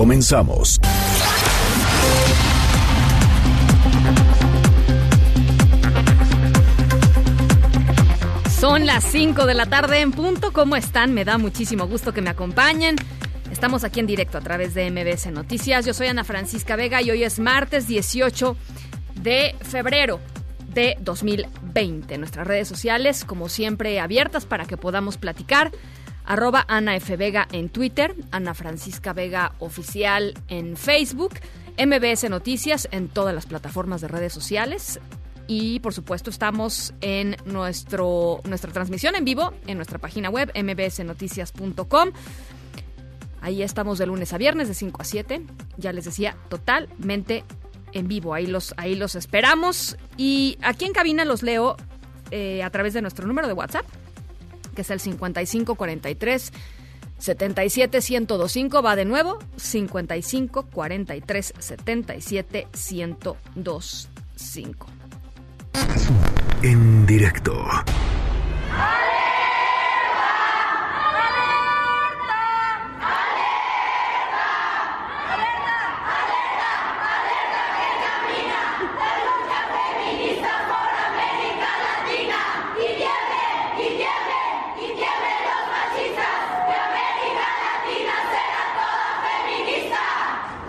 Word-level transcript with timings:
Comenzamos. 0.00 0.80
Son 8.58 8.86
las 8.86 9.04
5 9.04 9.44
de 9.44 9.52
la 9.52 9.66
tarde 9.66 10.00
en 10.00 10.12
punto. 10.12 10.54
¿Cómo 10.54 10.76
están? 10.76 11.12
Me 11.12 11.26
da 11.26 11.36
muchísimo 11.36 11.86
gusto 11.86 12.14
que 12.14 12.22
me 12.22 12.30
acompañen. 12.30 12.96
Estamos 13.52 13.84
aquí 13.84 14.00
en 14.00 14.06
directo 14.06 14.38
a 14.38 14.40
través 14.40 14.72
de 14.72 14.90
MBS 14.90 15.30
Noticias. 15.32 15.84
Yo 15.84 15.92
soy 15.92 16.06
Ana 16.06 16.24
Francisca 16.24 16.76
Vega 16.76 17.02
y 17.02 17.10
hoy 17.10 17.22
es 17.22 17.38
martes 17.38 17.86
18 17.86 18.56
de 19.16 19.54
febrero 19.60 20.18
de 20.72 20.96
2020. 21.02 22.16
Nuestras 22.16 22.46
redes 22.46 22.68
sociales, 22.68 23.26
como 23.26 23.50
siempre, 23.50 24.00
abiertas 24.00 24.46
para 24.46 24.64
que 24.64 24.78
podamos 24.78 25.18
platicar. 25.18 25.72
Arroba 26.24 26.64
Ana 26.68 26.96
F. 26.96 27.16
Vega 27.16 27.48
en 27.52 27.68
Twitter, 27.68 28.14
Ana 28.30 28.54
Francisca 28.54 29.12
Vega 29.12 29.52
Oficial 29.58 30.34
en 30.48 30.76
Facebook, 30.76 31.34
MBS 31.78 32.28
Noticias 32.30 32.88
en 32.90 33.08
todas 33.08 33.34
las 33.34 33.46
plataformas 33.46 34.00
de 34.00 34.08
redes 34.08 34.32
sociales. 34.32 35.00
Y 35.46 35.80
por 35.80 35.92
supuesto 35.92 36.30
estamos 36.30 36.94
en 37.00 37.36
nuestro, 37.44 38.40
nuestra 38.44 38.72
transmisión 38.72 39.16
en 39.16 39.24
vivo 39.24 39.52
en 39.66 39.78
nuestra 39.78 39.98
página 39.98 40.30
web 40.30 40.52
mbsnoticias.com. 40.54 42.10
Ahí 43.40 43.62
estamos 43.62 43.98
de 43.98 44.06
lunes 44.06 44.32
a 44.32 44.38
viernes 44.38 44.68
de 44.68 44.74
5 44.74 45.02
a 45.02 45.04
7. 45.04 45.42
Ya 45.78 45.92
les 45.92 46.04
decía, 46.04 46.36
totalmente 46.48 47.44
en 47.92 48.06
vivo. 48.06 48.34
Ahí 48.34 48.46
los, 48.46 48.74
ahí 48.76 48.94
los 48.94 49.14
esperamos. 49.14 49.96
Y 50.16 50.58
aquí 50.62 50.84
en 50.84 50.92
cabina 50.92 51.24
los 51.24 51.42
leo 51.42 51.76
eh, 52.30 52.62
a 52.62 52.70
través 52.70 52.94
de 52.94 53.02
nuestro 53.02 53.26
número 53.26 53.48
de 53.48 53.54
WhatsApp, 53.54 53.84
que 54.80 54.82
es 54.82 54.90
el 54.90 55.00
5543 55.00 56.52
77 57.18 57.98
1025. 57.98 58.82
Va 58.82 58.96
de 58.96 59.04
nuevo, 59.04 59.38
55 59.56 60.66
43 60.72 61.52
77 61.58 62.66
1025. 62.74 64.86
En 66.62 67.06
directo. 67.06 67.66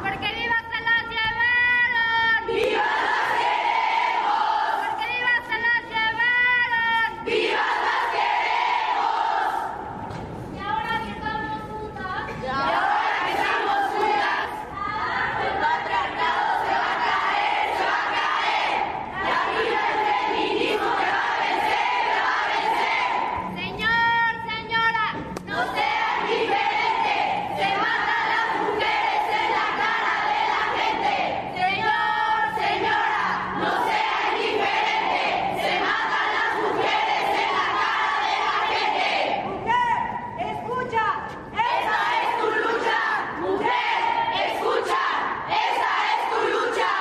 Porque 0.01 0.27
vivas 0.33 0.63
se 0.71 0.81
las 0.81 1.03
llevaron. 1.09 2.47
¡Viva 2.47 2.85
las 3.05 3.29
queremos! 3.39 4.43
Porque 4.81 5.05
vivas 5.13 5.41
se 5.47 5.57
las 5.61 5.81
llevaron. 5.91 7.25
¡Viva 7.25 7.67
las 7.85 8.03
queremos! 8.15 9.53
Y 10.53 10.55
ahora 10.59 10.93
que 11.03 11.11
estamos 11.11 11.57
juntas. 11.69 12.23
Y 12.41 12.43
ahora 12.47 12.81
que 13.25 13.31
estamos 13.31 13.79
juntas. 13.93 14.47
El 15.41 15.53
patriarcado 15.61 16.43
se 16.65 16.73
va 16.81 16.91
a 16.91 16.97
caer, 17.05 17.65
se 17.77 17.83
va 17.91 17.99
a 18.01 18.09
caer. 18.17 18.77
La 19.29 19.39
vida 19.51 19.79
del 19.87 20.01
feminismo 20.09 20.89
se 20.99 21.07
va 21.13 21.21
a 21.21 21.23
vencer, 21.45 21.89
se 22.01 22.15
va 22.21 22.31
a 22.31 22.43
vencer. 22.51 23.05
Señor, 23.61 24.29
señora, 24.49 25.05
no 25.45 25.57
sean 25.75 26.17
diferentes. 26.31 27.23
Se 27.57 27.67
matan 27.81 28.23
las 28.33 28.47
mujeres 28.61 29.21
en 29.41 29.49
la 29.57 29.67
cara 29.81 30.15
de 30.31 30.41
la 30.51 30.63
gente. 30.77 31.15
Señor, 31.61 32.39
señora, 32.61 33.23
no 33.61 33.69
sean 33.87 34.29
diferentes. 34.41 35.29
Se 35.61 35.73
matan 35.85 36.27
las 36.37 36.51
mujeres 36.61 37.25
en 37.41 37.49
la 37.57 37.67
cara 37.77 38.13
de 38.25 38.35
la 38.47 38.57
gente. 38.71 39.09
Mujer, 39.51 39.97
escucha. 40.51 41.05
Esa 41.51 41.99
es 42.21 42.29
tu 42.39 42.47
lucha. 42.63 42.99
Mujer, 43.45 43.99
escucha. 44.47 45.01
Esa 45.65 45.89
es 46.09 46.19
tu 46.31 46.39
lucha. 46.55 46.91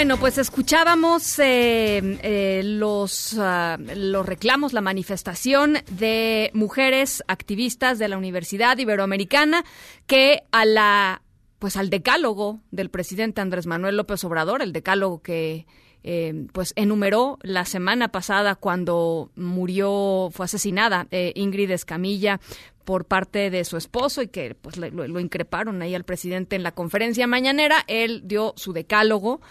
Bueno, 0.00 0.16
pues 0.16 0.38
escuchábamos 0.38 1.38
eh, 1.40 1.98
eh, 2.22 2.62
los, 2.64 3.36
ah, 3.38 3.76
los 3.94 4.24
reclamos, 4.24 4.72
la 4.72 4.80
manifestación 4.80 5.76
de 5.90 6.50
mujeres 6.54 7.22
activistas 7.28 7.98
de 7.98 8.08
la 8.08 8.16
Universidad 8.16 8.78
Iberoamericana 8.78 9.62
que 10.06 10.44
a 10.52 10.64
la 10.64 11.20
pues 11.58 11.76
al 11.76 11.90
decálogo 11.90 12.60
del 12.70 12.88
presidente 12.88 13.42
Andrés 13.42 13.66
Manuel 13.66 13.98
López 13.98 14.24
Obrador, 14.24 14.62
el 14.62 14.72
decálogo 14.72 15.20
que 15.20 15.66
eh, 16.02 16.46
pues 16.54 16.72
enumeró 16.76 17.38
la 17.42 17.66
semana 17.66 18.08
pasada 18.08 18.54
cuando 18.54 19.30
murió, 19.36 20.30
fue 20.32 20.46
asesinada 20.46 21.08
eh, 21.10 21.32
Ingrid 21.34 21.72
Escamilla 21.72 22.40
por 22.86 23.04
parte 23.04 23.50
de 23.50 23.66
su 23.66 23.76
esposo 23.76 24.22
y 24.22 24.28
que 24.28 24.54
pues 24.54 24.78
le- 24.78 24.92
lo, 24.92 25.06
lo 25.06 25.20
increparon 25.20 25.82
ahí 25.82 25.94
al 25.94 26.04
presidente 26.04 26.56
en 26.56 26.62
la 26.62 26.72
conferencia 26.72 27.26
mañanera. 27.26 27.84
Él 27.86 28.22
dio 28.24 28.54
su 28.56 28.72
decálogo 28.72 29.42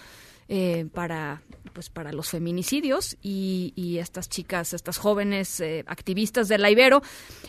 eh, 0.49 0.87
para 0.93 1.41
pues 1.69 1.89
para 1.89 2.11
los 2.11 2.29
feminicidios 2.29 3.15
y, 3.21 3.73
y 3.75 3.99
estas 3.99 4.27
chicas, 4.27 4.73
estas 4.73 4.97
jóvenes 4.97 5.59
eh, 5.59 5.83
activistas 5.87 6.47
de 6.47 6.57
la 6.57 6.69
Ibero, 6.69 7.01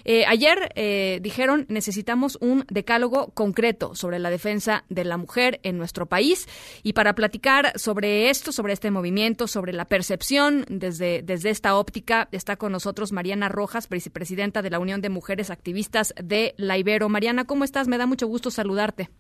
eh, 0.05 0.25
ayer 0.27 0.71
eh, 0.77 1.19
dijeron 1.21 1.67
necesitamos 1.69 2.39
un 2.41 2.65
decálogo 2.69 3.33
concreto 3.35 3.95
sobre 3.95 4.19
la 4.19 4.31
defensa 4.31 4.85
de 4.89 5.05
la 5.05 5.17
mujer 5.17 5.59
en 5.63 5.79
nuestro 5.79 6.07
país 6.07 6.47
y 6.83 6.93
para 6.93 7.15
platicar 7.15 7.73
sobre 7.77 8.31
esto, 8.31 8.53
sobre 8.53 8.73
este 8.73 8.91
movimiento, 8.91 9.49
sobre 9.49 9.73
la 9.73 9.87
percepción 9.87 10.65
desde, 10.69 11.23
desde 11.23 11.51
esta 11.51 11.75
óptica, 11.75 12.29
está 12.31 12.57
con 12.57 12.73
nosotros 12.73 13.13
Mariana 13.13 13.49
Rojas, 13.49 13.89
vicepresidenta 13.89 14.63
de 14.63 14.71
la 14.71 14.79
Unión 14.79 15.01
de 15.01 15.09
Mujeres 15.09 15.51
Activistas 15.51 16.15
de 16.23 16.55
la 16.57 16.79
Ibero. 16.79 17.09
Mariana, 17.09 17.47
¿cómo 17.47 17.65
estás? 17.65 17.89
Me 17.89 17.99
da 17.99 18.07
mucho 18.07 18.27
gusto 18.27 18.51
saludarte. 18.51 19.11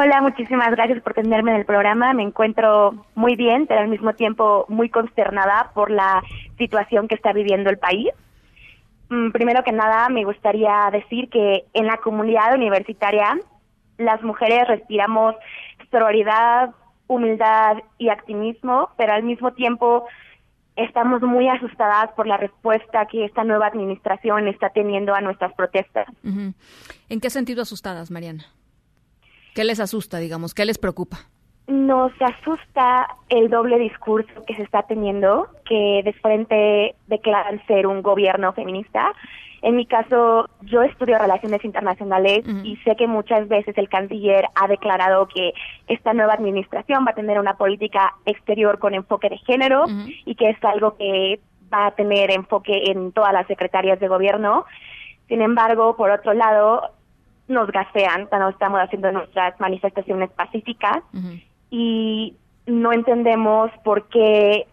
Hola, 0.00 0.20
muchísimas 0.20 0.70
gracias 0.70 1.02
por 1.02 1.12
tenerme 1.12 1.50
en 1.50 1.56
el 1.56 1.66
programa. 1.66 2.12
Me 2.12 2.22
encuentro 2.22 3.04
muy 3.16 3.34
bien, 3.34 3.66
pero 3.66 3.80
al 3.80 3.88
mismo 3.88 4.12
tiempo 4.12 4.64
muy 4.68 4.90
consternada 4.90 5.72
por 5.74 5.90
la 5.90 6.22
situación 6.56 7.08
que 7.08 7.16
está 7.16 7.32
viviendo 7.32 7.68
el 7.68 7.78
país. 7.78 8.06
Mm, 9.08 9.32
Primero 9.32 9.64
que 9.64 9.72
nada, 9.72 10.08
me 10.08 10.22
gustaría 10.22 10.88
decir 10.92 11.28
que 11.30 11.64
en 11.72 11.86
la 11.86 11.96
comunidad 11.96 12.54
universitaria 12.54 13.40
las 13.96 14.22
mujeres 14.22 14.68
respiramos 14.68 15.34
sororidad, 15.90 16.70
humildad 17.08 17.78
y 17.98 18.10
activismo, 18.10 18.90
pero 18.96 19.14
al 19.14 19.24
mismo 19.24 19.52
tiempo 19.54 20.06
estamos 20.76 21.22
muy 21.22 21.48
asustadas 21.48 22.12
por 22.12 22.28
la 22.28 22.36
respuesta 22.36 23.06
que 23.06 23.24
esta 23.24 23.42
nueva 23.42 23.66
administración 23.66 24.46
está 24.46 24.70
teniendo 24.70 25.12
a 25.12 25.20
nuestras 25.22 25.52
protestas. 25.54 26.06
¿En 26.22 27.20
qué 27.20 27.30
sentido 27.30 27.62
asustadas, 27.62 28.12
Mariana? 28.12 28.44
¿Qué 29.58 29.64
les 29.64 29.80
asusta, 29.80 30.18
digamos? 30.18 30.54
¿Qué 30.54 30.64
les 30.64 30.78
preocupa? 30.78 31.16
Nos 31.66 32.12
asusta 32.22 33.08
el 33.28 33.50
doble 33.50 33.76
discurso 33.80 34.44
que 34.46 34.54
se 34.54 34.62
está 34.62 34.84
teniendo, 34.84 35.48
que 35.68 36.02
de 36.04 36.12
frente 36.12 36.94
declaran 37.08 37.60
ser 37.66 37.88
un 37.88 38.00
gobierno 38.00 38.52
feminista. 38.52 39.12
En 39.62 39.74
mi 39.74 39.84
caso, 39.84 40.48
yo 40.60 40.84
estudio 40.84 41.18
relaciones 41.18 41.64
internacionales 41.64 42.44
y 42.62 42.76
sé 42.84 42.94
que 42.94 43.08
muchas 43.08 43.48
veces 43.48 43.76
el 43.78 43.88
canciller 43.88 44.44
ha 44.54 44.68
declarado 44.68 45.26
que 45.26 45.52
esta 45.88 46.14
nueva 46.14 46.34
administración 46.34 47.04
va 47.04 47.10
a 47.10 47.16
tener 47.16 47.40
una 47.40 47.56
política 47.56 48.14
exterior 48.26 48.78
con 48.78 48.94
enfoque 48.94 49.28
de 49.28 49.38
género 49.38 49.86
y 50.24 50.36
que 50.36 50.50
es 50.50 50.64
algo 50.64 50.96
que 50.96 51.40
va 51.74 51.86
a 51.86 51.90
tener 51.96 52.30
enfoque 52.30 52.92
en 52.92 53.10
todas 53.10 53.32
las 53.32 53.48
secretarias 53.48 53.98
de 53.98 54.06
gobierno. 54.06 54.66
Sin 55.26 55.42
embargo, 55.42 55.96
por 55.96 56.12
otro 56.12 56.32
lado, 56.32 56.92
nos 57.48 57.70
gasean 57.70 58.26
cuando 58.26 58.50
estamos 58.50 58.80
haciendo 58.80 59.10
nuestras 59.10 59.58
manifestaciones 59.58 60.30
pacíficas 60.30 61.02
y 61.70 62.36
no 62.66 62.92
entendemos 62.92 63.70
por 63.82 64.08
qué, 64.08 64.66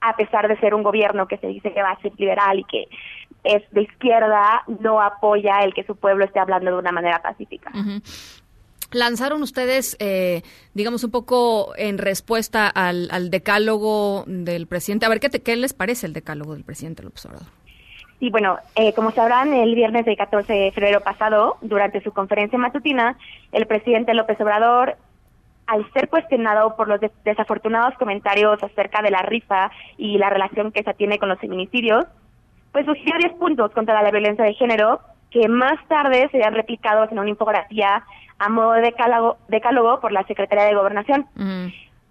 a 0.00 0.16
pesar 0.16 0.48
de 0.48 0.58
ser 0.60 0.74
un 0.74 0.82
gobierno 0.82 1.26
que 1.26 1.38
se 1.38 1.48
dice 1.48 1.72
que 1.72 1.82
va 1.82 1.90
a 1.90 2.00
ser 2.00 2.12
liberal 2.16 2.60
y 2.60 2.64
que 2.64 2.88
es 3.42 3.62
de 3.72 3.82
izquierda, 3.82 4.62
no 4.80 5.02
apoya 5.02 5.58
el 5.64 5.74
que 5.74 5.84
su 5.84 5.96
pueblo 5.96 6.24
esté 6.24 6.38
hablando 6.38 6.70
de 6.70 6.78
una 6.78 6.92
manera 6.92 7.20
pacífica. 7.20 7.70
Lanzaron 8.92 9.42
ustedes, 9.42 9.96
eh, 9.98 10.42
digamos, 10.72 11.02
un 11.02 11.10
poco 11.10 11.74
en 11.76 11.98
respuesta 11.98 12.68
al, 12.68 13.08
al, 13.10 13.28
decálogo 13.28 14.24
del 14.26 14.68
presidente. 14.68 15.04
A 15.04 15.08
ver, 15.08 15.18
¿qué, 15.18 15.28
te, 15.28 15.42
¿qué 15.42 15.56
les 15.56 15.74
parece 15.74 16.06
el 16.06 16.12
decálogo 16.12 16.54
del 16.54 16.64
presidente 16.64 17.02
López 17.02 17.26
Obrador? 17.26 17.63
Sí, 18.20 18.30
bueno, 18.30 18.58
eh, 18.76 18.92
como 18.94 19.10
sabrán, 19.10 19.52
el 19.52 19.74
viernes 19.74 20.04
del 20.04 20.16
14 20.16 20.52
de 20.52 20.72
febrero 20.72 21.00
pasado, 21.00 21.56
durante 21.60 22.02
su 22.02 22.12
conferencia 22.12 22.58
matutina, 22.58 23.18
el 23.52 23.66
presidente 23.66 24.14
López 24.14 24.40
Obrador, 24.40 24.96
al 25.66 25.90
ser 25.92 26.08
cuestionado 26.08 26.76
por 26.76 26.88
los 26.88 27.00
des 27.00 27.12
desafortunados 27.24 27.94
comentarios 27.98 28.62
acerca 28.62 29.02
de 29.02 29.10
la 29.10 29.22
rifa 29.22 29.70
y 29.96 30.18
la 30.18 30.30
relación 30.30 30.72
que 30.72 30.82
se 30.82 30.94
tiene 30.94 31.18
con 31.18 31.28
los 31.28 31.38
feminicidios, 31.38 32.06
pues 32.72 32.86
sugirió 32.86 33.16
10 33.18 33.32
puntos 33.34 33.70
contra 33.72 34.02
la 34.02 34.10
violencia 34.10 34.44
de 34.44 34.54
género 34.54 35.00
que 35.30 35.48
más 35.48 35.76
tarde 35.88 36.28
serían 36.30 36.54
replicados 36.54 37.10
en 37.10 37.18
una 37.18 37.30
infografía 37.30 38.04
a 38.38 38.48
modo 38.48 38.72
de 38.72 38.82
decálogo, 38.82 39.38
decálogo 39.48 40.00
por 40.00 40.12
la 40.12 40.24
Secretaría 40.26 40.64
de 40.64 40.74
Gobernación. 40.74 41.26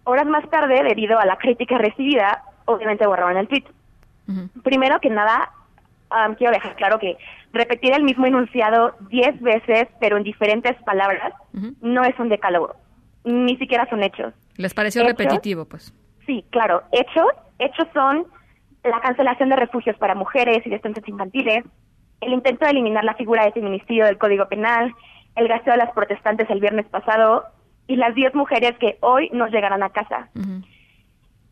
Horas 0.04 0.26
más 0.26 0.50
tarde, 0.50 0.84
debido 0.84 1.20
a 1.20 1.26
la 1.26 1.38
crítica 1.38 1.78
recibida, 1.78 2.44
obviamente 2.66 3.08
borraron 3.08 3.38
el 3.38 3.48
tweet. 3.48 3.64
Primero 4.64 5.00
que 5.00 5.10
nada, 5.10 5.52
um, 6.12 6.36
quiero 6.36 6.54
dejar 6.54 6.76
claro 6.76 7.00
que 7.00 7.18
repetir 7.52 7.94
el 7.94 8.04
mismo 8.04 8.26
enunciado 8.26 8.96
diez 9.10 9.40
veces, 9.42 9.88
pero 10.00 10.18
en 10.18 10.24
diferentes 10.24 10.76
palabras, 10.84 11.34
uh 11.54 11.58
-huh. 11.58 11.76
no 11.82 12.04
es 12.04 12.18
un 12.20 12.30
decálogo. 12.30 12.76
Ni 13.24 13.56
siquiera 13.58 13.88
son 13.90 14.04
hechos. 14.04 14.34
¿Les 14.58 14.74
pareció 14.74 15.02
hechos, 15.02 15.18
repetitivo, 15.18 15.66
pues? 15.66 15.94
Sí, 16.26 16.46
claro. 16.50 16.84
Hechos, 16.92 17.32
hechos 17.60 17.88
son 17.94 18.26
la 18.84 19.00
cancelación 19.02 19.50
de 19.50 19.56
refugios 19.56 19.96
para 19.98 20.16
mujeres 20.16 20.66
y 20.66 20.70
de 20.70 20.76
estancias 20.76 21.08
infantiles, 21.08 21.64
el 22.22 22.34
intento 22.34 22.66
de 22.66 22.72
eliminar 22.72 23.04
la 23.04 23.16
figura 23.16 23.46
de 23.46 23.52
feminicidio 23.52 24.06
del 24.06 24.18
Código 24.18 24.48
Penal, 24.48 24.94
el 25.36 25.48
gasteo 25.48 25.74
de 25.74 25.80
las 25.80 25.92
protestantes 25.92 26.50
el 26.50 26.60
viernes 26.60 26.86
pasado 26.88 27.46
y 27.88 27.96
las 27.96 28.16
10 28.16 28.36
mujeres 28.36 28.78
que 28.80 28.98
hoy 29.02 29.30
nos 29.34 29.52
llegarán 29.52 29.84
a 29.84 29.90
casa. 29.90 30.30
Uh 30.36 30.40
-huh. 30.40 30.66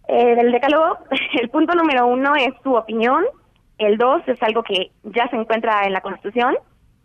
eh, 0.07 0.35
del 0.35 0.51
decálogo, 0.51 0.97
el 1.41 1.49
punto 1.49 1.73
número 1.75 2.07
uno 2.07 2.35
es 2.35 2.53
su 2.63 2.73
opinión, 2.73 3.23
el 3.85 3.97
dos 3.97 4.21
es 4.27 4.41
algo 4.43 4.63
que 4.63 4.91
ya 5.03 5.27
se 5.29 5.35
encuentra 5.35 5.85
en 5.85 5.93
la 5.93 6.01
Constitución, 6.01 6.55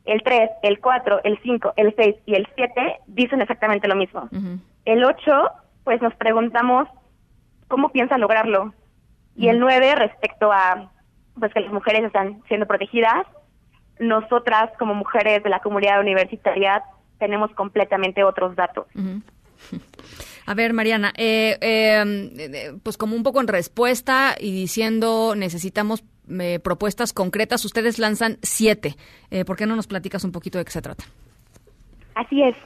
el 0.05 0.23
tres, 0.23 0.51
el 0.63 0.79
cuatro, 0.81 1.21
el 1.25 1.39
cinco, 1.43 1.73
el 1.77 1.95
seis 1.97 2.17
y 2.27 2.35
el 2.35 2.47
siete 2.55 2.99
dicen 3.07 3.41
exactamente 3.41 3.89
lo 3.89 3.97
mismo. 3.97 4.29
Uh 4.31 4.37
-huh. 4.37 4.59
El 4.85 5.05
ocho, 5.05 5.51
pues 5.85 6.01
nos 6.01 6.15
preguntamos 6.15 6.89
cómo 7.69 7.91
piensa 7.91 8.19
lograrlo. 8.19 8.73
Y 9.35 9.49
el 9.49 9.59
nueve, 9.59 9.95
respecto 9.95 10.53
a 10.53 10.91
pues 11.39 11.53
que 11.53 11.61
las 11.61 11.73
mujeres 11.73 12.05
están 12.05 12.43
siendo 12.49 12.67
protegidas, 12.67 13.27
nosotras 13.99 14.71
como 14.79 14.95
mujeres 14.95 15.43
de 15.43 15.51
la 15.51 15.61
comunidad 15.61 16.01
universitaria 16.01 16.83
tenemos 17.19 17.51
completamente 17.53 18.23
otros 18.23 18.55
datos. 18.55 18.87
Uh 18.95 19.01
-huh. 19.01 19.23
A 20.47 20.55
ver, 20.55 20.73
Mariana, 20.73 21.13
eh, 21.17 21.59
eh, 21.61 22.73
pues 22.83 22.97
como 22.97 23.17
un 23.17 23.23
poco 23.25 23.41
en 23.41 23.49
respuesta 23.49 24.37
y 24.39 24.53
diciendo 24.53 25.35
necesitamos 25.35 26.05
eh, 26.41 26.59
propuestas 26.59 27.13
concretas, 27.13 27.65
ustedes 27.65 27.99
lanzan 27.99 28.39
siete. 28.43 28.97
Eh, 29.31 29.45
¿Por 29.45 29.57
qué 29.57 29.67
no 29.67 29.77
nos 29.77 29.87
platicas 29.87 30.25
un 30.25 30.33
poquito 30.33 30.59
de 30.59 30.65
qué 30.65 30.71
se 30.71 30.83
trata? 30.83 31.05
Así 32.15 32.43
es. 32.43 32.57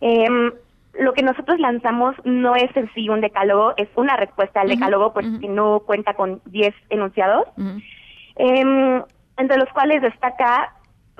Em, 0.00 0.52
lo 0.98 1.12
que 1.12 1.22
nosotros 1.22 1.58
lanzamos 1.58 2.16
no 2.24 2.56
es 2.56 2.74
en 2.76 2.90
sí 2.94 3.08
un 3.08 3.20
decálogo, 3.20 3.74
es 3.76 3.88
una 3.96 4.16
respuesta 4.16 4.60
al 4.60 4.66
uh 4.66 4.70
-huh. 4.70 4.74
decálogo 4.74 5.12
porque 5.12 5.28
uh 5.28 5.40
-huh. 5.40 5.50
no 5.50 5.80
cuenta 5.80 6.14
con 6.14 6.40
diez 6.46 6.74
enunciados. 6.90 7.46
Uh 7.56 7.62
-huh. 7.62 7.82
eh, 8.36 9.02
entre 9.38 9.58
los 9.58 9.68
cuales 9.70 10.02
destaca, 10.02 10.72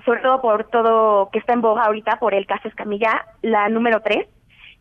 sobre 0.05 0.21
todo 0.21 0.41
por 0.41 0.65
todo 0.71 1.31
que 1.31 1.39
está 1.39 1.53
en 1.53 1.61
boga 1.61 1.85
ahorita, 1.85 2.19
por 2.19 2.35
el 2.35 2.47
caso 2.47 2.69
Escamilla, 2.69 3.27
la 3.43 3.69
número 3.69 4.01
tres, 4.01 4.27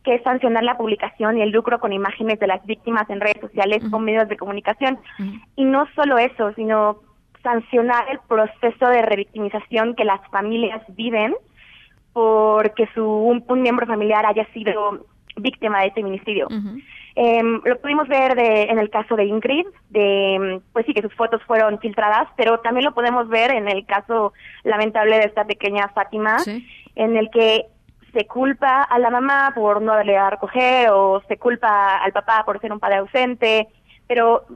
que 0.06 0.14
es 0.14 0.22
sancionar 0.22 0.62
la 0.62 0.78
publicación 0.78 1.36
y 1.36 1.42
el 1.42 1.50
lucro 1.50 1.80
con 1.80 1.92
imágenes 1.92 2.38
de 2.38 2.46
las 2.46 2.64
víctimas 2.64 3.10
en 3.10 3.20
redes 3.20 3.40
sociales 3.40 3.82
uh 3.82 3.88
-huh. 3.88 3.96
o 3.96 3.98
medios 3.98 4.28
de 4.28 4.36
comunicación. 4.36 4.94
Uh 5.18 5.22
-huh. 5.22 5.40
Y 5.56 5.64
no 5.64 5.86
solo 5.96 6.16
eso, 6.16 6.52
sino 6.54 7.00
sancionar 7.42 8.04
el 8.12 8.20
proceso 8.28 8.86
de 8.94 9.02
revictimización 9.02 9.94
que 9.96 10.04
las 10.04 10.20
familias 10.30 10.82
viven 10.96 11.34
porque 12.12 12.88
su 12.94 13.04
un, 13.04 13.44
un 13.48 13.60
miembro 13.60 13.84
familiar 13.86 14.24
haya 14.24 14.46
sido 14.54 15.04
víctima 15.36 15.82
de 15.82 15.90
feminicidio. 15.90 16.46
Uh 16.50 16.54
-huh. 16.54 16.82
Eh, 17.16 17.42
lo 17.64 17.76
pudimos 17.80 18.06
ver 18.08 18.36
de, 18.36 18.64
en 18.72 18.78
el 18.78 18.88
caso 18.90 19.16
de 19.16 19.24
Ingrid, 19.24 19.66
de 19.90 20.60
pues 20.72 20.86
sí 20.86 20.92
que 20.94 21.02
sus 21.02 21.14
fotos 21.14 21.42
fueron 21.48 21.78
filtradas, 21.80 22.28
pero 22.36 22.60
también 22.60 22.84
lo 22.84 22.94
podemos 22.94 23.24
ver 23.28 23.50
en 23.50 23.66
el 23.68 23.84
caso 23.86 24.32
lamentable 24.62 25.14
de 25.18 25.26
esta 25.30 25.44
pequeña 25.44 25.88
Fátima, 25.88 26.38
sí. 26.38 26.54
en 26.94 27.16
el 27.16 27.28
que 27.30 27.66
se 28.16 28.26
culpa 28.26 28.82
a 28.82 28.98
la 28.98 29.10
mamá 29.10 29.52
por 29.54 29.82
no 29.82 29.92
haberle 29.92 30.16
a 30.16 30.30
recoger 30.30 30.88
o 30.90 31.20
se 31.28 31.36
culpa 31.36 31.98
al 31.98 32.12
papá 32.12 32.44
por 32.46 32.58
ser 32.62 32.72
un 32.72 32.80
padre 32.80 32.96
ausente, 32.96 33.68
pero 34.06 34.46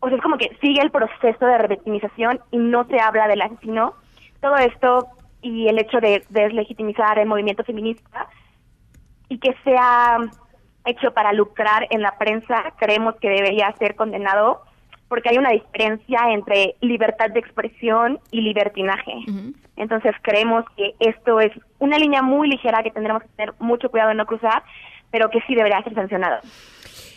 o 0.00 0.08
sea, 0.08 0.16
es 0.16 0.22
como 0.22 0.36
que 0.36 0.56
sigue 0.60 0.82
el 0.82 0.90
proceso 0.90 1.46
de 1.46 1.58
revictimización 1.58 2.40
y 2.50 2.58
no 2.58 2.84
se 2.88 2.98
habla 2.98 3.28
del 3.28 3.40
asesino. 3.40 3.94
Todo 4.40 4.56
esto 4.56 5.06
y 5.42 5.68
el 5.68 5.78
hecho 5.78 6.00
de 6.00 6.24
deslegitimizar 6.28 7.20
el 7.20 7.28
movimiento 7.28 7.62
feminista 7.62 8.26
y 9.28 9.38
que 9.38 9.54
sea 9.62 10.18
hecho 10.84 11.12
para 11.14 11.32
lucrar 11.32 11.86
en 11.90 12.02
la 12.02 12.18
prensa, 12.18 12.74
creemos 12.78 13.14
que 13.20 13.28
debería 13.28 13.72
ser 13.78 13.94
condenado 13.94 14.62
porque 15.12 15.28
hay 15.28 15.36
una 15.36 15.50
diferencia 15.50 16.20
entre 16.30 16.74
libertad 16.80 17.28
de 17.28 17.38
expresión 17.38 18.18
y 18.30 18.40
libertinaje. 18.40 19.12
Uh 19.12 19.30
-huh. 19.30 19.54
Entonces 19.76 20.14
creemos 20.22 20.64
que 20.74 20.94
esto 21.00 21.38
es 21.38 21.52
una 21.78 21.98
línea 21.98 22.22
muy 22.22 22.48
ligera 22.48 22.82
que 22.82 22.90
tendremos 22.90 23.22
que 23.22 23.28
tener 23.36 23.52
mucho 23.58 23.90
cuidado 23.90 24.12
en 24.12 24.16
no 24.16 24.24
cruzar, 24.24 24.62
pero 25.10 25.28
que 25.28 25.42
sí 25.46 25.54
debería 25.54 25.82
ser 25.82 25.92
sancionado. 25.92 26.38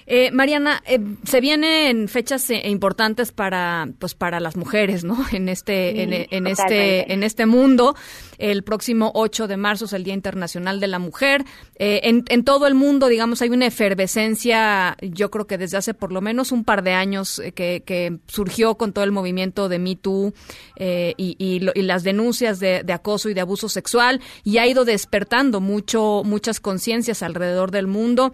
Eh, 0.08 0.32
Mariana, 0.32 0.84
eh, 0.86 1.00
se 1.24 1.42
vienen 1.42 2.08
fechas 2.08 2.50
eh, 2.50 2.62
importantes 2.66 3.32
para, 3.32 3.88
pues, 4.00 4.14
para 4.14 4.40
las 4.40 4.56
mujeres, 4.56 5.04
¿no? 5.04 5.18
En 5.36 5.50
este, 5.50 5.92
sí, 5.92 6.02
en, 6.02 6.14
en 6.30 6.48
este, 6.48 7.12
en 7.12 7.24
este 7.24 7.46
mundo. 7.46 7.96
El 8.38 8.64
próximo 8.64 9.12
8 9.16 9.48
de 9.48 9.58
marzo 9.58 9.86
es 9.86 9.94
el 9.94 10.04
Día 10.04 10.14
Internacional 10.14 10.80
de 10.80 10.88
la 10.88 11.00
Mujer. 11.00 11.44
Eh, 11.78 12.02
en, 12.04 12.24
en, 12.30 12.44
todo 12.44 12.68
el 12.68 12.76
mundo, 12.76 13.08
digamos, 13.08 13.42
hay 13.42 13.50
una 13.50 13.66
efervescencia, 13.66 14.98
yo 15.02 15.32
creo 15.32 15.48
que 15.48 15.58
desde 15.58 15.78
hace 15.78 15.94
por 15.94 16.12
lo 16.12 16.22
menos 16.22 16.52
un 16.52 16.64
par 16.64 16.84
de 16.84 16.94
años 16.94 17.40
eh, 17.40 17.52
que, 17.52 17.84
que 17.86 18.18
surgió 18.28 18.76
con 18.76 18.94
todo 18.94 19.04
el 19.04 19.12
movimiento 19.12 19.70
de 19.70 19.80
Me 19.80 19.96
Too 19.96 20.34
y, 20.78 21.36
y, 21.38 21.60
lo, 21.60 21.72
y, 21.76 21.82
las 21.84 22.04
denuncias 22.04 22.60
de, 22.60 22.84
de, 22.84 22.94
acoso 22.94 23.30
y 23.30 23.34
de 23.34 23.42
abuso 23.42 23.70
sexual 23.70 24.22
y 24.44 24.58
ha 24.58 24.68
ido 24.68 24.86
despertando 24.86 25.62
mucho, 25.62 26.22
muchas 26.26 26.60
conciencias 26.60 27.24
alrededor 27.24 27.72
del 27.72 27.88
mundo. 27.88 28.34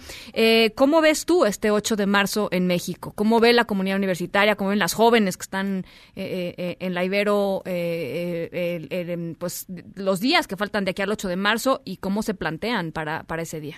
¿Cómo 0.75 1.01
ves 1.01 1.25
tú 1.25 1.45
este 1.45 1.60
8 1.69 1.95
de 1.95 2.07
marzo 2.07 2.47
en 2.51 2.65
México? 2.65 3.13
¿Cómo 3.15 3.39
ve 3.39 3.53
la 3.53 3.65
comunidad 3.65 3.97
universitaria? 3.97 4.55
¿Cómo 4.55 4.71
ven 4.71 4.79
las 4.79 4.95
jóvenes 4.95 5.37
que 5.37 5.43
están 5.43 5.85
eh, 6.15 6.55
eh, 6.57 6.77
en 6.79 6.95
la 6.95 7.03
Ibero, 7.03 7.61
eh, 7.65 9.35
pues 9.37 9.67
los 9.95 10.19
días 10.19 10.47
que 10.47 10.57
faltan 10.57 10.85
de 10.85 10.91
aquí 10.91 11.03
al 11.03 11.11
8 11.11 11.27
de 11.27 11.35
marzo 11.35 11.81
y 11.85 11.97
cómo 11.97 12.23
se 12.23 12.33
plantean 12.33 12.91
para, 12.91 13.23
para 13.23 13.43
ese 13.43 13.59
día? 13.59 13.75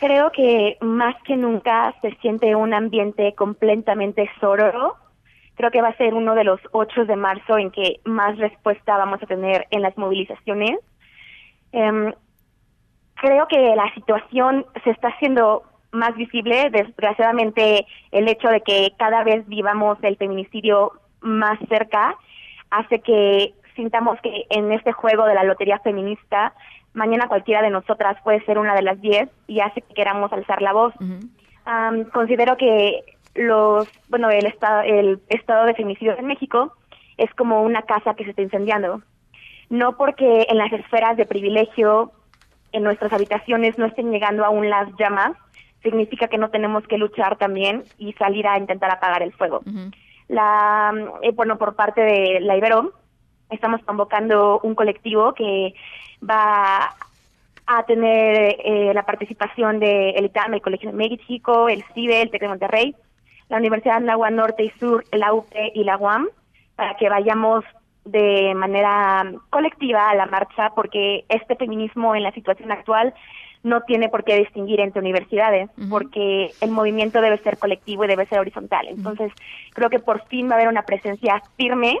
Creo 0.00 0.32
que 0.32 0.78
más 0.80 1.14
que 1.24 1.36
nunca 1.36 1.94
se 2.00 2.16
siente 2.22 2.54
un 2.54 2.72
ambiente 2.72 3.34
completamente 3.34 4.30
sororo. 4.40 4.96
Creo 5.56 5.70
que 5.70 5.82
va 5.82 5.88
a 5.88 5.96
ser 5.98 6.14
uno 6.14 6.34
de 6.34 6.44
los 6.44 6.58
8 6.72 7.04
de 7.04 7.16
marzo 7.16 7.58
en 7.58 7.70
que 7.70 8.00
más 8.06 8.38
respuesta 8.38 8.96
vamos 8.96 9.22
a 9.22 9.26
tener 9.26 9.66
en 9.70 9.82
las 9.82 9.98
movilizaciones. 9.98 10.78
Um, 11.72 12.12
creo 13.20 13.46
que 13.46 13.76
la 13.76 13.92
situación 13.94 14.64
se 14.82 14.90
está 14.90 15.08
haciendo 15.08 15.64
más 15.92 16.14
visible, 16.16 16.70
desgraciadamente 16.70 17.86
el 18.12 18.28
hecho 18.28 18.48
de 18.48 18.60
que 18.60 18.92
cada 18.98 19.24
vez 19.24 19.46
vivamos 19.48 19.98
el 20.02 20.16
feminicidio 20.16 20.92
más 21.20 21.58
cerca 21.68 22.16
hace 22.70 23.00
que 23.00 23.54
sintamos 23.74 24.20
que 24.20 24.46
en 24.50 24.72
este 24.72 24.92
juego 24.92 25.24
de 25.24 25.34
la 25.34 25.44
lotería 25.44 25.78
feminista 25.80 26.54
mañana 26.92 27.28
cualquiera 27.28 27.62
de 27.62 27.70
nosotras 27.70 28.16
puede 28.22 28.44
ser 28.44 28.58
una 28.58 28.74
de 28.74 28.82
las 28.82 29.00
diez 29.00 29.28
y 29.46 29.60
hace 29.60 29.80
que 29.82 29.94
queramos 29.94 30.32
alzar 30.32 30.60
la 30.62 30.72
voz. 30.72 30.94
Uh 31.00 31.04
-huh. 31.04 32.04
um, 32.04 32.10
considero 32.10 32.56
que 32.56 33.04
los, 33.34 33.88
bueno, 34.08 34.30
el 34.30 34.46
estado, 34.46 34.82
el 34.82 35.20
estado 35.28 35.66
de 35.66 35.74
feminicidio 35.74 36.18
en 36.18 36.26
México 36.26 36.72
es 37.16 37.32
como 37.34 37.62
una 37.62 37.82
casa 37.82 38.14
que 38.14 38.24
se 38.24 38.30
está 38.30 38.42
incendiando. 38.42 39.02
No 39.68 39.96
porque 39.96 40.46
en 40.48 40.58
las 40.58 40.72
esferas 40.72 41.16
de 41.16 41.26
privilegio, 41.26 42.12
en 42.72 42.82
nuestras 42.82 43.12
habitaciones 43.12 43.78
no 43.78 43.86
estén 43.86 44.10
llegando 44.10 44.44
aún 44.44 44.68
las 44.68 44.88
llamas, 44.98 45.32
significa 45.82 46.28
que 46.28 46.38
no 46.38 46.50
tenemos 46.50 46.86
que 46.86 46.98
luchar 46.98 47.36
también 47.36 47.84
y 47.98 48.12
salir 48.14 48.46
a 48.46 48.58
intentar 48.58 48.90
apagar 48.90 49.22
el 49.22 49.32
fuego. 49.32 49.62
Uh 49.66 49.70
-huh. 49.70 49.94
La, 50.28 50.92
eh, 51.22 51.32
bueno, 51.32 51.58
por 51.58 51.74
parte 51.74 52.00
de 52.00 52.40
la 52.40 52.56
Ibero, 52.56 52.92
estamos 53.50 53.82
convocando 53.84 54.60
un 54.62 54.74
colectivo 54.74 55.34
que 55.34 55.74
va 56.28 56.94
a 57.66 57.82
tener 57.84 58.56
eh, 58.64 58.92
la 58.94 59.04
participación 59.04 59.78
de 59.80 60.10
el 60.10 60.26
ITAM, 60.26 60.54
el 60.54 60.62
Colegio 60.62 60.90
de 60.90 60.96
México, 60.96 61.68
el 61.68 61.84
CIBE, 61.94 62.22
el 62.22 62.30
TEC 62.30 62.42
de 62.42 62.48
Monterrey, 62.48 62.96
la 63.48 63.58
Universidad 63.58 64.00
de 64.00 64.10
Agua 64.10 64.30
Norte 64.30 64.64
y 64.64 64.70
Sur, 64.70 65.04
la 65.12 65.32
UP 65.32 65.48
y 65.74 65.84
la 65.84 65.96
UAM, 65.96 66.28
para 66.76 66.96
que 66.96 67.08
vayamos 67.08 67.64
de 68.04 68.54
manera 68.54 69.30
colectiva 69.50 70.10
a 70.10 70.14
la 70.14 70.26
marcha 70.26 70.70
porque 70.74 71.24
este 71.28 71.54
feminismo 71.56 72.14
en 72.14 72.22
la 72.22 72.32
situación 72.32 72.72
actual 72.72 73.14
no 73.62 73.82
tiene 73.82 74.08
por 74.08 74.24
qué 74.24 74.36
distinguir 74.36 74.80
entre 74.80 75.00
universidades, 75.00 75.68
porque 75.90 76.50
el 76.60 76.70
movimiento 76.70 77.20
debe 77.20 77.38
ser 77.38 77.58
colectivo 77.58 78.04
y 78.04 78.08
debe 78.08 78.26
ser 78.26 78.38
horizontal. 78.38 78.88
Entonces, 78.88 79.32
creo 79.74 79.90
que 79.90 79.98
por 79.98 80.26
fin 80.28 80.48
va 80.48 80.52
a 80.52 80.54
haber 80.54 80.68
una 80.68 80.82
presencia 80.82 81.42
firme 81.56 81.98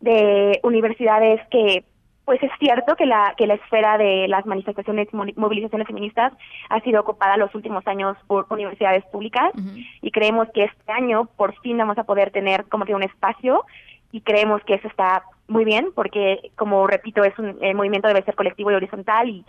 de 0.00 0.58
universidades 0.64 1.40
que 1.50 1.84
pues 2.24 2.40
es 2.42 2.50
cierto 2.60 2.94
que 2.94 3.06
la 3.06 3.34
que 3.36 3.46
la 3.46 3.54
esfera 3.54 3.98
de 3.98 4.28
las 4.28 4.46
manifestaciones 4.46 5.08
y 5.12 5.16
movilizaciones 5.36 5.86
feministas 5.86 6.32
ha 6.68 6.80
sido 6.80 7.00
ocupada 7.00 7.36
los 7.36 7.54
últimos 7.54 7.86
años 7.86 8.16
por 8.26 8.46
universidades 8.50 9.04
públicas 9.06 9.52
y 10.00 10.10
creemos 10.12 10.48
que 10.54 10.64
este 10.64 10.92
año 10.92 11.28
por 11.36 11.58
fin 11.60 11.78
vamos 11.78 11.98
a 11.98 12.04
poder 12.04 12.30
tener 12.30 12.64
como 12.68 12.84
que 12.84 12.94
un 12.94 13.02
espacio 13.02 13.64
y 14.12 14.20
creemos 14.20 14.62
que 14.64 14.74
eso 14.74 14.86
está 14.86 15.24
muy 15.48 15.64
bien 15.64 15.88
porque 15.94 16.52
como 16.56 16.86
repito 16.86 17.24
es 17.24 17.36
un 17.38 17.58
el 17.60 17.74
movimiento 17.74 18.08
debe 18.08 18.22
ser 18.22 18.36
colectivo 18.36 18.70
y 18.70 18.74
horizontal 18.74 19.28
y 19.28 19.44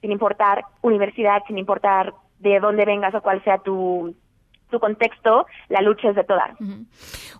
sin 0.00 0.12
importar 0.12 0.64
universidad 0.82 1.42
sin 1.46 1.58
importar 1.58 2.14
de 2.38 2.60
dónde 2.60 2.84
vengas 2.84 3.14
o 3.14 3.20
cuál 3.20 3.42
sea 3.44 3.58
tu 3.58 4.14
su 4.70 4.78
contexto, 4.78 5.46
la 5.68 5.80
lucha 5.80 6.10
es 6.10 6.16
de 6.16 6.24
todas. 6.24 6.50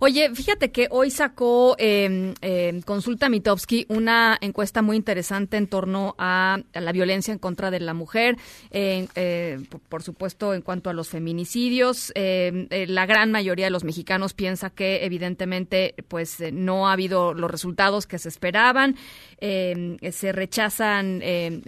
Oye, 0.00 0.34
fíjate 0.34 0.70
que 0.70 0.88
hoy 0.90 1.10
sacó 1.10 1.76
eh, 1.78 2.34
eh, 2.40 2.80
Consulta 2.84 3.28
Mitowski 3.28 3.86
una 3.88 4.36
encuesta 4.40 4.82
muy 4.82 4.96
interesante 4.96 5.56
en 5.56 5.66
torno 5.66 6.14
a, 6.18 6.58
la 6.72 6.92
violencia 6.92 7.32
en 7.32 7.38
contra 7.38 7.70
de 7.70 7.80
la 7.80 7.94
mujer, 7.94 8.36
eh, 8.70 9.58
por, 9.88 10.02
supuesto 10.02 10.54
en 10.54 10.62
cuanto 10.62 10.90
a 10.90 10.92
los 10.92 11.08
feminicidios. 11.08 12.12
Eh, 12.14 12.66
eh, 12.70 12.86
la 12.86 13.06
gran 13.06 13.32
mayoría 13.32 13.66
de 13.66 13.70
los 13.70 13.84
mexicanos 13.84 14.34
piensa 14.34 14.70
que 14.70 15.04
evidentemente 15.04 15.94
pues 16.08 16.42
no 16.52 16.88
ha 16.88 16.92
habido 16.92 17.34
los 17.34 17.50
resultados 17.50 18.06
que 18.06 18.18
se 18.18 18.28
esperaban. 18.28 18.96
se 19.40 20.32
rechazan 20.32 21.22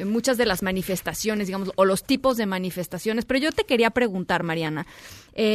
muchas 0.07 0.37
de 0.37 0.47
las 0.47 0.63
manifestaciones, 0.63 1.47
digamos, 1.47 1.73
o 1.77 1.85
los 1.85 2.05
tipos 2.05 2.37
de 2.37 2.47
manifestaciones. 2.47 3.25
Pero 3.25 3.41
yo 3.41 3.53
te 3.53 3.65
quería 3.65 3.91
preguntar, 3.91 4.43
Mariana. 4.43 4.87
Eh, 5.35 5.50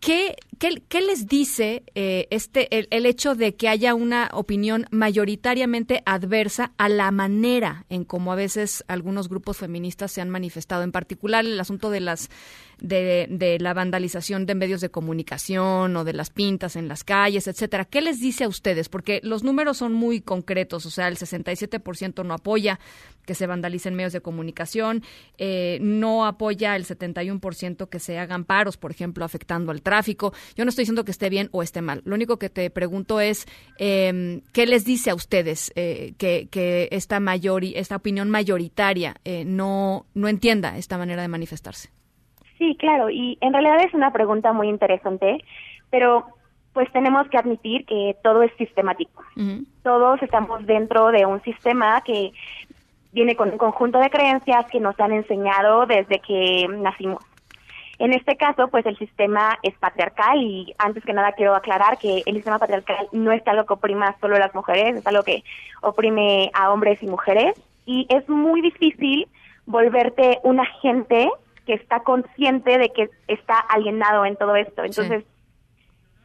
¿Qué, 0.00 0.36
qué, 0.58 1.00
les 1.02 1.26
dice 1.26 1.82
eh, 1.94 2.26
este 2.30 2.78
el, 2.78 2.88
el, 2.90 3.04
hecho 3.04 3.34
de 3.34 3.54
que 3.54 3.68
haya 3.68 3.94
una 3.94 4.30
opinión 4.32 4.86
mayoritariamente 4.90 6.02
adversa 6.06 6.72
a 6.78 6.88
la 6.88 7.10
manera 7.10 7.84
en 7.90 8.04
cómo 8.04 8.32
a 8.32 8.36
veces 8.36 8.82
algunos 8.88 9.28
grupos 9.28 9.58
feministas 9.58 10.10
se 10.10 10.22
han 10.22 10.30
manifestado, 10.30 10.84
en 10.84 10.92
particular 10.92 11.44
el 11.44 11.60
asunto 11.60 11.90
de 11.90 12.00
las 12.00 12.30
de, 12.80 13.26
de, 13.30 13.58
la 13.58 13.74
vandalización 13.74 14.46
de 14.46 14.54
medios 14.54 14.80
de 14.80 14.90
comunicación 14.90 15.96
o 15.96 16.04
de 16.04 16.12
las 16.12 16.30
pintas 16.30 16.76
en 16.76 16.88
las 16.88 17.04
calles, 17.04 17.46
etcétera. 17.46 17.84
¿Qué 17.84 18.00
les 18.00 18.20
dice 18.20 18.44
a 18.44 18.48
ustedes? 18.48 18.88
Porque 18.88 19.20
los 19.22 19.44
números 19.44 19.78
son 19.78 19.92
muy 19.92 20.20
concretos, 20.20 20.86
o 20.86 20.90
sea, 20.90 21.08
el 21.08 21.16
67% 21.16 22.24
no 22.24 22.34
apoya 22.34 22.78
que 23.26 23.34
se 23.34 23.46
vandalicen 23.46 23.94
medios 23.94 24.12
de 24.12 24.22
comunicación, 24.22 25.02
eh, 25.38 25.78
no 25.82 26.26
apoya 26.26 26.74
el 26.74 26.84
71% 26.84 27.88
que 27.88 28.00
se 28.00 28.18
hagan 28.18 28.44
paros, 28.44 28.76
por 28.76 28.90
ejemplo, 28.90 29.24
afectando 29.24 29.70
al 29.70 29.82
tráfico. 29.82 30.32
Yo 30.56 30.64
no 30.64 30.70
estoy 30.70 30.82
diciendo 30.82 31.04
que 31.04 31.12
esté 31.12 31.28
bien 31.28 31.48
o 31.52 31.62
esté 31.62 31.82
mal. 31.82 32.02
Lo 32.04 32.14
único 32.14 32.38
que 32.38 32.50
te 32.50 32.70
pregunto 32.70 33.20
es 33.20 33.46
eh, 33.78 34.40
qué 34.52 34.66
les 34.66 34.84
dice 34.84 35.10
a 35.10 35.14
ustedes 35.14 35.70
eh, 35.76 36.14
que, 36.18 36.48
que, 36.50 36.88
esta 36.90 37.20
mayor 37.20 37.64
esta 37.64 37.96
opinión 37.96 38.30
mayoritaria 38.30 39.16
eh, 39.24 39.44
no 39.44 40.06
no 40.14 40.28
entienda 40.28 40.78
esta 40.78 40.98
manera 40.98 41.22
de 41.22 41.28
manifestarse. 41.28 41.90
Sí, 42.60 42.76
claro, 42.78 43.08
y 43.08 43.38
en 43.40 43.54
realidad 43.54 43.80
es 43.82 43.94
una 43.94 44.12
pregunta 44.12 44.52
muy 44.52 44.68
interesante, 44.68 45.42
pero 45.88 46.26
pues 46.74 46.92
tenemos 46.92 47.26
que 47.30 47.38
admitir 47.38 47.86
que 47.86 48.14
todo 48.22 48.42
es 48.42 48.52
sistemático. 48.58 49.24
Uh 49.34 49.40
-huh. 49.40 49.66
Todos 49.82 50.22
estamos 50.22 50.66
dentro 50.66 51.10
de 51.10 51.24
un 51.24 51.40
sistema 51.40 52.02
que 52.02 52.32
viene 53.12 53.34
con 53.34 53.48
un 53.50 53.56
conjunto 53.56 53.98
de 53.98 54.10
creencias 54.10 54.66
que 54.70 54.78
nos 54.78 55.00
han 55.00 55.12
enseñado 55.12 55.86
desde 55.86 56.18
que 56.18 56.68
nacimos. 56.68 57.24
En 57.98 58.12
este 58.12 58.36
caso, 58.36 58.68
pues 58.68 58.84
el 58.84 58.98
sistema 58.98 59.58
es 59.62 59.74
patriarcal 59.78 60.42
y 60.42 60.74
antes 60.76 61.02
que 61.02 61.14
nada 61.14 61.32
quiero 61.32 61.54
aclarar 61.54 61.96
que 61.96 62.22
el 62.26 62.34
sistema 62.34 62.58
patriarcal 62.58 63.08
no 63.12 63.32
es 63.32 63.42
algo 63.46 63.64
que 63.64 63.72
oprima 63.72 64.14
solo 64.20 64.36
a 64.36 64.38
las 64.38 64.54
mujeres, 64.54 64.96
es 64.96 65.06
algo 65.06 65.22
que 65.22 65.44
oprime 65.80 66.50
a 66.52 66.70
hombres 66.70 67.02
y 67.02 67.06
mujeres 67.06 67.54
y 67.86 68.06
es 68.10 68.28
muy 68.28 68.60
difícil 68.60 69.26
volverte 69.64 70.40
un 70.42 70.60
agente 70.60 71.30
que 71.70 71.76
está 71.76 72.00
consciente 72.00 72.78
de 72.78 72.88
que 72.88 73.10
está 73.28 73.60
alienado 73.60 74.24
en 74.24 74.34
todo 74.34 74.56
esto. 74.56 74.82
Entonces, 74.82 75.22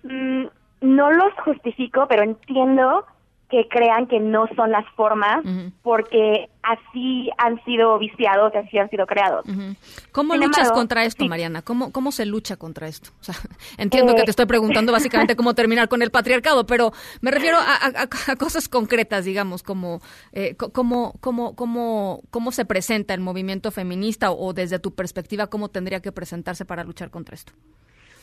sí. 0.01 0.07
mmm, 0.07 0.47
no 0.81 1.11
los 1.11 1.33
justifico, 1.43 2.07
pero 2.07 2.23
entiendo 2.23 3.05
que 3.49 3.67
crean 3.69 4.07
que 4.07 4.19
no 4.19 4.47
son 4.55 4.71
las 4.71 4.85
formas 4.95 5.45
uh 5.45 5.47
-huh. 5.47 5.71
porque 5.83 6.49
así 6.63 7.29
han 7.37 7.63
sido 7.63 7.99
viciados, 7.99 8.51
así 8.55 8.77
han 8.77 8.89
sido 8.89 9.05
creados. 9.05 9.45
Uh 9.47 9.51
-huh. 9.51 9.75
¿Cómo 10.11 10.33
Sin 10.33 10.41
luchas 10.43 10.57
embargo, 10.59 10.79
contra 10.79 11.03
esto, 11.05 11.23
sí. 11.23 11.29
Mariana? 11.29 11.61
¿Cómo, 11.61 11.91
¿Cómo 11.91 12.11
se 12.11 12.25
lucha 12.25 12.57
contra 12.57 12.87
esto? 12.87 13.11
O 13.21 13.23
sea, 13.23 13.35
entiendo 13.77 14.13
eh, 14.13 14.15
que 14.15 14.23
te 14.23 14.31
estoy 14.31 14.47
preguntando 14.47 14.91
básicamente 14.97 15.35
cómo 15.35 15.53
terminar 15.53 15.87
con 15.89 16.01
el 16.01 16.09
patriarcado, 16.09 16.65
pero 16.65 16.91
me 17.21 17.29
refiero 17.29 17.57
a, 17.57 17.75
a, 17.85 18.31
a 18.31 18.35
cosas 18.35 18.67
concretas, 18.67 19.25
digamos, 19.25 19.61
como 19.61 19.99
eh, 20.31 20.55
cómo, 20.55 21.13
cómo, 21.19 21.55
cómo, 21.55 22.21
cómo 22.31 22.51
se 22.51 22.65
presenta 22.65 23.13
el 23.13 23.21
movimiento 23.21 23.69
feminista 23.69 24.31
o, 24.31 24.47
o 24.47 24.53
desde 24.53 24.79
tu 24.79 24.95
perspectiva, 24.95 25.47
cómo 25.47 25.69
tendría 25.69 25.99
que 26.01 26.11
presentarse 26.11 26.65
para 26.65 26.83
luchar 26.83 27.11
contra 27.11 27.35
esto. 27.35 27.53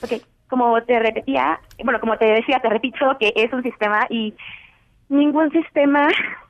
Ok, 0.03 0.21
como 0.49 0.83
te 0.83 0.99
repetía, 0.99 1.61
bueno, 1.85 2.01
como 2.01 2.19
te 2.19 2.27
decía, 2.27 2.59
te 2.61 2.69
repito 2.69 3.17
que 3.21 3.33
es 3.37 3.53
un 3.53 3.63
sistema 3.63 4.01
y 4.11 4.35
ningún 5.13 5.51
sistema 5.51 6.09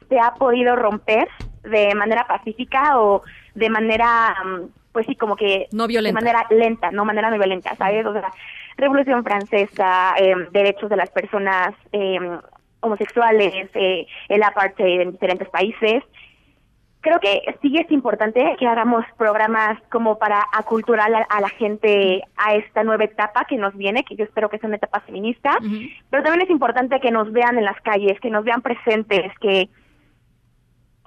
se 0.09 0.19
ha 0.19 0.35
podido 0.35 0.77
romper 0.77 1.29
de 1.63 1.95
manera 1.95 2.27
pacífica 2.27 2.99
o 3.01 3.23
de 3.55 3.71
manera, 3.71 4.35
pues 4.93 5.07
sí, 5.07 5.17
como 5.17 5.37
que... 5.37 5.67
No 5.73 5.87
violenta. 5.87 6.19
De 6.19 6.25
manera 6.25 6.47
lenta, 6.51 6.91
no 6.91 7.05
manera 7.05 7.31
no 7.31 7.39
violenta, 7.39 7.75
¿sabes? 7.77 8.05
O 8.07 8.13
sea, 8.13 8.31
Revolución 8.77 9.23
Francesa, 9.23 10.15
eh, 10.19 10.35
derechos 10.51 10.89
de 10.91 10.97
las 10.97 11.11
personas 11.11 11.75
eh, 11.93 12.19
homosexuales, 12.81 13.71
eh, 13.75 14.07
el 14.29 14.43
apartheid 14.43 15.01
en 15.01 15.13
diferentes 15.13 15.49
países, 15.49 16.03
creo 17.03 17.19
que 17.21 17.43
sí 17.61 17.77
es 17.77 17.91
importante 17.91 18.57
que 18.59 18.67
hagamos 18.67 19.05
programas 19.19 19.79
como 19.91 20.19
para 20.19 20.47
aculturar 20.53 21.13
a, 21.13 21.19
a, 21.29 21.41
la 21.41 21.49
gente 21.51 22.23
a 22.37 22.55
esta 22.55 22.85
nueva 22.85 23.05
etapa 23.05 23.45
que 23.45 23.57
nos 23.57 23.77
viene, 23.77 24.05
que 24.05 24.17
yo 24.17 24.25
espero 24.25 24.49
que 24.49 24.59
sea 24.59 24.69
una 24.69 24.77
etapa 24.77 25.01
feminista, 25.01 25.59
uh 25.61 25.65
-huh. 25.65 25.93
pero 26.09 26.23
también 26.23 26.43
es 26.47 26.51
importante 26.51 27.01
que 27.01 27.11
nos 27.11 27.31
vean 27.33 27.59
en 27.59 27.65
las 27.65 27.81
calles, 27.83 28.19
que 28.21 28.31
nos 28.31 28.45
vean 28.45 28.63
presentes, 28.63 29.33
que 29.41 29.69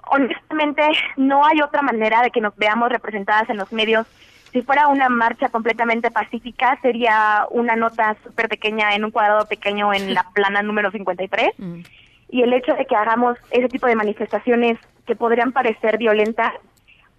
honestamente 0.08 0.82
no 1.16 1.44
hay 1.44 1.60
otra 1.62 1.82
manera 1.82 2.22
de 2.22 2.30
que 2.30 2.42
nos 2.42 2.54
veamos 2.56 2.90
representadas 2.90 3.48
en 3.50 3.56
los 3.56 3.72
medios. 3.72 4.06
Si 4.52 4.62
fuera 4.62 4.88
una 4.88 5.08
marcha 5.08 5.48
completamente 5.48 6.10
pacífica, 6.10 6.78
sería 6.82 7.46
una 7.50 7.74
nota 7.74 8.16
súper 8.22 8.48
pequeña 8.48 8.94
en 8.94 9.04
un 9.04 9.10
cuadrado 9.10 9.46
pequeño 9.46 9.92
en 9.92 10.14
la 10.14 10.24
plana 10.34 10.62
número 10.62 10.90
53. 10.90 11.50
Uh 11.58 11.62
-huh. 11.62 11.86
Y 12.28 12.42
el 12.42 12.52
hecho 12.52 12.74
de 12.74 12.86
que 12.86 12.96
hagamos 12.96 13.38
ese 13.50 13.68
tipo 13.68 13.86
de 13.86 13.96
manifestaciones 13.96 14.78
que 15.06 15.16
podrían 15.16 15.52
parecer 15.52 15.98
violentas 15.98 16.52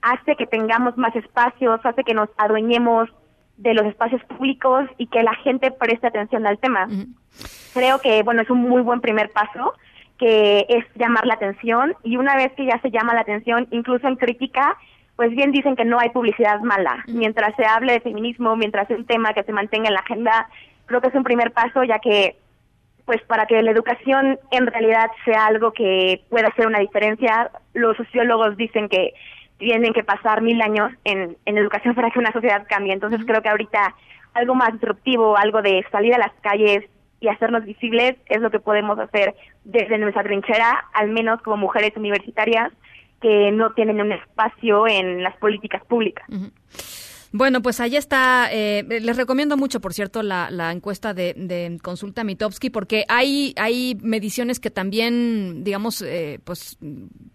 hace 0.01 0.35
que 0.35 0.45
tengamos 0.45 0.97
más 0.97 1.15
espacios, 1.15 1.79
hace 1.83 2.03
que 2.03 2.13
nos 2.13 2.29
adueñemos 2.37 3.09
de 3.57 3.73
los 3.73 3.85
espacios 3.85 4.23
públicos 4.25 4.87
y 4.97 5.07
que 5.07 5.23
la 5.23 5.33
gente 5.35 5.71
preste 5.71 6.07
atención 6.07 6.45
al 6.45 6.59
tema. 6.59 6.85
Uh 6.85 6.91
-huh. 6.91 7.07
Creo 7.73 7.99
que, 7.99 8.23
bueno, 8.23 8.41
es 8.41 8.49
un 8.49 8.61
muy 8.61 8.81
buen 8.81 9.01
primer 9.01 9.31
paso, 9.31 9.73
que 10.17 10.65
es 10.69 10.85
llamar 10.95 11.25
la 11.25 11.35
atención 11.35 11.95
y 12.03 12.17
una 12.17 12.35
vez 12.35 12.51
que 12.53 12.65
ya 12.65 12.79
se 12.81 12.91
llama 12.91 13.13
la 13.13 13.21
atención, 13.21 13.67
incluso 13.71 14.07
en 14.07 14.15
crítica, 14.15 14.77
pues 15.15 15.31
bien 15.31 15.51
dicen 15.51 15.75
que 15.75 15.85
no 15.85 15.99
hay 15.99 16.09
publicidad 16.09 16.59
mala. 16.61 17.03
Uh 17.07 17.11
-huh. 17.11 17.17
Mientras 17.17 17.55
se 17.55 17.65
hable 17.65 17.93
de 17.93 18.01
feminismo, 18.01 18.55
mientras 18.55 18.89
es 18.89 18.97
un 18.97 19.05
tema 19.05 19.33
que 19.33 19.43
se 19.43 19.53
mantenga 19.53 19.87
en 19.87 19.93
la 19.93 20.01
agenda, 20.01 20.47
creo 20.85 21.01
que 21.01 21.07
es 21.09 21.15
un 21.15 21.23
primer 21.23 21.51
paso, 21.51 21.83
ya 21.83 21.99
que 21.99 22.35
pues 23.07 23.21
para 23.23 23.45
que 23.45 23.61
la 23.63 23.71
educación 23.71 24.37
en 24.51 24.67
realidad 24.67 25.09
sea 25.23 25.47
algo 25.47 25.71
que 25.71 26.21
pueda 26.29 26.49
hacer 26.49 26.67
una 26.67 26.79
diferencia, 26.79 27.49
los 27.73 27.95
sociólogos 27.95 28.57
dicen 28.57 28.89
que 28.89 29.13
tienen 29.57 29.93
que 29.93 30.03
pasar 30.03 30.41
mil 30.41 30.61
años 30.61 30.91
en, 31.05 31.37
en 31.45 31.57
educación 31.57 31.95
para 31.95 32.11
que 32.11 32.19
una 32.19 32.33
sociedad 32.33 32.67
cambie. 32.67 32.91
Entonces 32.91 33.21
creo 33.25 33.41
que 33.41 33.47
ahorita 33.47 33.95
algo 34.33 34.55
más 34.55 34.73
disruptivo, 34.73 35.37
algo 35.37 35.61
de 35.61 35.85
salir 35.89 36.13
a 36.15 36.17
las 36.17 36.33
calles 36.41 36.83
y 37.21 37.29
hacernos 37.29 37.63
visibles 37.63 38.17
es 38.25 38.41
lo 38.41 38.51
que 38.51 38.59
podemos 38.59 38.99
hacer 38.99 39.35
desde 39.63 39.97
nuestra 39.97 40.23
trinchera, 40.23 40.85
al 40.93 41.07
menos 41.07 41.41
como 41.43 41.55
mujeres 41.55 41.95
universitarias 41.95 42.73
que 43.21 43.51
no 43.53 43.71
tienen 43.71 44.01
un 44.01 44.11
espacio 44.11 44.85
en 44.85 45.23
las 45.23 45.35
políticas 45.37 45.83
públicas. 45.85 46.27
Uh 46.27 46.35
-huh. 46.35 46.96
Bueno, 47.31 47.61
pues 47.61 47.79
ahí 47.79 47.95
está. 47.95 48.49
Eh, 48.51 48.85
les 48.87 49.17
recomiendo 49.17 49.57
mucho, 49.57 49.81
por 49.81 49.93
cierto, 49.93 50.23
la, 50.23 50.49
la 50.49 50.71
encuesta 50.71 51.13
de, 51.13 51.33
de, 51.35 51.77
Consulta 51.81 52.23
Mitowski, 52.23 52.69
porque 52.69 53.05
hay, 53.09 53.53
hay 53.57 53.97
mediciones 54.01 54.59
que 54.59 54.71
también, 54.71 55.63
digamos, 55.63 56.01
eh, 56.01 56.39
pues, 56.43 56.77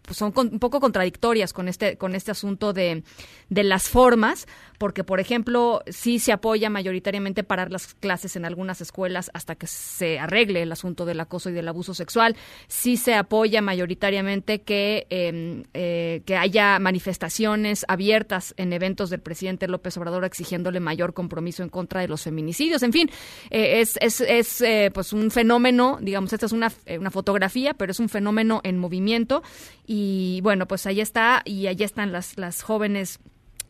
pues, 0.02 0.16
son 0.16 0.32
un 0.34 0.58
poco 0.58 0.80
contradictorias 0.80 1.52
con 1.52 1.68
este, 1.68 1.98
con 1.98 2.14
este 2.14 2.30
asunto 2.30 2.72
de, 2.72 3.02
de 3.50 3.64
las 3.64 3.88
formas, 3.88 4.46
porque, 4.78 5.04
por 5.04 5.20
ejemplo, 5.20 5.82
sí 5.88 6.18
se 6.18 6.32
apoya 6.32 6.70
mayoritariamente 6.70 7.44
parar 7.44 7.70
las 7.70 7.94
clases 7.94 8.34
en 8.36 8.44
algunas 8.44 8.80
escuelas 8.80 9.30
hasta 9.34 9.54
que 9.56 9.66
se 9.66 10.18
arregle 10.18 10.62
el 10.62 10.72
asunto 10.72 11.04
del 11.04 11.20
acoso 11.20 11.50
y 11.50 11.52
del 11.52 11.68
abuso 11.68 11.94
sexual. 11.94 12.34
Sí 12.66 12.96
se 12.96 13.14
apoya 13.14 13.60
mayoritariamente 13.60 14.62
que, 14.62 15.06
em, 15.10 15.64
eh, 15.74 16.22
que 16.24 16.36
haya 16.36 16.78
manifestaciones 16.78 17.84
abiertas 17.88 18.54
en 18.56 18.72
eventos 18.72 19.10
del 19.10 19.20
presidente 19.20 19.68
López 19.68 19.81
López 19.82 20.24
exigiéndole 20.24 20.80
mayor 20.80 21.12
compromiso 21.14 21.62
en 21.62 21.68
contra 21.68 22.00
de 22.00 22.08
los 22.08 22.24
feminicidios. 22.24 22.82
En 22.82 22.92
fin, 22.92 23.08
eh, 23.50 23.80
es, 23.80 23.98
es, 24.00 24.20
es 24.20 24.60
eh, 24.60 24.90
pues 24.92 25.12
un 25.12 25.30
fenómeno, 25.30 25.98
digamos, 26.00 26.32
esta 26.32 26.46
es 26.46 26.52
una, 26.52 26.68
eh, 26.86 26.98
una 26.98 27.10
fotografía, 27.10 27.74
pero 27.74 27.92
es 27.92 28.00
un 28.00 28.08
fenómeno 28.08 28.60
en 28.64 28.78
movimiento. 28.78 29.42
Y 29.86 30.40
bueno, 30.42 30.66
pues 30.66 30.86
ahí 30.86 31.00
está, 31.00 31.42
y 31.44 31.66
allí 31.66 31.84
están 31.84 32.12
las, 32.12 32.38
las 32.38 32.62
jóvenes 32.62 33.20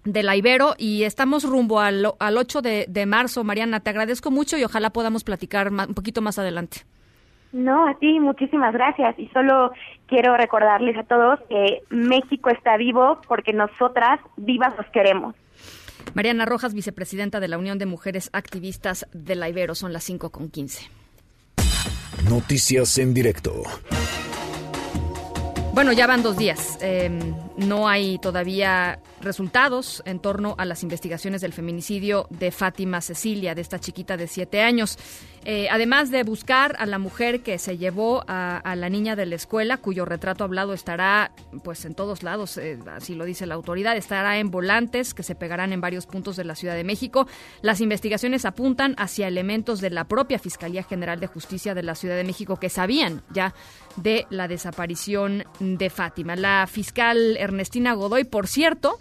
de 0.05 0.23
la 0.23 0.37
Ibero 0.37 0.75
y 0.79 1.05
estamos 1.05 1.45
rumbo 1.45 1.79
al, 1.81 2.07
al 2.19 2.37
8 2.37 2.61
de, 2.61 2.87
de, 2.89 3.07
marzo. 3.07 3.45
Mariana, 3.45 3.81
te 3.81 3.91
agradezco 3.91 4.31
mucho 4.31 4.59
y 4.59 4.65
ojalá 4.65 4.91
podamos 4.91 5.25
platicar 5.25 5.71
un 5.71 5.95
poquito 5.95 6.21
más 6.21 6.39
adelante. 6.39 6.79
No, 7.53 7.87
a 7.87 7.95
ti 7.95 8.19
muchísimas 8.19 8.73
gracias 8.73 9.19
y 9.19 9.29
solo 9.29 9.73
quiero 10.07 10.37
recordarles 10.37 10.97
a 10.97 11.05
todos 11.05 11.39
que 11.51 11.83
México 11.91 12.49
está 12.49 12.77
vivo 12.79 13.21
porque 13.29 13.53
nosotras 13.53 14.21
vivas 14.37 14.75
los 14.77 14.87
queremos. 14.87 15.35
Mariana 16.15 16.45
Rojas, 16.45 16.75
vicepresidenta 16.75 17.41
de 17.41 17.49
la 17.49 17.59
Unión 17.59 17.79
de 17.79 17.87
Mujeres 17.87 18.31
Activistas 18.33 19.07
de 19.13 19.35
la 19.35 19.49
Ibero, 19.49 19.75
son 19.75 19.93
las 19.93 20.05
5 20.05 20.31
con 20.31 20.51
15. 20.51 20.89
Noticias 22.29 22.99
en 22.99 23.15
directo. 23.15 23.63
Bueno, 25.75 25.93
ya 25.93 26.07
van 26.07 26.23
dos 26.23 26.37
días. 26.37 26.79
Eh, 26.83 27.11
no 27.57 27.89
hay 27.89 28.19
todavía 28.19 29.01
resultados 29.21 30.03
en 30.07 30.19
torno 30.19 30.55
a 30.59 30.65
las 30.65 30.83
investigaciones 30.83 31.41
del 31.41 31.53
feminicidio 31.53 32.27
de 32.31 32.51
Fátima 32.51 33.01
Cecilia, 33.01 33.55
de 33.55 33.61
esta 33.61 33.79
chiquita 33.79 34.17
de 34.17 34.27
siete 34.27 34.63
años. 34.63 34.99
Eh, 35.45 35.67
además 35.71 36.11
de 36.11 36.23
buscar 36.23 36.77
a 36.79 36.87
la 36.87 36.99
mujer 36.99 37.43
que 37.43 37.59
se 37.59 37.77
llevó 37.77 38.25
a, 38.29 38.63
la 38.77 38.89
niña 38.89 39.17
de 39.17 39.27
la 39.27 39.35
escuela, 39.35 39.77
cuyo 39.77 40.05
retrato 40.05 40.45
hablado 40.45 40.73
estará 40.73 41.33
pues 41.65 41.85
en 41.85 41.95
todos 41.95 42.23
lados, 42.23 42.57
eh, 42.59 42.79
así 42.95 43.17
lo 43.17 43.25
dice 43.25 43.47
la 43.47 43.55
autoridad, 43.55 43.97
estará 43.97 44.39
en 44.39 44.51
volantes 44.51 45.15
que 45.15 45.25
se 45.25 45.35
pegarán 45.35 45.73
en 45.73 45.81
varios 45.81 46.07
puntos 46.07 46.37
de 46.37 46.45
la 46.45 46.55
Ciudad 46.55 46.75
de 46.75 46.85
México. 46.85 47.27
Las 47.61 47.81
investigaciones 47.81 48.45
apuntan 48.45 48.95
hacia 48.99 49.27
elementos 49.27 49.81
de 49.81 49.91
la 49.91 50.05
propia 50.05 50.39
Fiscalía 50.39 50.85
General 50.85 51.19
de 51.19 51.27
Justicia 51.27 51.75
de 51.75 51.83
la 51.83 51.97
Ciudad 51.97 52.17
de 52.17 52.25
México 52.25 52.57
que 52.57 52.69
sabían 52.69 53.23
ya 53.31 53.53
de 53.97 54.27
la 54.31 54.49
desaparición 54.49 55.45
de 55.59 55.91
Fátima. 55.91 56.37
La 56.37 56.67
fiscal 56.67 57.37
Ernestina 57.43 57.93
Godoy, 57.95 58.25
por 58.25 58.47
cierto, 58.47 58.99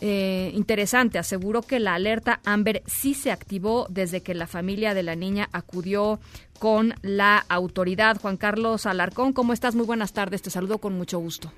eh, 0.00 0.50
interesante, 0.54 1.18
aseguró 1.18 1.62
que 1.62 1.78
la 1.78 1.94
alerta 1.94 2.40
Amber 2.44 2.82
sí 2.86 3.14
se 3.14 3.30
activó 3.30 3.86
desde 3.88 4.22
que 4.22 4.34
la 4.34 4.46
familia 4.46 4.92
de 4.94 5.02
la 5.02 5.14
niña 5.14 5.48
acudió 5.52 6.18
con 6.58 6.94
la 7.02 7.44
autoridad. 7.48 8.20
Juan 8.20 8.36
Carlos 8.36 8.86
Alarcón, 8.86 9.32
¿cómo 9.32 9.52
estás? 9.52 9.74
Muy 9.74 9.86
buenas 9.86 10.12
tardes, 10.12 10.42
te 10.42 10.50
saludo 10.50 10.78
con 10.78 10.94
mucho 10.96 11.18
gusto. 11.18 11.52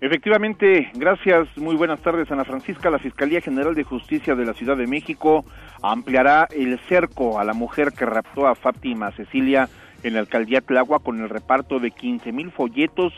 Efectivamente, 0.00 0.90
gracias, 0.94 1.48
muy 1.56 1.74
buenas 1.74 2.00
tardes 2.00 2.30
Ana 2.30 2.44
Francisca. 2.44 2.90
La 2.90 2.98
Fiscalía 2.98 3.40
General 3.40 3.74
de 3.74 3.82
Justicia 3.82 4.34
de 4.34 4.44
la 4.44 4.52
Ciudad 4.52 4.76
de 4.76 4.86
México 4.86 5.44
ampliará 5.82 6.48
el 6.50 6.78
cerco 6.80 7.38
a 7.38 7.44
la 7.44 7.54
mujer 7.54 7.92
que 7.92 8.04
raptó 8.04 8.46
a 8.46 8.54
Fátima 8.54 9.10
Cecilia 9.12 9.68
en 10.02 10.14
la 10.14 10.20
alcaldía 10.20 10.60
Tlagua 10.60 10.98
con 11.00 11.22
el 11.22 11.30
reparto 11.30 11.78
de 11.78 11.90
15 11.90 12.30
mil 12.32 12.50
folletos 12.50 13.14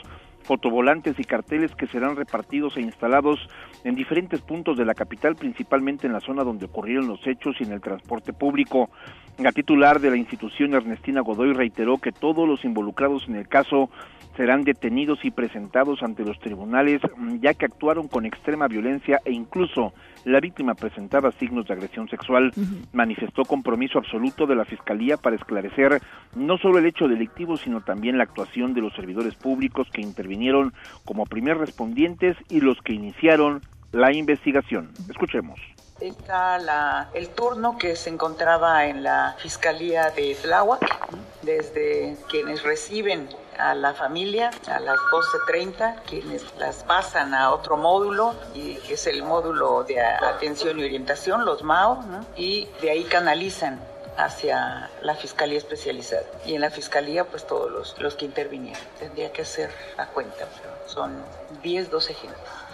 fotovolantes 0.49 1.21
y 1.21 1.25
carteles 1.25 1.75
que 1.75 1.87
serán 1.87 2.17
repartidos 2.17 2.79
e 2.79 2.81
instalados 2.81 3.39
en 3.85 3.95
diferentes 3.95 4.41
puntos 4.41 4.79
de 4.79 4.87
la 4.87 4.95
capital, 4.95 5.37
principalmente 5.37 6.07
en 6.07 6.15
la 6.15 6.21
zona 6.21 6.43
donde 6.43 6.65
ocurrieron 6.65 7.07
los 7.07 7.25
hechos 7.27 7.57
y 7.61 7.65
en 7.65 7.73
el 7.73 7.83
transporte 7.83 8.33
público. 8.33 8.89
La 9.37 9.53
titular 9.53 10.01
de 10.01 10.11
la 10.11 10.17
institución, 10.17 10.73
Ernestina 10.73 11.21
Godoy, 11.21 11.53
reiteró 11.53 11.99
que 11.99 12.13
todos 12.13 12.49
los 12.49 12.65
involucrados 12.65 13.29
en 13.29 13.37
el 13.37 13.47
caso 13.47 13.91
serán 14.39 14.63
detenidos 14.63 15.19
y 15.25 15.33
presentados 15.33 16.01
ante 16.05 16.25
los 16.25 16.39
tribunales, 16.39 17.03
ya 17.41 17.55
que 17.55 17.65
actuaron 17.67 18.07
con 18.07 18.25
extrema 18.25 18.69
violencia 18.69 19.19
e 19.25 19.33
incluso 19.33 19.93
la 20.25 20.39
víctima 20.39 20.75
presentaba 20.75 21.33
signos 21.33 21.67
de 21.67 21.75
agresión 21.75 22.09
sexual. 22.09 22.53
Uh 22.57 22.61
-huh. 22.61 22.87
Manifestó 22.93 23.43
compromiso 23.43 23.99
absoluto 23.99 24.47
de 24.47 24.55
la 24.55 24.65
Fiscalía 24.65 25.17
para 25.17 25.35
esclarecer 25.35 26.01
no 26.37 26.57
solo 26.57 26.79
el 26.79 26.87
hecho 26.87 27.09
delictivo, 27.09 27.57
sino 27.57 27.81
también 27.81 28.17
la 28.17 28.25
actuación 28.25 28.75
de 28.75 28.81
los 28.81 28.95
servidores 28.95 29.35
públicos 29.35 29.89
que 29.93 30.03
intervinieron 30.03 30.73
como 31.05 31.27
primer 31.27 31.59
respondientes 31.59 32.37
y 32.49 32.61
los 32.61 32.81
que 32.83 32.95
iniciaron 32.95 33.61
la 33.91 34.13
investigación. 34.13 34.91
Escuchemos. 35.11 35.59
Está 36.01 36.59
la, 36.59 37.11
el 37.13 37.31
turno 37.31 37.77
que 37.77 37.97
se 37.97 38.09
encontraba 38.09 38.87
en 38.87 39.03
la 39.03 39.35
Fiscalía 39.39 40.11
de 40.11 40.37
Tláhuac, 40.41 40.81
desde 41.43 42.17
quienes 42.29 42.63
reciben 42.63 43.29
a 43.59 43.75
la 43.75 43.95
familia 43.95 44.51
a 44.69 44.79
las 44.79 44.97
12.30, 44.97 46.03
quienes 46.07 46.45
las 46.57 46.85
pasan 46.85 47.35
a 47.35 47.51
otro 47.51 47.77
módulo, 47.77 48.37
y 48.55 48.77
que 48.77 48.95
es 48.95 49.09
el 49.09 49.25
módulo 49.25 49.83
de 49.83 50.01
atención 50.01 50.79
y 50.79 50.85
orientación, 50.85 51.45
los 51.45 51.65
MAO, 51.65 52.05
y 52.37 52.69
de 52.81 52.91
ahí 52.91 53.03
canalizan 53.03 53.81
hacia 54.17 54.91
la 55.03 55.17
fiscalía 55.17 55.59
especializada. 55.59 56.23
Y 56.47 56.55
en 56.55 56.61
la 56.61 56.71
fiscalía, 56.71 57.25
pues 57.25 57.45
todos 57.45 57.73
los, 57.73 57.99
los 57.99 58.15
que 58.15 58.25
intervinieron. 58.25 58.81
Tendría 59.01 59.33
que 59.33 59.43
hacer 59.43 59.71
la 59.97 60.07
cuenta, 60.07 60.47
pero 60.57 60.75
son 60.87 61.25
10, 61.63 61.91
12 61.91 62.15
gentes. 62.15 62.68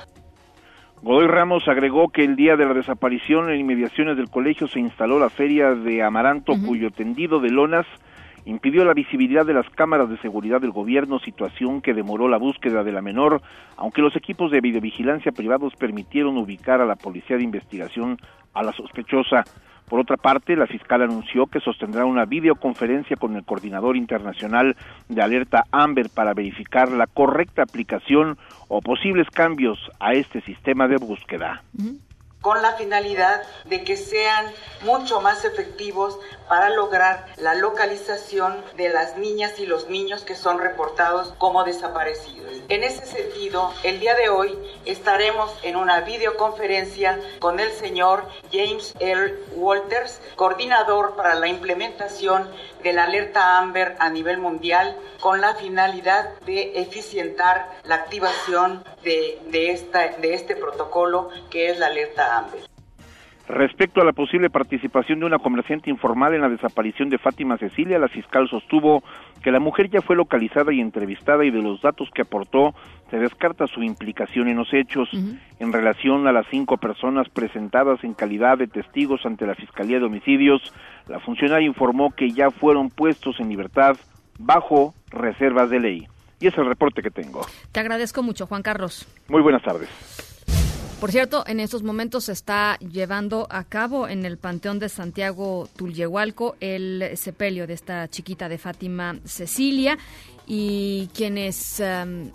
Godoy 1.05 1.27
Ramos 1.27 1.69
agregó 1.69 2.09
que 2.09 2.25
el 2.25 2.35
día 2.35 2.57
de 2.57 2.65
la 2.65 2.73
desaparición 2.73 3.51
en 3.51 3.61
inmediaciones 3.61 4.17
del 4.17 4.31
colegio 4.31 4.67
se 4.69 4.81
instaló 4.81 5.19
la 5.19 5.29
feria 5.29 5.75
de 5.75 6.03
Amaranto, 6.03 6.53
uh 6.53 6.57
-huh. 6.57 6.67
cuyo 6.67 6.91
tendido 6.91 7.41
de 7.41 7.51
lonas 7.51 7.85
impidió 8.47 8.87
la 8.87 8.95
visibilidad 8.95 9.45
de 9.45 9.53
las 9.53 9.69
cámaras 9.69 10.09
de 10.09 10.17
seguridad 10.17 10.63
del 10.63 10.71
gobierno, 10.71 11.19
situación 11.19 11.83
que 11.83 11.93
demoró 11.93 12.27
la 12.27 12.39
búsqueda 12.39 12.83
de 12.85 12.93
la 12.93 13.03
menor, 13.03 13.43
aunque 13.77 14.01
los 14.01 14.17
equipos 14.17 14.51
de 14.51 14.63
videovigilancia 14.63 15.31
privados 15.31 15.77
permitieron 15.77 16.39
ubicar 16.39 16.81
a 16.81 16.87
la 16.87 16.97
policía 16.97 17.37
de 17.37 17.45
investigación 17.45 18.17
a 18.55 18.63
la 18.63 18.73
sospechosa. 18.73 19.45
Por 19.89 20.01
otra 20.01 20.17
parte, 20.17 20.57
la 20.57 20.67
fiscal 20.67 21.03
anunció 21.03 21.47
que 21.47 21.61
sostendrá 21.61 22.07
una 22.07 22.25
videoconferencia 22.25 23.17
con 23.17 23.37
el 23.37 23.45
coordinador 23.45 23.99
internacional 23.99 24.75
de 25.11 25.21
alerta 25.21 25.65
Amber 25.71 26.09
para 26.09 26.33
verificar 26.33 26.91
la 26.91 27.07
correcta 27.07 27.63
aplicación 27.63 28.39
o 28.69 28.81
posibles 28.81 29.29
cambios 29.31 29.79
a 30.01 30.13
este 30.13 30.41
sistema 30.43 30.89
de 30.89 30.97
búsqueda. 30.97 31.63
Con 32.45 32.61
la 32.61 32.73
finalidad 32.73 33.43
de 33.65 33.85
que 33.85 33.97
sean 33.97 34.53
mucho 34.83 35.23
más 35.23 35.47
efectivos 35.47 36.19
para 36.47 36.69
lograr 36.69 37.25
la 37.39 37.55
localización 37.55 38.63
de 38.77 38.91
las 38.91 39.17
niñas 39.17 39.59
y 39.59 39.65
los 39.65 39.89
niños 39.89 40.25
que 40.25 40.35
son 40.35 40.59
reportados 40.59 41.33
como 41.39 41.65
desaparecidos. 41.65 42.45
En 42.69 42.85
ese 42.85 43.07
sentido, 43.07 43.73
el 43.83 43.99
día 43.99 44.15
de 44.15 44.29
hoy 44.29 44.59
estaremos 44.85 45.51
en 45.63 45.77
una 45.77 46.01
videoconferencia 46.01 47.19
con 47.39 47.61
el 47.61 47.73
señor 47.73 48.29
James 48.53 48.95
L. 49.01 49.35
Walters, 49.55 50.21
coordinador 50.37 51.17
para 51.17 51.35
la 51.37 51.49
implementación 51.49 52.51
de 52.83 52.93
la 52.93 53.05
alerta 53.05 53.59
Amber 53.59 53.97
a 53.99 54.11
nivel 54.11 54.37
mundial, 54.37 54.97
con 55.21 55.41
la 55.41 55.55
finalidad 55.55 56.39
de 56.41 56.79
eficientar 56.81 57.71
la 57.85 57.95
activación 57.95 58.85
de, 59.03 59.41
de, 59.47 59.71
esta, 59.71 60.09
de 60.09 60.35
este 60.35 60.55
protocolo 60.55 61.31
que 61.49 61.71
es 61.71 61.79
la 61.79 61.87
alerta 61.87 62.34
Amber. 62.34 62.34
Respecto 63.47 64.01
a 64.01 64.05
la 64.05 64.13
posible 64.13 64.49
participación 64.49 65.21
de 65.21 65.27
una 65.27 65.39
comerciante 65.39 65.91
informal 65.91 66.33
en 66.33 66.41
la 66.41 66.49
desaparición 66.49 67.11
de 67.11 67.19
Fátima 67.19 67.59
Cecilia, 67.59 67.99
la 67.99 68.09
fiscal 68.09 68.49
sostuvo 68.49 69.03
que 69.43 69.51
la 69.51 69.61
mujer 69.61 69.91
ya 69.91 70.01
fue 70.01 70.17
localizada 70.17 70.73
y 70.73 70.81
entrevistada 70.81 71.45
y 71.45 71.51
de 71.51 71.61
los 71.61 71.83
datos 71.83 72.09
que 72.15 72.23
aportó 72.23 72.75
se 73.11 73.19
descarta 73.19 73.67
su 73.67 73.83
implicación 73.83 74.49
en 74.49 74.57
los 74.57 74.73
hechos. 74.73 75.13
Uh 75.13 75.19
-huh. 75.19 75.39
En 75.59 75.73
relación 75.75 76.27
a 76.27 76.33
las 76.33 76.47
cinco 76.51 76.79
personas 76.79 77.29
presentadas 77.29 78.03
en 78.03 78.15
calidad 78.15 78.57
de 78.57 78.67
testigos 78.67 79.27
ante 79.27 79.47
la 79.47 79.55
Fiscalía 79.55 79.99
de 79.99 80.07
Homicidios, 80.07 80.63
la 81.07 81.21
funcionaria 81.21 81.67
informó 81.67 82.15
que 82.17 82.31
ya 82.31 82.51
fueron 82.51 82.89
puestos 82.89 83.39
en 83.41 83.51
libertad 83.51 83.99
bajo 84.39 84.95
reservas 85.11 85.69
de 85.69 85.81
ley. 85.81 86.07
Y 86.41 86.47
es 86.47 86.57
el 86.57 86.67
reporte 86.67 87.03
que 87.03 87.11
tengo. 87.11 87.43
Te 87.73 87.81
agradezco 87.81 88.23
mucho, 88.23 88.47
Juan 88.47 88.63
Carlos. 88.63 89.07
Muy 89.29 89.43
buenas 89.43 89.63
tardes. 89.63 90.34
Por 91.01 91.13
cierto, 91.13 91.45
en 91.47 91.61
estos 91.61 91.83
momentos 91.83 92.25
se 92.25 92.33
está 92.33 92.79
llevando 92.79 93.47
a 93.51 93.65
cabo 93.65 94.09
en 94.09 94.25
el 94.25 94.39
Panteón 94.39 94.79
de 94.79 94.89
Santiago 94.89 95.69
Tulyehualco 95.77 96.57
el 96.61 97.17
sepelio 97.17 97.67
de 97.67 97.75
esta 97.75 98.09
chiquita 98.09 98.49
de 98.49 98.57
Fátima 98.57 99.19
Cecilia 99.25 99.99
y 100.47 101.11
quienes 101.15 101.81
um, 101.81 102.31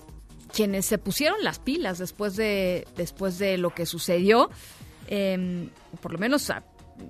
quienes 0.53 0.85
se 0.85 0.97
pusieron 0.97 1.43
las 1.43 1.59
pilas 1.59 1.97
después 1.97 2.35
de 2.35 2.87
después 2.95 3.39
de 3.39 3.57
lo 3.57 3.73
que 3.73 3.85
sucedió 3.85 4.49
eh, 5.07 5.69
por 6.01 6.13
lo 6.13 6.19
menos 6.19 6.51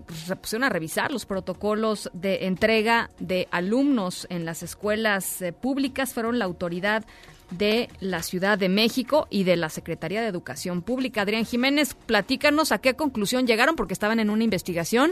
pues, 0.06 0.20
se 0.20 0.36
pusieron 0.36 0.64
a 0.64 0.70
revisar 0.70 1.12
los 1.12 1.26
protocolos 1.26 2.10
de 2.14 2.46
entrega 2.48 3.10
de 3.20 3.48
alumnos 3.52 4.28
en 4.30 4.46
las 4.46 4.64
escuelas 4.64 5.42
eh, 5.42 5.52
públicas, 5.52 6.14
fueron 6.14 6.40
la 6.40 6.46
autoridad 6.46 7.06
de 7.52 7.90
la 8.00 8.22
Ciudad 8.24 8.58
de 8.58 8.70
México 8.70 9.28
y 9.30 9.44
de 9.44 9.56
la 9.56 9.70
Secretaría 9.70 10.22
de 10.22 10.28
Educación 10.28 10.82
Pública. 10.82 11.22
Adrián 11.22 11.46
Jiménez, 11.46 11.94
platícanos 11.94 12.72
a 12.72 12.80
qué 12.80 12.96
conclusión 12.96 13.48
llegaron, 13.48 13.76
porque 13.76 13.94
estaban 13.94 14.20
en 14.20 14.30
una 14.30 14.44
investigación 14.44 15.12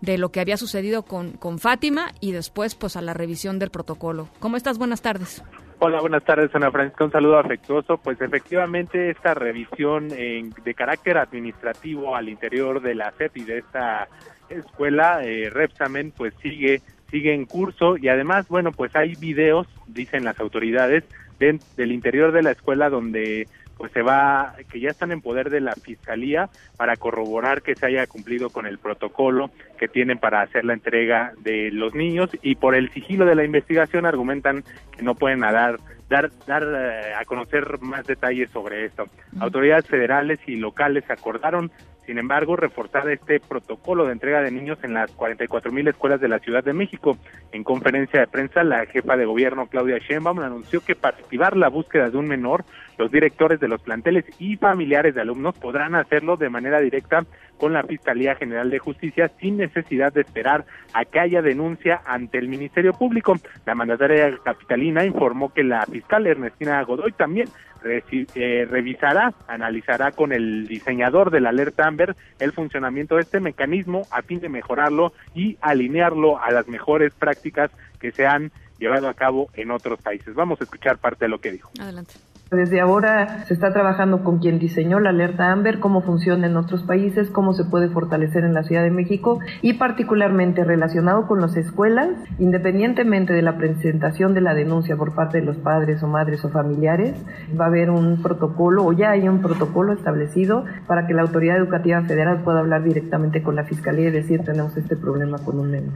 de 0.00 0.18
lo 0.18 0.30
que 0.32 0.40
había 0.40 0.56
sucedido 0.56 1.02
con, 1.04 1.32
con 1.32 1.58
Fátima 1.58 2.12
y 2.20 2.32
después 2.32 2.74
pues 2.74 2.96
a 2.96 3.02
la 3.02 3.14
revisión 3.14 3.58
del 3.58 3.70
protocolo. 3.70 4.28
¿Cómo 4.40 4.56
estás? 4.56 4.78
Buenas 4.78 5.00
tardes. 5.02 5.42
Hola, 5.78 6.00
buenas 6.00 6.24
tardes, 6.24 6.52
Ana 6.54 6.70
Francisca. 6.70 7.04
Un 7.04 7.12
saludo 7.12 7.38
afectuoso. 7.38 7.98
Pues 7.98 8.20
efectivamente 8.20 9.10
esta 9.10 9.34
revisión 9.34 10.12
en- 10.12 10.50
de 10.64 10.74
carácter 10.74 11.18
administrativo 11.18 12.14
al 12.16 12.28
interior 12.28 12.80
de 12.82 12.94
la 12.94 13.12
SEP 13.18 13.36
y 13.38 13.44
de 13.44 13.58
esta 13.58 14.08
escuela, 14.48 15.22
eh, 15.24 15.50
Repsamen, 15.50 16.12
pues 16.12 16.34
sigue 16.42 16.82
sigue 17.10 17.34
en 17.34 17.44
curso 17.44 17.98
y 17.98 18.08
además, 18.08 18.48
bueno, 18.48 18.72
pues 18.72 18.96
hay 18.96 19.14
videos, 19.16 19.66
dicen 19.86 20.24
las 20.24 20.40
autoridades, 20.40 21.04
de- 21.42 21.60
del 21.76 21.92
interior 21.92 22.32
de 22.32 22.42
la 22.42 22.52
escuela 22.52 22.88
donde 22.88 23.48
pues 23.76 23.90
se 23.92 24.02
va, 24.02 24.54
que 24.70 24.78
ya 24.78 24.90
están 24.90 25.10
en 25.10 25.20
poder 25.22 25.50
de 25.50 25.60
la 25.60 25.74
fiscalía 25.74 26.48
para 26.76 26.96
corroborar 26.96 27.62
que 27.62 27.74
se 27.74 27.86
haya 27.86 28.06
cumplido 28.06 28.50
con 28.50 28.66
el 28.66 28.78
protocolo 28.78 29.50
que 29.76 29.88
tienen 29.88 30.18
para 30.18 30.42
hacer 30.42 30.64
la 30.64 30.74
entrega 30.74 31.32
de 31.38 31.70
los 31.72 31.92
niños 31.94 32.30
y 32.42 32.54
por 32.54 32.76
el 32.76 32.92
sigilo 32.92 33.24
de 33.24 33.34
la 33.34 33.44
investigación 33.44 34.06
argumentan 34.06 34.62
que 34.96 35.02
no 35.02 35.16
pueden 35.16 35.40
dar 35.40 35.78
dar 36.08 36.30
dar 36.46 36.62
eh, 36.62 37.14
a 37.18 37.24
conocer 37.24 37.80
más 37.80 38.06
detalles 38.06 38.50
sobre 38.50 38.84
esto. 38.84 39.06
Autoridades 39.40 39.86
federales 39.88 40.38
y 40.46 40.56
locales 40.56 41.04
acordaron 41.10 41.72
sin 42.06 42.18
embargo, 42.18 42.56
reforzar 42.56 43.08
este 43.08 43.38
protocolo 43.38 44.06
de 44.06 44.12
entrega 44.12 44.42
de 44.42 44.50
niños 44.50 44.78
en 44.82 44.94
las 44.94 45.12
44 45.12 45.70
mil 45.70 45.86
escuelas 45.86 46.20
de 46.20 46.28
la 46.28 46.40
Ciudad 46.40 46.64
de 46.64 46.72
México. 46.72 47.16
En 47.52 47.62
conferencia 47.62 48.20
de 48.20 48.26
prensa, 48.26 48.64
la 48.64 48.86
jefa 48.86 49.16
de 49.16 49.24
gobierno, 49.24 49.66
Claudia 49.66 49.98
Sheinbaum, 49.98 50.40
anunció 50.40 50.80
que 50.80 50.96
para 50.96 51.18
activar 51.18 51.56
la 51.56 51.68
búsqueda 51.68 52.10
de 52.10 52.16
un 52.16 52.26
menor, 52.26 52.64
los 52.98 53.10
directores 53.10 53.60
de 53.60 53.68
los 53.68 53.80
planteles 53.82 54.24
y 54.38 54.56
familiares 54.56 55.14
de 55.14 55.20
alumnos 55.20 55.56
podrán 55.56 55.94
hacerlo 55.94 56.36
de 56.36 56.50
manera 56.50 56.80
directa 56.80 57.24
con 57.56 57.72
la 57.72 57.84
Fiscalía 57.84 58.34
General 58.34 58.68
de 58.70 58.80
Justicia 58.80 59.30
sin 59.40 59.56
necesidad 59.56 60.12
de 60.12 60.22
esperar 60.22 60.64
a 60.94 61.04
que 61.04 61.20
haya 61.20 61.42
denuncia 61.42 62.02
ante 62.04 62.38
el 62.38 62.48
Ministerio 62.48 62.92
Público. 62.92 63.36
La 63.64 63.76
mandataria 63.76 64.36
capitalina 64.44 65.04
informó 65.04 65.52
que 65.52 65.62
la 65.62 65.86
fiscal 65.86 66.26
Ernestina 66.26 66.82
Godoy 66.82 67.12
también 67.12 67.48
eh, 67.84 68.66
revisará, 68.68 69.34
analizará 69.48 70.12
con 70.12 70.32
el 70.32 70.66
diseñador 70.66 71.30
de 71.30 71.40
la 71.40 71.50
alerta 71.50 71.86
Amber 71.86 72.16
el 72.38 72.52
funcionamiento 72.52 73.16
de 73.16 73.22
este 73.22 73.40
mecanismo 73.40 74.02
a 74.10 74.22
fin 74.22 74.40
de 74.40 74.48
mejorarlo 74.48 75.12
y 75.34 75.56
alinearlo 75.60 76.38
a 76.42 76.50
las 76.50 76.68
mejores 76.68 77.12
prácticas 77.14 77.70
que 78.00 78.12
se 78.12 78.26
han 78.26 78.52
llevado 78.78 79.08
a 79.08 79.14
cabo 79.14 79.48
en 79.54 79.70
otros 79.70 80.00
países. 80.02 80.34
Vamos 80.34 80.60
a 80.60 80.64
escuchar 80.64 80.98
parte 80.98 81.26
de 81.26 81.28
lo 81.28 81.40
que 81.40 81.52
dijo. 81.52 81.70
Adelante. 81.80 82.14
Desde 82.52 82.82
ahora 82.82 83.46
se 83.46 83.54
está 83.54 83.72
trabajando 83.72 84.22
con 84.22 84.38
quien 84.38 84.58
diseñó 84.58 85.00
la 85.00 85.08
alerta 85.08 85.50
Amber, 85.50 85.80
cómo 85.80 86.02
funciona 86.02 86.46
en 86.46 86.58
otros 86.58 86.82
países, 86.82 87.30
cómo 87.30 87.54
se 87.54 87.64
puede 87.64 87.88
fortalecer 87.88 88.44
en 88.44 88.52
la 88.52 88.62
Ciudad 88.62 88.82
de 88.82 88.90
México 88.90 89.38
y 89.62 89.72
particularmente 89.74 90.62
relacionado 90.62 91.26
con 91.26 91.40
las 91.40 91.56
escuelas, 91.56 92.10
independientemente 92.38 93.32
de 93.32 93.40
la 93.40 93.56
presentación 93.56 94.34
de 94.34 94.42
la 94.42 94.52
denuncia 94.52 94.98
por 94.98 95.14
parte 95.14 95.40
de 95.40 95.46
los 95.46 95.56
padres 95.56 96.02
o 96.02 96.08
madres 96.08 96.44
o 96.44 96.50
familiares, 96.50 97.14
va 97.58 97.64
a 97.64 97.68
haber 97.68 97.88
un 97.88 98.20
protocolo 98.22 98.84
o 98.84 98.92
ya 98.92 99.12
hay 99.12 99.26
un 99.26 99.40
protocolo 99.40 99.94
establecido 99.94 100.66
para 100.86 101.06
que 101.06 101.14
la 101.14 101.22
autoridad 101.22 101.56
educativa 101.56 102.02
federal 102.02 102.42
pueda 102.42 102.60
hablar 102.60 102.84
directamente 102.84 103.42
con 103.42 103.56
la 103.56 103.64
fiscalía 103.64 104.08
y 104.08 104.12
decir 104.12 104.42
tenemos 104.44 104.76
este 104.76 104.94
problema 104.94 105.38
con 105.38 105.58
un 105.58 105.70
menor. 105.70 105.94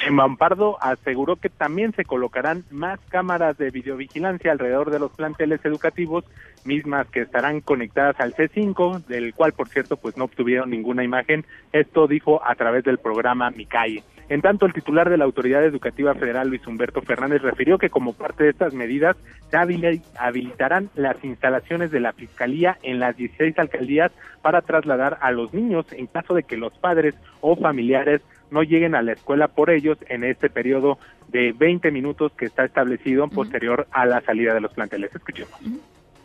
Sheinbaum 0.00 0.36
Pardo 0.36 0.78
aseguró 0.80 1.36
que 1.36 1.50
también 1.50 1.92
se 1.92 2.04
colocarán 2.04 2.64
más 2.70 2.98
cámaras 3.10 3.58
de 3.58 3.70
videovigilancia 3.70 4.50
alrededor 4.50 4.90
de 4.90 4.98
los 4.98 5.12
planteles 5.12 5.64
educativos, 5.64 6.24
mismas 6.64 7.06
que 7.08 7.20
estarán 7.22 7.60
conectadas 7.60 8.18
al 8.18 8.34
C5, 8.34 9.04
del 9.06 9.34
cual, 9.34 9.52
por 9.52 9.68
cierto, 9.68 9.96
pues 9.96 10.16
no 10.16 10.24
obtuvieron 10.24 10.70
ninguna 10.70 11.04
imagen. 11.04 11.44
Esto 11.72 12.06
dijo 12.06 12.40
a 12.44 12.54
través 12.54 12.84
del 12.84 12.98
programa 12.98 13.50
Mi 13.50 13.66
Calle. 13.66 14.02
En 14.30 14.42
tanto, 14.42 14.64
el 14.64 14.72
titular 14.72 15.10
de 15.10 15.16
la 15.16 15.24
Autoridad 15.24 15.64
Educativa 15.64 16.14
Federal, 16.14 16.48
Luis 16.48 16.64
Humberto 16.64 17.02
Fernández, 17.02 17.42
refirió 17.42 17.78
que 17.78 17.90
como 17.90 18.12
parte 18.12 18.44
de 18.44 18.50
estas 18.50 18.72
medidas 18.72 19.16
se 19.50 19.56
habili- 19.56 20.02
habilitarán 20.18 20.88
las 20.94 21.22
instalaciones 21.24 21.90
de 21.90 21.98
la 21.98 22.12
Fiscalía 22.12 22.78
en 22.82 23.00
las 23.00 23.16
16 23.16 23.58
alcaldías 23.58 24.12
para 24.40 24.62
trasladar 24.62 25.18
a 25.20 25.32
los 25.32 25.52
niños 25.52 25.84
en 25.92 26.06
caso 26.06 26.34
de 26.34 26.44
que 26.44 26.56
los 26.56 26.72
padres 26.78 27.16
o 27.40 27.56
familiares 27.56 28.22
no 28.50 28.62
lleguen 28.62 28.94
a 28.94 29.02
la 29.02 29.12
escuela 29.12 29.48
por 29.48 29.70
ellos 29.70 29.98
en 30.08 30.24
este 30.24 30.50
periodo 30.50 30.98
de 31.28 31.52
20 31.52 31.90
minutos 31.90 32.32
que 32.32 32.46
está 32.46 32.64
establecido 32.64 33.28
posterior 33.28 33.86
a 33.90 34.06
la 34.06 34.20
salida 34.20 34.54
de 34.54 34.60
los 34.60 34.72
planteles. 34.72 35.14
Escuchemos. 35.14 35.58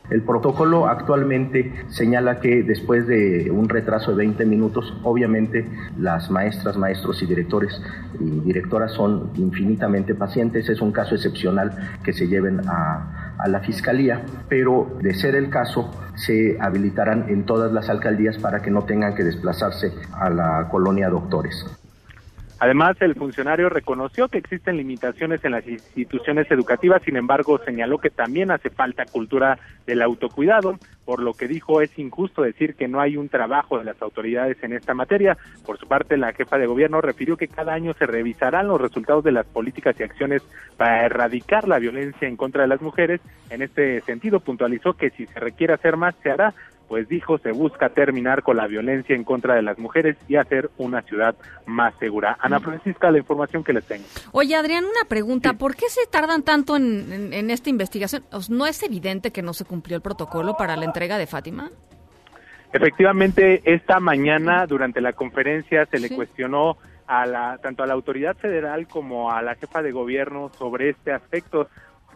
El 0.10 0.22
protocolo 0.22 0.88
actualmente 0.88 1.74
señala 1.88 2.40
que 2.40 2.62
después 2.62 3.08
de 3.08 3.50
un 3.50 3.68
retraso 3.68 4.12
de 4.12 4.18
20 4.18 4.46
minutos, 4.46 4.94
obviamente 5.02 5.66
las 5.98 6.30
maestras, 6.30 6.78
maestros 6.78 7.24
y 7.24 7.26
directores 7.26 7.82
y 8.20 8.42
directoras 8.42 8.92
son 8.92 9.32
infinitamente 9.36 10.14
pacientes. 10.14 10.70
Es 10.70 10.80
un 10.80 10.92
caso 10.92 11.16
excepcional 11.16 11.98
que 12.04 12.14
se 12.14 12.28
lleven 12.28 12.62
a, 12.68 13.36
a 13.40 13.48
la 13.48 13.62
fiscalía, 13.62 14.22
pero 14.48 14.96
de 15.02 15.16
ser 15.16 15.34
el 15.34 15.50
caso, 15.50 15.90
se 16.16 16.58
habilitarán 16.60 17.26
en 17.30 17.44
todas 17.46 17.72
las 17.72 17.90
alcaldías 17.90 18.38
para 18.38 18.62
que 18.62 18.70
no 18.70 18.84
tengan 18.84 19.16
que 19.16 19.24
desplazarse 19.24 19.92
a 20.14 20.30
la 20.30 20.68
colonia 20.70 21.10
doctores. 21.10 21.66
Además, 22.60 22.96
el 23.02 23.16
funcionario 23.16 23.68
reconoció 23.68 24.30
que 24.30 24.38
existen 24.38 24.78
limitaciones 24.78 25.44
en 25.44 25.52
las 25.52 25.68
instituciones 25.68 26.50
educativas, 26.50 27.02
sin 27.04 27.18
embargo, 27.18 27.60
señaló 27.66 27.98
que 27.98 28.10
también 28.10 28.50
hace 28.50 28.70
falta 28.70 29.06
cultura 29.06 29.60
del 29.86 30.02
autocuidado, 30.02 30.80
por 31.04 31.22
lo 31.22 31.34
que 31.34 31.50
dijo 31.50 31.82
es 31.82 31.98
injusto 32.00 32.42
decir 32.42 32.76
que 32.76 32.88
no 32.88 33.02
hay 33.02 33.18
un 33.18 33.28
trabajo 33.28 33.78
de 33.78 33.84
las 33.84 34.02
autoridades 34.02 34.58
en 34.64 34.72
esta 34.72 34.94
materia. 34.94 35.38
Por 35.66 35.78
su 35.78 35.88
parte, 35.88 36.18
la 36.18 36.32
jefa 36.32 36.58
de 36.58 36.66
gobierno 36.66 37.02
refirió 37.02 37.36
que 37.36 37.50
cada 37.50 37.74
año 37.74 37.94
se 37.94 38.08
revisarán 38.08 38.68
los 38.68 38.80
resultados 38.80 39.24
de 39.24 39.34
las 39.34 39.46
políticas 39.46 40.00
y 40.00 40.04
acciones 40.04 40.42
para 40.78 41.06
erradicar 41.06 41.68
la 41.68 41.78
violencia 41.78 42.28
en 42.28 42.38
contra 42.38 42.62
de 42.62 42.70
las 42.70 42.82
mujeres. 42.82 43.20
En 43.50 43.62
este 43.62 44.00
sentido, 44.02 44.40
puntualizó 44.40 44.94
que 44.94 45.10
si 45.12 45.26
se 45.28 45.40
requiere 45.40 45.74
hacer 45.74 45.98
más, 45.98 46.16
se 46.24 46.32
hará 46.32 46.54
pues 46.88 47.08
dijo 47.10 47.38
se 47.40 47.52
busca 47.52 47.90
terminar 47.90 48.44
con 48.44 48.58
la 48.58 48.68
violencia 48.68 49.16
en 49.16 49.24
contra 49.24 49.56
de 49.56 49.62
las 49.62 49.78
mujeres 49.80 50.16
y 50.28 50.36
hacer 50.36 50.70
una 50.78 51.02
ciudad 51.02 51.36
más 51.66 51.94
segura. 52.00 52.38
Ana 52.40 52.60
Francisca, 52.60 53.10
la 53.12 53.18
información 53.18 53.64
que 53.64 53.74
les 53.74 53.86
tengo. 53.86 54.06
Oye, 54.32 54.56
Adrián, 54.56 54.84
una 54.86 55.08
pregunta. 55.10 55.54
¿Por 55.54 55.76
qué 55.76 55.90
se 55.90 56.06
tardan 56.08 56.44
tanto 56.44 56.76
en, 56.76 57.12
en- 57.12 57.34
en 57.34 57.50
esta 57.52 57.70
investigación? 57.70 58.24
¿Os- 58.32 58.50
¿No 58.50 58.68
es 58.68 58.82
evidente 58.84 59.32
que 59.32 59.42
no 59.42 59.54
se 59.54 59.66
cumplió 59.66 59.96
el 59.98 60.02
protocolo 60.04 60.56
para 60.58 60.76
la 60.76 60.86
entrega 60.86 61.18
de 61.18 61.28
Fátima? 61.28 61.72
Efectivamente, 62.74 63.62
esta 63.66 64.00
mañana 64.00 64.66
durante 64.68 65.00
la 65.02 65.14
conferencia 65.14 65.86
se 65.86 66.00
le 66.00 66.10
Sí. 66.10 66.16
cuestionó 66.16 66.78
a 67.08 67.26
la 67.26 67.60
tanto 67.62 67.84
a 67.84 67.88
la 67.88 67.94
autoridad 67.94 68.36
federal 68.36 68.88
como 68.88 69.32
a 69.32 69.42
la 69.42 69.56
jefa 69.56 69.82
de 69.84 69.92
gobierno 69.92 70.50
sobre 70.58 70.90
este 70.90 71.12
aspecto 71.14 71.70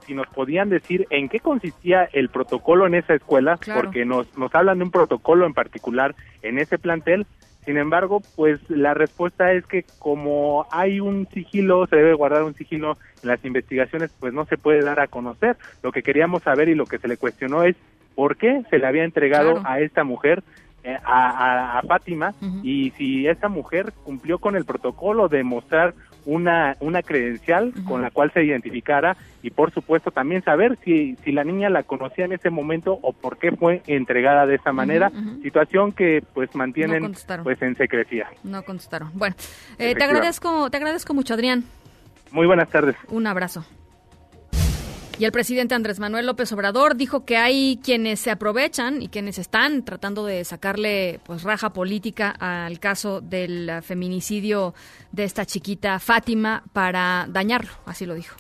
si 0.10 0.15
nos 0.15 0.28
podían 0.28 0.69
decir 0.69 1.06
en 1.12 1.30
qué 1.30 1.39
consistía 1.39 2.10
el 2.13 2.30
protocolo 2.30 2.88
en 2.88 2.95
esa 2.95 3.13
escuela, 3.13 3.58
Claro. 3.58 3.82
porque 3.82 4.06
nos, 4.06 4.36
nos 4.38 4.54
hablan 4.56 4.80
de 4.80 4.86
un 4.86 4.91
protocolo 4.91 5.45
en 5.45 5.54
particular 5.54 6.15
en 6.41 6.58
ese 6.58 6.80
plantel. 6.80 7.28
Sin 7.63 7.78
embargo, 7.78 8.22
pues 8.36 8.60
la 8.69 8.95
respuesta 8.95 9.52
es 9.54 9.63
que 9.67 9.86
como 10.00 10.65
hay 10.72 11.00
un 11.00 11.28
sigilo, 11.28 11.86
se 11.86 11.98
debe 11.98 12.15
guardar 12.15 12.41
un 12.43 12.56
sigilo 12.56 12.98
en 13.22 13.30
las 13.30 13.45
investigaciones, 13.45 14.12
pues 14.19 14.34
no 14.34 14.45
se 14.45 14.58
puede 14.58 14.82
dar 14.82 15.00
a 15.00 15.06
conocer. 15.08 15.58
Lo 15.84 15.91
que 15.91 16.02
queríamos 16.02 16.41
saber 16.41 16.69
y 16.69 16.74
lo 16.76 16.86
que 16.88 16.98
se 16.98 17.08
le 17.08 17.17
cuestionó 17.17 17.62
es 17.62 17.76
por 18.15 18.36
qué 18.38 18.63
se 18.72 18.80
le 18.80 18.88
había 18.88 19.04
entregado 19.04 19.54
Claro. 19.56 19.69
a 19.69 19.80
esta 19.80 20.04
mujer 20.04 20.41
eh, 20.84 20.98
a, 21.04 21.30
a- 21.76 21.80
a 21.80 21.82
Fátima 21.84 22.34
y 22.63 22.91
si 22.98 23.28
esa 23.28 23.50
mujer 23.50 23.91
cumplió 24.06 24.39
con 24.39 24.56
el 24.56 24.63
protocolo 24.65 25.28
de 25.28 25.43
mostrar 25.43 25.93
una, 26.25 26.75
una 26.79 27.01
credencial 27.01 27.73
con 27.86 28.01
la 28.01 28.12
cual 28.12 28.32
se 28.34 28.43
identificara 28.43 29.17
y 29.41 29.51
por 29.51 29.71
supuesto 29.71 30.12
también 30.12 30.43
saber 30.43 30.77
si, 30.84 31.15
si 31.23 31.32
la 31.32 31.43
niña 31.43 31.69
la 31.69 31.84
conocía 31.84 32.25
en 32.25 32.34
ese 32.34 32.49
momento 32.49 32.99
o 33.01 33.13
por 33.13 33.38
qué 33.38 33.51
fue 33.51 33.82
entregada 33.88 34.45
de 34.45 34.55
esa 34.55 34.71
manera, 34.71 35.12
situación 35.41 35.91
que 35.91 36.23
pues 36.34 36.53
mantienen 36.55 37.15
pues 37.43 37.62
en 37.62 37.75
secrecía. 37.75 38.27
No 38.43 38.63
contestaron. 38.63 39.12
Bueno, 39.13 39.36
eh, 39.77 39.95
te 39.95 40.03
agradezco, 40.03 40.69
te 40.69 40.77
agradezco 40.77 41.13
mucho, 41.13 41.34
Adrián. 41.34 41.63
Muy 42.32 42.45
buenas 42.45 42.69
tardes. 42.69 42.95
Un 43.08 43.27
abrazo. 43.27 43.65
Y 45.19 45.25
el 45.25 45.34
presidente 45.34 45.75
Andrés 45.75 45.99
Manuel 45.99 46.25
López 46.25 46.49
Obrador 46.53 46.95
dijo 46.95 47.25
que 47.25 47.36
hay 47.36 47.77
quienes 47.84 48.21
se 48.21 48.32
aprovechan 48.32 49.01
y 49.01 49.10
quienes 49.10 49.38
están 49.38 49.84
tratando 49.84 50.25
de 50.25 50.45
sacarle 50.45 51.19
pues 51.25 51.43
raja 51.43 51.73
política 51.73 52.29
al 52.39 52.79
caso 52.79 53.19
del 53.19 53.69
feminicidio 53.84 54.73
de 55.12 55.25
esta 55.25 55.45
chiquita 55.45 55.99
Fátima 55.99 56.63
para 56.71 57.27
dañarlo, 57.29 57.71
así 57.86 58.05
lo 58.05 58.13
dijo. 58.13 58.38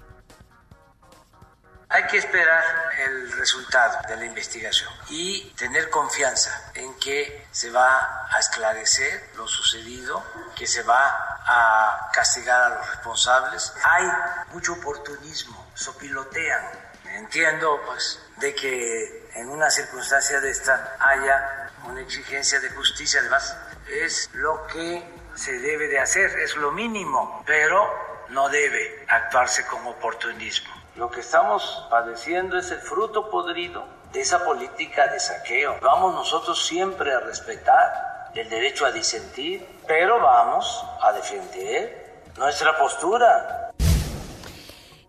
Hay 1.91 2.05
que 2.05 2.17
esperar 2.17 2.63
el 2.99 3.31
resultado 3.31 3.97
de 4.07 4.15
la 4.15 4.25
investigación 4.25 4.93
y 5.09 5.49
tener 5.57 5.89
confianza 5.89 6.71
en 6.75 6.93
que 6.99 7.47
se 7.49 7.71
va 7.71 8.27
a 8.29 8.39
esclarecer 8.39 9.31
lo 9.35 9.47
sucedido, 9.47 10.23
que 10.55 10.67
se 10.67 10.83
va 10.83 11.39
a 11.47 12.11
castigar 12.13 12.61
a 12.61 12.69
los 12.75 12.89
responsables. 12.91 13.73
Hay 13.83 14.07
mucho 14.53 14.73
oportunismo, 14.73 15.71
sopilotean. 15.73 16.63
Entiendo 17.05 17.81
pues 17.87 18.21
de 18.37 18.53
que 18.53 19.31
en 19.33 19.49
una 19.49 19.71
circunstancia 19.71 20.39
de 20.41 20.51
esta 20.51 20.95
haya 20.99 21.71
una 21.85 22.01
exigencia 22.01 22.59
de 22.59 22.69
justicia, 22.69 23.19
además 23.19 23.57
es 23.87 24.29
lo 24.33 24.67
que 24.67 25.11
se 25.33 25.53
debe 25.57 25.87
de 25.87 25.99
hacer, 25.99 26.37
es 26.39 26.55
lo 26.55 26.71
mínimo, 26.71 27.43
pero 27.47 28.27
no 28.29 28.47
debe 28.47 29.05
actuarse 29.07 29.65
con 29.65 29.87
oportunismo. 29.87 30.78
Lo 30.99 31.09
que 31.09 31.21
estamos 31.21 31.87
padeciendo 31.89 32.57
es 32.57 32.71
el 32.71 32.79
fruto 32.79 33.29
podrido 33.29 33.85
de 34.11 34.19
esa 34.19 34.43
política 34.43 35.07
de 35.07 35.17
saqueo. 35.17 35.77
Vamos 35.81 36.13
nosotros 36.13 36.61
siempre 36.61 37.13
a 37.13 37.21
respetar 37.21 38.31
el 38.35 38.49
derecho 38.49 38.85
a 38.85 38.91
disentir, 38.91 39.65
pero 39.87 40.19
vamos 40.19 40.83
a 41.01 41.13
defender 41.13 42.23
nuestra 42.37 42.77
postura. 42.77 43.71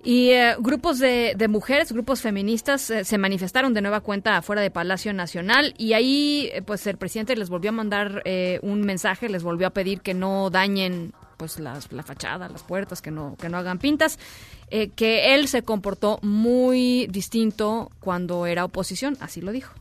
Y 0.04 0.30
eh, 0.30 0.54
grupos 0.60 1.00
de, 1.00 1.34
mujeres, 1.48 1.90
grupos 1.90 2.22
feministas 2.22 2.88
eh, 2.90 3.04
se 3.04 3.18
manifestaron 3.18 3.74
de 3.74 3.82
nueva 3.82 4.00
cuenta 4.00 4.36
afuera 4.36 4.62
de 4.62 4.70
Palacio 4.70 5.12
Nacional 5.12 5.74
y 5.76 5.94
ahí 5.94 6.50
eh, 6.52 6.62
pues 6.62 6.86
el 6.86 6.98
presidente 6.98 7.34
les 7.34 7.50
volvió 7.50 7.70
a 7.70 7.72
mandar 7.72 8.22
un 8.62 8.82
mensaje, 8.82 9.28
les 9.28 9.42
volvió 9.42 9.66
a 9.66 9.70
pedir 9.70 10.02
que 10.02 10.14
no 10.14 10.50
dañen 10.50 11.14
pues 11.40 11.58
las, 11.58 11.90
la 11.90 12.02
fachada, 12.02 12.50
las 12.50 12.62
puertas, 12.62 13.00
que 13.00 13.10
no, 13.10 13.34
que 13.40 13.48
no 13.48 13.56
hagan 13.56 13.78
pintas, 13.78 14.18
que 14.68 15.34
él 15.34 15.48
se 15.48 15.62
comportó 15.62 16.18
muy 16.20 17.06
distinto 17.06 17.90
cuando 17.98 18.44
era 18.44 18.66
oposición, 18.66 19.16
así 19.20 19.40
lo 19.40 19.50
dijo. 19.50 19.72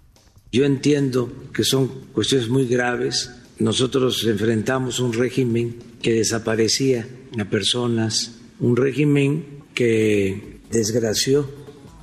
Yo 0.53 0.63
entiendo 0.63 1.29
que 1.53 1.65
son 1.65 1.89
cuestiones 2.13 2.47
muy 2.47 2.65
graves. 2.65 3.29
Nosotros 3.59 4.25
enfrentamos 4.25 5.01
un 5.01 5.11
régimen 5.11 5.75
que 6.01 6.13
desaparecía 6.13 7.05
a 7.37 7.43
personas, 7.43 8.39
un 8.61 8.77
régimen 8.77 9.63
que 9.73 10.61
desgració 10.71 11.49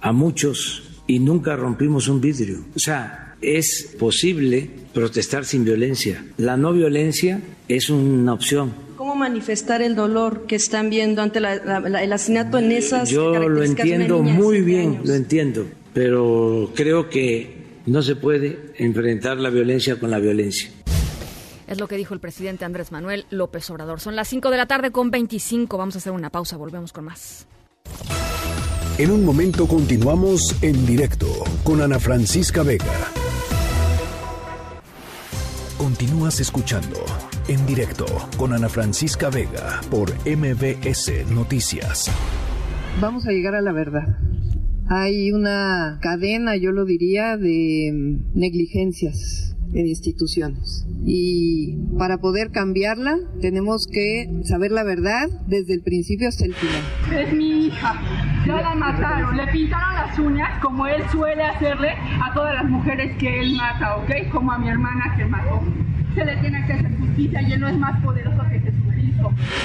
a 0.03 0.13
muchos 0.13 0.83
y 1.07 1.19
nunca 1.19 1.57
rompimos 1.57 2.09
un 2.09 2.21
vidrio. 2.21 2.63
O 2.77 2.79
sea, 2.79 3.37
es 3.41 3.95
posible 3.99 4.69
protestar 4.93 5.45
sin 5.45 5.65
violencia. 5.65 6.25
La 6.37 6.57
no 6.57 6.73
violencia 6.73 7.43
es 7.69 7.91
una 7.91 8.33
opción. 8.33 8.86
¿Cómo 8.97 9.15
manifestar 9.15 9.83
el 9.83 9.95
dolor 9.95 10.47
que 10.47 10.57
están 10.57 10.89
viendo 10.89 11.21
ante 11.23 11.39
la, 11.41 11.57
la, 11.57 12.03
el 12.03 12.13
asesinato 12.13 12.59
en 12.59 12.73
esas 12.73 13.11
Yo 13.11 13.49
lo 13.49 13.63
entiendo 13.63 14.23
muy 14.23 14.63
bien, 14.63 15.01
lo 15.05 15.15
entiendo, 15.15 15.67
pero 15.93 16.71
creo 16.75 17.11
que 17.11 17.57
no 17.87 18.03
se 18.03 18.17
puede 18.17 18.73
enfrentar 18.77 19.37
la 19.39 19.51
violencia 19.51 20.01
con 20.01 20.11
la 20.11 20.19
violencia. 20.19 20.71
Es 21.67 21.79
lo 21.79 21.89
que 21.89 21.97
dijo 21.97 22.15
el 22.15 22.21
presidente 22.21 22.65
Andrés 22.65 22.93
Manuel 22.93 23.27
López 23.31 23.69
Obrador. 23.71 24.01
Son 24.01 24.17
las 24.17 24.29
5 24.29 24.51
de 24.51 24.57
la 24.57 24.67
tarde 24.67 24.93
con 24.93 25.11
25. 25.11 25.77
Vamos 25.77 25.97
a 25.97 25.99
hacer 25.99 26.13
una 26.13 26.31
pausa. 26.31 26.57
Volvemos 26.57 26.93
con 26.93 27.05
más. 27.05 27.47
En 28.99 29.11
un 29.11 29.25
momento 29.25 29.67
continuamos 29.67 30.57
en 30.63 30.87
directo 30.87 31.27
con 31.65 31.83
Ana 31.83 31.99
Francisca 31.99 32.63
Vega. 32.63 33.11
Continúas 35.79 36.41
escuchando 36.41 37.05
en 37.49 37.67
directo 37.67 38.07
con 38.39 38.55
Ana 38.55 38.71
Francisca 38.71 39.29
Vega 39.29 39.83
por 39.91 40.11
MBS 40.25 41.31
Noticias. 41.31 42.11
Vamos 42.99 43.27
a 43.27 43.33
llegar 43.33 43.55
a 43.55 43.61
la 43.61 43.73
verdad. 43.73 44.17
Hay 44.89 45.33
una 45.33 45.99
cadena, 46.01 46.57
yo 46.57 46.73
lo 46.73 46.87
diría, 46.87 47.37
de 47.37 47.93
negligencias 48.33 49.55
en 49.75 49.87
instituciones. 49.87 50.87
Y 51.05 51.77
para 51.99 52.19
poder 52.19 52.53
cambiarla 52.53 53.19
tenemos 53.43 53.87
que 53.87 54.31
saber 54.45 54.73
la 54.73 54.83
verdad 54.83 55.29
desde 55.47 55.75
el 55.75 55.83
principio 55.83 56.29
hasta 56.29 56.47
el 56.47 56.55
final. 56.55 57.21
Es 57.21 57.35
mi 57.35 57.67
hija, 57.67 58.03
ya 58.47 58.61
la 58.61 58.75
mataron, 58.75 59.37
le 59.37 59.47
pintaron 59.49 59.95
las 59.95 60.19
uñas 60.19 60.51
como 60.63 60.87
él 60.87 61.03
suele 61.11 61.43
hacerle 61.43 61.97
a 62.23 62.33
todas 62.33 62.55
las 62.55 62.65
mujeres 62.65 63.17
que 63.17 63.41
él 63.41 63.57
mata, 63.57 63.97
¿ok? 63.97 64.11
Como 64.31 64.53
a 64.53 64.59
mi 64.59 64.69
hermana 64.69 65.15
que 65.17 65.25
mató. 65.25 65.63
Se 66.15 66.25
le 66.25 66.37
tiene 66.37 66.65
que 66.67 66.73
hacer 66.73 66.97
justicia 66.99 67.43
y 67.43 67.53
él 67.53 67.61
no 67.61 67.69
es 67.69 67.79
más 67.79 68.01
poderoso 68.03 68.39
que 68.49 68.61
Jesucristo. 68.61 68.86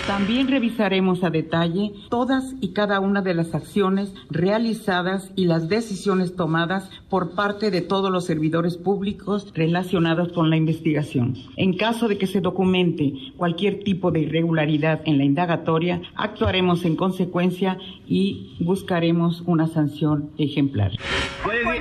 También 0.07 0.47
revisaremos 0.47 1.23
a 1.23 1.29
detalle 1.29 1.93
todas 2.09 2.55
y 2.61 2.73
cada 2.73 2.99
una 2.99 3.21
de 3.21 3.33
las 3.33 3.53
acciones 3.55 4.13
realizadas 4.29 5.31
y 5.35 5.45
las 5.45 5.69
decisiones 5.69 6.35
tomadas 6.35 6.89
por 7.09 7.35
parte 7.35 7.71
de 7.71 7.81
todos 7.81 8.11
los 8.11 8.25
servidores 8.25 8.77
públicos 8.77 9.51
relacionados 9.53 10.31
con 10.33 10.49
la 10.49 10.57
investigación. 10.57 11.35
En 11.55 11.77
caso 11.77 12.07
de 12.07 12.17
que 12.17 12.27
se 12.27 12.41
documente 12.41 13.13
cualquier 13.37 13.83
tipo 13.83 14.11
de 14.11 14.21
irregularidad 14.21 15.01
en 15.05 15.17
la 15.17 15.23
indagatoria, 15.23 16.01
actuaremos 16.15 16.85
en 16.85 16.95
consecuencia 16.95 17.77
y 18.07 18.57
buscaremos 18.59 19.41
una 19.45 19.67
sanción 19.67 20.31
ejemplar. 20.37 20.91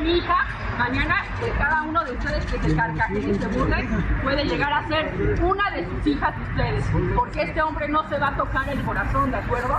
Mi 0.01 0.17
hija, 0.17 0.47
mañana 0.79 1.25
de 1.43 1.51
cada 1.59 1.83
uno 1.83 2.03
de 2.05 2.13
ustedes 2.13 2.47
que 2.47 2.69
se 2.69 2.75
carcajeen 2.75 3.31
y 3.31 3.35
se 3.35 3.49
burlen 3.49 3.89
puede 4.23 4.45
llegar 4.45 4.73
a 4.73 4.89
ser 4.89 5.13
una 5.43 5.71
de 5.73 5.85
sus 5.85 6.07
hijas 6.07 6.37
de 6.37 6.43
ustedes, 6.45 6.85
porque 7.15 7.43
este 7.43 7.61
hombre 7.61 7.70
no 7.89 8.09
se 8.09 8.19
va 8.19 8.29
a 8.29 8.37
tocar 8.37 8.69
el 8.69 8.83
corazón, 8.85 9.31
¿de 9.31 9.37
acuerdo? 9.37 9.79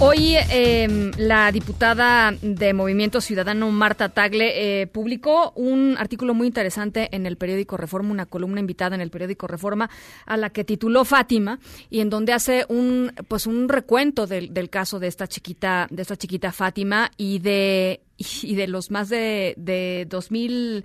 Hoy 0.00 0.36
eh, 0.36 1.10
la 1.16 1.50
diputada 1.50 2.32
de 2.40 2.72
Movimiento 2.72 3.20
Ciudadano 3.20 3.68
Marta 3.72 4.08
Tagle 4.08 4.82
eh, 4.82 4.86
publicó 4.86 5.50
un 5.56 5.96
artículo 5.98 6.34
muy 6.34 6.46
interesante 6.46 7.08
en 7.10 7.26
el 7.26 7.36
periódico 7.36 7.76
Reforma, 7.76 8.12
una 8.12 8.26
columna 8.26 8.60
invitada 8.60 8.94
en 8.94 9.00
el 9.00 9.10
periódico 9.10 9.48
Reforma, 9.48 9.90
a 10.24 10.36
la 10.36 10.50
que 10.50 10.62
tituló 10.62 11.04
Fátima 11.04 11.58
y 11.90 11.98
en 11.98 12.10
donde 12.10 12.32
hace 12.32 12.64
un 12.68 13.12
pues 13.26 13.48
un 13.48 13.68
recuento 13.68 14.28
del, 14.28 14.54
del 14.54 14.70
caso 14.70 15.00
de 15.00 15.08
esta 15.08 15.26
chiquita 15.26 15.88
de 15.90 16.02
esta 16.02 16.16
chiquita 16.16 16.52
Fátima 16.52 17.10
y 17.16 17.40
de 17.40 18.02
y 18.16 18.54
de 18.54 18.68
los 18.68 18.92
más 18.92 19.08
de 19.08 19.54
de 19.56 20.06
dos 20.08 20.30
mil 20.30 20.84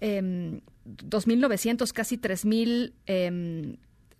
eh, 0.00 0.60
2.900, 0.84 1.92
casi 1.92 2.18
3.000 2.18 2.92
eh, 3.06 3.76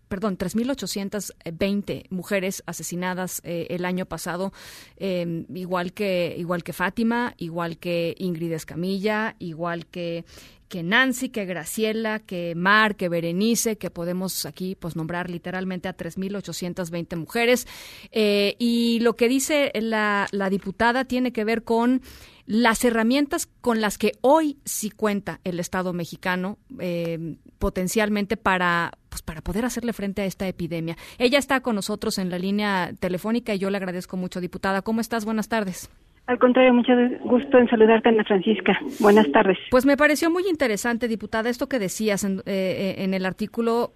perdón, 0.09 0.39
3.820 0.39 2.07
mujeres 2.11 2.63
asesinadas 2.67 3.41
eh, 3.43 3.67
el 3.71 3.85
año 3.85 4.07
pasado, 4.07 4.53
eh, 4.97 5.45
igual 5.53 5.93
que 5.93 6.37
igual 6.39 6.63
que 6.63 6.73
Fátima, 6.73 7.35
igual 7.37 7.79
que 7.79 8.15
Ingrid 8.19 8.53
Escamilla, 8.53 9.35
igual 9.41 9.87
que 9.87 10.25
que 10.69 10.83
Nancy, 10.83 11.29
que 11.29 11.45
Graciela, 11.45 12.21
que 12.21 12.55
Mar, 12.57 12.97
que 12.97 13.09
Berenice, 13.09 13.77
que 13.77 13.91
podemos 13.91 14.47
aquí 14.47 14.75
pues 14.75 14.97
nombrar 14.97 15.31
literalmente 15.31 15.89
a 15.89 15.97
3.820 15.97 17.17
mujeres. 17.17 17.69
Eh, 18.11 18.57
y 18.59 18.99
lo 19.01 19.15
que 19.15 19.29
dice 19.29 19.71
la, 19.75 20.27
la 20.33 20.51
diputada 20.51 21.05
tiene 21.05 21.33
que 21.33 21.45
ver 21.45 21.63
con 21.65 22.03
las 22.47 22.85
herramientas 22.85 23.47
con 23.47 23.81
las 23.81 23.99
que 23.99 24.13
hoy 24.21 24.59
sí 24.65 24.91
cuenta 24.91 25.41
el 25.45 25.61
Estado 25.61 25.93
mexicano 25.93 26.59
eh, 26.79 27.37
potencialmente 27.59 28.37
para 28.37 28.93
pues 29.09 29.23
para 29.23 29.41
poder 29.41 29.65
hacerle 29.65 29.93
frente 29.93 30.23
a 30.23 30.25
esta 30.25 30.49
epidemia. 30.49 30.97
Ella 31.19 31.39
está 31.39 31.61
con 31.61 31.77
nosotros 31.77 32.19
en 32.19 32.31
la 32.31 32.39
línea 32.39 32.91
telefónica 32.99 33.55
y 33.55 33.59
yo 33.59 33.71
le 33.71 33.77
agradezco 33.77 34.17
mucho, 34.17 34.41
diputada. 34.41 34.83
¿Cómo 34.83 35.01
estás? 35.01 35.25
Buenas 35.25 35.49
tardes. 35.49 35.89
Al 36.27 36.39
contrario, 36.39 36.73
mucho 36.73 36.93
gusto 37.23 37.59
en 37.59 37.69
saludarte, 37.69 38.09
Ana 38.09 38.25
Francisca. 38.25 38.77
Buenas 38.99 39.31
tardes. 39.31 39.59
Pues 39.71 39.85
me 39.85 39.97
pareció 39.97 40.31
muy 40.31 40.49
interesante, 40.49 41.07
diputada, 41.07 41.51
esto 41.51 41.69
que 41.69 41.79
decías 41.79 42.25
en, 42.25 42.43
eh, 42.47 42.97
en 42.99 43.13
el 43.13 43.27
artículo 43.27 43.93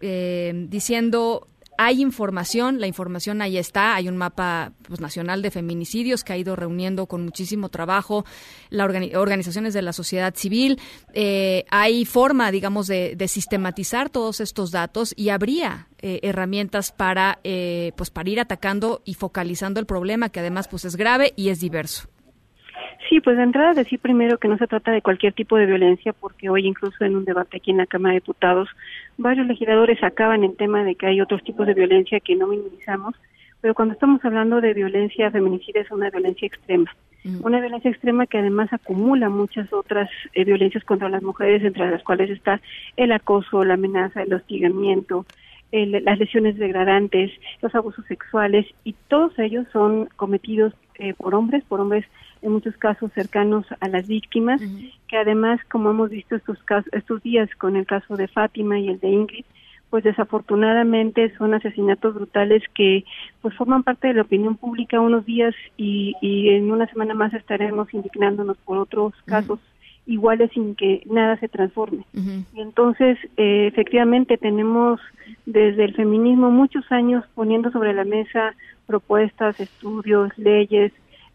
eh, 0.00 0.66
diciendo 0.68 1.48
hay 1.82 2.02
información, 2.02 2.78
la 2.78 2.86
información 2.86 3.40
ahí 3.40 3.56
está, 3.56 3.94
hay 3.94 4.06
un 4.06 4.18
mapa 4.18 4.72
pues, 4.86 5.00
nacional 5.00 5.40
de 5.40 5.50
feminicidios 5.50 6.22
que 6.22 6.34
ha 6.34 6.36
ido 6.36 6.54
reuniendo 6.54 7.06
con 7.06 7.24
muchísimo 7.24 7.70
trabajo 7.70 8.26
organi 8.78 9.14
organizaciones 9.14 9.72
de 9.72 9.80
la 9.80 9.94
sociedad 9.94 10.34
civil, 10.34 10.78
eh, 11.14 11.64
hay 11.70 12.04
forma, 12.04 12.50
digamos, 12.50 12.86
de, 12.86 13.16
de, 13.16 13.28
sistematizar 13.28 14.10
todos 14.10 14.40
estos 14.40 14.72
datos 14.72 15.14
y 15.16 15.30
habría 15.30 15.86
eh, 16.02 16.20
herramientas 16.22 16.92
para, 16.92 17.38
eh, 17.44 17.92
pues, 17.96 18.10
para 18.10 18.28
ir 18.28 18.40
atacando 18.40 19.00
y 19.06 19.14
focalizando 19.14 19.80
el 19.80 19.86
problema 19.86 20.28
que 20.28 20.40
además 20.40 20.68
pues, 20.68 20.84
es 20.84 20.96
grave 20.96 21.32
y 21.34 21.48
es 21.48 21.60
diverso. 21.60 22.10
Sí, 23.08 23.20
pues 23.20 23.36
de 23.36 23.42
entrada 23.42 23.72
decir 23.72 23.98
primero 23.98 24.38
que 24.38 24.48
no 24.48 24.56
se 24.56 24.66
trata 24.66 24.92
de 24.92 25.02
cualquier 25.02 25.32
tipo 25.32 25.56
de 25.56 25.66
violencia, 25.66 26.12
porque 26.12 26.48
hoy 26.48 26.66
incluso 26.66 27.04
en 27.04 27.16
un 27.16 27.24
debate 27.24 27.56
aquí 27.56 27.70
en 27.70 27.78
la 27.78 27.86
Cámara 27.86 28.12
de 28.12 28.20
Diputados, 28.20 28.68
varios 29.18 29.46
legisladores 29.46 30.02
acaban 30.02 30.44
el 30.44 30.56
tema 30.56 30.84
de 30.84 30.94
que 30.94 31.06
hay 31.06 31.20
otros 31.20 31.42
tipos 31.44 31.66
de 31.66 31.74
violencia 31.74 32.20
que 32.20 32.36
no 32.36 32.46
minimizamos, 32.46 33.14
pero 33.60 33.74
cuando 33.74 33.92
estamos 33.94 34.24
hablando 34.24 34.60
de 34.60 34.72
violencia 34.74 35.30
feminicida 35.30 35.80
es 35.80 35.90
una 35.90 36.08
violencia 36.10 36.46
extrema. 36.46 36.90
Mm. 37.24 37.44
Una 37.44 37.60
violencia 37.60 37.90
extrema 37.90 38.26
que 38.26 38.38
además 38.38 38.72
acumula 38.72 39.28
muchas 39.28 39.70
otras 39.72 40.08
eh, 40.32 40.44
violencias 40.44 40.84
contra 40.84 41.10
las 41.10 41.22
mujeres, 41.22 41.62
entre 41.62 41.90
las 41.90 42.02
cuales 42.02 42.30
está 42.30 42.60
el 42.96 43.12
acoso, 43.12 43.62
la 43.64 43.74
amenaza, 43.74 44.22
el 44.22 44.32
hostigamiento, 44.32 45.26
el- 45.72 46.02
las 46.02 46.18
lesiones 46.18 46.56
degradantes, 46.56 47.30
los 47.60 47.74
abusos 47.74 48.06
sexuales 48.06 48.66
y 48.84 48.94
todos 49.08 49.38
ellos 49.38 49.66
son 49.72 50.06
cometidos 50.16 50.72
eh, 50.98 51.12
por 51.14 51.34
hombres, 51.34 51.62
por 51.64 51.80
hombres 51.80 52.06
en 52.42 52.52
muchos 52.52 52.76
casos 52.76 53.12
cercanos 53.12 53.66
a 53.80 53.88
las 53.88 54.06
víctimas, 54.06 54.60
que 55.08 55.16
además, 55.16 55.60
como 55.70 55.90
hemos 55.90 56.10
visto 56.10 56.36
estos 56.36 56.62
casos, 56.62 56.90
estos 56.92 57.22
días 57.22 57.48
con 57.56 57.76
el 57.76 57.86
caso 57.86 58.16
de 58.16 58.28
Fátima 58.28 58.78
y 58.78 58.88
el 58.88 59.00
de 59.00 59.08
Ingrid, 59.08 59.44
pues 59.90 60.04
desafortunadamente 60.04 61.34
son 61.36 61.52
asesinatos 61.52 62.14
brutales 62.14 62.62
que 62.74 63.04
pues 63.42 63.54
forman 63.56 63.82
parte 63.82 64.08
de 64.08 64.14
la 64.14 64.22
opinión 64.22 64.56
pública 64.56 65.00
unos 65.00 65.26
días 65.26 65.54
y, 65.76 66.14
y 66.20 66.50
en 66.50 66.70
una 66.70 66.86
semana 66.86 67.12
más 67.12 67.34
estaremos 67.34 67.92
indignándonos 67.92 68.56
por 68.58 68.78
otros 68.78 69.14
casos 69.24 69.58
iguales 70.06 70.50
sin 70.52 70.74
que 70.74 71.02
nada 71.06 71.38
se 71.38 71.48
transforme. 71.48 72.04
Y 72.14 72.60
entonces, 72.60 73.18
eh, 73.36 73.66
efectivamente, 73.68 74.38
tenemos 74.38 75.00
desde 75.46 75.84
el 75.84 75.94
feminismo 75.94 76.50
muchos 76.50 76.90
años 76.90 77.24
poniendo 77.34 77.70
sobre 77.70 77.92
la 77.92 78.04
mesa 78.04 78.54
propuestas, 78.86 79.60
estudios, 79.60 80.36
leyes, 80.36 80.92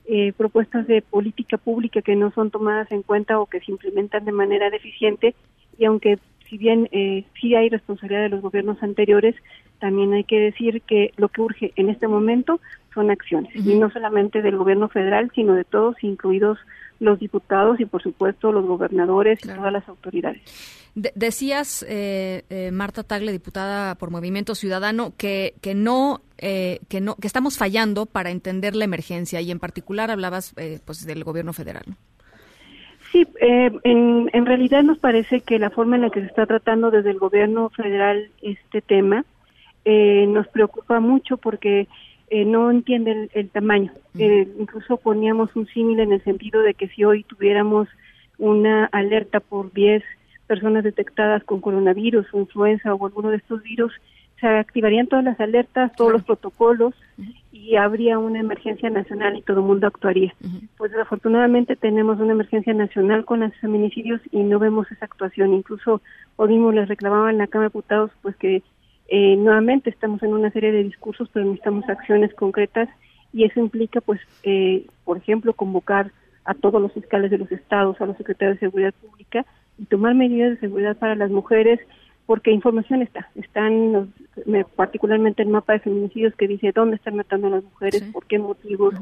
eh, 0.08 0.34
propuestas 0.34 0.88
de 0.88 1.02
política 1.02 1.58
pública 1.58 2.02
que 2.02 2.16
no 2.16 2.32
son 2.32 2.52
tomadas 2.52 2.92
en 2.92 3.02
cuenta 3.02 3.40
o 3.40 3.46
que 3.48 3.60
se 3.60 3.72
implementan 3.72 4.26
de 4.26 4.32
manera 4.32 4.70
deficiente. 4.70 5.36
Y 5.78 5.86
aunque, 5.86 6.20
si 6.50 6.58
bien 6.58 6.88
eh, 6.92 7.26
sí 7.40 7.56
hay 7.56 7.70
responsabilidad 7.70 8.24
de 8.24 8.30
los 8.30 8.42
gobiernos 8.42 8.82
anteriores, 8.84 9.36
también 9.80 10.14
hay 10.14 10.24
que 10.24 10.40
decir 10.40 10.82
que 10.82 11.12
lo 11.18 11.30
que 11.30 11.42
urge 11.42 11.74
en 11.76 11.90
este 11.90 12.08
momento 12.08 12.60
son 12.94 13.12
acciones, 13.12 13.54
y 13.54 13.78
no 13.78 13.90
solamente 13.92 14.42
del 14.42 14.56
gobierno 14.56 14.88
federal, 14.88 15.30
sino 15.36 15.54
de 15.54 15.66
todos, 15.66 16.02
incluidos 16.02 16.58
los 17.00 17.20
diputados 17.20 17.80
y, 17.80 17.86
por 17.86 18.02
supuesto, 18.02 18.52
los 18.52 18.66
gobernadores 18.66 19.40
y 19.44 19.48
todas 19.48 19.72
las 19.74 19.88
autoridades. 19.88 20.42
De- 20.96 21.12
decías, 21.16 21.86
eh, 21.90 22.44
eh, 22.50 22.72
Marta 22.72 23.04
Tagle, 23.04 23.32
diputada 23.34 23.96
por 23.96 24.12
Movimiento 24.12 24.56
Ciudadano, 24.56 25.14
que, 25.18 25.56
que 25.62 25.76
no, 25.76 26.22
eh, 26.38 26.80
que 26.88 27.02
no, 27.02 27.16
que 27.16 27.28
estamos 27.28 27.58
fallando 27.58 28.06
para 28.06 28.32
entender 28.32 28.76
la 28.76 28.86
emergencia 28.86 29.42
y 29.42 29.52
en 29.52 29.60
particular 29.60 30.10
hablabas, 30.10 30.54
eh, 30.58 30.80
pues, 30.86 31.06
del 31.06 31.24
gobierno 31.26 31.52
federal. 31.52 31.84
¿no? 31.88 31.96
Sí, 33.12 33.28
eh, 33.42 33.72
en, 33.84 34.30
en 34.34 34.46
realidad 34.46 34.84
nos 34.84 34.98
parece 34.98 35.42
que 35.42 35.60
la 35.60 35.70
forma 35.70 35.96
en 35.98 36.04
la 36.04 36.10
que 36.10 36.22
se 36.22 36.28
está 36.28 36.46
tratando 36.46 36.92
desde 36.92 37.12
el 37.12 37.20
gobierno 37.20 37.70
federal 37.70 38.30
este 38.42 38.82
tema 38.82 39.26
eh, 39.86 40.26
nos 40.28 40.48
preocupa 40.48 41.00
mucho 41.00 41.38
porque 41.38 41.88
eh, 42.30 42.46
no 42.46 42.72
entiende 42.72 43.12
el, 43.12 43.32
el 43.34 43.50
tamaño. 43.50 43.92
Eh, 44.18 44.48
incluso 44.60 44.98
poníamos 44.98 45.56
un 45.56 45.68
símil 45.68 46.00
en 46.00 46.14
el 46.14 46.24
sentido 46.24 46.62
de 46.62 46.74
que 46.74 46.88
si 46.88 47.04
hoy 47.04 47.24
tuviéramos 47.24 47.88
una 48.38 48.86
alerta 48.86 49.40
por 49.40 49.72
10 49.72 50.04
personas 50.48 50.84
detectadas 50.84 51.44
con 51.44 51.62
coronavirus 51.62 52.28
o 52.34 52.40
influenza 52.40 52.94
o 52.94 53.06
alguno 53.06 53.30
de 53.30 53.38
estos 53.38 53.62
virus, 53.64 53.94
se 54.40 54.48
activarían 54.48 55.08
todas 55.08 55.24
las 55.24 55.40
alertas, 55.40 55.96
todos 55.96 56.12
los 56.12 56.24
protocolos 56.24 56.94
y 57.52 57.78
habría 57.78 58.20
una 58.20 58.40
emergencia 58.40 58.90
nacional 58.90 59.38
y 59.38 59.42
todo 59.42 59.62
el 59.62 59.66
mundo 59.66 59.88
actuaría. 59.88 60.36
Pues 60.78 60.92
desafortunadamente 60.92 61.76
tenemos 61.76 62.20
una 62.20 62.34
emergencia 62.34 62.74
nacional 62.74 63.24
con 63.24 63.40
los 63.40 63.56
feminicidios 63.56 64.20
y 64.32 64.40
no 64.40 64.60
vemos 64.60 64.92
esa 64.92 65.06
actuación. 65.06 65.54
Incluso 65.54 66.02
hoy 66.36 66.50
mismo 66.50 66.72
les 66.74 66.90
reclamaban 66.90 67.32
en 67.32 67.38
la 67.38 67.48
Cámara 67.48 67.70
de 67.70 67.70
Diputados 67.70 68.12
pues 68.22 68.36
que 68.36 68.62
eh, 69.08 69.36
nuevamente 69.38 69.90
estamos 69.90 70.22
en 70.24 70.34
una 70.34 70.52
serie 70.52 70.72
de 70.72 70.84
discursos, 70.84 71.30
pero 71.32 71.46
necesitamos 71.46 71.88
acciones 71.90 72.34
concretas 72.34 72.90
y 73.34 73.44
eso 73.44 73.60
implica 73.60 74.02
pues, 74.02 74.20
eh, 74.44 74.86
por 75.04 75.18
ejemplo, 75.18 75.54
convocar 75.54 76.12
a 76.46 76.54
todos 76.54 76.82
los 76.82 76.94
fiscales 76.94 77.32
de 77.32 77.38
los 77.38 77.52
estados, 77.52 78.00
a 78.02 78.06
los 78.06 78.18
secretarios 78.18 78.60
de 78.60 78.68
seguridad 78.68 78.94
pública 78.94 79.46
y 79.78 79.86
tomar 79.86 80.14
medidas 80.16 80.52
de 80.52 80.58
seguridad 80.60 80.96
para 80.98 81.16
las 81.16 81.30
mujeres 81.32 81.80
porque 82.28 82.50
información 82.52 83.04
está, 83.04 83.30
están 83.36 83.94
los- 83.94 84.08
me- 84.48 84.66
particularmente 84.66 85.44
el 85.44 85.50
mapa 85.50 85.74
de 85.74 85.80
feminicidios 85.80 86.34
que 86.36 86.48
dice 86.48 86.72
dónde 86.74 86.96
están 86.96 87.16
matando 87.16 87.48
a 87.48 87.52
las 87.52 87.64
mujeres, 87.64 88.02
por 88.12 88.26
qué 88.26 88.40
motivos, 88.40 88.96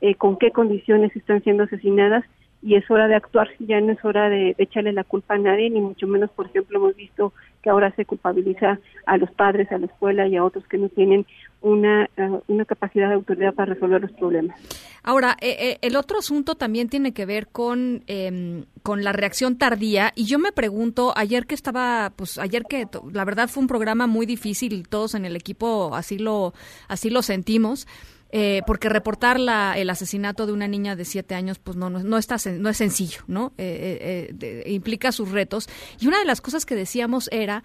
eh, 0.00 0.14
con 0.14 0.38
qué 0.38 0.50
condiciones 0.50 1.14
están 1.14 1.42
siendo 1.42 1.64
asesinadas 1.64 2.24
y 2.62 2.74
es 2.74 2.90
hora 2.90 3.08
de 3.08 3.14
actuar, 3.14 3.48
ya 3.58 3.80
no 3.80 3.92
es 3.92 4.04
hora 4.04 4.28
de, 4.28 4.54
echarle 4.58 4.92
la 4.92 5.04
culpa 5.04 5.34
a 5.34 5.38
nadie, 5.38 5.70
ni 5.70 5.80
mucho 5.80 6.06
menos, 6.06 6.30
por 6.30 6.46
ejemplo, 6.46 6.78
hemos 6.78 6.94
visto 6.94 7.32
que 7.62 7.70
ahora 7.70 7.90
se 7.96 8.04
culpabiliza 8.04 8.78
a 9.06 9.16
los 9.16 9.30
padres, 9.30 9.70
a 9.72 9.78
la 9.78 9.86
escuela 9.86 10.26
y 10.26 10.36
a 10.36 10.44
otros 10.44 10.66
que 10.66 10.78
no 10.78 10.88
tienen 10.88 11.26
una, 11.62 12.04
eh, 12.16 12.40
una 12.48 12.64
capacidad 12.64 13.08
de 13.08 13.14
autoridad 13.14 13.54
para 13.54 13.74
resolver 13.74 14.00
los 14.02 14.12
problemas. 14.12 14.58
Ahora, 15.02 15.36
eh, 15.40 15.56
eh, 15.58 15.78
el 15.80 15.96
otro 15.96 16.18
asunto 16.18 16.54
también 16.54 16.88
tiene 16.88 17.12
que 17.12 17.24
ver 17.24 17.48
con, 17.48 18.02
em, 18.06 18.64
con 18.82 19.04
la 19.04 19.12
reacción 19.12 19.56
tardía. 19.56 20.12
Y 20.14 20.24
yo 20.24 20.38
me 20.38 20.52
pregunto, 20.52 21.14
ayer 21.16 21.46
que 21.46 21.54
estaba, 21.54 22.12
pues 22.16 22.38
ayer 22.38 22.64
que 22.64 22.86
la 23.12 23.24
verdad 23.24 23.48
fue 23.48 23.62
un 23.62 23.68
programa 23.68 24.06
muy 24.06 24.26
difícil, 24.26 24.88
todos 24.88 25.14
en 25.14 25.24
el 25.24 25.36
equipo 25.36 25.94
así 25.94 26.18
lo, 26.18 26.52
así 26.88 27.08
lo 27.08 27.22
sentimos. 27.22 27.86
Eh, 28.32 28.62
porque 28.66 28.88
reportar 28.88 29.38
la, 29.40 29.74
el 29.76 29.90
asesinato 29.90 30.46
de 30.46 30.52
una 30.52 30.68
niña 30.68 30.96
de 30.96 31.04
siete 31.04 31.34
años, 31.34 31.58
pues 31.58 31.76
no, 31.76 31.90
no, 31.90 32.02
no 32.02 32.16
está, 32.18 32.36
no 32.58 32.68
es 32.68 32.76
sencillo, 32.76 33.22
¿no? 33.26 33.52
Eh, 33.58 34.28
eh, 34.30 34.30
eh, 34.30 34.62
de- 34.64 34.70
implica 34.72 35.12
sus 35.12 35.30
retos. 35.30 35.68
Y 36.00 36.06
una 36.06 36.18
de 36.18 36.24
las 36.24 36.40
cosas 36.40 36.64
que 36.66 36.74
decíamos 36.76 37.28
era, 37.32 37.62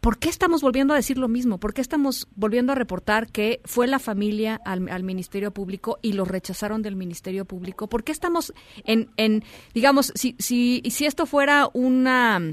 ¿Por 0.00 0.18
qué 0.18 0.28
estamos 0.28 0.62
volviendo 0.62 0.92
a 0.92 0.96
decir 0.96 1.18
lo 1.18 1.26
mismo? 1.26 1.58
¿Por 1.58 1.74
qué 1.74 1.80
estamos 1.80 2.28
volviendo 2.36 2.70
a 2.70 2.76
reportar 2.76 3.26
que 3.26 3.60
fue 3.64 3.88
la 3.88 3.98
familia 3.98 4.60
al, 4.64 4.88
al 4.88 5.02
Ministerio 5.02 5.50
Público 5.50 5.98
y 6.00 6.12
lo 6.12 6.24
rechazaron 6.24 6.80
del 6.80 6.94
Ministerio 6.94 7.44
Público? 7.44 7.88
¿Por 7.88 8.04
qué 8.04 8.12
estamos 8.12 8.52
en, 8.84 9.10
en 9.16 9.42
digamos, 9.74 10.12
si, 10.14 10.36
si, 10.38 10.80
si 10.90 11.06
esto 11.06 11.26
fuera 11.26 11.68
una 11.72 12.52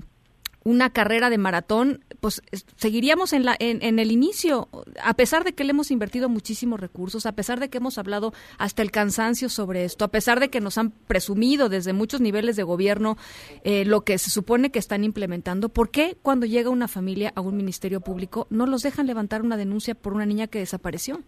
una 0.63 0.89
carrera 0.91 1.29
de 1.29 1.37
maratón, 1.37 1.99
pues 2.21 2.41
es- 2.51 2.65
seguiríamos 2.75 3.33
en, 3.33 3.43
la, 3.45 3.55
en, 3.59 3.83
en 3.83 3.99
el 3.99 4.11
inicio, 4.11 4.69
a 5.03 5.13
pesar 5.13 5.43
de 5.43 5.53
que 5.53 5.63
le 5.63 5.71
hemos 5.71 5.91
invertido 5.91 6.29
muchísimos 6.29 6.79
recursos, 6.79 7.25
a 7.25 7.33
pesar 7.33 7.59
de 7.59 7.69
que 7.69 7.79
hemos 7.79 7.97
hablado 7.97 8.33
hasta 8.57 8.81
el 8.81 8.91
cansancio 8.91 9.49
sobre 9.49 9.83
esto, 9.83 10.05
a 10.05 10.07
pesar 10.09 10.39
de 10.39 10.49
que 10.49 10.61
nos 10.61 10.77
han 10.77 10.91
presumido 10.91 11.69
desde 11.69 11.93
muchos 11.93 12.21
niveles 12.21 12.55
de 12.55 12.63
gobierno 12.63 13.17
eh, 13.63 13.85
lo 13.85 14.01
que 14.01 14.17
se 14.17 14.29
supone 14.29 14.71
que 14.71 14.79
están 14.79 15.03
implementando, 15.03 15.69
¿por 15.69 15.89
qué 15.91 16.15
cuando 16.21 16.45
llega 16.45 16.69
una 16.69 16.87
familia 16.87 17.31
a 17.35 17.41
un 17.41 17.57
ministerio 17.57 18.01
público 18.01 18.47
no 18.49 18.65
los 18.65 18.83
dejan 18.83 19.07
levantar 19.07 19.41
una 19.41 19.57
denuncia 19.57 19.95
por 19.95 20.13
una 20.13 20.25
niña 20.25 20.47
que 20.47 20.59
desapareció? 20.59 21.19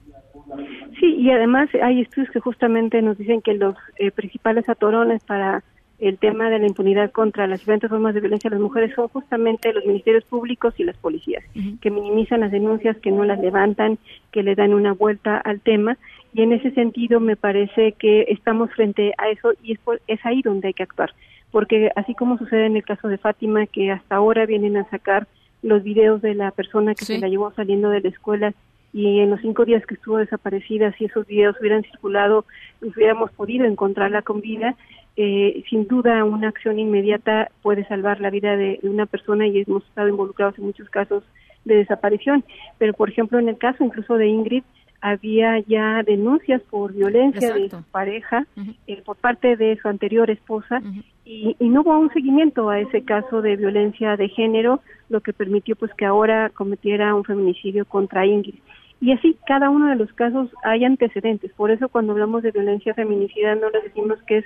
Sí, 1.00 1.08
y 1.18 1.30
además 1.30 1.68
hay 1.84 2.02
estudios 2.02 2.30
que 2.32 2.40
justamente 2.40 3.02
nos 3.02 3.18
dicen 3.18 3.42
que 3.42 3.54
los 3.54 3.76
eh, 4.00 4.12
principales 4.12 4.70
atorones 4.70 5.22
para 5.26 5.64
el 6.00 6.18
tema 6.18 6.50
de 6.50 6.60
la 6.60 6.68
impunidad 6.68 7.12
contra 7.12 7.48
las 7.48 7.60
diferentes 7.60 7.90
formas 7.90 8.14
de 8.14 8.20
violencia 8.20 8.50
a 8.50 8.52
las 8.52 8.60
mujeres 8.60 8.94
son 8.96 9.08
justamente 9.08 9.72
los 9.74 9.86
ministerios 9.86 10.24
públicos 10.26 10.74
y 10.78 10.84
las 10.84 10.98
policías, 10.98 11.44
que 11.82 11.90
minimizan 11.92 12.42
las 12.42 12.52
denuncias, 12.52 12.98
que 12.98 13.12
no 13.12 13.24
las 13.24 13.40
levantan, 13.40 13.98
que 14.32 14.44
le 14.44 14.56
dan 14.56 14.74
una 14.74 14.92
vuelta 14.94 15.38
al 15.38 15.62
tema. 15.62 15.98
Y 16.34 16.42
en 16.42 16.52
ese 16.52 16.72
sentido 16.72 17.20
me 17.22 17.38
parece 17.38 17.94
que 17.94 18.26
estamos 18.28 18.72
frente 18.72 19.14
a 19.18 19.30
eso 19.30 19.54
y 19.64 19.72
es, 19.74 19.80
por- 19.80 20.02
es 20.08 20.20
ahí 20.26 20.42
donde 20.42 20.68
hay 20.68 20.74
que 20.74 20.84
actuar. 20.84 21.14
Porque 21.52 21.90
así 21.96 22.14
como 22.14 22.38
sucede 22.38 22.66
en 22.66 22.76
el 22.76 22.84
caso 22.84 23.08
de 23.08 23.18
Fátima, 23.18 23.66
que 23.66 23.92
hasta 23.92 24.16
ahora 24.16 24.46
vienen 24.46 24.76
a 24.76 24.90
sacar 24.90 25.28
los 25.64 25.82
videos 25.84 26.22
de 26.22 26.36
la 26.36 26.52
persona 26.52 26.94
que 26.94 27.06
se 27.06 27.18
la 27.22 27.30
llevó 27.30 27.52
saliendo 27.54 27.90
de 27.90 28.02
la 28.02 28.10
escuela 28.10 28.54
y 28.94 29.20
en 29.20 29.30
los 29.30 29.40
cinco 29.42 29.64
días 29.66 29.86
que 29.86 29.96
estuvo 29.96 30.18
desaparecida, 30.18 30.92
si 30.98 31.06
esos 31.06 31.26
videos 31.26 31.56
hubieran 31.60 31.84
circulado, 31.84 32.46
hubiéramos 32.82 33.32
podido 33.32 33.66
encontrarla 33.66 34.22
con 34.22 34.42
vida, 34.42 34.76
eh, 35.18 35.64
sin 35.70 35.88
duda 35.88 36.24
una 36.24 36.50
acción 36.50 36.80
inmediata 36.80 37.50
puede 37.62 37.88
salvar 37.88 38.20
la 38.20 38.30
vida 38.30 38.58
de, 38.58 38.80
de 38.82 38.90
una 38.90 39.06
persona 39.06 39.48
y 39.48 39.62
hemos 39.62 39.86
estado 39.86 40.10
involucrados 40.10 40.58
en 40.58 40.66
muchos 40.66 40.90
casos 40.90 41.24
de 41.64 41.76
desaparición. 41.78 42.44
Pero, 42.78 42.94
por 42.94 43.10
ejemplo, 43.10 43.40
en 43.40 43.50
el 43.50 43.58
caso 43.58 43.84
incluso 43.84 44.16
de 44.16 44.28
Ingrid, 44.28 44.64
había 45.02 45.60
ya 45.60 46.02
denuncias 46.04 46.62
por 46.64 46.94
violencia 46.94 47.54
de 47.54 47.70
su 47.70 47.84
pareja 47.92 48.48
eh, 48.88 49.02
por 49.06 49.16
parte 49.18 49.56
de 49.56 49.78
su 49.78 49.88
anterior 49.88 50.32
esposa 50.32 50.82
y, 51.24 51.56
y 51.60 51.70
no 51.70 51.82
hubo 51.82 52.00
un 52.00 52.12
seguimiento 52.12 52.70
a 52.72 52.80
ese 52.80 53.04
caso 53.04 53.44
de 53.44 53.56
violencia 53.56 54.18
de 54.18 54.30
género, 54.30 54.82
lo 55.10 55.22
que 55.22 55.32
permitió 55.32 55.76
pues 55.76 55.94
que 55.94 56.06
ahora 56.06 56.50
cometiera 56.50 57.14
un 57.14 57.24
feminicidio 57.24 57.86
contra 57.86 58.26
Ingrid. 58.26 58.56
Y 59.00 59.12
así 59.12 59.38
cada 59.46 59.70
uno 59.70 59.90
de 59.90 59.96
los 59.96 60.12
casos 60.14 60.50
hay 60.64 60.86
antecedentes. 60.86 61.52
Por 61.54 61.70
eso 61.70 61.90
cuando 61.90 62.14
hablamos 62.14 62.42
de 62.42 62.52
violencia 62.52 62.96
feminicida 62.96 63.54
no 63.54 63.70
les 63.70 63.84
decimos 63.84 64.18
que 64.24 64.40
es 64.40 64.46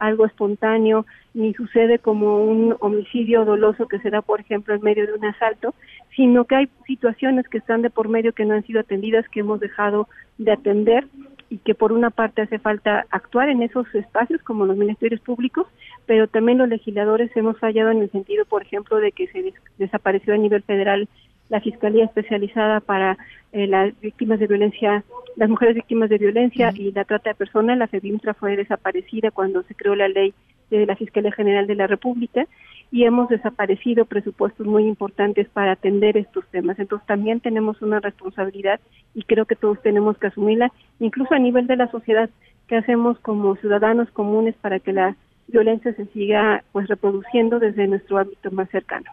algo 0.00 0.26
espontáneo 0.26 1.06
ni 1.34 1.54
sucede 1.54 1.98
como 1.98 2.42
un 2.44 2.76
homicidio 2.80 3.44
doloso 3.44 3.86
que 3.88 3.98
se 4.00 4.10
da, 4.10 4.22
por 4.22 4.40
ejemplo, 4.40 4.74
en 4.74 4.82
medio 4.82 5.06
de 5.06 5.14
un 5.14 5.24
asalto, 5.24 5.74
sino 6.16 6.44
que 6.44 6.56
hay 6.56 6.68
situaciones 6.86 7.46
que 7.48 7.58
están 7.58 7.82
de 7.82 7.90
por 7.90 8.08
medio 8.08 8.32
que 8.32 8.44
no 8.44 8.54
han 8.54 8.64
sido 8.66 8.80
atendidas, 8.80 9.28
que 9.28 9.40
hemos 9.40 9.60
dejado 9.60 10.08
de 10.38 10.52
atender 10.52 11.06
y 11.50 11.58
que 11.58 11.74
por 11.74 11.92
una 11.92 12.10
parte 12.10 12.42
hace 12.42 12.58
falta 12.58 13.06
actuar 13.10 13.48
en 13.48 13.62
esos 13.62 13.86
espacios 13.94 14.42
como 14.42 14.66
los 14.66 14.76
ministerios 14.76 15.20
públicos, 15.20 15.66
pero 16.06 16.26
también 16.26 16.58
los 16.58 16.68
legisladores 16.68 17.34
hemos 17.36 17.58
fallado 17.58 17.90
en 17.90 18.02
el 18.02 18.10
sentido, 18.10 18.44
por 18.44 18.62
ejemplo, 18.62 18.98
de 18.98 19.12
que 19.12 19.28
se 19.28 19.42
des- 19.42 19.54
desapareció 19.78 20.34
a 20.34 20.38
nivel 20.38 20.62
federal 20.62 21.08
la 21.48 21.60
Fiscalía 21.60 22.04
Especializada 22.04 22.80
para 22.80 23.18
eh, 23.52 23.66
las 23.66 23.98
víctimas 24.00 24.38
de 24.38 24.46
violencia, 24.46 25.04
las 25.36 25.48
mujeres 25.48 25.74
víctimas 25.74 26.10
de 26.10 26.18
violencia 26.18 26.72
y 26.74 26.92
la 26.92 27.04
trata 27.04 27.30
de 27.30 27.36
personas. 27.36 27.78
La 27.78 27.86
FEBIMTRA 27.86 28.34
fue 28.34 28.56
desaparecida 28.56 29.30
cuando 29.30 29.62
se 29.62 29.74
creó 29.74 29.94
la 29.94 30.08
ley 30.08 30.34
de 30.70 30.84
la 30.86 30.96
Fiscalía 30.96 31.32
General 31.32 31.66
de 31.66 31.74
la 31.74 31.86
República 31.86 32.46
y 32.90 33.04
hemos 33.04 33.28
desaparecido 33.28 34.04
presupuestos 34.06 34.66
muy 34.66 34.84
importantes 34.84 35.48
para 35.48 35.72
atender 35.72 36.16
estos 36.16 36.46
temas. 36.48 36.78
Entonces 36.78 37.06
también 37.06 37.40
tenemos 37.40 37.80
una 37.82 38.00
responsabilidad 38.00 38.80
y 39.14 39.22
creo 39.22 39.44
que 39.46 39.56
todos 39.56 39.80
tenemos 39.82 40.16
que 40.18 40.28
asumirla, 40.28 40.72
incluso 41.00 41.34
a 41.34 41.38
nivel 41.38 41.66
de 41.66 41.76
la 41.76 41.90
sociedad, 41.90 42.30
que 42.66 42.76
hacemos 42.76 43.18
como 43.20 43.56
ciudadanos 43.56 44.10
comunes 44.10 44.54
para 44.60 44.78
que 44.78 44.92
la 44.92 45.16
violencia 45.48 45.94
se 45.94 46.06
siga 46.06 46.62
pues 46.72 46.86
reproduciendo 46.88 47.58
desde 47.58 47.86
nuestro 47.86 48.18
ámbito 48.18 48.50
más 48.50 48.70
cercano. 48.70 49.10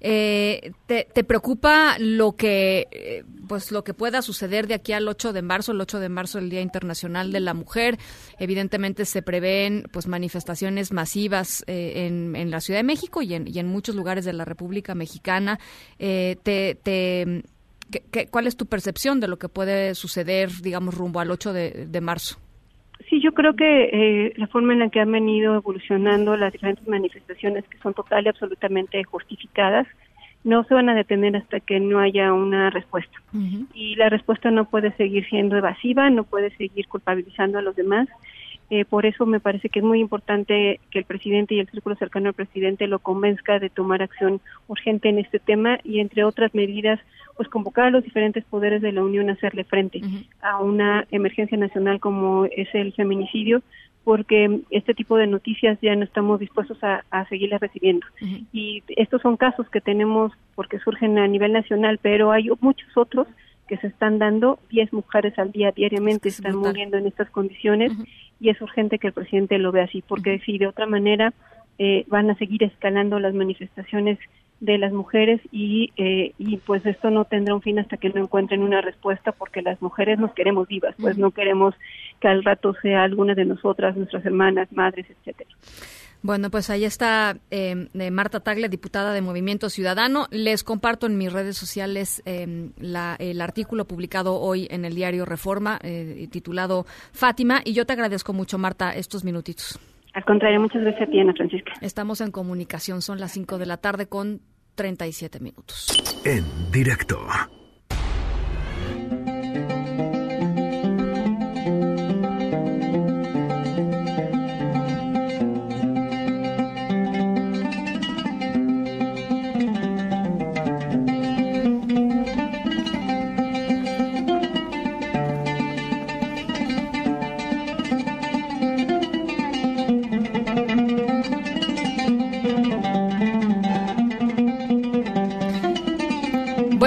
eh, 0.00 0.72
¿te, 0.86 1.06
¿te, 1.12 1.24
preocupa 1.24 1.96
lo 1.98 2.32
que 2.32 2.86
eh, 2.90 3.24
pues 3.48 3.72
lo 3.72 3.82
que 3.84 3.94
pueda 3.94 4.22
suceder 4.22 4.66
de 4.66 4.74
aquí 4.74 4.92
al 4.92 5.08
8 5.08 5.32
de 5.32 5.42
marzo, 5.42 5.72
el 5.72 5.80
8 5.80 5.98
de 6.00 6.08
marzo 6.08 6.38
el 6.38 6.50
Día 6.50 6.60
Internacional 6.60 7.32
de 7.32 7.40
la 7.40 7.54
Mujer? 7.54 7.98
Evidentemente 8.38 9.04
se 9.04 9.22
prevén 9.22 9.84
pues 9.92 10.06
manifestaciones 10.06 10.92
masivas 10.92 11.64
eh, 11.66 12.06
en, 12.06 12.36
en, 12.36 12.50
la 12.50 12.60
Ciudad 12.60 12.78
de 12.78 12.84
México 12.84 13.22
y 13.22 13.34
en, 13.34 13.48
y 13.48 13.58
en, 13.58 13.66
muchos 13.66 13.94
lugares 13.94 14.24
de 14.24 14.32
la 14.32 14.44
República 14.44 14.94
Mexicana. 14.94 15.58
Eh, 15.98 16.36
te, 16.42 16.76
te 16.76 17.42
¿qué, 17.90 18.04
qué, 18.10 18.26
cuál 18.28 18.46
es 18.46 18.56
tu 18.56 18.66
percepción 18.66 19.20
de 19.20 19.28
lo 19.28 19.38
que 19.38 19.48
puede 19.48 19.94
suceder, 19.94 20.50
digamos, 20.62 20.94
rumbo 20.94 21.20
al 21.20 21.30
8 21.30 21.52
de, 21.52 21.86
de 21.88 22.00
marzo? 22.00 22.38
Sí, 23.08 23.20
yo 23.20 23.32
creo 23.32 23.54
que 23.54 23.90
eh, 23.92 24.32
la 24.36 24.46
forma 24.46 24.72
en 24.72 24.80
la 24.80 24.90
que 24.90 25.00
han 25.00 25.10
venido 25.10 25.54
evolucionando 25.54 26.36
las 26.36 26.52
diferentes 26.52 26.86
manifestaciones 26.86 27.64
que 27.68 27.78
son 27.78 27.94
total 27.94 28.26
y 28.26 28.28
absolutamente 28.28 29.02
justificadas 29.04 29.86
no 30.44 30.64
se 30.64 30.74
van 30.74 30.88
a 30.88 30.94
detener 30.94 31.36
hasta 31.36 31.60
que 31.60 31.80
no 31.80 31.98
haya 31.98 32.32
una 32.32 32.70
respuesta. 32.70 33.12
Uh 33.32 33.38
-huh. 33.38 33.66
Y 33.74 33.94
la 33.96 34.08
respuesta 34.08 34.50
no 34.50 34.64
puede 34.64 34.92
seguir 34.92 35.28
siendo 35.28 35.56
evasiva, 35.56 36.08
no 36.08 36.24
puede 36.24 36.50
seguir 36.56 36.88
culpabilizando 36.88 37.58
a 37.58 37.62
los 37.62 37.76
demás. 37.76 38.08
Eh, 38.70 38.84
por 38.84 39.04
eso 39.04 39.26
me 39.26 39.40
parece 39.40 39.68
que 39.68 39.80
es 39.80 39.84
muy 39.84 39.98
importante 39.98 40.78
que 40.90 41.00
el 41.00 41.04
presidente 41.04 41.54
y 41.56 41.60
el 41.60 41.68
círculo 41.68 41.96
cercano 41.96 42.28
al 42.28 42.34
presidente 42.34 42.86
lo 42.86 43.00
convenzca 43.00 43.58
de 43.58 43.68
tomar 43.68 44.00
acción 44.00 44.40
urgente 44.68 45.08
en 45.08 45.18
este 45.18 45.40
tema 45.40 45.80
y, 45.82 45.98
entre 45.98 46.22
otras 46.22 46.54
medidas, 46.54 47.00
pues 47.36 47.48
convocar 47.48 47.86
a 47.86 47.90
los 47.90 48.04
diferentes 48.04 48.44
poderes 48.44 48.80
de 48.80 48.92
la 48.92 49.02
Unión 49.02 49.28
a 49.28 49.32
hacerle 49.32 49.64
frente 49.64 49.98
uh 49.98 50.02
-huh. 50.02 50.26
a 50.40 50.62
una 50.62 51.04
emergencia 51.10 51.58
nacional 51.58 51.98
como 51.98 52.44
es 52.44 52.68
el 52.74 52.92
feminicidio, 52.92 53.60
porque 54.04 54.60
este 54.70 54.94
tipo 54.94 55.16
de 55.16 55.26
noticias 55.26 55.76
ya 55.82 55.96
no 55.96 56.04
estamos 56.04 56.38
dispuestos 56.38 56.82
a, 56.84 57.04
a 57.10 57.28
seguirlas 57.28 57.60
recibiendo. 57.60 58.06
Uh 58.20 58.24
-huh. 58.24 58.46
Y 58.52 58.82
estos 58.96 59.20
son 59.22 59.36
casos 59.36 59.68
que 59.68 59.80
tenemos 59.80 60.32
porque 60.54 60.78
surgen 60.78 61.18
a 61.18 61.26
nivel 61.26 61.52
nacional, 61.52 61.98
pero 62.00 62.30
hay 62.30 62.48
muchos 62.60 62.96
otros 62.96 63.26
que 63.66 63.78
se 63.78 63.88
están 63.88 64.18
dando, 64.18 64.58
10 64.70 64.92
mujeres 64.92 65.38
al 65.38 65.50
día 65.52 65.70
diariamente 65.72 66.28
es 66.28 66.36
están 66.36 66.52
brutal. 66.52 66.70
muriendo 66.72 66.96
en 66.98 67.06
estas 67.06 67.30
condiciones 67.30 67.92
uh 67.92 68.02
-huh. 68.02 68.06
Y 68.40 68.48
es 68.48 68.60
urgente 68.60 68.98
que 68.98 69.08
el 69.08 69.12
presidente 69.12 69.58
lo 69.58 69.72
vea 69.72 69.84
así, 69.84 70.02
porque 70.06 70.40
si 70.40 70.58
de 70.58 70.66
otra 70.66 70.86
manera 70.86 71.32
eh, 71.78 72.04
van 72.08 72.30
a 72.30 72.34
seguir 72.36 72.62
escalando 72.64 73.18
las 73.20 73.34
manifestaciones 73.34 74.18
de 74.60 74.76
las 74.76 74.92
mujeres 74.92 75.40
y, 75.50 75.92
eh, 75.96 76.32
y 76.38 76.58
pues 76.58 76.84
esto 76.84 77.10
no 77.10 77.24
tendrá 77.24 77.54
un 77.54 77.62
fin 77.62 77.78
hasta 77.78 77.96
que 77.96 78.10
no 78.10 78.20
encuentren 78.20 78.62
una 78.62 78.82
respuesta 78.82 79.32
porque 79.32 79.62
las 79.62 79.80
mujeres 79.80 80.18
nos 80.18 80.34
queremos 80.34 80.68
vivas, 80.68 80.94
pues 81.00 81.16
no 81.16 81.30
queremos 81.30 81.74
que 82.20 82.28
al 82.28 82.44
rato 82.44 82.74
sea 82.82 83.02
alguna 83.02 83.34
de 83.34 83.46
nosotras, 83.46 83.96
nuestras 83.96 84.24
hermanas, 84.26 84.70
madres, 84.72 85.06
etcétera. 85.08 85.50
Bueno, 86.22 86.50
pues 86.50 86.68
ahí 86.68 86.84
está 86.84 87.36
eh, 87.50 87.88
Marta 88.10 88.40
Tagle, 88.40 88.68
diputada 88.68 89.14
de 89.14 89.22
Movimiento 89.22 89.70
Ciudadano. 89.70 90.26
Les 90.30 90.64
comparto 90.64 91.06
en 91.06 91.16
mis 91.16 91.32
redes 91.32 91.56
sociales 91.56 92.22
eh, 92.26 92.70
la, 92.78 93.16
el 93.18 93.40
artículo 93.40 93.86
publicado 93.86 94.38
hoy 94.38 94.66
en 94.70 94.84
el 94.84 94.94
diario 94.94 95.24
Reforma, 95.24 95.78
eh, 95.82 96.28
titulado 96.30 96.84
Fátima, 97.12 97.62
y 97.64 97.72
yo 97.72 97.86
te 97.86 97.94
agradezco 97.94 98.32
mucho, 98.32 98.58
Marta, 98.58 98.94
estos 98.94 99.24
minutitos. 99.24 99.78
Al 100.12 100.24
contrario, 100.24 100.60
muchas 100.60 100.82
gracias 100.82 101.08
a 101.08 101.10
ti, 101.10 101.20
Ana 101.20 101.32
Francisca. 101.34 101.72
Estamos 101.80 102.20
en 102.20 102.32
comunicación, 102.32 103.00
son 103.00 103.20
las 103.20 103.32
5 103.32 103.58
de 103.58 103.66
la 103.66 103.76
tarde 103.76 104.06
con 104.06 104.40
37 104.74 105.40
minutos. 105.40 105.88
En 106.24 106.44
directo. 106.70 107.18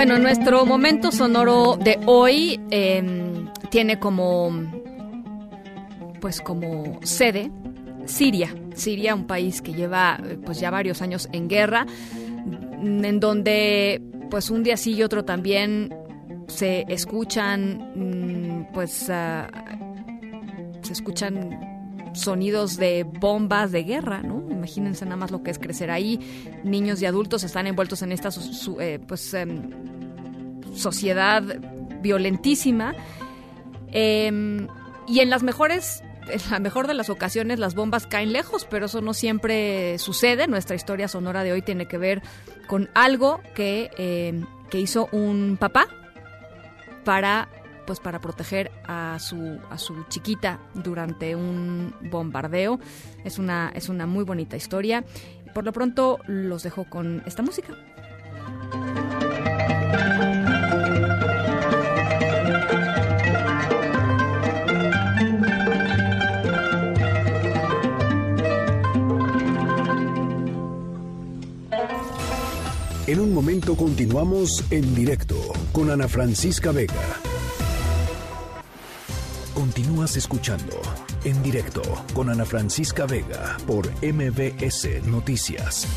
Bueno, 0.05 0.19
nuestro 0.19 0.65
momento 0.65 1.13
sonoro 1.13 1.77
de 1.77 1.97
hoy 2.07 2.59
eh, 2.71 3.01
tiene 3.69 3.99
como, 3.99 4.51
pues 6.19 6.41
como 6.41 6.99
sede 7.03 7.49
Siria. 8.05 8.53
Siria, 8.75 9.15
un 9.15 9.25
país 9.25 9.61
que 9.61 9.71
lleva 9.71 10.19
pues 10.43 10.59
ya 10.59 10.71
varios 10.71 11.01
años 11.01 11.29
en 11.31 11.47
guerra, 11.47 11.85
en 12.81 13.21
donde 13.21 14.01
pues 14.29 14.49
un 14.49 14.61
día 14.63 14.75
sí 14.75 14.91
y 14.91 15.03
otro 15.03 15.23
también 15.23 15.95
se 16.47 16.83
escuchan, 16.89 18.67
pues 18.73 19.03
uh, 19.03 19.47
se 20.81 20.91
escuchan 20.91 21.72
sonidos 22.13 22.77
de 22.77 23.03
bombas 23.03 23.71
de 23.71 23.83
guerra, 23.83 24.21
¿no? 24.21 24.43
Imagínense 24.49 25.05
nada 25.05 25.17
más 25.17 25.31
lo 25.31 25.43
que 25.43 25.51
es 25.51 25.59
crecer 25.59 25.91
ahí. 25.91 26.19
Niños 26.63 27.01
y 27.01 27.05
adultos 27.05 27.43
están 27.43 27.67
envueltos 27.67 28.01
en 28.01 28.11
esta 28.11 28.31
su, 28.31 28.79
eh, 28.79 28.99
pues, 29.05 29.33
eh, 29.33 29.45
sociedad 30.75 31.43
violentísima. 32.01 32.95
Eh, 33.91 34.67
y 35.07 35.19
en 35.19 35.29
las 35.29 35.43
mejores, 35.43 36.01
en 36.27 36.41
la 36.51 36.59
mejor 36.59 36.87
de 36.87 36.93
las 36.93 37.09
ocasiones, 37.09 37.59
las 37.59 37.75
bombas 37.75 38.07
caen 38.07 38.31
lejos, 38.31 38.65
pero 38.69 38.85
eso 38.85 39.01
no 39.01 39.13
siempre 39.13 39.97
sucede. 39.97 40.47
Nuestra 40.47 40.75
historia 40.75 41.07
sonora 41.07 41.43
de 41.43 41.51
hoy 41.51 41.61
tiene 41.61 41.87
que 41.87 41.97
ver 41.97 42.21
con 42.67 42.89
algo 42.93 43.41
que, 43.53 44.43
que 44.69 44.79
hizo 44.79 45.09
un 45.11 45.57
papá 45.59 45.87
para 47.03 47.49
pues 47.85 47.99
para 47.99 48.19
proteger 48.19 48.71
a 48.85 49.17
su 49.19 49.59
a 49.69 49.77
su 49.77 50.03
chiquita 50.09 50.59
durante 50.73 51.35
un 51.35 51.93
bombardeo. 52.01 52.79
Es 53.23 53.39
una 53.39 53.71
es 53.75 53.89
una 53.89 54.05
muy 54.05 54.23
bonita 54.23 54.55
historia. 54.55 55.03
Por 55.53 55.65
lo 55.65 55.73
pronto 55.73 56.19
los 56.25 56.63
dejo 56.63 56.85
con 56.89 57.21
esta 57.25 57.43
música. 57.43 57.75
En 73.05 73.19
un 73.19 73.33
momento 73.33 73.75
continuamos 73.75 74.63
en 74.71 74.95
directo 74.95 75.35
con 75.71 75.91
Ana 75.91 76.07
Francisca 76.07 76.71
Vega. 76.71 77.32
Continúas 79.53 80.17
escuchando 80.17 80.81
en 81.23 81.43
directo 81.43 81.83
con 82.15 82.31
Ana 82.31 82.43
Francisca 82.43 83.05
Vega 83.05 83.55
por 83.67 83.87
MBS 84.01 85.05
Noticias. 85.05 85.87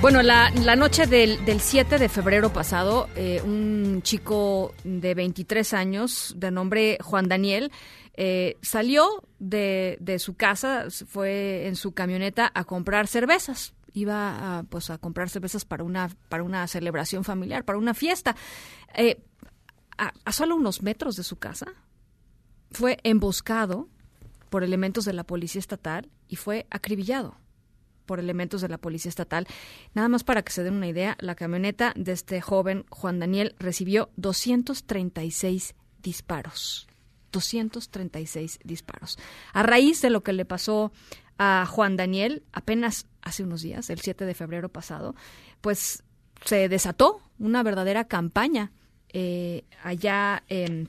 Bueno, 0.00 0.22
la, 0.22 0.50
la 0.50 0.74
noche 0.74 1.06
del, 1.06 1.44
del, 1.44 1.60
7 1.60 1.98
de 1.98 2.08
febrero 2.08 2.52
pasado, 2.52 3.08
eh, 3.14 3.40
un 3.44 4.02
chico 4.02 4.74
de 4.82 5.14
23 5.14 5.74
años, 5.74 6.34
de 6.36 6.50
nombre 6.50 6.98
Juan 7.00 7.28
Daniel, 7.28 7.70
eh, 8.14 8.56
salió 8.62 9.22
de, 9.38 9.96
de, 10.00 10.18
su 10.18 10.34
casa, 10.34 10.86
fue 11.06 11.68
en 11.68 11.76
su 11.76 11.92
camioneta 11.92 12.50
a 12.52 12.64
comprar 12.64 13.06
cervezas. 13.06 13.74
Iba 13.92 14.58
a, 14.58 14.62
pues, 14.64 14.90
a 14.90 14.98
comprar 14.98 15.28
cervezas 15.28 15.64
para 15.64 15.84
una, 15.84 16.10
para 16.28 16.42
una 16.42 16.66
celebración 16.66 17.24
familiar, 17.24 17.64
para 17.64 17.78
una 17.78 17.94
fiesta. 17.94 18.36
Eh, 18.94 19.22
a, 19.98 20.12
a 20.24 20.32
solo 20.32 20.56
unos 20.56 20.82
metros 20.82 21.16
de 21.16 21.22
su 21.22 21.36
casa, 21.36 21.66
fue 22.70 22.98
emboscado 23.02 23.88
por 24.50 24.64
elementos 24.64 25.04
de 25.04 25.12
la 25.12 25.24
policía 25.24 25.60
estatal 25.60 26.10
y 26.28 26.36
fue 26.36 26.66
acribillado 26.70 27.36
por 28.06 28.18
elementos 28.18 28.60
de 28.60 28.68
la 28.68 28.78
policía 28.78 29.08
estatal. 29.08 29.46
Nada 29.94 30.08
más 30.08 30.24
para 30.24 30.42
que 30.42 30.52
se 30.52 30.62
den 30.62 30.74
una 30.74 30.88
idea, 30.88 31.16
la 31.20 31.34
camioneta 31.34 31.92
de 31.96 32.12
este 32.12 32.40
joven 32.40 32.84
Juan 32.90 33.18
Daniel 33.18 33.54
recibió 33.58 34.10
236 34.16 35.74
disparos. 36.02 36.88
236 37.32 38.58
disparos. 38.64 39.18
A 39.54 39.62
raíz 39.62 40.02
de 40.02 40.10
lo 40.10 40.22
que 40.22 40.34
le 40.34 40.44
pasó 40.44 40.92
a 41.38 41.66
Juan 41.66 41.96
Daniel 41.96 42.42
apenas 42.52 43.06
hace 43.22 43.42
unos 43.44 43.62
días, 43.62 43.90
el 43.90 44.00
7 44.00 44.24
de 44.24 44.34
febrero 44.34 44.68
pasado, 44.68 45.14
pues 45.60 46.02
se 46.44 46.68
desató 46.68 47.20
una 47.38 47.62
verdadera 47.62 48.04
campaña 48.04 48.72
eh, 49.10 49.64
allá 49.82 50.42
en, 50.48 50.88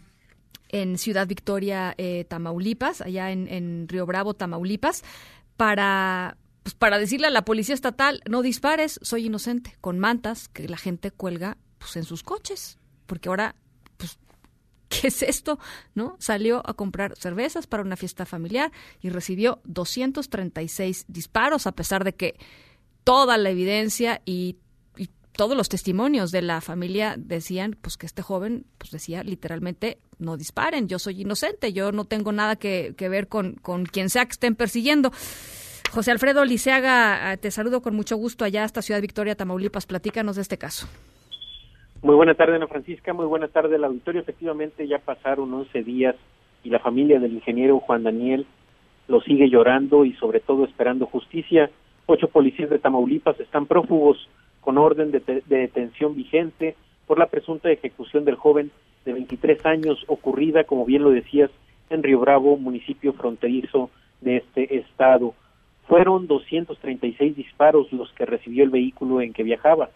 en 0.69 0.97
Ciudad 0.97 1.27
Victoria, 1.27 1.93
eh, 1.97 2.25
Tamaulipas, 2.27 3.01
allá 3.01 3.31
en, 3.31 3.47
en 3.47 3.87
Río 3.87 4.05
Bravo, 4.05 4.33
Tamaulipas, 4.33 5.03
para 5.57 6.37
pues 6.63 6.75
para 6.75 6.97
decirle 6.97 7.27
a 7.27 7.29
la 7.29 7.43
policía 7.43 7.75
estatal, 7.75 8.21
no 8.29 8.41
dispares, 8.41 8.97
soy 9.03 9.25
inocente, 9.25 9.75
con 9.81 9.99
mantas 9.99 10.47
que 10.47 10.69
la 10.69 10.77
gente 10.77 11.11
cuelga 11.11 11.57
pues 11.77 11.97
en 11.97 12.05
sus 12.05 12.23
coches, 12.23 12.79
porque 13.05 13.27
ahora 13.27 13.55
¿qué 15.01 15.07
es 15.07 15.21
esto? 15.23 15.59
¿No? 15.95 16.15
Salió 16.19 16.61
a 16.67 16.73
comprar 16.73 17.15
cervezas 17.17 17.67
para 17.67 17.83
una 17.83 17.97
fiesta 17.97 18.25
familiar 18.25 18.71
y 19.01 19.09
recibió 19.09 19.59
236 19.65 21.05
disparos 21.07 21.67
a 21.67 21.71
pesar 21.71 22.03
de 22.03 22.13
que 22.13 22.35
toda 23.03 23.37
la 23.37 23.49
evidencia 23.49 24.21
y, 24.25 24.57
todos 25.35 25.57
los 25.57 25.67
testimonios 25.67 26.29
de 26.29 26.43
la 26.43 26.61
familia 26.61 27.15
decían 27.17 27.75
pues 27.81 27.97
que 27.97 28.05
este 28.05 28.21
joven 28.21 28.67
pues 28.77 28.91
decía 28.91 29.23
literalmente 29.23 29.97
no 30.19 30.37
disparen, 30.37 30.87
yo 30.87 30.99
soy 30.99 31.21
inocente, 31.21 31.73
yo 31.73 31.91
no 31.91 32.05
tengo 32.05 32.31
nada 32.31 32.55
que, 32.55 32.93
ver 32.99 33.27
con, 33.27 33.53
con 33.53 33.87
quien 33.87 34.11
sea 34.11 34.25
que 34.27 34.33
estén 34.33 34.53
persiguiendo. 34.53 35.11
José 35.91 36.11
Alfredo 36.11 36.45
Liceaga, 36.45 37.35
te 37.37 37.49
saludo 37.49 37.81
con 37.81 37.95
mucho 37.95 38.15
gusto 38.15 38.45
allá 38.45 38.63
hasta 38.63 38.83
Ciudad 38.83 39.01
Victoria, 39.01 39.33
Tamaulipas. 39.33 39.87
Platícanos 39.87 40.35
de 40.35 40.43
este 40.43 40.59
caso. 40.59 40.87
Muy 42.03 42.15
buena 42.15 42.33
tarde, 42.33 42.57
Ana 42.57 42.67
Francisca. 42.67 43.13
Muy 43.13 43.25
buena 43.25 43.47
tarde 43.47 43.77
al 43.77 43.85
auditorio. 43.85 44.19
Efectivamente, 44.19 44.85
ya 44.85 44.99
pasaron 44.99 45.53
11 45.53 45.83
días 45.83 46.17
y 46.61 46.69
la 46.69 46.79
familia 46.79 47.17
del 47.17 47.31
ingeniero 47.31 47.79
Juan 47.79 48.03
Daniel 48.03 48.45
lo 49.07 49.21
sigue 49.21 49.49
llorando 49.49 50.03
y 50.03 50.11
sobre 50.15 50.41
todo 50.41 50.65
esperando 50.65 51.05
justicia. 51.05 51.69
Ocho 52.05 52.27
policías 52.27 52.69
de 52.69 52.79
Tamaulipas 52.79 53.39
están 53.39 53.67
prófugos 53.67 54.27
con 54.59 54.77
orden 54.77 55.11
de, 55.11 55.21
de 55.21 55.41
detención 55.47 56.13
vigente 56.13 56.75
por 57.07 57.17
la 57.17 57.27
presunta 57.27 57.71
ejecución 57.71 58.25
del 58.25 58.35
joven 58.35 58.69
de 59.05 59.13
23 59.13 59.65
años 59.65 60.03
ocurrida, 60.07 60.65
como 60.65 60.83
bien 60.83 61.03
lo 61.03 61.09
decías, 61.09 61.51
en 61.89 62.03
Río 62.03 62.19
Bravo, 62.19 62.57
municipio 62.57 63.13
fronterizo 63.13 63.89
de 64.19 64.37
este 64.37 64.75
estado. 64.75 65.35
Fueron 65.87 66.27
236 66.27 67.33
disparos 67.33 67.93
los 67.93 68.11
que 68.11 68.25
recibió 68.25 68.65
el 68.65 68.71
vehículo 68.71 69.21
en 69.21 69.31
que 69.31 69.43
viajaba. 69.43 69.89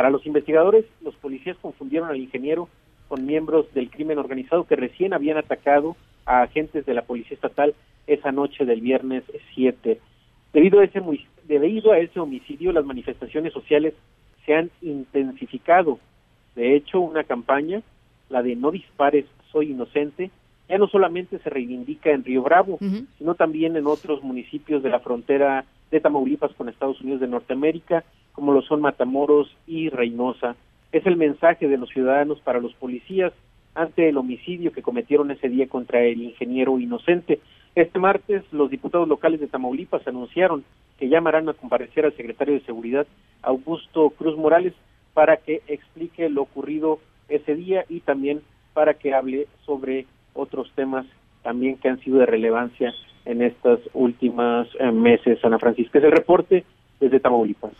Para 0.00 0.08
los 0.08 0.24
investigadores, 0.24 0.86
los 1.02 1.14
policías 1.16 1.58
confundieron 1.58 2.08
al 2.08 2.16
ingeniero 2.16 2.70
con 3.06 3.26
miembros 3.26 3.66
del 3.74 3.90
crimen 3.90 4.16
organizado 4.16 4.64
que 4.64 4.74
recién 4.74 5.12
habían 5.12 5.36
atacado 5.36 5.94
a 6.24 6.40
agentes 6.40 6.86
de 6.86 6.94
la 6.94 7.02
Policía 7.02 7.34
Estatal 7.34 7.74
esa 8.06 8.32
noche 8.32 8.64
del 8.64 8.80
viernes 8.80 9.24
7. 9.54 10.00
Debido 10.54 10.80
a 10.80 10.84
ese, 10.84 11.02
debido 11.46 11.92
a 11.92 11.98
ese 11.98 12.18
homicidio, 12.18 12.72
las 12.72 12.86
manifestaciones 12.86 13.52
sociales 13.52 13.92
se 14.46 14.54
han 14.54 14.70
intensificado. 14.80 15.98
De 16.54 16.76
hecho, 16.76 16.98
una 16.98 17.24
campaña, 17.24 17.82
la 18.30 18.42
de 18.42 18.56
No 18.56 18.70
dispares, 18.70 19.26
soy 19.52 19.72
inocente, 19.72 20.30
ya 20.70 20.78
no 20.78 20.88
solamente 20.88 21.40
se 21.40 21.50
reivindica 21.50 22.10
en 22.10 22.24
Río 22.24 22.42
Bravo, 22.42 22.78
uh 22.80 22.86
-huh. 22.86 23.06
sino 23.18 23.34
también 23.34 23.76
en 23.76 23.86
otros 23.86 24.22
municipios 24.22 24.82
de 24.82 24.88
la 24.88 25.00
frontera 25.00 25.66
de 25.90 26.00
Tamaulipas 26.00 26.54
con 26.54 26.70
Estados 26.70 27.02
Unidos 27.02 27.20
de 27.20 27.28
Norteamérica, 27.28 28.02
como 28.32 28.52
lo 28.52 28.62
son 28.62 28.80
Matamoros 28.80 29.54
y 29.66 29.88
Reynosa. 29.88 30.56
Es 30.92 31.06
el 31.06 31.16
mensaje 31.16 31.68
de 31.68 31.78
los 31.78 31.88
ciudadanos 31.90 32.40
para 32.40 32.60
los 32.60 32.74
policías 32.74 33.32
ante 33.74 34.08
el 34.08 34.16
homicidio 34.16 34.72
que 34.72 34.82
cometieron 34.82 35.30
ese 35.30 35.48
día 35.48 35.68
contra 35.68 36.02
el 36.02 36.22
ingeniero 36.22 36.78
inocente. 36.78 37.40
Este 37.74 37.98
martes, 37.98 38.42
los 38.52 38.70
diputados 38.70 39.08
locales 39.08 39.40
de 39.40 39.46
Tamaulipas 39.46 40.06
anunciaron 40.06 40.64
que 40.98 41.08
llamarán 41.08 41.48
a 41.48 41.54
comparecer 41.54 42.04
al 42.04 42.16
secretario 42.16 42.54
de 42.54 42.60
Seguridad, 42.62 43.06
Augusto 43.42 44.10
Cruz 44.10 44.36
Morales, 44.36 44.74
para 45.14 45.36
que 45.36 45.62
explique 45.68 46.28
lo 46.28 46.42
ocurrido 46.42 46.98
ese 47.28 47.54
día 47.54 47.84
y 47.88 48.00
también 48.00 48.42
para 48.74 48.94
que 48.94 49.14
hable 49.14 49.46
sobre 49.64 50.06
otros 50.34 50.70
temas 50.74 51.06
también 51.42 51.76
que 51.76 51.88
han 51.88 52.00
sido 52.00 52.18
de 52.18 52.26
relevancia 52.26 52.92
en 53.24 53.42
estas 53.42 53.80
últimas 53.92 54.68
eh, 54.78 54.90
meses. 54.90 55.38
Ana 55.44 55.58
Francisca, 55.58 55.98
es 55.98 56.04
el 56.04 56.12
reporte 56.12 56.64
desde 56.98 57.20
Tamaulipas. 57.20 57.72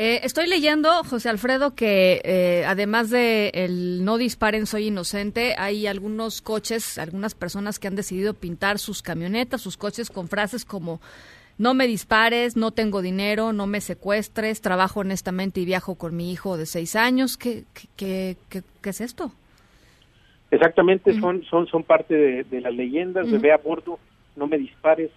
Eh, 0.00 0.20
estoy 0.22 0.46
leyendo, 0.46 0.88
José 1.02 1.28
Alfredo, 1.28 1.74
que 1.74 2.20
eh, 2.22 2.64
además 2.64 3.10
de 3.10 3.50
el 3.52 4.04
no 4.04 4.16
disparen, 4.16 4.64
soy 4.66 4.86
inocente, 4.86 5.56
hay 5.58 5.88
algunos 5.88 6.40
coches, 6.40 6.98
algunas 6.98 7.34
personas 7.34 7.80
que 7.80 7.88
han 7.88 7.96
decidido 7.96 8.34
pintar 8.34 8.78
sus 8.78 9.02
camionetas, 9.02 9.60
sus 9.60 9.76
coches 9.76 10.08
con 10.08 10.28
frases 10.28 10.64
como 10.64 11.00
no 11.58 11.74
me 11.74 11.88
dispares, 11.88 12.56
no 12.56 12.70
tengo 12.70 13.02
dinero, 13.02 13.52
no 13.52 13.66
me 13.66 13.80
secuestres, 13.80 14.60
trabajo 14.60 15.00
honestamente 15.00 15.58
y 15.58 15.64
viajo 15.64 15.96
con 15.96 16.14
mi 16.14 16.30
hijo 16.30 16.56
de 16.56 16.66
seis 16.66 16.94
años. 16.94 17.36
¿Qué, 17.36 17.64
qué, 17.96 18.36
qué, 18.48 18.62
qué 18.80 18.90
es 18.90 19.00
esto? 19.00 19.32
Exactamente, 20.52 21.10
uh 21.10 21.14
-huh. 21.14 21.20
son, 21.20 21.44
son, 21.50 21.66
son 21.66 21.82
parte 21.82 22.14
de, 22.14 22.44
de 22.44 22.60
las 22.60 22.72
leyendas, 22.72 23.26
uh 23.26 23.30
-huh. 23.30 23.32
de 23.32 23.38
ve 23.38 23.52
a 23.52 23.56
bordo, 23.56 23.98
no 24.36 24.46
me 24.46 24.58
dispares, 24.58 25.10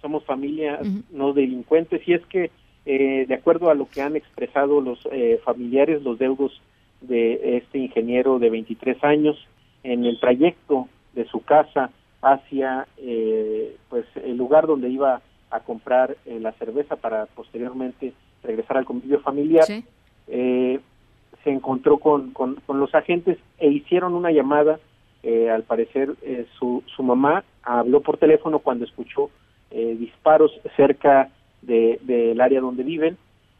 somos 0.00 0.22
familia, 0.24 0.78
uh 0.80 0.86
-huh. 0.86 1.02
no 1.10 1.32
delincuentes, 1.32 2.06
y 2.06 2.12
es 2.12 2.24
que 2.26 2.52
eh, 2.86 3.26
de 3.26 3.34
acuerdo 3.34 3.70
a 3.70 3.74
lo 3.74 3.88
que 3.88 4.02
han 4.02 4.16
expresado 4.16 4.80
los 4.80 4.98
eh, 5.12 5.40
familiares, 5.44 6.02
los 6.02 6.18
deudos 6.18 6.60
de 7.00 7.58
este 7.58 7.78
ingeniero 7.78 8.38
de 8.38 8.50
23 8.50 9.02
años, 9.04 9.36
en 9.82 10.04
el 10.04 10.18
trayecto 10.18 10.88
de 11.14 11.24
su 11.26 11.42
casa 11.42 11.90
hacia 12.20 12.86
eh, 12.96 13.76
pues 13.88 14.04
el 14.16 14.36
lugar 14.36 14.66
donde 14.66 14.88
iba 14.88 15.20
a 15.50 15.60
comprar 15.60 16.16
eh, 16.26 16.38
la 16.40 16.52
cerveza 16.52 16.96
para 16.96 17.26
posteriormente 17.26 18.12
regresar 18.42 18.76
al 18.76 18.84
convivio 18.84 19.20
familiar, 19.20 19.64
¿Sí? 19.64 19.84
eh, 20.26 20.80
se 21.44 21.50
encontró 21.50 21.98
con, 21.98 22.32
con, 22.32 22.56
con, 22.66 22.80
los 22.80 22.94
agentes 22.94 23.38
e 23.58 23.68
hicieron 23.68 24.14
una 24.14 24.30
llamada. 24.30 24.78
Eh, 25.22 25.50
al 25.50 25.64
parecer, 25.64 26.14
su, 26.58 26.82
su 26.86 27.02
mamá 27.02 27.42
habló 27.62 28.00
por 28.00 28.18
teléfono 28.18 28.60
cuando 28.60 28.84
escuchó 28.84 29.30
eh, 29.70 29.96
disparos 29.98 30.50
cerca 30.76 31.28
del 31.62 31.98
de, 32.02 32.34
de 32.34 32.42
área 32.42 32.60
donde 32.60 32.82
viven 32.82 33.16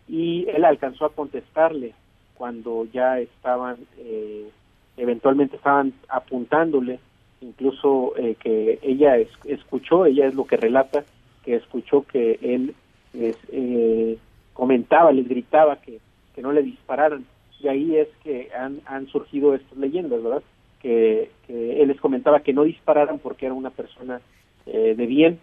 y 0.09 0.46
él 0.49 0.64
alcanzó 0.64 1.05
a 1.05 1.12
contestarle 1.12 1.94
cuando 2.34 2.86
ya 2.92 3.18
estaban, 3.18 3.76
eh, 3.99 4.49
eventualmente 4.96 5.57
estaban 5.57 5.92
apuntándole, 6.09 7.01
incluso 7.40 8.14
eh, 8.16 8.36
que 8.40 8.78
ella 8.82 9.16
es, 9.18 9.28
escuchó, 9.44 10.07
ella 10.07 10.26
es 10.26 10.34
lo 10.34 10.46
que 10.46 10.57
relata, 10.57 11.05
que 11.44 11.57
escuchó 11.57 12.03
que 12.03 12.38
él 12.40 12.74
les, 13.12 13.36
eh, 13.51 14.18
comentaba, 14.53 15.12
les 15.12 15.28
gritaba 15.28 15.80
que, 15.80 15.99
que 16.34 16.42
no 16.42 16.53
le 16.53 16.62
dispararan 16.62 17.24
y 17.61 17.68
ahí 17.68 17.96
es 17.96 18.09
que 18.22 18.51
han, 18.57 18.80
han 18.86 19.07
surgido 19.09 19.55
estas 19.55 19.76
leyendas, 19.76 20.22
¿verdad? 20.22 20.42
Que, 20.80 21.30
que, 21.46 21.82
él 21.82 21.88
les 21.88 22.01
comentaba 22.01 22.40
que 22.40 22.53
no 22.53 22.62
dispararan 22.62 23.18
porque 23.18 23.46
era 23.46 23.55
una 23.55 23.70
persona 23.70 24.20
eh, 24.66 24.94
de 24.96 25.07
bien 25.07 25.40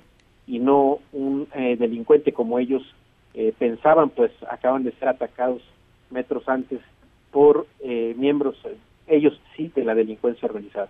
y 0.47 0.59
no 0.59 0.99
un 1.11 1.47
eh, 1.55 1.75
delincuente 1.77 2.33
como 2.33 2.59
ellos 2.59 2.83
eh, 3.33 3.53
pensaban, 3.57 4.09
pues 4.09 4.31
acaban 4.49 4.83
de 4.83 4.91
ser 4.93 5.09
atacados 5.09 5.61
metros 6.09 6.47
antes 6.47 6.79
por 7.31 7.67
eh, 7.79 8.13
miembros, 8.17 8.55
ellos 9.07 9.39
sí, 9.55 9.71
de 9.75 9.83
la 9.83 9.93
delincuencia 9.93 10.47
organizada. 10.47 10.89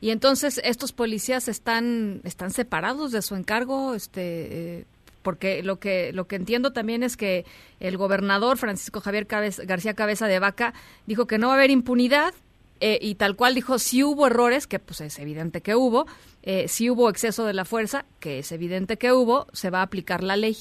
Y 0.00 0.10
entonces 0.10 0.60
estos 0.64 0.92
policías 0.92 1.48
están, 1.48 2.20
están 2.24 2.50
separados 2.50 3.12
de 3.12 3.22
su 3.22 3.34
encargo, 3.34 3.94
este 3.94 4.84
porque 5.22 5.64
lo 5.64 5.80
que 5.80 6.12
lo 6.12 6.28
que 6.28 6.36
entiendo 6.36 6.72
también 6.72 7.02
es 7.02 7.16
que 7.16 7.44
el 7.80 7.96
gobernador 7.96 8.58
Francisco 8.58 9.00
Javier 9.00 9.26
García 9.26 9.94
Cabeza 9.94 10.28
de 10.28 10.38
Vaca 10.38 10.72
dijo 11.06 11.26
que 11.26 11.38
no 11.38 11.48
va 11.48 11.54
a 11.54 11.56
haber 11.56 11.70
impunidad 11.72 12.32
eh, 12.80 12.98
y 13.00 13.14
tal 13.16 13.36
cual 13.36 13.54
dijo 13.54 13.78
si 13.78 14.02
hubo 14.02 14.26
errores 14.26 14.66
que 14.66 14.78
pues 14.78 15.00
es 15.00 15.18
evidente 15.18 15.60
que 15.60 15.74
hubo 15.74 16.06
eh, 16.42 16.68
si 16.68 16.90
hubo 16.90 17.08
exceso 17.08 17.44
de 17.44 17.54
la 17.54 17.64
fuerza 17.64 18.04
que 18.20 18.38
es 18.38 18.52
evidente 18.52 18.96
que 18.96 19.12
hubo 19.12 19.46
se 19.52 19.70
va 19.70 19.80
a 19.80 19.82
aplicar 19.82 20.22
la 20.22 20.36
ley. 20.36 20.56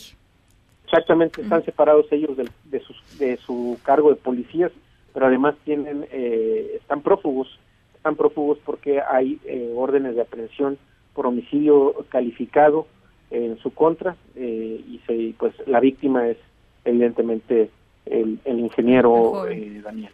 Exactamente 0.86 1.42
están 1.42 1.66
separados 1.66 2.06
ellos 2.12 2.38
de, 2.38 2.50
de, 2.66 2.80
sus, 2.82 3.18
de, 3.18 3.38
su 3.38 3.78
cargo 3.84 4.10
de 4.10 4.16
policías 4.16 4.72
pero 5.14 5.28
además 5.28 5.56
tienen 5.64 6.08
eh, 6.12 6.78
están 6.82 7.02
prófugos 7.02 7.60
están 7.96 8.16
prófugos 8.16 8.60
porque 8.64 9.02
hay 9.02 9.40
eh, 9.46 9.74
órdenes 9.76 10.16
de 10.16 10.22
aprehensión 10.22 10.78
por 11.14 11.26
homicidio 11.26 12.06
calificado 12.10 12.86
en 13.32 13.58
su 13.58 13.72
contra 13.72 14.16
eh, 14.36 14.82
y 14.88 15.02
se, 15.08 15.34
pues 15.38 15.54
la 15.66 15.80
víctima 15.80 16.28
es 16.28 16.38
evidentemente 16.84 17.70
el, 18.06 18.40
el 18.46 18.60
ingeniero 18.60 19.48
eh, 19.48 19.82
Daniel. 19.84 20.12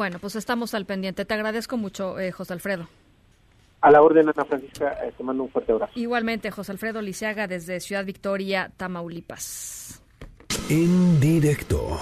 Bueno, 0.00 0.18
pues 0.18 0.34
estamos 0.34 0.72
al 0.72 0.86
pendiente. 0.86 1.26
Te 1.26 1.34
agradezco 1.34 1.76
mucho, 1.76 2.18
eh, 2.18 2.32
José 2.32 2.54
Alfredo. 2.54 2.88
A 3.82 3.90
la 3.90 4.00
orden, 4.00 4.30
Ana 4.30 4.46
Francisca, 4.46 4.96
eh, 5.04 5.12
te 5.14 5.22
mando 5.22 5.42
un 5.42 5.50
fuerte 5.50 5.72
abrazo. 5.72 5.92
Igualmente, 5.94 6.50
José 6.50 6.72
Alfredo 6.72 7.02
Liceaga 7.02 7.46
desde 7.46 7.80
Ciudad 7.80 8.02
Victoria, 8.02 8.72
Tamaulipas. 8.78 10.00
En 10.70 11.20
directo. 11.20 11.98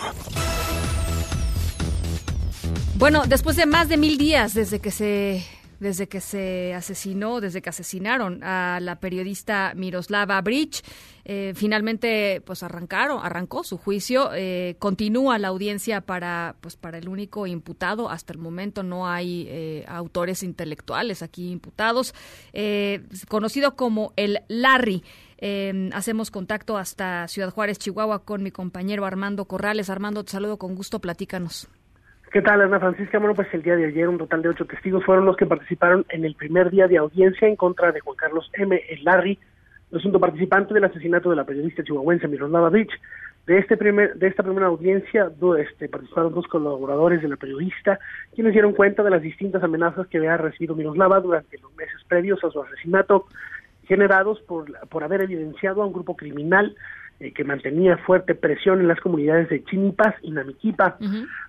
Bueno, 2.95 3.25
después 3.27 3.57
de 3.57 3.67
más 3.67 3.89
de 3.89 3.97
mil 3.97 4.17
días 4.17 4.55
desde 4.55 4.79
que 4.79 4.93
se 4.93 5.45
desde 5.81 6.09
que 6.09 6.21
se 6.21 6.75
asesinó, 6.75 7.41
desde 7.41 7.63
que 7.63 7.71
asesinaron 7.71 8.43
a 8.43 8.79
la 8.81 9.01
periodista 9.01 9.73
Miroslava 9.77 10.41
Bridge. 10.41 10.83
Eh, 11.25 11.53
finalmente, 11.55 12.41
pues 12.45 12.63
arrancaron, 12.63 13.21
arrancó 13.23 13.63
su 13.63 13.77
juicio. 13.77 14.31
Eh, 14.35 14.77
continúa 14.79 15.39
la 15.39 15.49
audiencia 15.49 16.01
para, 16.01 16.57
pues 16.61 16.77
para 16.77 16.99
el 16.99 17.09
único 17.09 17.47
imputado. 17.47 18.09
Hasta 18.09 18.33
el 18.33 18.39
momento 18.39 18.83
no 18.83 19.07
hay 19.07 19.47
eh, 19.49 19.85
autores 19.89 20.43
intelectuales 20.43 21.23
aquí 21.23 21.51
imputados. 21.51 22.15
conocido 23.29 23.77
como 23.77 24.13
el 24.17 24.41
Larry. 24.49 25.03
hacemos 25.93 26.31
contacto 26.31 26.77
hasta 26.77 27.29
Ciudad 27.29 27.51
Juárez, 27.51 27.79
Chihuahua, 27.79 28.25
con 28.25 28.43
mi 28.43 28.51
compañero 28.51 29.05
Armando 29.05 29.45
Corrales. 29.45 29.91
Armando, 29.91 30.25
te 30.25 30.33
saludo 30.33 30.59
con 30.59 30.75
gusto, 30.75 30.99
platícanos. 30.99 31.69
¿Qué 32.31 32.43
tal, 32.43 32.61
Ana 32.61 32.79
Francisca? 32.79 33.19
Bueno, 33.19 33.35
pues 33.35 33.49
el 33.55 33.63
día 33.63 33.75
de 33.75 33.87
ayer 33.87 34.07
un 34.07 34.19
total 34.19 34.43
de 34.43 34.51
ocho 34.51 34.67
testigos 34.67 35.03
fueron 35.03 35.25
los 35.25 35.35
que 35.35 35.47
participaron 35.47 36.05
en 36.11 36.27
el 36.27 36.35
primer 36.35 36.71
día 36.71 36.87
de 36.87 36.99
audiencia 36.99 37.49
en 37.49 37.57
contra 37.57 37.91
de 37.91 38.01
Juan 38.01 38.17
Carlos 38.17 38.51
M. 38.53 38.79
El 38.87 39.03
Larry, 39.03 39.39
presunto 39.89 40.21
participante 40.21 40.75
del 40.75 40.85
asesinato 40.85 41.31
de 41.31 41.37
la 41.37 41.45
periodista 41.45 41.83
chihuahuense 41.83 42.29
Miroslava 42.29 42.69
Beach. 42.69 42.91
De, 43.47 43.57
este 43.57 43.79
primer, 43.79 44.15
de 44.17 44.27
esta 44.27 44.43
primera 44.43 44.67
audiencia 44.67 45.33
este, 45.59 45.89
participaron 45.89 46.35
dos 46.35 46.47
colaboradores 46.49 47.23
de 47.23 47.29
la 47.29 47.37
periodista, 47.37 47.99
quienes 48.35 48.53
dieron 48.53 48.75
cuenta 48.75 49.03
de 49.03 49.11
las 49.11 49.23
distintas 49.23 49.63
amenazas 49.63 50.07
que 50.09 50.19
había 50.19 50.37
recibido 50.37 50.75
Miroslava 50.75 51.21
durante 51.21 51.57
los 51.59 51.75
meses 51.77 51.97
previos 52.09 52.45
a 52.45 52.51
su 52.51 52.61
asesinato, 52.61 53.27
generados 53.85 54.39
por, 54.43 54.71
por 54.89 55.03
haber 55.03 55.23
evidenciado 55.23 55.83
a 55.83 55.87
un 55.87 55.95
grupo 55.95 56.15
criminal 56.15 56.77
eh, 57.21 57.33
que 57.33 57.43
mantenía 57.43 57.97
fuerte 57.99 58.37
presión 58.37 58.81
en 58.81 58.87
las 58.87 59.01
comunidades 59.01 59.49
de 59.49 59.65
Chinipas 59.65 60.15
y 60.23 60.31
Namiquipa. 60.31 60.99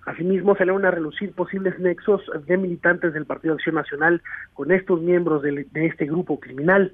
Asimismo, 0.04 0.56
se 0.56 0.66
le 0.66 0.72
van 0.72 0.84
a 0.84 0.90
relucir 0.90 1.32
posibles 1.32 1.78
nexos 1.78 2.22
de 2.46 2.56
militantes 2.56 3.12
del 3.14 3.24
Partido 3.24 3.54
Acción 3.54 3.76
Nacional 3.76 4.20
con 4.54 4.72
estos 4.72 5.00
miembros 5.00 5.42
de, 5.42 5.66
este 5.74 6.06
grupo 6.06 6.40
criminal. 6.40 6.92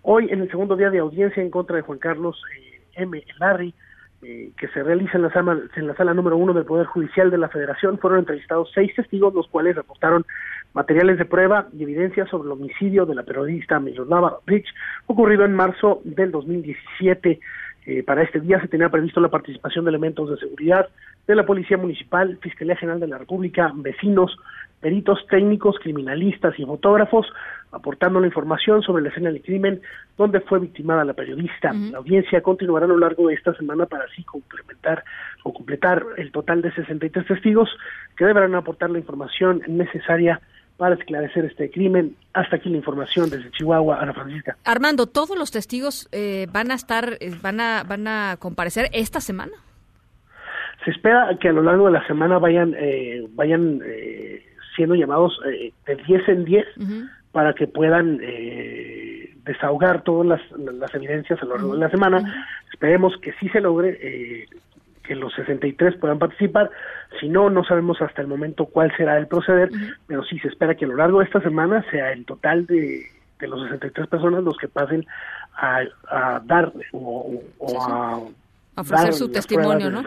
Hoy, 0.00 0.28
en 0.30 0.40
el 0.40 0.48
segundo 0.48 0.74
día 0.74 0.88
de 0.88 1.00
audiencia 1.00 1.42
en 1.42 1.50
contra 1.50 1.76
de 1.76 1.82
Juan 1.82 1.98
Carlos 1.98 2.42
eh, 2.56 2.80
M. 2.94 3.22
Larry, 3.38 3.74
eh, 4.22 4.52
que 4.56 4.68
se 4.68 4.82
realiza 4.82 5.18
en 5.18 5.22
la, 5.24 5.30
sala, 5.30 5.58
en 5.76 5.86
la 5.86 5.94
sala 5.94 6.14
número 6.14 6.38
uno 6.38 6.54
del 6.54 6.64
Poder 6.64 6.86
Judicial 6.86 7.30
de 7.30 7.36
la 7.36 7.50
Federación, 7.50 7.98
fueron 7.98 8.20
entrevistados 8.20 8.70
seis 8.74 8.94
testigos, 8.94 9.34
los 9.34 9.48
cuales 9.48 9.76
aportaron 9.76 10.24
materiales 10.72 11.18
de 11.18 11.26
prueba 11.26 11.68
y 11.74 11.82
evidencia 11.82 12.26
sobre 12.26 12.46
el 12.46 12.52
homicidio 12.52 13.04
de 13.04 13.16
la 13.16 13.22
periodista 13.22 13.78
Miroslava 13.80 14.38
Rich, 14.46 14.66
ocurrido 15.08 15.44
en 15.44 15.54
marzo 15.54 16.00
del 16.04 16.30
2017. 16.30 17.38
Eh, 17.86 18.02
para 18.02 18.22
este 18.22 18.40
día 18.40 18.60
se 18.60 18.68
tenía 18.68 18.88
previsto 18.88 19.20
la 19.20 19.28
participación 19.28 19.84
de 19.84 19.90
elementos 19.90 20.30
de 20.30 20.38
seguridad 20.38 20.88
de 21.26 21.34
la 21.34 21.44
Policía 21.44 21.76
Municipal, 21.76 22.38
Fiscalía 22.40 22.76
General 22.76 23.00
de 23.00 23.08
la 23.08 23.18
República, 23.18 23.72
vecinos, 23.74 24.36
peritos 24.80 25.26
técnicos, 25.28 25.76
criminalistas 25.82 26.58
y 26.58 26.64
fotógrafos, 26.64 27.26
aportando 27.72 28.20
la 28.20 28.26
información 28.26 28.82
sobre 28.82 29.02
la 29.02 29.08
escena 29.08 29.30
del 29.30 29.42
crimen 29.42 29.80
donde 30.16 30.40
fue 30.40 30.60
victimada 30.60 31.04
la 31.04 31.14
periodista. 31.14 31.72
La 31.72 31.98
audiencia 31.98 32.42
continuará 32.42 32.86
a 32.86 32.88
lo 32.88 32.98
largo 32.98 33.28
de 33.28 33.34
esta 33.34 33.54
semana 33.54 33.86
para 33.86 34.04
así 34.04 34.22
complementar 34.24 35.04
o 35.42 35.52
completar 35.52 36.04
el 36.16 36.30
total 36.32 36.62
de 36.62 36.72
63 36.72 37.26
testigos 37.26 37.68
que 38.16 38.24
deberán 38.24 38.54
aportar 38.54 38.90
la 38.90 38.98
información 38.98 39.62
necesaria 39.66 40.40
para 40.76 40.94
esclarecer 40.96 41.44
este 41.44 41.70
crimen. 41.70 42.16
Hasta 42.32 42.56
aquí 42.56 42.68
la 42.68 42.76
información 42.76 43.30
desde 43.30 43.50
Chihuahua, 43.52 44.00
Ana 44.00 44.12
Francisca. 44.12 44.56
Armando, 44.64 45.06
¿todos 45.06 45.38
los 45.38 45.50
testigos 45.50 46.08
eh, 46.12 46.46
van 46.52 46.70
a 46.70 46.74
estar, 46.74 47.16
eh, 47.20 47.32
van 47.40 47.60
a, 47.60 47.84
van 47.84 48.08
a 48.08 48.36
comparecer 48.38 48.88
esta 48.92 49.20
semana? 49.20 49.52
Se 50.84 50.90
espera 50.90 51.36
que 51.40 51.48
a 51.48 51.52
lo 51.52 51.62
largo 51.62 51.86
de 51.86 51.92
la 51.92 52.06
semana 52.06 52.38
vayan, 52.38 52.74
eh, 52.76 53.26
vayan 53.30 53.80
siendo 54.76 54.94
llamados 54.94 55.38
de 55.86 55.96
10 56.06 56.28
en 56.28 56.44
10 56.44 56.66
para 57.32 57.54
que 57.54 57.66
puedan 57.66 58.18
desahogar 59.44 60.02
todas 60.02 60.40
las, 60.52 60.94
evidencias 60.94 61.40
a 61.40 61.46
lo 61.46 61.56
largo 61.56 61.74
de 61.74 61.80
la 61.80 61.90
semana. 61.90 62.46
Esperemos 62.70 63.16
que 63.22 63.32
sí 63.34 63.48
se 63.48 63.62
logre 63.62 64.46
que 65.04 65.14
los 65.14 65.32
63 65.34 65.96
puedan 65.96 66.18
participar. 66.18 66.70
Si 67.20 67.28
no, 67.28 67.50
no 67.50 67.64
sabemos 67.64 68.00
hasta 68.02 68.22
el 68.22 68.28
momento 68.28 68.66
cuál 68.66 68.94
será 68.96 69.16
el 69.18 69.26
proceder, 69.26 69.70
pero 70.06 70.24
sí 70.24 70.38
se 70.38 70.48
espera 70.48 70.74
que 70.74 70.86
a 70.86 70.88
lo 70.88 70.96
largo 70.96 71.20
de 71.20 71.26
esta 71.26 71.40
semana 71.40 71.84
sea 71.90 72.12
el 72.12 72.24
total 72.24 72.66
de, 72.66 73.06
de 73.38 73.48
los 73.48 73.62
63 73.62 74.08
personas 74.08 74.42
los 74.42 74.56
que 74.56 74.68
pasen 74.68 75.06
a, 75.56 75.82
a 76.08 76.40
dar 76.44 76.72
o, 76.92 77.40
a 77.88 78.20
ofrecer 78.76 79.14
su 79.14 79.28
testimonio, 79.28 79.90
¿no? 79.90 80.02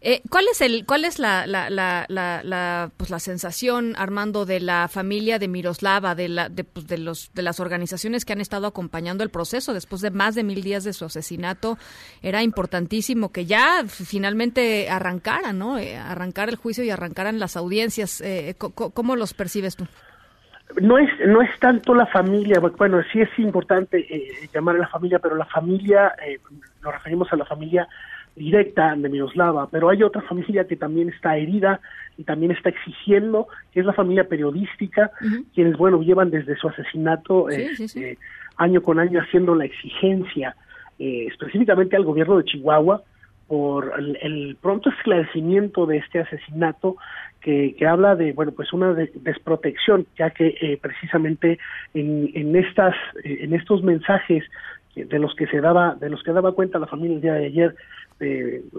Eh, 0.00 0.22
¿Cuál 0.30 0.46
es 0.50 0.60
el, 0.60 0.84
cuál 0.84 1.04
es 1.04 1.18
la, 1.18 1.46
la, 1.46 1.70
la, 1.70 2.06
la, 2.08 2.90
pues 2.96 3.10
la 3.10 3.18
sensación, 3.18 3.94
Armando, 3.96 4.44
de 4.44 4.60
la 4.60 4.88
familia 4.88 5.38
de 5.38 5.48
Miroslava, 5.48 6.14
de 6.14 6.28
la, 6.28 6.48
de, 6.48 6.64
pues, 6.64 6.86
de 6.86 6.98
los, 6.98 7.32
de 7.34 7.42
las 7.42 7.60
organizaciones 7.60 8.24
que 8.24 8.32
han 8.32 8.40
estado 8.40 8.66
acompañando 8.66 9.24
el 9.24 9.30
proceso 9.30 9.72
después 9.72 10.02
de 10.02 10.10
más 10.10 10.34
de 10.34 10.44
mil 10.44 10.62
días 10.62 10.84
de 10.84 10.92
su 10.92 11.04
asesinato? 11.04 11.78
Era 12.22 12.42
importantísimo 12.42 13.32
que 13.32 13.46
ya 13.46 13.84
finalmente 13.86 14.88
arrancara, 14.90 15.52
¿no? 15.52 15.78
Eh, 15.78 15.96
arrancar 15.96 16.48
el 16.48 16.56
juicio 16.56 16.84
y 16.84 16.90
arrancaran 16.90 17.38
las 17.38 17.56
audiencias. 17.56 18.20
Eh, 18.20 18.56
¿Cómo 18.58 19.16
los 19.16 19.34
percibes 19.34 19.76
tú? 19.76 19.86
no 20.80 20.98
es 20.98 21.08
no 21.26 21.42
es 21.42 21.58
tanto 21.60 21.94
la 21.94 22.06
familia 22.06 22.60
bueno 22.60 23.00
sí 23.12 23.20
es 23.20 23.38
importante 23.38 23.98
eh, 23.98 24.48
llamar 24.52 24.76
a 24.76 24.80
la 24.80 24.88
familia 24.88 25.18
pero 25.18 25.36
la 25.36 25.44
familia 25.46 26.14
eh, 26.26 26.38
nos 26.86 26.94
referimos 26.94 27.32
a 27.32 27.36
la 27.36 27.44
familia 27.44 27.88
directa 28.34 28.94
de 28.94 29.08
Miroslava 29.08 29.68
pero 29.70 29.88
hay 29.88 30.02
otra 30.02 30.22
familia 30.22 30.66
que 30.66 30.76
también 30.76 31.08
está 31.08 31.36
herida 31.36 31.80
y 32.16 32.24
también 32.24 32.52
está 32.52 32.68
exigiendo 32.68 33.48
que 33.72 33.80
es 33.80 33.86
la 33.86 33.92
familia 33.92 34.28
periodística 34.28 35.10
quienes 35.54 35.76
bueno 35.76 36.00
llevan 36.02 36.30
desde 36.30 36.56
su 36.56 36.68
asesinato 36.68 37.48
este, 37.48 38.18
año 38.56 38.82
con 38.82 38.98
año 38.98 39.20
haciendo 39.20 39.54
la 39.54 39.64
exigencia 39.64 40.54
eh, 40.98 41.26
específicamente 41.28 41.96
al 41.96 42.04
gobierno 42.04 42.38
de 42.38 42.44
Chihuahua 42.44 43.02
por 43.48 43.92
el, 43.98 44.56
pronto 44.60 44.90
esclarecimiento 44.90 45.86
de 45.86 45.98
este 45.98 46.18
asesinato 46.18 46.96
que, 47.40 47.74
que 47.78 47.86
habla 47.86 48.16
de 48.16 48.32
bueno 48.32 48.52
pues 48.52 48.72
una 48.72 48.92
desprotección 48.92 50.06
ya 50.18 50.30
que 50.30 50.58
eh, 50.60 50.78
precisamente 50.80 51.58
en, 51.94 52.30
en 52.34 52.54
estas 52.54 52.94
eh, 53.24 53.38
en 53.40 53.54
estos 53.54 53.82
mensajes 53.82 54.44
de 54.96 55.18
los 55.18 55.34
que 55.34 55.46
se 55.46 55.60
daba 55.60 55.94
de 55.94 56.08
los 56.08 56.22
que 56.22 56.32
daba 56.32 56.52
cuenta 56.52 56.78
la 56.78 56.86
familia 56.86 57.16
el 57.16 57.20
día 57.20 57.34
de 57.34 57.46
ayer 57.46 57.76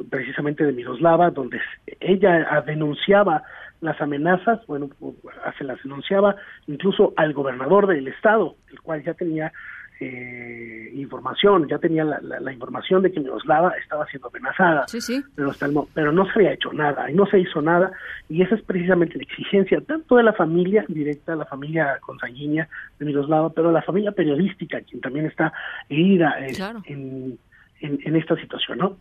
precisamente 0.09 0.65
de 0.65 0.73
Miroslava 0.73 1.29
donde 1.29 1.59
ella 1.99 2.63
denunciaba 2.65 3.43
las 3.81 4.01
amenazas 4.01 4.65
bueno 4.65 4.89
se 5.57 5.63
las 5.63 5.81
denunciaba 5.83 6.35
incluso 6.65 7.13
al 7.17 7.33
gobernador 7.33 7.85
del 7.85 8.07
estado 8.07 8.55
el 8.71 8.81
cual 8.81 9.03
ya 9.03 9.13
tenía 9.13 9.53
eh, 9.99 10.91
información, 10.93 11.67
ya 11.67 11.79
tenía 11.79 12.03
la, 12.03 12.19
la, 12.21 12.53
información 12.53 13.01
de 13.01 13.11
que 13.11 13.19
Miroslava 13.19 13.71
estaba 13.81 14.05
siendo 14.05 14.27
amenazada, 14.27 14.85
Pero, 15.35 15.49
hasta 15.49 15.65
el, 15.65 15.75
pero 15.93 16.11
no 16.11 16.25
se 16.25 16.33
había 16.35 16.53
hecho 16.53 16.71
nada 16.71 17.09
y 17.09 17.15
no 17.15 17.25
se 17.25 17.39
hizo 17.39 17.61
nada 17.61 17.91
y 18.29 18.41
esa 18.43 18.55
es 18.55 18.61
precisamente 18.61 19.17
la 19.17 19.23
exigencia 19.23 19.81
tanto 19.81 20.17
de 20.17 20.23
la 20.23 20.33
familia 20.33 20.85
directa, 20.87 21.35
la 21.35 21.45
familia 21.45 21.97
consanguínea 22.01 22.69
de 22.99 23.05
Miroslava, 23.05 23.51
pero 23.51 23.71
la 23.71 23.81
familia 23.81 24.11
periodística, 24.11 24.81
quien 24.81 25.01
también 25.01 25.25
está 25.25 25.51
herida 25.89 26.35
eh, 26.45 26.55
en, 26.85 27.39
en, 27.79 28.15
esta 28.15 28.35
situación, 28.35 28.77
¿no? 28.77 28.97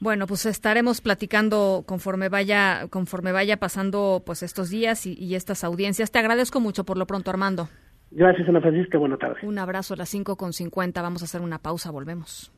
Bueno, 0.00 0.26
pues 0.26 0.46
estaremos 0.46 1.00
platicando 1.00 1.84
conforme 1.86 2.28
vaya 2.28 2.86
conforme 2.90 3.32
vaya 3.32 3.56
pasando 3.56 4.22
pues 4.24 4.42
estos 4.42 4.70
días 4.70 5.06
y, 5.06 5.14
y 5.14 5.34
estas 5.34 5.64
audiencias. 5.64 6.12
Te 6.12 6.18
agradezco 6.18 6.60
mucho 6.60 6.84
por 6.84 6.98
lo 6.98 7.06
pronto, 7.06 7.30
Armando. 7.30 7.68
Gracias, 8.10 8.48
Ana 8.48 8.60
Francisca. 8.60 8.98
Buenas 8.98 9.18
tardes. 9.18 9.42
Un 9.42 9.58
abrazo 9.58 9.94
a 9.94 9.96
las 9.96 10.08
5 10.08 10.36
con 10.36 10.52
50. 10.52 11.00
Vamos 11.02 11.22
a 11.22 11.26
hacer 11.26 11.40
una 11.40 11.58
pausa. 11.58 11.90
Volvemos. 11.90 12.52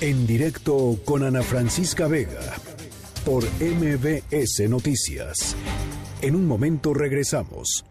En 0.00 0.26
directo 0.26 0.96
con 1.04 1.22
Ana 1.22 1.42
Francisca 1.42 2.08
Vega 2.08 2.40
por 3.24 3.44
MBS 3.60 4.68
Noticias. 4.68 5.56
En 6.20 6.34
un 6.34 6.46
momento 6.46 6.92
regresamos. 6.92 7.84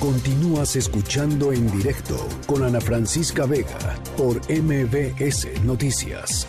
Continúas 0.00 0.74
escuchando 0.74 1.52
en 1.52 1.70
directo 1.70 2.16
con 2.46 2.64
Ana 2.64 2.80
Francisca 2.80 3.46
Vega 3.46 3.96
por 4.16 4.36
MBS 4.50 5.64
Noticias. 5.64 6.48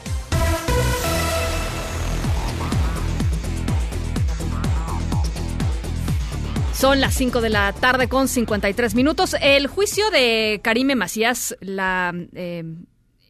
Son 6.79 7.01
las 7.01 7.13
5 7.15 7.41
de 7.41 7.49
la 7.49 7.73
tarde 7.73 8.07
con 8.07 8.29
53 8.29 8.95
minutos. 8.95 9.35
El 9.41 9.67
juicio 9.67 10.09
de 10.11 10.61
Karime 10.63 10.95
Macías, 10.95 11.57
la 11.59 12.13
eh, 12.33 12.63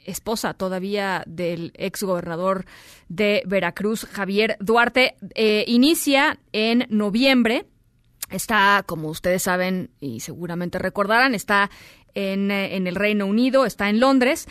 esposa 0.06 0.54
todavía 0.54 1.24
del 1.26 1.72
ex 1.74 2.04
gobernador 2.04 2.66
de 3.08 3.42
Veracruz, 3.48 4.06
Javier 4.06 4.56
Duarte, 4.60 5.16
eh, 5.34 5.66
inicia 5.66 6.38
en 6.54 6.86
noviembre. 6.90 7.66
Está, 8.30 8.84
como 8.86 9.08
ustedes 9.08 9.42
saben 9.42 9.90
y 10.00 10.20
seguramente 10.20 10.78
recordarán, 10.78 11.34
está 11.34 11.72
en, 12.14 12.52
eh, 12.52 12.76
en 12.76 12.86
el 12.86 12.94
Reino 12.94 13.26
Unido, 13.26 13.66
está 13.66 13.90
en 13.90 14.00
Londres. 14.00 14.46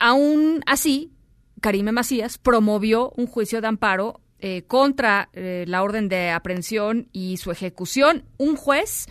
aún 0.00 0.62
así, 0.64 1.12
Karime 1.60 1.92
Macías 1.92 2.38
promovió 2.38 3.12
un 3.18 3.26
juicio 3.26 3.60
de 3.60 3.66
amparo 3.66 4.22
eh, 4.40 4.62
contra 4.66 5.28
eh, 5.32 5.64
la 5.66 5.82
orden 5.82 6.08
de 6.08 6.30
aprehensión 6.30 7.08
y 7.12 7.36
su 7.38 7.50
ejecución. 7.50 8.24
Un 8.38 8.56
juez 8.56 9.06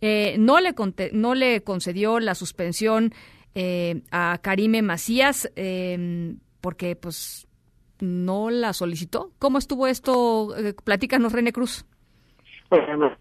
eh, 0.00 0.36
no, 0.38 0.60
le 0.60 0.74
no 1.12 1.34
le 1.34 1.62
concedió 1.62 2.20
la 2.20 2.34
suspensión 2.34 3.12
eh, 3.54 4.02
a 4.10 4.38
Karime 4.42 4.82
Macías 4.82 5.50
em, 5.56 6.38
porque 6.60 6.96
pues 6.96 7.48
no 8.00 8.50
la 8.50 8.72
solicitó. 8.74 9.30
¿Cómo 9.38 9.58
estuvo 9.58 9.86
esto? 9.86 10.54
Eh, 10.56 10.74
platícanos, 10.84 11.32
René 11.32 11.52
Cruz. 11.52 11.86
Bueno, 12.68 13.16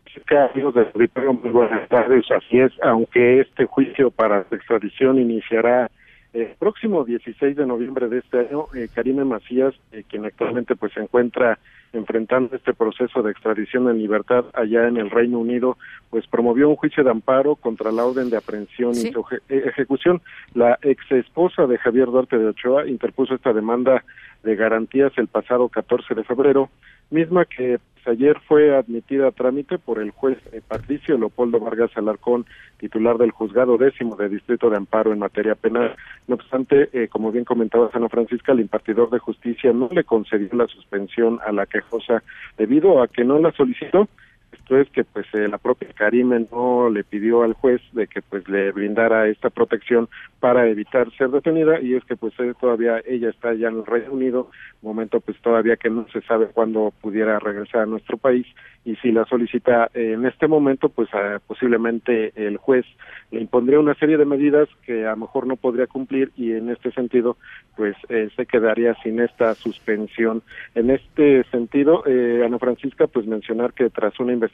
amigos 0.51 0.73
de 0.73 0.81
auditorio, 0.93 1.33
muy 1.33 1.51
buenas 1.51 1.87
tardes. 1.87 2.25
Así 2.31 2.59
es, 2.59 2.71
aunque 2.81 3.41
este 3.41 3.65
juicio 3.65 4.11
para 4.11 4.41
extradición 4.51 5.19
iniciará 5.19 5.89
el 6.35 6.55
próximo 6.59 7.05
16 7.05 7.55
de 7.55 7.65
noviembre 7.65 8.09
de 8.09 8.19
este 8.19 8.39
año, 8.39 8.65
eh, 8.75 8.89
Karime 8.93 9.23
Macías, 9.23 9.73
eh, 9.93 10.03
quien 10.07 10.25
actualmente 10.25 10.75
pues 10.75 10.91
se 10.91 10.99
encuentra 10.99 11.57
enfrentando 11.93 12.53
este 12.53 12.73
proceso 12.73 13.23
de 13.23 13.31
extradición 13.31 13.89
en 13.89 13.99
libertad 13.99 14.43
allá 14.53 14.89
en 14.89 14.97
el 14.97 15.09
Reino 15.09 15.39
Unido, 15.39 15.77
pues 16.09 16.27
promovió 16.27 16.67
un 16.67 16.75
juicio 16.75 17.05
de 17.05 17.09
amparo 17.11 17.55
contra 17.55 17.89
la 17.93 18.03
orden 18.03 18.29
de 18.29 18.35
aprehensión 18.35 18.91
y 18.95 19.07
e-, 19.07 19.69
ejecución. 19.69 20.21
La 20.53 20.77
ex 20.81 21.09
esposa 21.09 21.67
de 21.67 21.77
Javier 21.77 22.07
Duarte 22.07 22.37
de 22.37 22.47
Ochoa 22.47 22.85
interpuso 22.85 23.33
esta 23.33 23.53
demanda 23.53 24.03
de 24.43 24.55
garantías 24.57 25.13
el 25.17 25.27
pasado 25.27 25.69
14 25.69 26.15
de 26.15 26.23
febrero, 26.25 26.69
misma 27.11 27.45
que 27.45 27.79
ayer 28.07 28.37
fue 28.47 28.75
admitida 28.75 29.27
a 29.27 29.31
trámite 29.31 29.77
por 29.77 29.99
el 29.99 30.11
juez 30.11 30.37
eh, 30.51 30.61
Patricio 30.67 31.17
Leopoldo 31.17 31.59
Vargas 31.59 31.91
Alarcón, 31.95 32.45
titular 32.77 33.17
del 33.17 33.31
juzgado 33.31 33.77
décimo 33.77 34.15
de 34.15 34.29
Distrito 34.29 34.69
de 34.69 34.77
Amparo 34.77 35.13
en 35.13 35.19
materia 35.19 35.55
penal. 35.55 35.95
No 36.27 36.35
obstante, 36.35 36.89
eh, 36.93 37.07
como 37.07 37.31
bien 37.31 37.45
comentaba 37.45 37.91
San 37.91 38.09
Francisca, 38.09 38.51
el 38.51 38.61
impartidor 38.61 39.09
de 39.09 39.19
justicia 39.19 39.73
no 39.73 39.89
le 39.91 40.03
concedió 40.03 40.49
la 40.53 40.67
suspensión 40.67 41.39
a 41.45 41.51
la 41.51 41.65
quejosa 41.65 42.23
debido 42.57 43.01
a 43.01 43.07
que 43.07 43.23
no 43.23 43.39
la 43.39 43.51
solicitó 43.51 44.07
esto 44.51 44.77
es 44.77 44.89
que 44.89 45.03
pues 45.03 45.25
eh, 45.33 45.47
la 45.47 45.57
propia 45.57 45.89
Karime 45.93 46.47
no 46.51 46.89
le 46.89 47.03
pidió 47.03 47.43
al 47.43 47.53
juez 47.53 47.81
de 47.91 48.07
que 48.07 48.21
pues 48.21 48.47
le 48.49 48.71
brindara 48.71 49.27
esta 49.27 49.49
protección 49.49 50.09
para 50.39 50.67
evitar 50.67 51.11
ser 51.17 51.29
detenida 51.29 51.79
y 51.79 51.93
es 51.95 52.03
que 52.05 52.15
pues 52.15 52.33
todavía 52.59 53.01
ella 53.05 53.29
está 53.29 53.53
ya 53.53 53.67
en 53.67 53.77
el 53.77 53.85
Reino 53.85 54.13
Unido, 54.13 54.49
momento 54.81 55.19
pues 55.19 55.39
todavía 55.41 55.75
que 55.75 55.89
no 55.89 56.07
se 56.11 56.21
sabe 56.21 56.47
cuándo 56.47 56.93
pudiera 57.01 57.39
regresar 57.39 57.81
a 57.81 57.85
nuestro 57.85 58.17
país 58.17 58.47
y 58.83 58.95
si 58.97 59.11
la 59.11 59.25
solicita 59.25 59.89
en 59.93 60.25
este 60.25 60.47
momento 60.47 60.89
pues 60.89 61.09
posiblemente 61.47 62.31
el 62.35 62.57
juez 62.57 62.85
le 63.31 63.41
impondría 63.41 63.79
una 63.79 63.95
serie 63.95 64.17
de 64.17 64.25
medidas 64.25 64.69
que 64.85 65.05
a 65.05 65.11
lo 65.11 65.17
mejor 65.17 65.47
no 65.47 65.55
podría 65.55 65.87
cumplir 65.87 66.31
y 66.35 66.53
en 66.53 66.69
este 66.69 66.91
sentido 66.91 67.37
pues 67.75 67.95
eh, 68.09 68.29
se 68.35 68.45
quedaría 68.45 68.95
sin 69.03 69.19
esta 69.19 69.53
suspensión. 69.55 70.43
En 70.75 70.89
este 70.89 71.43
sentido, 71.51 72.03
eh, 72.05 72.43
Ana 72.45 72.59
Francisca, 72.59 73.07
pues 73.07 73.25
mencionar 73.25 73.73
que 73.73 73.89
tras 73.89 74.19
una 74.19 74.31
investigación 74.33 74.44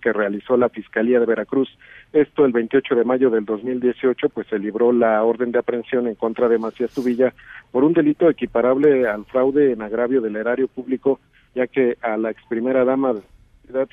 que 0.00 0.12
realizó 0.12 0.56
la 0.56 0.68
Fiscalía 0.68 1.20
de 1.20 1.26
Veracruz, 1.26 1.68
esto 2.12 2.44
el 2.44 2.52
28 2.52 2.94
de 2.94 3.04
mayo 3.04 3.30
del 3.30 3.44
2018, 3.44 4.28
pues 4.30 4.46
se 4.48 4.58
libró 4.58 4.92
la 4.92 5.22
orden 5.22 5.52
de 5.52 5.58
aprehensión 5.58 6.06
en 6.06 6.14
contra 6.14 6.48
de 6.48 6.58
Macías 6.58 6.92
Tubilla 6.92 7.32
por 7.70 7.84
un 7.84 7.92
delito 7.92 8.28
equiparable 8.28 9.08
al 9.08 9.24
fraude 9.26 9.72
en 9.72 9.82
agravio 9.82 10.20
del 10.20 10.36
erario 10.36 10.68
público, 10.68 11.20
ya 11.54 11.66
que 11.66 11.96
a 12.02 12.16
la 12.16 12.30
ex 12.30 12.42
primera 12.48 12.84
dama 12.84 13.14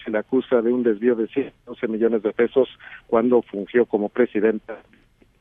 se 0.04 0.12
le 0.12 0.18
acusa 0.18 0.62
de 0.62 0.72
un 0.72 0.84
desvío 0.84 1.16
de 1.16 1.28
111 1.28 1.88
millones 1.88 2.24
de 2.24 2.34
pesos 2.34 2.68
cuando 3.08 3.42
fungió 3.42 3.86
como 3.86 4.10
presidenta 4.10 4.78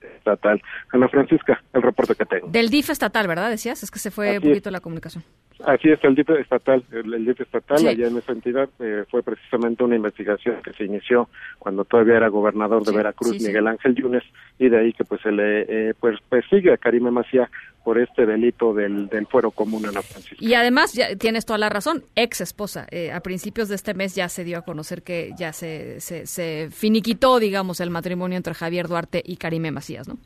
estatal. 0.01 0.63
Ana 0.93 1.09
Francisca, 1.09 1.63
el 1.73 1.83
reporte 1.83 2.15
que 2.15 2.25
tengo. 2.25 2.49
Del 2.49 2.71
DIF 2.71 2.91
estatal, 2.91 3.27
¿verdad? 3.27 3.51
Decías, 3.51 3.83
es 3.83 3.91
que 3.91 3.99
se 3.99 4.11
fue 4.11 4.39
un 4.39 4.45
poquito 4.45 4.71
la 4.71 4.81
comunicación. 4.81 5.25
Así 5.65 5.89
es, 5.89 5.99
el 6.05 6.15
DIF 6.15 6.31
estatal, 6.31 6.85
el, 6.93 7.25
DIF 7.25 7.41
estatal, 7.41 7.85
allá 7.85 8.07
en 8.07 8.17
esa 8.17 8.33
entidad, 8.33 8.69
eh, 8.79 9.05
fue 9.11 9.25
precisamente 9.25 9.83
una 9.83 9.97
investigación 9.97 10.63
que 10.63 10.73
se 10.73 10.85
inició 10.85 11.29
cuando 11.59 11.85
todavía 11.85 12.17
era 12.17 12.29
gobernador 12.29 12.85
de 12.85 12.97
Veracruz, 12.97 13.43
Miguel 13.43 13.67
Ángel 13.67 13.97
Yunes, 13.97 14.23
y 14.59 14.69
de 14.69 14.79
ahí 14.79 14.93
que 14.93 15.05
pues 15.05 15.21
se 15.21 15.33
le 15.33 15.63
eh, 15.63 15.95
pues, 15.99 16.17
persigue 16.29 16.73
a 16.73 16.77
Karime 16.77 17.11
Macía 17.11 17.51
por 17.83 17.99
este 17.99 18.25
delito 18.25 18.73
del, 18.73 19.09
del 19.09 19.27
fuero 19.27 19.51
común 19.51 19.85
en 19.85 19.95
la 19.95 20.03
Francisca. 20.03 20.37
Y 20.39 20.55
además, 20.55 20.93
ya 20.93 21.17
tienes 21.17 21.45
toda 21.45 21.59
la 21.59 21.69
razón, 21.69 22.05
ex 22.15 22.41
esposa, 22.41 22.87
eh, 22.93 23.11
a 23.11 23.21
principios 23.21 23.69
de 23.69 23.75
este 23.75 23.95
mes 23.95 24.15
ya 24.15 24.29
se 24.29 24.45
dio 24.45 24.59
a 24.59 24.63
conocer 24.63 25.03
que 25.03 25.33
ya 25.37 25.53
se, 25.53 26.01
se, 26.01 26.27
se 26.27 26.69
finiquitó, 26.71 27.41
digamos, 27.41 27.81
el 27.81 27.91
matrimonio 27.91 28.37
entre 28.37 28.55
Javier 28.55 28.87
Duarte 28.87 29.23
y 29.25 29.37
Karime 29.37 29.73
Macías, 29.73 30.07
¿no? 30.07 30.19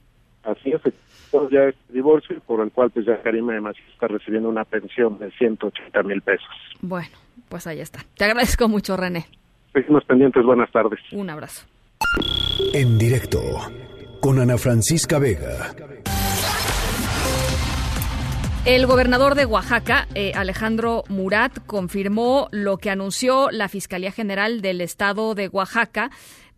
Así 0.42 0.72
es, 0.72 0.82
ya 1.50 1.64
es 1.64 1.74
divorcio, 1.88 2.40
por 2.46 2.60
el 2.60 2.70
cual 2.70 2.90
pues 2.90 3.06
ya 3.06 3.20
Karime 3.22 3.60
Macías 3.60 3.88
está 3.92 4.08
recibiendo 4.08 4.48
una 4.48 4.64
pensión 4.64 5.18
de 5.18 5.30
180 5.32 6.02
mil 6.02 6.20
pesos. 6.22 6.48
Bueno, 6.80 7.16
pues 7.48 7.66
ahí 7.66 7.80
está. 7.80 8.00
Te 8.16 8.24
agradezco 8.24 8.68
mucho, 8.68 8.96
René. 8.96 9.26
Seguimos 9.72 10.04
pendientes, 10.04 10.44
buenas 10.44 10.70
tardes. 10.70 11.00
Un 11.12 11.30
abrazo. 11.30 11.66
En 12.74 12.98
directo, 12.98 13.40
con 14.20 14.38
Ana 14.38 14.58
Francisca 14.58 15.18
Vega. 15.18 15.74
El 18.64 18.86
gobernador 18.86 19.34
de 19.34 19.44
Oaxaca, 19.44 20.06
eh, 20.14 20.32
Alejandro 20.36 21.02
Murat, 21.08 21.58
confirmó 21.66 22.46
lo 22.52 22.76
que 22.76 22.90
anunció 22.90 23.50
la 23.50 23.68
Fiscalía 23.68 24.12
General 24.12 24.60
del 24.60 24.80
Estado 24.80 25.34
de 25.34 25.48
Oaxaca 25.48 26.10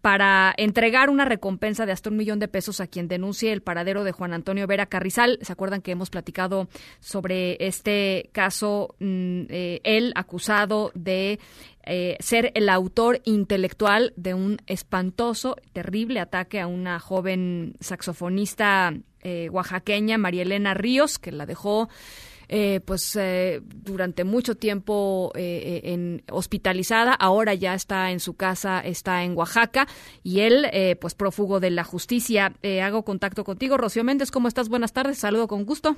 para 0.04 0.52
entregar 0.58 1.08
una 1.08 1.24
recompensa 1.24 1.86
de 1.86 1.92
hasta 1.92 2.10
un 2.10 2.18
millón 2.18 2.38
de 2.38 2.46
pesos 2.46 2.78
a 2.82 2.86
quien 2.86 3.08
denuncie 3.08 3.54
el 3.54 3.62
paradero 3.62 4.04
de 4.04 4.12
Juan 4.12 4.34
Antonio 4.34 4.66
Vera 4.66 4.84
Carrizal. 4.84 5.38
¿Se 5.40 5.50
acuerdan 5.50 5.80
que 5.80 5.92
hemos 5.92 6.10
platicado 6.10 6.68
sobre 7.00 7.56
este 7.66 8.28
caso? 8.32 8.96
Mm, 8.98 9.44
eh, 9.48 9.80
él 9.82 10.12
acusado 10.14 10.92
de 10.94 11.38
eh, 11.86 12.18
ser 12.20 12.52
el 12.54 12.68
autor 12.68 13.22
intelectual 13.24 14.12
de 14.16 14.34
un 14.34 14.58
espantoso, 14.66 15.56
terrible 15.72 16.20
ataque 16.20 16.60
a 16.60 16.66
una 16.66 17.00
joven 17.00 17.72
saxofonista 17.80 18.92
eh, 19.22 19.48
oaxaqueña, 19.50 20.18
María 20.18 20.42
Elena 20.42 20.74
Ríos, 20.74 21.18
que 21.18 21.32
la 21.32 21.46
dejó 21.46 21.88
eh, 22.48 22.80
pues 22.84 23.16
eh, 23.16 23.60
durante 23.62 24.24
mucho 24.24 24.56
tiempo 24.56 25.32
eh, 25.34 25.80
en, 25.84 26.22
hospitalizada, 26.30 27.14
ahora 27.14 27.54
ya 27.54 27.74
está 27.74 28.10
en 28.10 28.20
su 28.20 28.36
casa, 28.36 28.80
está 28.80 29.24
en 29.24 29.36
Oaxaca 29.36 29.86
y 30.22 30.40
él 30.40 30.66
pues 31.00 31.14
prófugo 31.14 31.60
de 31.60 31.70
la 31.70 31.84
justicia. 31.84 32.52
hago 32.82 33.04
contacto 33.04 33.44
contigo, 33.44 33.76
Rocío 33.76 34.04
Méndez, 34.04 34.30
¿cómo 34.30 34.48
estás? 34.48 34.68
Buenas 34.68 34.92
tardes, 34.92 35.18
saludo 35.18 35.48
con 35.48 35.64
gusto. 35.64 35.96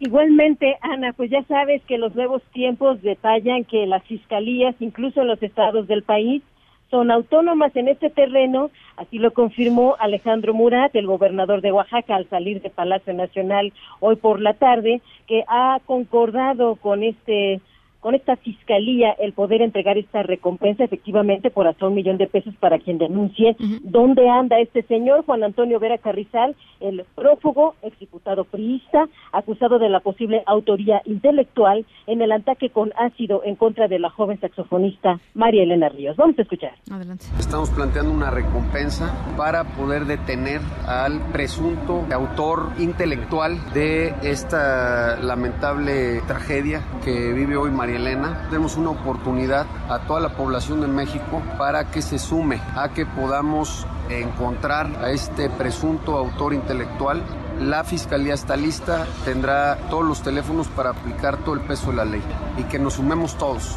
Igualmente, 0.00 0.78
Ana, 0.80 1.12
pues 1.12 1.30
ya 1.30 1.42
sabes 1.44 1.82
que 1.84 1.98
los 1.98 2.14
nuevos 2.14 2.42
tiempos 2.52 3.02
detallan 3.02 3.64
que 3.64 3.86
las 3.86 4.02
fiscalías, 4.04 4.74
incluso 4.80 5.20
en 5.20 5.28
los 5.28 5.42
estados 5.42 5.86
del 5.88 6.02
país, 6.02 6.42
son 6.90 7.10
autónomas 7.10 7.74
en 7.76 7.88
este 7.88 8.10
terreno, 8.10 8.70
así 8.96 9.18
lo 9.18 9.32
confirmó 9.32 9.96
Alejandro 9.98 10.54
Murat, 10.54 10.94
el 10.96 11.06
gobernador 11.06 11.60
de 11.60 11.72
Oaxaca, 11.72 12.16
al 12.16 12.28
salir 12.28 12.60
de 12.60 12.70
Palacio 12.70 13.14
Nacional 13.14 13.72
hoy 14.00 14.16
por 14.16 14.40
la 14.40 14.54
tarde, 14.54 15.00
que 15.26 15.44
ha 15.46 15.78
concordado 15.86 16.76
con 16.76 17.02
este 17.02 17.60
con 18.00 18.14
esta 18.14 18.36
fiscalía 18.36 19.12
el 19.12 19.32
poder 19.32 19.62
entregar 19.62 19.98
esta 19.98 20.22
recompensa 20.22 20.84
efectivamente 20.84 21.50
por 21.50 21.66
hasta 21.66 21.86
un 21.86 21.94
millón 21.94 22.16
de 22.16 22.26
pesos 22.26 22.54
para 22.56 22.78
quien 22.78 22.98
denuncie 22.98 23.56
dónde 23.82 24.28
anda 24.28 24.58
este 24.58 24.82
señor 24.84 25.24
Juan 25.24 25.44
Antonio 25.44 25.78
Vera 25.78 25.98
Carrizal, 25.98 26.56
el 26.80 27.04
prófugo, 27.14 27.74
exdiputado 27.82 28.44
priista, 28.44 29.06
acusado 29.32 29.78
de 29.78 29.88
la 29.88 30.00
posible 30.00 30.42
autoría 30.46 31.02
intelectual 31.04 31.84
en 32.06 32.22
el 32.22 32.32
ataque 32.32 32.70
con 32.70 32.92
ácido 32.96 33.42
en 33.44 33.56
contra 33.56 33.88
de 33.88 33.98
la 33.98 34.10
joven 34.10 34.40
saxofonista 34.40 35.20
María 35.34 35.62
Elena 35.62 35.88
Ríos. 35.88 36.16
Vamos 36.16 36.38
a 36.38 36.42
escuchar. 36.42 36.72
Adelante. 36.90 37.26
Estamos 37.38 37.70
planteando 37.70 38.12
una 38.12 38.30
recompensa 38.30 39.34
para 39.36 39.64
poder 39.64 40.06
detener 40.06 40.60
al 40.86 41.20
presunto 41.32 42.06
autor 42.12 42.70
intelectual 42.78 43.58
de 43.74 44.14
esta 44.22 45.18
lamentable 45.20 46.20
tragedia 46.26 46.82
que 47.04 47.32
vive 47.32 47.56
hoy 47.56 47.70
María 47.70 47.89
Elena, 47.96 48.46
tenemos 48.48 48.76
una 48.76 48.90
oportunidad 48.90 49.66
a 49.88 50.00
toda 50.00 50.20
la 50.20 50.30
población 50.30 50.80
de 50.80 50.86
México 50.86 51.42
para 51.58 51.90
que 51.90 52.02
se 52.02 52.18
sume 52.18 52.60
a 52.76 52.90
que 52.90 53.06
podamos 53.06 53.86
encontrar 54.08 54.86
a 55.02 55.10
este 55.10 55.50
presunto 55.50 56.16
autor 56.16 56.54
intelectual. 56.54 57.22
La 57.60 57.84
fiscalía 57.84 58.34
está 58.34 58.56
lista, 58.56 59.06
tendrá 59.24 59.76
todos 59.90 60.04
los 60.04 60.22
teléfonos 60.22 60.68
para 60.68 60.90
aplicar 60.90 61.38
todo 61.38 61.54
el 61.54 61.60
peso 61.60 61.90
de 61.90 61.96
la 61.96 62.04
ley 62.04 62.22
y 62.56 62.64
que 62.64 62.78
nos 62.78 62.94
sumemos 62.94 63.36
todos 63.36 63.76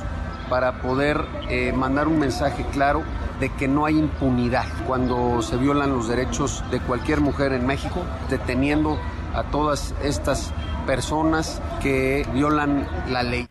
para 0.50 0.82
poder 0.82 1.26
eh, 1.50 1.74
mandar 1.74 2.08
un 2.08 2.20
mensaje 2.20 2.66
claro 2.72 3.04
de 3.40 3.50
que 3.50 3.68
no 3.68 3.86
hay 3.86 3.98
impunidad 3.98 4.66
cuando 4.88 5.42
se 5.42 5.58
violan 5.58 5.94
los 5.94 6.08
derechos 6.08 6.64
de 6.72 6.80
cualquier 6.80 7.22
mujer 7.22 7.54
en 7.54 7.66
México, 7.66 8.04
deteniendo 8.30 8.98
a 9.34 9.44
todas 9.44 9.94
estas 10.04 10.54
personas 10.86 11.62
que 11.82 12.28
violan 12.34 12.88
la 13.10 13.24
ley. 13.24 13.48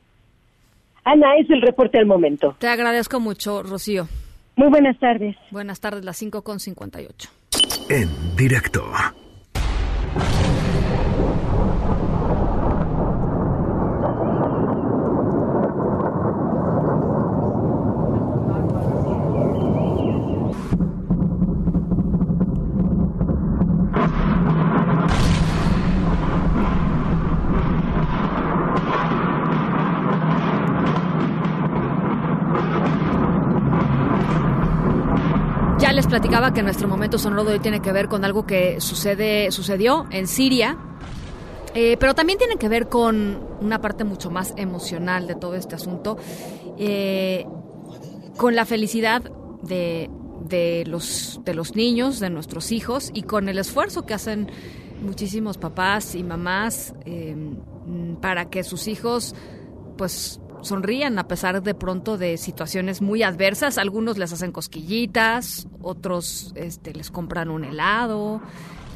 Ana, 1.05 1.36
es 1.36 1.50
el 1.50 1.62
reporte 1.62 1.98
al 1.98 2.07
momento. 2.07 2.57
Te 2.59 2.68
agradezco 2.68 3.20
mucho, 3.20 3.62
Rocío. 3.62 4.09
Muy 4.57 4.68
buenas 4.68 4.98
tardes. 4.98 5.36
Buenas 5.50 5.80
tardes, 5.80 6.05
las 6.05 6.16
5 6.16 6.42
con 6.42 6.61
58. 6.61 7.30
En 7.88 8.09
directo. 8.36 8.84
Platicaba 36.12 36.52
que 36.52 36.62
nuestro 36.62 36.88
momento 36.88 37.18
sonoro 37.18 37.42
de 37.44 37.52
hoy 37.54 37.60
tiene 37.60 37.80
que 37.80 37.90
ver 37.90 38.06
con 38.06 38.22
algo 38.22 38.44
que 38.44 38.82
sucede, 38.82 39.50
sucedió 39.50 40.04
en 40.10 40.26
Siria, 40.26 40.76
eh, 41.74 41.96
pero 41.98 42.14
también 42.14 42.38
tiene 42.38 42.56
que 42.56 42.68
ver 42.68 42.90
con 42.90 43.42
una 43.62 43.80
parte 43.80 44.04
mucho 44.04 44.30
más 44.30 44.52
emocional 44.58 45.26
de 45.26 45.36
todo 45.36 45.54
este 45.54 45.74
asunto, 45.74 46.18
eh, 46.76 47.46
con 48.36 48.54
la 48.54 48.66
felicidad 48.66 49.22
de, 49.62 50.10
de, 50.44 50.84
los, 50.86 51.40
de 51.46 51.54
los 51.54 51.76
niños, 51.76 52.20
de 52.20 52.28
nuestros 52.28 52.72
hijos, 52.72 53.10
y 53.14 53.22
con 53.22 53.48
el 53.48 53.56
esfuerzo 53.56 54.04
que 54.04 54.12
hacen 54.12 54.50
muchísimos 55.00 55.56
papás 55.56 56.14
y 56.14 56.22
mamás 56.22 56.92
eh, 57.06 57.34
para 58.20 58.50
que 58.50 58.64
sus 58.64 58.86
hijos 58.86 59.34
pues 59.96 60.41
sonrían 60.62 61.18
a 61.18 61.28
pesar 61.28 61.62
de 61.62 61.74
pronto 61.74 62.16
de 62.16 62.38
situaciones 62.38 63.02
muy 63.02 63.22
adversas. 63.22 63.78
Algunos 63.78 64.18
les 64.18 64.32
hacen 64.32 64.52
cosquillitas, 64.52 65.68
otros 65.82 66.52
este, 66.56 66.94
les 66.94 67.10
compran 67.10 67.50
un 67.50 67.64
helado, 67.64 68.40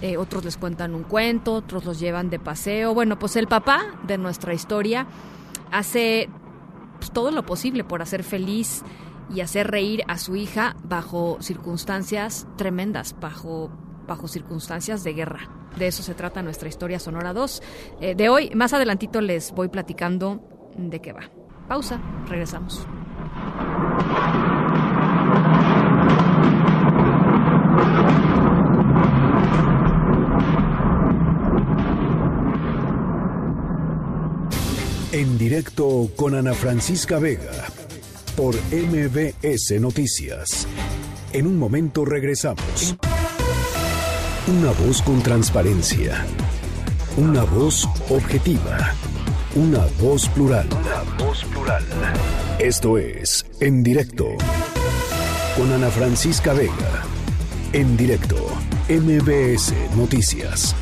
eh, 0.03 0.17
otros 0.17 0.45
les 0.45 0.57
cuentan 0.57 0.95
un 0.95 1.03
cuento, 1.03 1.55
otros 1.55 1.85
los 1.85 2.01
llevan 2.01 2.31
de 2.31 2.39
paseo. 2.39 2.95
Bueno, 2.95 3.19
pues 3.19 3.37
el 3.37 3.49
papá 3.49 3.85
de 4.07 4.19
nuestra 4.19 4.55
historia 4.55 5.07
hace 5.71 6.29
pues, 6.99 7.11
todo 7.11 7.31
lo 7.31 7.45
posible 7.45 7.85
por 7.85 8.03
hacer 8.03 8.23
feliz 8.23 8.83
y 9.35 9.41
hacer 9.41 9.71
reír 9.71 10.03
a 10.07 10.19
su 10.19 10.37
hija 10.37 10.77
bajo 10.85 11.39
circunstancias 11.41 12.47
tremendas, 12.57 13.17
bajo, 13.21 13.71
bajo 14.07 14.29
circunstancias 14.29 15.03
de 15.03 15.14
guerra. 15.14 15.51
De 15.77 15.89
eso 15.89 16.03
se 16.03 16.14
trata 16.14 16.43
nuestra 16.43 16.69
historia 16.69 16.99
Sonora 16.99 17.33
2 17.33 17.62
eh, 18.01 18.14
de 18.14 18.29
hoy. 18.29 18.51
Más 18.55 18.73
adelantito 18.73 19.21
les 19.21 19.53
voy 19.53 19.69
platicando 19.69 20.41
de 20.77 21.01
qué 21.01 21.12
va. 21.12 21.23
Pausa, 21.69 22.01
regresamos. 22.29 22.87
En 35.12 35.39
directo 35.39 36.11
con 36.14 36.35
Ana 36.35 36.53
Francisca 36.53 37.19
Vega 37.19 37.51
por 38.37 38.55
MBS 38.71 39.81
Noticias. 39.81 40.69
En 41.33 41.47
un 41.47 41.59
momento 41.59 42.05
regresamos. 42.05 42.95
Una 44.47 44.73
voz 44.73 45.01
con 45.01 45.23
transparencia. 45.23 46.25
Una 47.17 47.45
voz 47.45 47.89
objetiva. 48.11 48.93
Una 49.57 49.87
voz 50.03 50.29
plural. 50.29 50.69
Una 50.71 51.25
voz 51.25 51.43
plural. 51.47 51.83
Esto 52.59 52.99
es 52.99 53.47
En 53.59 53.83
directo 53.83 54.37
con 55.57 55.73
Ana 55.73 55.89
Francisca 55.89 56.53
Vega. 56.53 57.03
En 57.73 57.97
directo, 57.97 58.37
MBS 58.91 59.73
Noticias. 59.97 60.77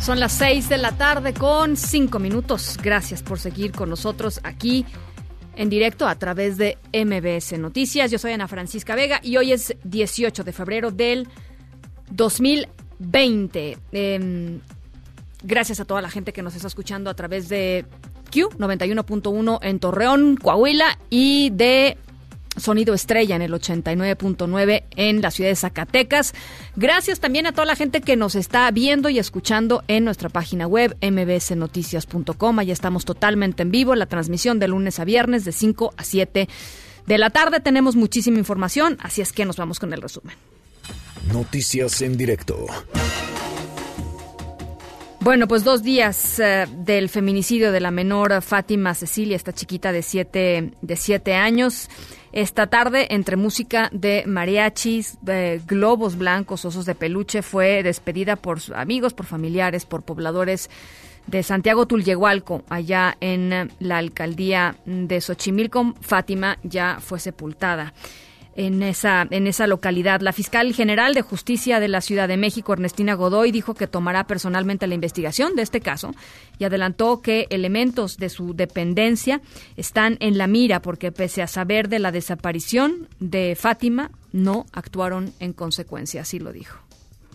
Son 0.00 0.18
las 0.18 0.32
6 0.32 0.70
de 0.70 0.78
la 0.78 0.92
tarde 0.92 1.34
con 1.34 1.76
5 1.76 2.18
minutos. 2.18 2.78
Gracias 2.82 3.22
por 3.22 3.38
seguir 3.38 3.72
con 3.72 3.90
nosotros 3.90 4.40
aquí 4.44 4.86
en 5.54 5.68
directo 5.68 6.08
a 6.08 6.14
través 6.14 6.56
de 6.56 6.78
MBS 6.94 7.58
Noticias. 7.58 8.10
Yo 8.10 8.18
soy 8.18 8.32
Ana 8.32 8.48
Francisca 8.48 8.94
Vega 8.94 9.20
y 9.22 9.36
hoy 9.36 9.52
es 9.52 9.76
18 9.84 10.44
de 10.44 10.52
febrero 10.54 10.90
del 10.90 11.28
2020. 12.10 13.76
Eh, 13.92 14.60
gracias 15.42 15.80
a 15.80 15.84
toda 15.84 16.02
la 16.02 16.10
gente 16.10 16.32
que 16.32 16.42
nos 16.42 16.54
está 16.54 16.68
escuchando 16.68 17.10
a 17.10 17.14
través 17.14 17.48
de 17.48 17.86
Q 18.32 18.50
91.1 18.58 19.58
en 19.62 19.78
Torreón, 19.78 20.36
Coahuila 20.36 20.98
y 21.10 21.50
de 21.50 21.96
Sonido 22.56 22.94
Estrella 22.94 23.36
en 23.36 23.42
el 23.42 23.52
89.9 23.52 24.84
en 24.96 25.22
la 25.22 25.30
ciudad 25.30 25.50
de 25.50 25.56
Zacatecas. 25.56 26.34
Gracias 26.76 27.20
también 27.20 27.46
a 27.46 27.52
toda 27.52 27.64
la 27.64 27.76
gente 27.76 28.00
que 28.00 28.16
nos 28.16 28.34
está 28.34 28.70
viendo 28.70 29.08
y 29.08 29.18
escuchando 29.18 29.84
en 29.88 30.04
nuestra 30.04 30.28
página 30.28 30.66
web 30.66 30.96
mbsnoticias.com. 31.00 32.58
Allá 32.58 32.72
estamos 32.72 33.04
totalmente 33.04 33.62
en 33.62 33.70
vivo, 33.70 33.94
la 33.94 34.06
transmisión 34.06 34.58
de 34.58 34.68
lunes 34.68 34.98
a 34.98 35.04
viernes 35.04 35.44
de 35.44 35.52
5 35.52 35.94
a 35.96 36.04
7 36.04 36.48
de 37.06 37.18
la 37.18 37.30
tarde. 37.30 37.60
Tenemos 37.60 37.96
muchísima 37.96 38.38
información, 38.38 38.98
así 39.00 39.20
es 39.20 39.32
que 39.32 39.44
nos 39.44 39.56
vamos 39.56 39.78
con 39.78 39.92
el 39.92 40.02
resumen. 40.02 40.36
Noticias 41.32 42.00
en 42.02 42.16
directo. 42.16 42.66
Bueno, 45.20 45.48
pues 45.48 45.64
dos 45.64 45.82
días 45.82 46.38
eh, 46.38 46.66
del 46.70 47.08
feminicidio 47.08 47.72
de 47.72 47.80
la 47.80 47.90
menor 47.90 48.40
Fátima 48.40 48.94
Cecilia, 48.94 49.34
esta 49.34 49.52
chiquita 49.52 49.90
de 49.90 50.02
siete, 50.02 50.72
de 50.80 50.96
siete 50.96 51.34
años. 51.34 51.90
Esta 52.30 52.68
tarde, 52.68 53.08
entre 53.10 53.36
música 53.36 53.90
de 53.92 54.22
mariachis, 54.26 55.18
globos 55.66 56.16
blancos, 56.16 56.64
osos 56.64 56.86
de 56.86 56.94
peluche, 56.94 57.42
fue 57.42 57.82
despedida 57.82 58.36
por 58.36 58.60
amigos, 58.76 59.12
por 59.12 59.26
familiares, 59.26 59.86
por 59.86 60.02
pobladores 60.02 60.70
de 61.26 61.42
Santiago 61.42 61.86
Tulyehualco, 61.86 62.62
allá 62.68 63.16
en 63.20 63.72
la 63.80 63.98
alcaldía 63.98 64.76
de 64.86 65.20
Xochimilco. 65.20 65.94
Fátima 66.00 66.58
ya 66.62 66.98
fue 67.00 67.18
sepultada 67.18 67.92
en 68.58 68.82
esa, 68.82 69.24
en 69.30 69.46
esa 69.46 69.68
localidad. 69.68 70.20
La 70.20 70.32
fiscal 70.32 70.74
general 70.74 71.14
de 71.14 71.22
justicia 71.22 71.78
de 71.78 71.86
la 71.86 72.00
Ciudad 72.00 72.26
de 72.26 72.36
México, 72.36 72.72
Ernestina 72.72 73.14
Godoy, 73.14 73.52
dijo 73.52 73.74
que 73.74 73.86
tomará 73.86 74.24
personalmente 74.24 74.88
la 74.88 74.96
investigación 74.96 75.54
de 75.54 75.62
este 75.62 75.80
caso 75.80 76.12
y 76.58 76.64
adelantó 76.64 77.22
que 77.22 77.46
elementos 77.50 78.16
de 78.16 78.28
su 78.28 78.54
dependencia 78.54 79.40
están 79.76 80.16
en 80.18 80.38
la 80.38 80.48
mira 80.48 80.82
porque 80.82 81.12
pese 81.12 81.40
a 81.40 81.46
saber 81.46 81.88
de 81.88 82.00
la 82.00 82.10
desaparición 82.10 83.06
de 83.20 83.54
Fátima, 83.54 84.10
no 84.32 84.66
actuaron 84.72 85.32
en 85.38 85.52
consecuencia, 85.52 86.22
así 86.22 86.40
lo 86.40 86.50
dijo. 86.50 86.80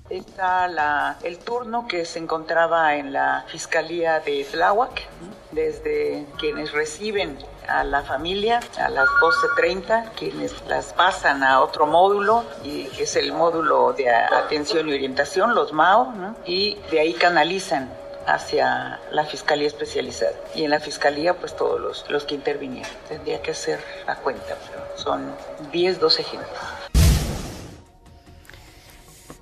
Está 0.10 0.68
la, 0.68 1.18
el 1.24 1.38
turno 1.38 1.88
que 1.88 2.04
se 2.04 2.20
encontraba 2.20 2.98
en 2.98 3.14
la 3.14 3.46
Fiscalía 3.48 4.20
de 4.20 4.46
Tláhuac, 4.52 5.08
desde 5.54 6.26
quienes 6.38 6.74
reciben 6.74 7.38
a 7.68 7.84
la 7.84 8.02
familia 8.04 8.60
a 8.78 8.90
las 8.90 9.08
12.30, 9.22 10.12
quienes 10.16 10.54
las 10.68 10.94
pasan 10.94 11.44
a 11.44 11.62
otro 11.62 11.86
módulo, 11.86 12.44
y 12.64 12.86
que 12.86 13.04
es 13.04 13.16
el 13.16 13.34
módulo 13.34 13.94
de 13.94 14.10
atención 14.10 14.90
y 14.90 14.94
orientación, 14.94 15.56
los 15.56 15.74
MAO, 15.74 16.12
¿no? 16.12 16.36
y 16.46 16.76
de 16.92 17.00
ahí 17.00 17.14
canalizan 17.14 17.92
hacia 18.26 19.00
la 19.12 19.26
fiscalía 19.26 19.68
especializada. 19.68 20.34
Y 20.56 20.64
en 20.64 20.72
la 20.72 20.80
fiscalía, 20.80 21.34
pues 21.36 21.56
todos 21.56 21.80
los, 21.80 22.10
los 22.10 22.24
que 22.26 22.36
intervinieron. 22.36 22.92
Tendría 23.08 23.42
que 23.42 23.52
hacer 23.52 23.80
la 24.08 24.16
cuenta, 24.16 24.56
pero 24.70 24.86
son 24.96 25.36
10, 25.72 26.00
12 26.00 26.24
gente. 26.24 26.48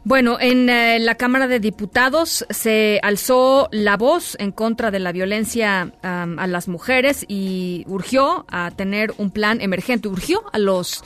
Bueno, 0.03 0.37
en 0.39 0.67
eh, 0.67 0.99
la 0.99 1.15
Cámara 1.15 1.47
de 1.47 1.59
Diputados 1.59 2.45
se 2.49 2.99
alzó 3.03 3.69
la 3.71 3.97
voz 3.97 4.35
en 4.39 4.51
contra 4.51 4.89
de 4.89 4.99
la 4.99 5.11
violencia 5.11 5.93
a 6.01 6.47
las 6.47 6.67
mujeres 6.67 7.23
y 7.27 7.83
urgió 7.87 8.45
a 8.49 8.71
tener 8.71 9.13
un 9.17 9.29
plan 9.29 9.61
emergente, 9.61 10.07
urgió 10.07 10.43
a 10.53 10.57
los 10.57 11.03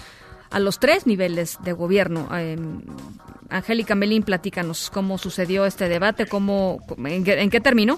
a 0.52 0.60
los 0.60 0.80
tres 0.80 1.06
niveles 1.06 1.58
de 1.64 1.74
gobierno. 1.74 2.30
Eh, 2.34 2.58
Angélica 3.50 3.96
Melín, 3.96 4.24
platícanos 4.24 4.89
cómo 4.89 5.18
sucedió 5.18 5.66
este 5.66 5.89
debate, 5.89 6.28
cómo, 6.28 6.80
en, 6.98 7.28
en 7.28 7.50
qué 7.50 7.60
terminó. 7.60 7.98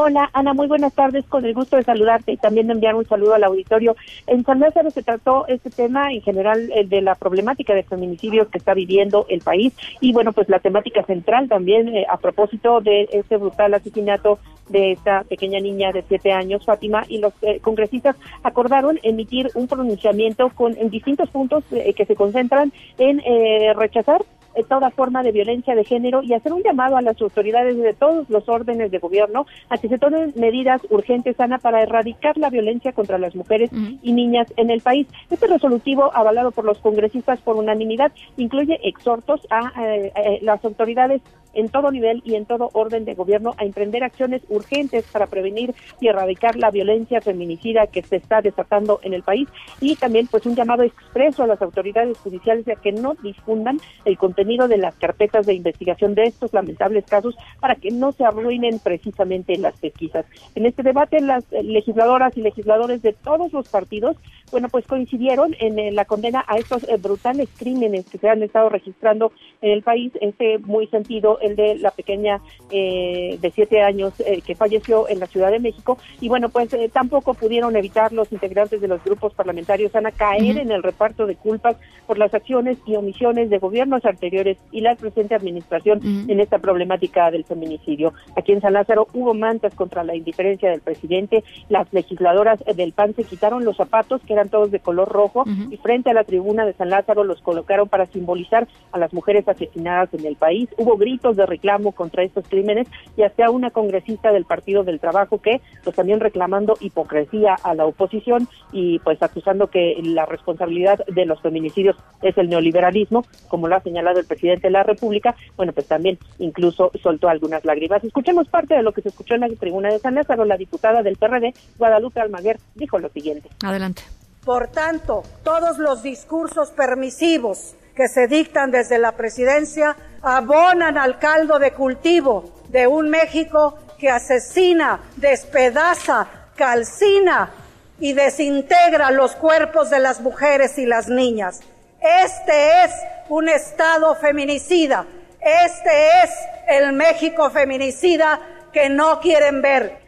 Hola, 0.00 0.30
Ana, 0.32 0.54
muy 0.54 0.68
buenas 0.68 0.94
tardes. 0.94 1.24
Con 1.26 1.44
el 1.44 1.54
gusto 1.54 1.74
de 1.74 1.82
saludarte 1.82 2.30
y 2.30 2.36
también 2.36 2.68
de 2.68 2.74
enviar 2.74 2.94
un 2.94 3.04
saludo 3.04 3.34
al 3.34 3.42
auditorio. 3.42 3.96
En 4.28 4.44
San 4.44 4.60
Lázaro 4.60 4.92
se 4.92 5.02
trató 5.02 5.44
este 5.48 5.70
tema, 5.70 6.12
en 6.12 6.22
general, 6.22 6.70
el 6.72 6.88
de 6.88 7.02
la 7.02 7.16
problemática 7.16 7.74
de 7.74 7.82
feminicidios 7.82 8.46
que 8.46 8.58
está 8.58 8.74
viviendo 8.74 9.26
el 9.28 9.40
país 9.40 9.74
y, 10.00 10.12
bueno, 10.12 10.32
pues 10.32 10.48
la 10.48 10.60
temática 10.60 11.02
central 11.02 11.48
también 11.48 11.88
eh, 11.88 12.06
a 12.08 12.16
propósito 12.16 12.80
de 12.80 13.08
este 13.10 13.38
brutal 13.38 13.74
asesinato 13.74 14.38
de 14.68 14.92
esta 14.92 15.24
pequeña 15.24 15.58
niña 15.58 15.90
de 15.90 16.04
siete 16.06 16.30
años, 16.30 16.64
Fátima, 16.64 17.04
y 17.08 17.18
los 17.18 17.32
eh, 17.42 17.58
congresistas 17.58 18.14
acordaron 18.44 19.00
emitir 19.02 19.50
un 19.56 19.66
pronunciamiento 19.66 20.50
con 20.50 20.76
en 20.76 20.90
distintos 20.90 21.28
puntos 21.30 21.64
eh, 21.72 21.92
que 21.94 22.06
se 22.06 22.14
concentran 22.14 22.72
en 22.98 23.20
eh, 23.24 23.72
rechazar 23.74 24.22
eh, 24.22 24.37
toda 24.68 24.90
forma 24.90 25.22
de 25.22 25.32
violencia 25.32 25.74
de 25.74 25.84
género 25.84 26.22
y 26.22 26.34
hacer 26.34 26.52
un 26.52 26.62
llamado 26.62 26.96
a 26.96 27.02
las 27.02 27.20
autoridades 27.20 27.76
de 27.76 27.94
todos 27.94 28.28
los 28.28 28.48
órdenes 28.48 28.90
de 28.90 28.98
gobierno 28.98 29.46
a 29.68 29.78
que 29.78 29.88
se 29.88 29.98
tomen 29.98 30.32
medidas 30.36 30.80
urgentes, 30.90 31.38
Ana, 31.38 31.58
para 31.58 31.82
erradicar 31.82 32.36
la 32.38 32.50
violencia 32.50 32.92
contra 32.92 33.18
las 33.18 33.34
mujeres 33.34 33.70
y 34.02 34.12
niñas 34.12 34.52
en 34.56 34.70
el 34.70 34.80
país. 34.80 35.06
Este 35.30 35.46
resolutivo, 35.46 36.10
avalado 36.14 36.50
por 36.50 36.64
los 36.64 36.78
congresistas 36.78 37.40
por 37.40 37.56
unanimidad, 37.56 38.12
incluye 38.36 38.80
exhortos 38.82 39.46
a 39.50 39.72
eh, 39.84 40.12
eh, 40.14 40.38
las 40.42 40.64
autoridades 40.64 41.22
en 41.54 41.68
todo 41.68 41.90
nivel 41.90 42.22
y 42.24 42.34
en 42.34 42.46
todo 42.46 42.70
orden 42.72 43.04
de 43.04 43.14
gobierno 43.14 43.54
a 43.58 43.64
emprender 43.64 44.04
acciones 44.04 44.42
urgentes 44.48 45.04
para 45.10 45.26
prevenir 45.26 45.74
y 46.00 46.08
erradicar 46.08 46.56
la 46.56 46.70
violencia 46.70 47.20
feminicida 47.20 47.86
que 47.86 48.02
se 48.02 48.16
está 48.16 48.42
desatando 48.42 49.00
en 49.02 49.14
el 49.14 49.22
país 49.22 49.48
y 49.80 49.96
también 49.96 50.26
pues 50.26 50.46
un 50.46 50.54
llamado 50.54 50.82
expreso 50.82 51.42
a 51.42 51.46
las 51.46 51.62
autoridades 51.62 52.18
judiciales 52.18 52.66
a 52.68 52.76
que 52.76 52.92
no 52.92 53.14
difundan 53.22 53.78
el 54.04 54.18
contenido 54.18 54.68
de 54.68 54.78
las 54.78 54.94
carpetas 54.96 55.46
de 55.46 55.54
investigación 55.54 56.14
de 56.14 56.24
estos 56.24 56.52
lamentables 56.52 57.04
casos 57.04 57.36
para 57.60 57.74
que 57.74 57.90
no 57.90 58.12
se 58.12 58.24
arruinen 58.24 58.78
precisamente 58.78 59.56
las 59.56 59.78
pesquisas. 59.78 60.26
En 60.54 60.66
este 60.66 60.82
debate, 60.82 61.20
las 61.20 61.44
legisladoras 61.50 62.36
y 62.36 62.42
legisladores 62.42 63.02
de 63.02 63.12
todos 63.12 63.52
los 63.52 63.68
partidos, 63.68 64.16
bueno, 64.50 64.68
pues 64.68 64.86
coincidieron 64.86 65.54
en 65.60 65.78
eh, 65.78 65.92
la 65.92 66.04
condena 66.04 66.44
a 66.46 66.56
estos 66.56 66.88
eh, 66.88 66.96
brutales 66.96 67.48
crímenes 67.58 68.06
que 68.06 68.18
se 68.18 68.28
han 68.28 68.42
estado 68.42 68.68
registrando 68.68 69.32
en 69.60 69.72
el 69.72 69.82
país, 69.82 70.12
este 70.20 70.58
muy 70.58 70.86
sentido, 70.86 71.37
el 71.40 71.56
de 71.56 71.76
la 71.76 71.90
pequeña 71.90 72.40
eh, 72.70 73.38
de 73.40 73.50
siete 73.50 73.82
años 73.82 74.12
eh, 74.20 74.42
que 74.44 74.54
falleció 74.54 75.08
en 75.08 75.20
la 75.20 75.26
Ciudad 75.26 75.50
de 75.50 75.58
México. 75.58 75.98
Y 76.20 76.28
bueno, 76.28 76.48
pues 76.48 76.72
eh, 76.74 76.90
tampoco 76.92 77.34
pudieron 77.34 77.76
evitar 77.76 78.12
los 78.12 78.32
integrantes 78.32 78.80
de 78.80 78.88
los 78.88 79.02
grupos 79.04 79.34
parlamentarios 79.34 79.94
a 79.94 80.02
caer 80.10 80.58
en 80.58 80.70
el 80.70 80.82
reparto 80.82 81.26
de 81.26 81.36
culpas 81.36 81.76
por 82.06 82.18
las 82.18 82.32
acciones 82.32 82.78
y 82.86 82.96
omisiones 82.96 83.50
de 83.50 83.58
gobiernos 83.58 84.04
anteriores 84.04 84.56
y 84.72 84.80
la 84.80 84.94
presente 84.94 85.34
administración 85.34 86.00
en 86.28 86.40
esta 86.40 86.58
problemática 86.58 87.30
del 87.30 87.44
feminicidio. 87.44 88.14
Aquí 88.36 88.52
en 88.52 88.60
San 88.60 88.72
Lázaro 88.72 89.08
hubo 89.12 89.34
mantas 89.34 89.74
contra 89.74 90.04
la 90.04 90.14
indiferencia 90.14 90.70
del 90.70 90.80
presidente. 90.80 91.44
Las 91.68 91.92
legisladoras 91.92 92.60
del 92.74 92.92
PAN 92.92 93.14
se 93.14 93.24
quitaron 93.24 93.64
los 93.64 93.76
zapatos, 93.76 94.22
que 94.26 94.32
eran 94.32 94.48
todos 94.48 94.70
de 94.70 94.80
color 94.80 95.08
rojo, 95.08 95.44
y 95.70 95.76
frente 95.76 96.10
a 96.10 96.14
la 96.14 96.24
tribuna 96.24 96.64
de 96.64 96.72
San 96.74 96.90
Lázaro 96.90 97.24
los 97.24 97.42
colocaron 97.42 97.88
para 97.88 98.06
simbolizar 98.06 98.66
a 98.92 98.98
las 98.98 99.12
mujeres 99.12 99.46
asesinadas 99.48 100.12
en 100.14 100.24
el 100.24 100.36
país. 100.36 100.68
Hubo 100.76 100.96
gritos 100.96 101.27
de 101.36 101.46
reclamo 101.46 101.92
contra 101.92 102.22
estos 102.22 102.46
crímenes 102.48 102.88
y 103.16 103.22
hasta 103.22 103.50
una 103.50 103.70
congresista 103.70 104.32
del 104.32 104.44
Partido 104.44 104.84
del 104.84 105.00
Trabajo 105.00 105.40
que 105.40 105.60
pues 105.84 105.96
también 105.96 106.20
reclamando 106.20 106.76
hipocresía 106.80 107.54
a 107.62 107.74
la 107.74 107.86
oposición 107.86 108.48
y 108.72 108.98
pues 109.00 109.22
acusando 109.22 109.68
que 109.68 109.96
la 110.02 110.26
responsabilidad 110.26 111.04
de 111.06 111.26
los 111.26 111.40
feminicidios 111.40 111.96
es 112.22 112.36
el 112.38 112.48
neoliberalismo, 112.48 113.24
como 113.48 113.68
lo 113.68 113.76
ha 113.76 113.80
señalado 113.80 114.20
el 114.20 114.26
presidente 114.26 114.68
de 114.68 114.72
la 114.72 114.82
República, 114.82 115.34
bueno, 115.56 115.72
pues 115.72 115.86
también 115.86 116.18
incluso 116.38 116.90
soltó 117.02 117.28
algunas 117.28 117.64
lágrimas. 117.64 118.04
Escuchemos 118.04 118.48
parte 118.48 118.74
de 118.74 118.82
lo 118.82 118.92
que 118.92 119.02
se 119.02 119.08
escuchó 119.08 119.34
en 119.34 119.40
la 119.40 119.48
tribuna 119.48 119.90
de 119.90 119.98
San 119.98 120.14
Lázaro. 120.14 120.44
La 120.44 120.56
diputada 120.56 121.02
del 121.02 121.16
PRD, 121.16 121.52
Guadalupe 121.78 122.20
Almaguer, 122.20 122.58
dijo 122.74 122.98
lo 122.98 123.08
siguiente. 123.08 123.48
Adelante. 123.64 124.02
Por 124.44 124.68
tanto, 124.68 125.22
todos 125.44 125.78
los 125.78 126.02
discursos 126.02 126.70
permisivos 126.70 127.74
que 127.98 128.06
se 128.06 128.28
dictan 128.28 128.70
desde 128.70 128.96
la 128.96 129.10
presidencia 129.10 129.96
abonan 130.22 130.96
al 130.96 131.18
caldo 131.18 131.58
de 131.58 131.72
cultivo 131.72 132.62
de 132.68 132.86
un 132.86 133.10
México 133.10 133.76
que 133.98 134.08
asesina, 134.08 135.00
despedaza, 135.16 136.28
calcina 136.54 137.50
y 137.98 138.12
desintegra 138.12 139.10
los 139.10 139.34
cuerpos 139.34 139.90
de 139.90 139.98
las 139.98 140.20
mujeres 140.20 140.78
y 140.78 140.86
las 140.86 141.08
niñas. 141.08 141.58
Este 142.00 142.84
es 142.84 142.92
un 143.30 143.48
Estado 143.48 144.14
feminicida. 144.14 145.04
Este 145.40 146.22
es 146.22 146.30
el 146.68 146.92
México 146.92 147.50
feminicida 147.50 148.38
que 148.72 148.88
no 148.90 149.18
quieren 149.18 149.60
ver. 149.60 150.07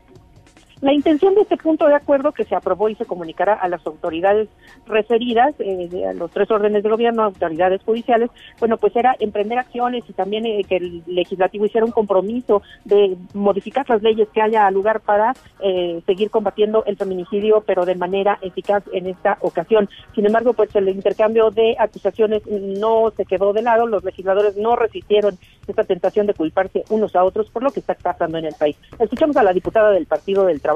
La 0.80 0.94
intención 0.94 1.34
de 1.34 1.42
este 1.42 1.58
punto 1.58 1.86
de 1.86 1.94
acuerdo 1.94 2.32
que 2.32 2.44
se 2.44 2.54
aprobó 2.54 2.88
y 2.88 2.94
se 2.94 3.04
comunicará 3.04 3.52
a 3.52 3.68
las 3.68 3.86
autoridades 3.86 4.48
referidas, 4.86 5.54
eh, 5.58 6.06
a 6.08 6.14
los 6.14 6.30
tres 6.30 6.50
órdenes 6.50 6.82
de 6.82 6.88
gobierno, 6.88 7.22
autoridades 7.22 7.82
judiciales, 7.82 8.30
bueno, 8.58 8.78
pues 8.78 8.96
era 8.96 9.14
emprender 9.18 9.58
acciones 9.58 10.04
y 10.08 10.14
también 10.14 10.46
eh, 10.46 10.64
que 10.66 10.76
el 10.76 11.02
legislativo 11.06 11.66
hiciera 11.66 11.84
un 11.84 11.92
compromiso 11.92 12.62
de 12.86 13.14
modificar 13.34 13.88
las 13.90 14.02
leyes 14.02 14.28
que 14.30 14.40
haya 14.40 14.70
lugar 14.70 15.00
para 15.00 15.34
eh, 15.60 16.00
seguir 16.06 16.30
combatiendo 16.30 16.82
el 16.86 16.96
feminicidio, 16.96 17.62
pero 17.66 17.84
de 17.84 17.94
manera 17.94 18.38
eficaz 18.40 18.82
en 18.94 19.06
esta 19.06 19.36
ocasión. 19.42 19.86
Sin 20.14 20.24
embargo, 20.24 20.54
pues 20.54 20.74
el 20.74 20.88
intercambio 20.88 21.50
de 21.50 21.76
acusaciones 21.78 22.42
no 22.46 23.12
se 23.14 23.26
quedó 23.26 23.52
de 23.52 23.60
lado, 23.60 23.86
los 23.86 24.02
legisladores 24.02 24.56
no 24.56 24.76
resistieron 24.76 25.38
esta 25.66 25.84
tentación 25.84 26.26
de 26.26 26.34
culparse 26.34 26.84
unos 26.88 27.14
a 27.14 27.22
otros 27.22 27.50
por 27.50 27.62
lo 27.62 27.70
que 27.70 27.80
está 27.80 27.94
pasando 27.94 28.38
en 28.38 28.46
el 28.46 28.54
país. 28.54 28.76
Escuchamos 28.98 29.36
a 29.36 29.42
la 29.42 29.52
diputada 29.52 29.90
del 29.90 30.06
Partido 30.06 30.46
del 30.46 30.60
Trabajo, 30.60 30.69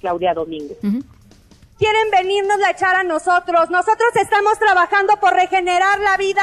Claudia 0.00 0.34
Domínguez. 0.34 0.78
quieren 1.80 2.10
venirnos 2.10 2.60
a 2.62 2.70
echar 2.70 2.94
a 2.94 3.04
nosotros. 3.04 3.70
Nosotros 3.70 4.10
estamos 4.14 4.58
trabajando 4.58 5.16
por 5.16 5.32
regenerar 5.32 5.98
la 6.00 6.18
vida 6.18 6.42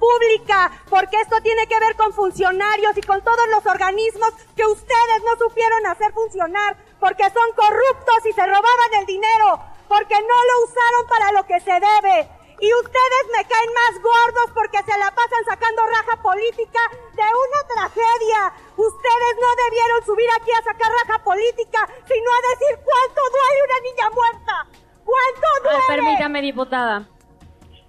pública, 0.00 0.72
porque 0.88 1.20
esto 1.20 1.36
tiene 1.42 1.66
que 1.66 1.78
ver 1.78 1.94
con 1.96 2.12
funcionarios 2.12 2.96
y 2.96 3.02
con 3.02 3.22
todos 3.22 3.48
los 3.50 3.66
organismos 3.66 4.30
que 4.56 4.64
ustedes 4.64 5.22
no 5.24 5.36
supieron 5.46 5.86
hacer 5.86 6.12
funcionar, 6.12 6.76
porque 6.98 7.24
son 7.24 7.48
corruptos 7.54 8.26
y 8.30 8.32
se 8.32 8.46
robaban 8.46 8.94
el 9.00 9.06
dinero, 9.06 9.60
porque 9.88 10.14
no 10.14 10.38
lo 10.48 10.64
usaron 10.64 11.06
para 11.08 11.32
lo 11.32 11.46
que 11.46 11.60
se 11.60 11.72
debe. 11.72 12.37
Y 12.60 12.68
ustedes 12.74 13.24
me 13.36 13.44
caen 13.46 13.70
más 13.72 14.02
gordos 14.02 14.50
porque 14.52 14.78
se 14.82 14.98
la 14.98 15.10
pasan 15.14 15.44
sacando 15.44 15.82
raja 15.86 16.20
política 16.22 16.80
de 17.14 17.22
una 17.22 17.60
tragedia. 17.74 18.52
Ustedes 18.76 19.32
no 19.40 19.50
debieron 19.64 20.04
subir 20.04 20.28
aquí 20.40 20.50
a 20.52 20.62
sacar 20.62 20.90
raja 21.06 21.22
política, 21.22 21.86
sino 22.06 22.30
a 22.30 22.40
decir 22.50 22.74
cuánto 22.82 23.20
duele 23.30 23.60
una 23.68 23.80
niña 23.80 24.10
muerta. 24.10 24.66
¿Cuánto 25.04 25.48
duele? 25.62 25.86
permítame, 25.86 26.42
diputada. 26.42 27.06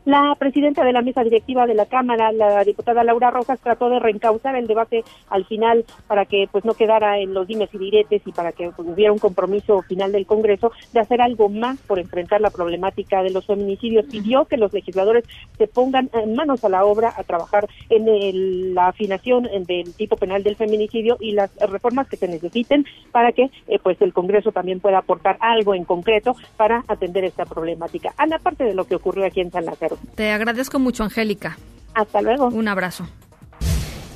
La 0.10 0.34
presidenta 0.40 0.84
de 0.84 0.92
la 0.92 1.04
mesa 1.04 1.24
directiva 1.24 1.68
de 1.68 1.76
la 1.76 1.86
Cámara, 1.86 2.32
la 2.32 2.64
diputada 2.64 3.04
Laura 3.04 3.30
Rojas, 3.30 3.60
trató 3.60 3.92
de 3.92 4.00
reencauzar 4.00 4.56
el 4.56 4.66
debate 4.66 5.04
al 5.30 5.46
final 5.46 5.86
para 6.08 6.26
que 6.26 6.50
pues 6.52 6.66
no 6.66 6.74
quedara 6.74 7.20
en 7.20 7.36
los 7.36 7.46
dimes 7.46 7.70
y 7.74 7.78
diretes 7.78 8.24
y 8.26 8.32
para 8.32 8.52
que 8.52 8.72
pues, 8.72 8.88
hubiera 8.90 9.12
un 9.12 9.20
compromiso 9.20 9.84
final 9.84 10.12
del 10.12 10.26
Congreso 10.26 10.72
de 10.94 11.00
hacer 11.00 11.22
algo 11.22 11.48
más 11.48 11.78
por 11.82 12.00
enfrentar 12.00 12.42
la 12.42 12.50
problemática 12.50 13.22
de 13.22 13.30
los 13.30 13.46
feminicidios. 13.46 14.08
Pidió 14.08 14.46
que 14.46 14.58
los 14.58 14.74
legisladores 14.74 15.26
se 15.60 15.68
pongan 15.68 16.10
manos 16.36 16.64
a 16.64 16.70
la 16.70 16.86
obra 16.86 17.14
a 17.16 17.22
trabajar 17.22 17.68
en 17.92 18.08
el- 18.08 18.74
la 18.74 18.88
afinación 18.88 19.44
del 19.68 19.94
tipo 19.94 20.18
penal 20.18 20.42
del 20.42 20.56
feminicidio 20.56 21.18
y 21.20 21.34
las 21.34 21.56
reformas 21.70 22.08
que 22.08 22.18
se 22.18 22.28
necesiten 22.28 22.84
para 23.12 23.32
que 23.32 23.52
eh, 23.68 23.78
pues 23.78 24.02
el 24.02 24.14
Congreso 24.14 24.52
también 24.52 24.80
pueda 24.80 24.98
aportar 24.98 25.38
algo 25.40 25.76
en 25.76 25.84
concreto 25.86 26.36
para 26.58 26.84
atender 26.88 27.26
esta 27.26 27.46
problemática. 27.46 28.12
Ana, 28.18 28.40
parte 28.40 28.64
de 28.64 28.74
lo 28.74 28.86
que 28.86 28.96
ocurrió 28.96 29.24
aquí 29.24 29.42
en 29.42 29.52
San 29.52 29.66
Lázaro. 29.66 29.99
Te 30.16 30.32
agradezco 30.32 30.80
mucho, 30.80 31.04
Angélica. 31.04 31.58
Hasta 31.94 32.22
luego. 32.22 32.48
Un 32.48 32.68
abrazo. 32.68 33.08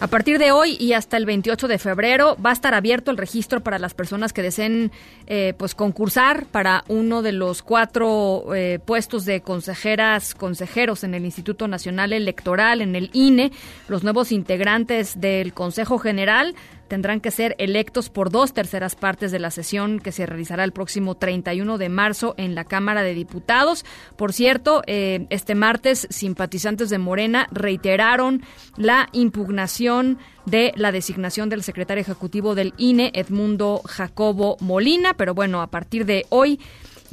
A 0.03 0.07
partir 0.07 0.37
de 0.37 0.51
hoy 0.51 0.75
y 0.81 0.91
hasta 0.91 1.15
el 1.15 1.25
28 1.25 1.69
de 1.69 1.79
febrero 1.79 2.35
va 2.45 2.49
a 2.49 2.53
estar 2.53 2.73
abierto 2.73 3.09
el 3.09 3.15
registro 3.15 3.61
para 3.63 3.79
las 3.79 3.93
personas 3.93 4.33
que 4.33 4.41
deseen 4.41 4.91
eh, 5.27 5.53
pues 5.57 5.75
concursar 5.75 6.45
para 6.47 6.83
uno 6.89 7.21
de 7.21 7.31
los 7.31 7.63
cuatro 7.63 8.53
eh, 8.53 8.79
puestos 8.83 9.23
de 9.23 9.39
consejeras, 9.39 10.35
consejeros 10.35 11.05
en 11.05 11.13
el 11.13 11.23
Instituto 11.23 11.69
Nacional 11.69 12.11
Electoral, 12.11 12.81
en 12.81 12.97
el 12.97 13.11
INE. 13.13 13.53
Los 13.87 14.03
nuevos 14.03 14.33
integrantes 14.33 15.21
del 15.21 15.53
Consejo 15.53 15.97
General 15.99 16.53
tendrán 16.87 17.21
que 17.21 17.31
ser 17.31 17.55
electos 17.57 18.09
por 18.09 18.29
dos 18.29 18.53
terceras 18.53 18.95
partes 18.95 19.31
de 19.31 19.39
la 19.39 19.51
sesión 19.51 19.99
que 19.99 20.11
se 20.11 20.25
realizará 20.25 20.63
el 20.63 20.71
próximo 20.71 21.15
31 21.15 21.77
de 21.77 21.89
marzo 21.89 22.35
en 22.37 22.55
la 22.55 22.65
Cámara 22.65 23.03
de 23.03 23.13
Diputados. 23.13 23.85
Por 24.15 24.33
cierto, 24.33 24.83
eh, 24.87 25.25
este 25.29 25.55
martes 25.55 26.07
simpatizantes 26.09 26.89
de 26.89 26.97
Morena 26.97 27.47
reiteraron 27.51 28.43
la 28.77 29.09
impugnación 29.11 30.17
de 30.45 30.73
la 30.75 30.91
designación 30.91 31.49
del 31.49 31.63
secretario 31.63 32.01
ejecutivo 32.01 32.55
del 32.55 32.73
INE, 32.77 33.11
Edmundo 33.13 33.81
Jacobo 33.85 34.57
Molina, 34.59 35.13
pero 35.13 35.33
bueno, 35.33 35.61
a 35.61 35.67
partir 35.67 36.05
de 36.05 36.25
hoy 36.29 36.59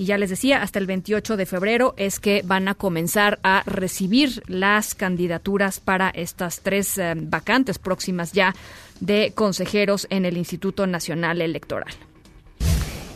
y 0.00 0.06
ya 0.06 0.16
les 0.16 0.30
decía, 0.30 0.62
hasta 0.62 0.78
el 0.78 0.86
28 0.86 1.36
de 1.36 1.44
febrero 1.44 1.92
es 1.98 2.20
que 2.20 2.40
van 2.42 2.68
a 2.68 2.74
comenzar 2.74 3.38
a 3.42 3.62
recibir 3.66 4.42
las 4.46 4.94
candidaturas 4.94 5.78
para 5.78 6.08
estas 6.08 6.60
tres 6.60 6.96
eh, 6.96 7.12
vacantes 7.14 7.78
próximas 7.78 8.32
ya 8.32 8.54
de 9.00 9.32
consejeros 9.34 10.06
en 10.10 10.24
el 10.24 10.36
Instituto 10.36 10.86
Nacional 10.86 11.42
Electoral. 11.42 11.92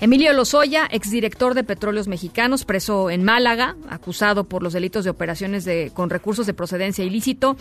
Emilio 0.01 0.33
Lozoya, 0.33 0.87
exdirector 0.91 1.55
de 1.55 1.65
Petróleos 1.65 2.09
Mexicanos, 2.09 2.65
preso 2.65 3.11
en 3.11 3.25
Málaga, 3.25 3.77
acusado 3.89 4.45
por 4.45 4.63
los 4.63 4.73
delitos 4.73 5.05
de 5.05 5.11
operaciones 5.11 5.65
de, 5.65 5.93
con 5.95 6.11
recursos 6.11 6.47
de 6.47 6.53
procedencia 6.53 7.05
ilícito, 7.05 7.57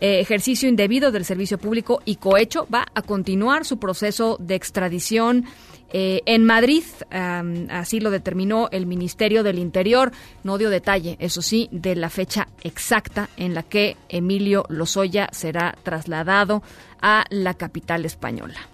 eh, 0.00 0.20
ejercicio 0.20 0.68
indebido 0.68 1.12
del 1.12 1.24
servicio 1.24 1.58
público 1.58 2.00
y 2.04 2.16
cohecho, 2.16 2.66
va 2.72 2.86
a 2.94 3.02
continuar 3.02 3.64
su 3.64 3.78
proceso 3.78 4.38
de 4.40 4.54
extradición 4.54 5.44
eh, 5.92 6.22
en 6.24 6.46
Madrid. 6.46 6.84
así 7.10 8.00
lo 8.00 8.10
determinó 8.10 8.68
el 8.70 8.86
Ministerio 8.86 9.42
del 9.42 9.58
Interior. 9.58 10.12
No 10.44 10.56
dio 10.56 10.70
detalle, 10.70 11.16
eso 11.20 11.42
sí, 11.42 11.68
de 11.72 11.94
la 11.96 12.08
fecha 12.08 12.48
exacta 12.62 13.28
en 13.36 13.52
la 13.52 13.62
que 13.62 13.98
Emilio 14.08 14.64
Lozoya 14.70 15.28
será 15.32 15.76
trasladado 15.82 16.62
a 17.02 17.24
la 17.28 17.54
capital 17.54 18.06
española. 18.06 18.71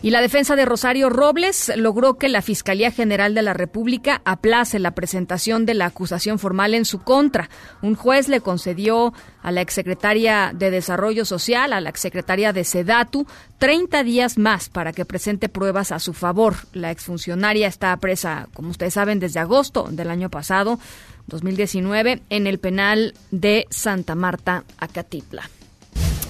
Y 0.00 0.10
la 0.10 0.20
defensa 0.20 0.54
de 0.54 0.64
Rosario 0.64 1.10
Robles 1.10 1.72
logró 1.76 2.18
que 2.18 2.28
la 2.28 2.40
Fiscalía 2.40 2.92
General 2.92 3.34
de 3.34 3.42
la 3.42 3.52
República 3.52 4.22
aplace 4.24 4.78
la 4.78 4.92
presentación 4.92 5.66
de 5.66 5.74
la 5.74 5.86
acusación 5.86 6.38
formal 6.38 6.74
en 6.74 6.84
su 6.84 7.00
contra. 7.00 7.50
Un 7.82 7.96
juez 7.96 8.28
le 8.28 8.40
concedió 8.40 9.12
a 9.42 9.50
la 9.50 9.60
exsecretaria 9.60 10.52
de 10.54 10.70
Desarrollo 10.70 11.24
Social, 11.24 11.72
a 11.72 11.80
la 11.80 11.90
exsecretaria 11.90 12.52
de 12.52 12.62
Sedatu, 12.62 13.26
30 13.58 14.04
días 14.04 14.38
más 14.38 14.68
para 14.68 14.92
que 14.92 15.04
presente 15.04 15.48
pruebas 15.48 15.90
a 15.90 15.98
su 15.98 16.12
favor. 16.12 16.54
La 16.72 16.92
exfuncionaria 16.92 17.66
está 17.66 17.96
presa, 17.96 18.48
como 18.54 18.70
ustedes 18.70 18.94
saben, 18.94 19.18
desde 19.18 19.40
agosto 19.40 19.88
del 19.90 20.10
año 20.10 20.30
pasado, 20.30 20.78
2019, 21.26 22.22
en 22.30 22.46
el 22.46 22.60
penal 22.60 23.14
de 23.32 23.66
Santa 23.70 24.14
Marta, 24.14 24.62
Acatitla. 24.78 25.50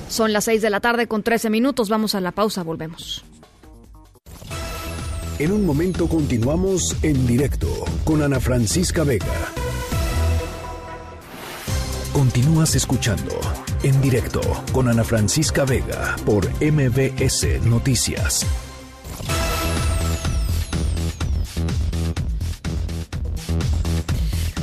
Son 0.09 0.33
las 0.33 0.45
6 0.45 0.63
de 0.63 0.71
la 0.71 0.81
tarde 0.81 1.07
con 1.07 1.23
13 1.23 1.51
minutos. 1.51 1.91
Vamos 1.91 2.15
a 2.15 2.23
la 2.23 2.33
pausa, 2.33 2.63
volvemos. 2.63 3.28
En 5.39 5.53
un 5.53 5.65
momento 5.65 6.09
continuamos 6.09 6.97
en 7.05 7.25
directo 7.25 7.69
con 8.03 8.25
Ana 8.25 8.41
Francisca 8.41 9.05
Vega. 9.05 9.53
Continúas 12.13 12.75
escuchando 12.75 13.39
en 13.85 14.01
directo 14.01 14.41
con 14.73 14.89
Ana 14.89 15.05
Francisca 15.05 15.65
Vega 15.65 16.17
por 16.27 16.49
MBS 16.61 17.65
Noticias. 17.65 18.45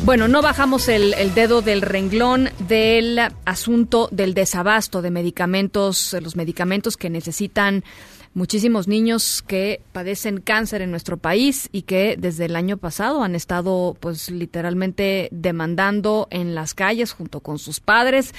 Bueno, 0.05 0.28
no 0.28 0.43
bajamos 0.43 0.88
el, 0.88 1.15
dedo 1.34 1.63
del 1.63 1.82
renglón 1.82 2.49
del 2.67 3.19
asunto 3.45 4.07
del 4.11 4.36
desabasto 4.36 5.01
de 5.01 5.09
medicamentos, 5.09 6.15
los 6.21 6.36
medicamentos 6.36 6.95
que 6.95 7.09
necesitan 7.09 7.84
muchísimos 8.36 8.88
niños 8.88 9.41
que 9.41 9.81
padecen 9.93 10.41
cáncer 10.41 10.83
en 10.83 10.91
nuestro 10.91 11.17
país 11.17 11.69
y 11.71 11.83
que 11.83 12.17
desde 12.19 12.45
el 12.45 12.55
año 12.55 12.77
pasado 12.77 13.23
han 13.23 13.33
estado 13.33 13.97
pues 13.99 14.29
literalmente 14.29 15.29
demandando 15.31 16.27
en 16.29 16.53
las 16.53 16.75
calles 16.75 17.13
junto 17.13 17.39
con 17.39 17.57
sus 17.57 17.79
padres 17.79 18.33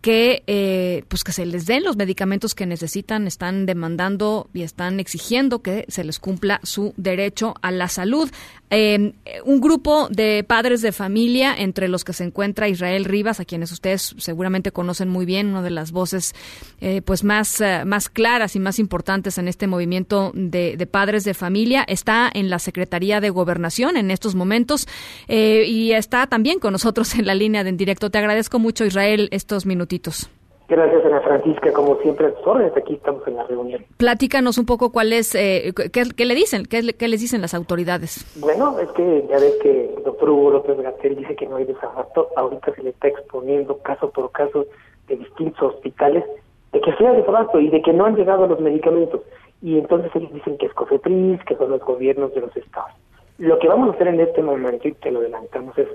que 0.00 0.42
eh, 0.46 1.04
pues 1.08 1.24
que 1.24 1.32
se 1.32 1.44
les 1.44 1.66
den 1.66 1.84
los 1.84 1.96
medicamentos 1.96 2.54
que 2.54 2.66
necesitan, 2.66 3.26
están 3.26 3.66
demandando 3.66 4.48
y 4.54 4.62
están 4.62 4.98
exigiendo 4.98 5.60
que 5.60 5.84
se 5.88 6.04
les 6.04 6.18
cumpla 6.18 6.60
su 6.62 6.94
derecho 6.96 7.54
a 7.60 7.70
la 7.70 7.88
salud. 7.88 8.30
Eh, 8.70 9.14
un 9.44 9.60
grupo 9.60 10.08
de 10.10 10.44
padres 10.46 10.82
de 10.82 10.92
familia, 10.92 11.54
entre 11.56 11.88
los 11.88 12.04
que 12.04 12.12
se 12.12 12.24
encuentra 12.24 12.68
Israel 12.68 13.04
Rivas, 13.04 13.40
a 13.40 13.44
quienes 13.44 13.72
ustedes 13.72 14.14
seguramente 14.18 14.72
conocen 14.72 15.08
muy 15.08 15.26
bien, 15.26 15.48
una 15.48 15.62
de 15.62 15.70
las 15.70 15.92
voces 15.92 16.34
eh, 16.80 17.02
pues 17.02 17.24
más, 17.24 17.60
eh, 17.60 17.84
más 17.84 18.08
claras 18.08 18.56
y 18.56 18.60
más 18.60 18.78
importantes 18.78 19.38
en 19.38 19.48
este 19.48 19.66
movimiento 19.66 20.32
de, 20.34 20.88
padres 20.90 21.24
de 21.24 21.34
familia, 21.34 21.84
está 21.86 22.30
en 22.32 22.50
la 22.50 22.58
Secretaría 22.58 23.20
de 23.20 23.30
Gobernación 23.30 23.96
en 23.96 24.10
estos 24.10 24.34
momentos 24.34 24.86
eh, 25.28 25.64
y 25.66 25.92
está 25.92 26.26
también 26.26 26.58
con 26.58 26.72
nosotros 26.72 27.14
en 27.14 27.26
la 27.26 27.34
línea 27.34 27.64
de 27.64 27.70
en 27.70 27.76
directo. 27.76 28.10
Te 28.10 28.18
agradezco 28.18 28.58
mucho, 28.58 28.84
Israel, 28.84 29.28
estos 29.32 29.64
minutitos. 29.64 30.28
Gracias, 30.70 31.04
Ana 31.04 31.20
Francisca. 31.22 31.72
Como 31.72 31.96
siempre, 31.96 32.28
a 32.28 32.30
tus 32.32 32.46
órdenes, 32.46 32.76
aquí 32.76 32.94
estamos 32.94 33.26
en 33.26 33.34
la 33.34 33.42
reunión. 33.42 33.84
Platícanos 33.96 34.56
un 34.56 34.66
poco 34.66 34.92
cuál 34.92 35.12
es, 35.12 35.34
eh, 35.34 35.72
qué, 35.92 36.04
qué, 36.16 36.24
le 36.24 36.36
dicen, 36.36 36.64
qué, 36.64 36.94
qué, 36.96 37.08
les 37.08 37.20
dicen 37.20 37.40
las 37.40 37.54
autoridades. 37.54 38.24
Bueno, 38.40 38.78
es 38.78 38.88
que 38.90 39.26
ya 39.28 39.40
ves 39.40 39.56
que 39.60 39.92
el 39.96 40.04
doctor 40.04 40.30
Hugo 40.30 40.52
López 40.52 40.80
Gatel 40.80 41.16
dice 41.16 41.34
que 41.34 41.48
no 41.48 41.56
hay 41.56 41.64
desabasto. 41.64 42.28
Ahorita 42.36 42.72
se 42.72 42.84
le 42.84 42.90
está 42.90 43.08
exponiendo 43.08 43.78
caso 43.78 44.10
por 44.10 44.30
caso 44.30 44.64
de 45.08 45.16
distintos 45.16 45.74
hospitales 45.74 46.24
de 46.72 46.80
que 46.80 46.94
sea 46.94 47.14
desabasto 47.14 47.58
y 47.58 47.68
de 47.68 47.82
que 47.82 47.92
no 47.92 48.06
han 48.06 48.14
llegado 48.14 48.46
los 48.46 48.60
medicamentos. 48.60 49.22
Y 49.60 49.76
entonces 49.76 50.12
ellos 50.14 50.32
dicen 50.32 50.56
que 50.56 50.66
es 50.66 50.74
COFEPRIS, 50.74 51.42
que 51.46 51.56
son 51.56 51.70
los 51.70 51.80
gobiernos 51.80 52.32
de 52.32 52.42
los 52.42 52.56
estados. 52.56 52.92
Lo 53.38 53.58
que 53.58 53.66
vamos 53.66 53.88
a 53.88 53.94
hacer 53.94 54.06
en 54.06 54.20
este 54.20 54.40
momento, 54.40 54.86
y 54.86 54.92
te 54.92 55.10
lo 55.10 55.18
adelantamos, 55.18 55.76
es 55.76 55.88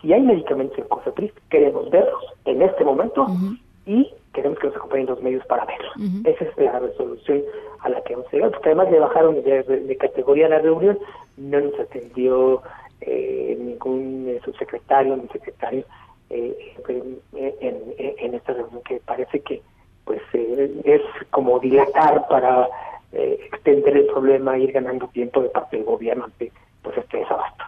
si 0.00 0.14
hay 0.14 0.22
medicamentos 0.22 0.78
en 0.78 0.84
COFEPRIS, 0.84 1.32
queremos 1.50 1.90
verlos 1.90 2.24
en 2.46 2.62
este 2.62 2.84
momento 2.84 3.24
uh 3.24 3.26
-huh 3.26 3.58
y 3.86 4.10
queremos 4.32 4.58
que 4.58 4.66
nos 4.68 4.76
acompañen 4.76 5.06
los 5.06 5.22
medios 5.22 5.44
para 5.46 5.64
verlo. 5.64 5.88
Uh 5.96 6.02
-huh. 6.02 6.28
Esa 6.28 6.44
es 6.44 6.56
la 6.56 6.78
resolución 6.78 7.42
a 7.80 7.88
la 7.88 8.00
que 8.02 8.14
hemos 8.14 8.32
llegado, 8.32 8.52
porque 8.52 8.70
además 8.70 8.90
le 8.90 8.98
bajaron 8.98 9.42
de, 9.42 9.62
de, 9.62 9.96
categoría 9.96 10.46
a 10.46 10.50
la 10.50 10.58
reunión, 10.58 10.98
no 11.36 11.60
nos 11.60 11.78
atendió 11.78 12.62
eh, 13.00 13.56
ningún 13.60 14.26
eh, 14.28 14.40
subsecretario 14.44 15.16
ni 15.16 15.28
secretario 15.28 15.84
eh, 16.30 16.74
en, 16.88 17.18
en, 17.34 17.76
en, 18.18 18.34
esta 18.34 18.54
reunión 18.54 18.80
que 18.82 19.00
parece 19.04 19.40
que 19.40 19.60
pues 20.04 20.22
es 20.32 21.02
como 21.30 21.58
dilatar 21.60 22.26
para 22.28 22.68
extender 23.12 23.96
el 23.96 24.06
problema, 24.06 24.58
ir 24.58 24.72
ganando 24.72 25.06
tiempo 25.08 25.40
de 25.40 25.48
parte 25.48 25.76
del 25.76 25.86
gobierno 25.86 26.24
ante 26.24 26.50
pues 26.84 26.98
este 26.98 27.16
desabasto. 27.16 27.64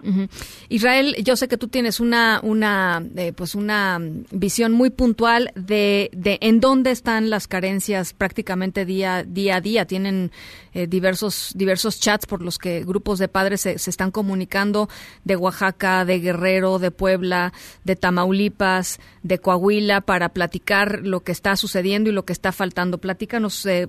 Israel, 0.68 1.16
yo 1.24 1.34
sé 1.34 1.48
que 1.48 1.56
tú 1.56 1.68
tienes 1.68 1.98
una 1.98 2.38
una 2.42 3.02
eh, 3.16 3.32
pues 3.34 3.54
una 3.54 3.98
visión 4.30 4.72
muy 4.72 4.90
puntual 4.90 5.50
de, 5.56 6.10
de 6.12 6.38
en 6.42 6.60
dónde 6.60 6.90
están 6.92 7.30
las 7.30 7.48
carencias 7.48 8.12
prácticamente 8.12 8.84
día 8.84 9.24
día 9.24 9.56
a 9.56 9.60
día. 9.60 9.86
Tienen 9.86 10.30
eh, 10.76 10.86
diversos 10.86 11.54
diversos 11.56 11.98
chats 11.98 12.26
por 12.26 12.42
los 12.42 12.58
que 12.58 12.84
grupos 12.84 13.18
de 13.18 13.28
padres 13.28 13.62
se, 13.62 13.78
se, 13.78 13.88
están 13.88 14.10
comunicando 14.10 14.88
de 15.24 15.34
Oaxaca, 15.34 16.04
de 16.04 16.20
Guerrero, 16.20 16.78
de 16.78 16.90
Puebla, 16.90 17.52
de 17.84 17.96
Tamaulipas, 17.96 19.00
de 19.22 19.38
Coahuila 19.38 20.02
para 20.02 20.28
platicar 20.28 21.00
lo 21.02 21.20
que 21.20 21.32
está 21.32 21.56
sucediendo 21.56 22.10
y 22.10 22.12
lo 22.12 22.24
que 22.24 22.34
está 22.34 22.52
faltando. 22.52 22.98
Platícanos 22.98 23.64
eh, 23.64 23.88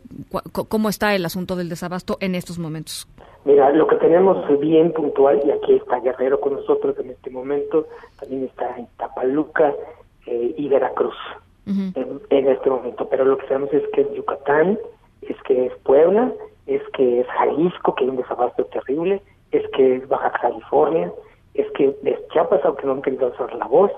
cómo 0.54 0.88
está 0.88 1.14
el 1.14 1.26
asunto 1.26 1.58
del 1.58 1.68
desabasto 1.68 2.18
en 2.22 2.36
estos 2.36 2.58
momentos. 2.58 3.06
Mira, 3.44 3.70
lo 3.72 3.86
que 3.88 3.98
tenemos 3.98 4.38
bien 4.62 4.94
puntual, 4.94 5.42
y 5.46 5.52
aquí 5.52 5.74
está 5.74 6.00
Guerrero 6.00 6.40
con 6.40 6.54
nosotros 6.54 6.98
en 7.00 7.10
este 7.10 7.30
momento, 7.30 7.86
también 8.18 8.46
está 8.46 8.78
Tapaluca 8.96 9.74
eh, 10.26 10.54
y 10.56 10.70
Veracruz 10.70 11.16
uh 11.66 11.70
-huh. 11.70 11.92
en, 11.96 12.22
en, 12.30 12.48
este 12.48 12.70
momento, 12.70 13.10
pero 13.10 13.26
lo 13.26 13.38
que 13.38 13.48
sabemos 13.48 13.74
es 13.74 13.84
que 13.94 14.02
es 14.02 14.14
Yucatán, 14.14 14.80
es 15.22 15.36
que 15.44 15.66
es 15.66 15.74
Puebla, 15.84 16.32
es 16.68 16.82
que 16.94 17.22
es 17.22 17.28
Jalisco, 17.28 17.96
que 17.96 18.04
hay 18.04 18.10
un 18.10 18.18
desabasto 18.18 18.66
terrible, 18.66 19.22
es 19.52 19.68
que 19.72 19.96
es 19.96 20.08
Baja 20.08 20.32
California, 20.42 21.12
es 21.54 21.70
que 21.72 21.96
es 22.04 22.28
Chiapas, 22.30 22.62
aunque 22.64 22.86
no 22.86 22.94
han 22.94 23.02
querido 23.02 23.28
hacer 23.28 23.54
la 23.56 23.66
voz, 23.66 23.92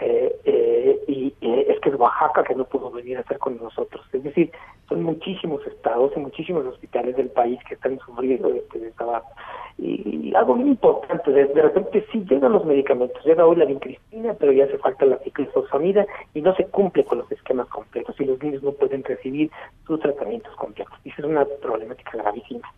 eh, 0.00 0.34
eh, 0.44 1.04
y 1.08 1.34
eh, 1.42 1.66
es 1.68 1.80
que 1.80 1.90
es 1.90 1.94
Oaxaca 1.94 2.42
que 2.44 2.54
no 2.54 2.64
pudo 2.64 2.90
venir 2.90 3.18
a 3.18 3.20
estar 3.20 3.38
con 3.38 3.58
nosotros. 3.58 4.04
Es 4.12 4.22
decir, 4.22 4.50
son 4.88 5.02
muchísimos 5.02 5.66
estados 5.66 6.12
y 6.16 6.20
muchísimos 6.20 6.64
hospitales 6.64 7.16
del 7.16 7.28
país 7.28 7.58
que 7.68 7.74
están 7.74 7.98
sufriendo 7.98 8.48
este 8.48 8.78
desabasto. 8.78 9.28
Y, 9.82 10.32
algo 10.36 10.54
muy 10.56 10.70
importante, 10.70 11.32
de, 11.32 11.46
repente 11.46 12.06
sí 12.12 12.24
llegan 12.28 12.52
los 12.52 12.64
medicamentos, 12.64 13.24
llega 13.24 13.46
hoy 13.46 13.56
la 13.56 13.64
vincristina, 13.64 14.34
pero 14.34 14.52
ya 14.52 14.64
hace 14.64 14.78
falta 14.78 15.04
la 15.04 15.18
ciclofosfamida 15.18 16.06
y 16.34 16.40
no 16.40 16.54
se 16.54 16.66
cumple 16.66 17.04
con 17.04 17.18
los 17.18 17.32
esquemas 17.32 17.66
completos 17.68 18.14
y 18.20 18.24
los 18.24 18.40
niños 18.42 18.62
no 18.62 18.72
pueden 18.72 19.02
recibir 19.02 19.50
sus 19.86 19.98
tratamientos 20.00 20.54
completos. 20.56 20.94
Y 21.04 21.08
esa 21.08 21.22
es 21.22 21.28
una 21.28 21.44
problemática 21.60 22.12
gravísima. 22.12 22.72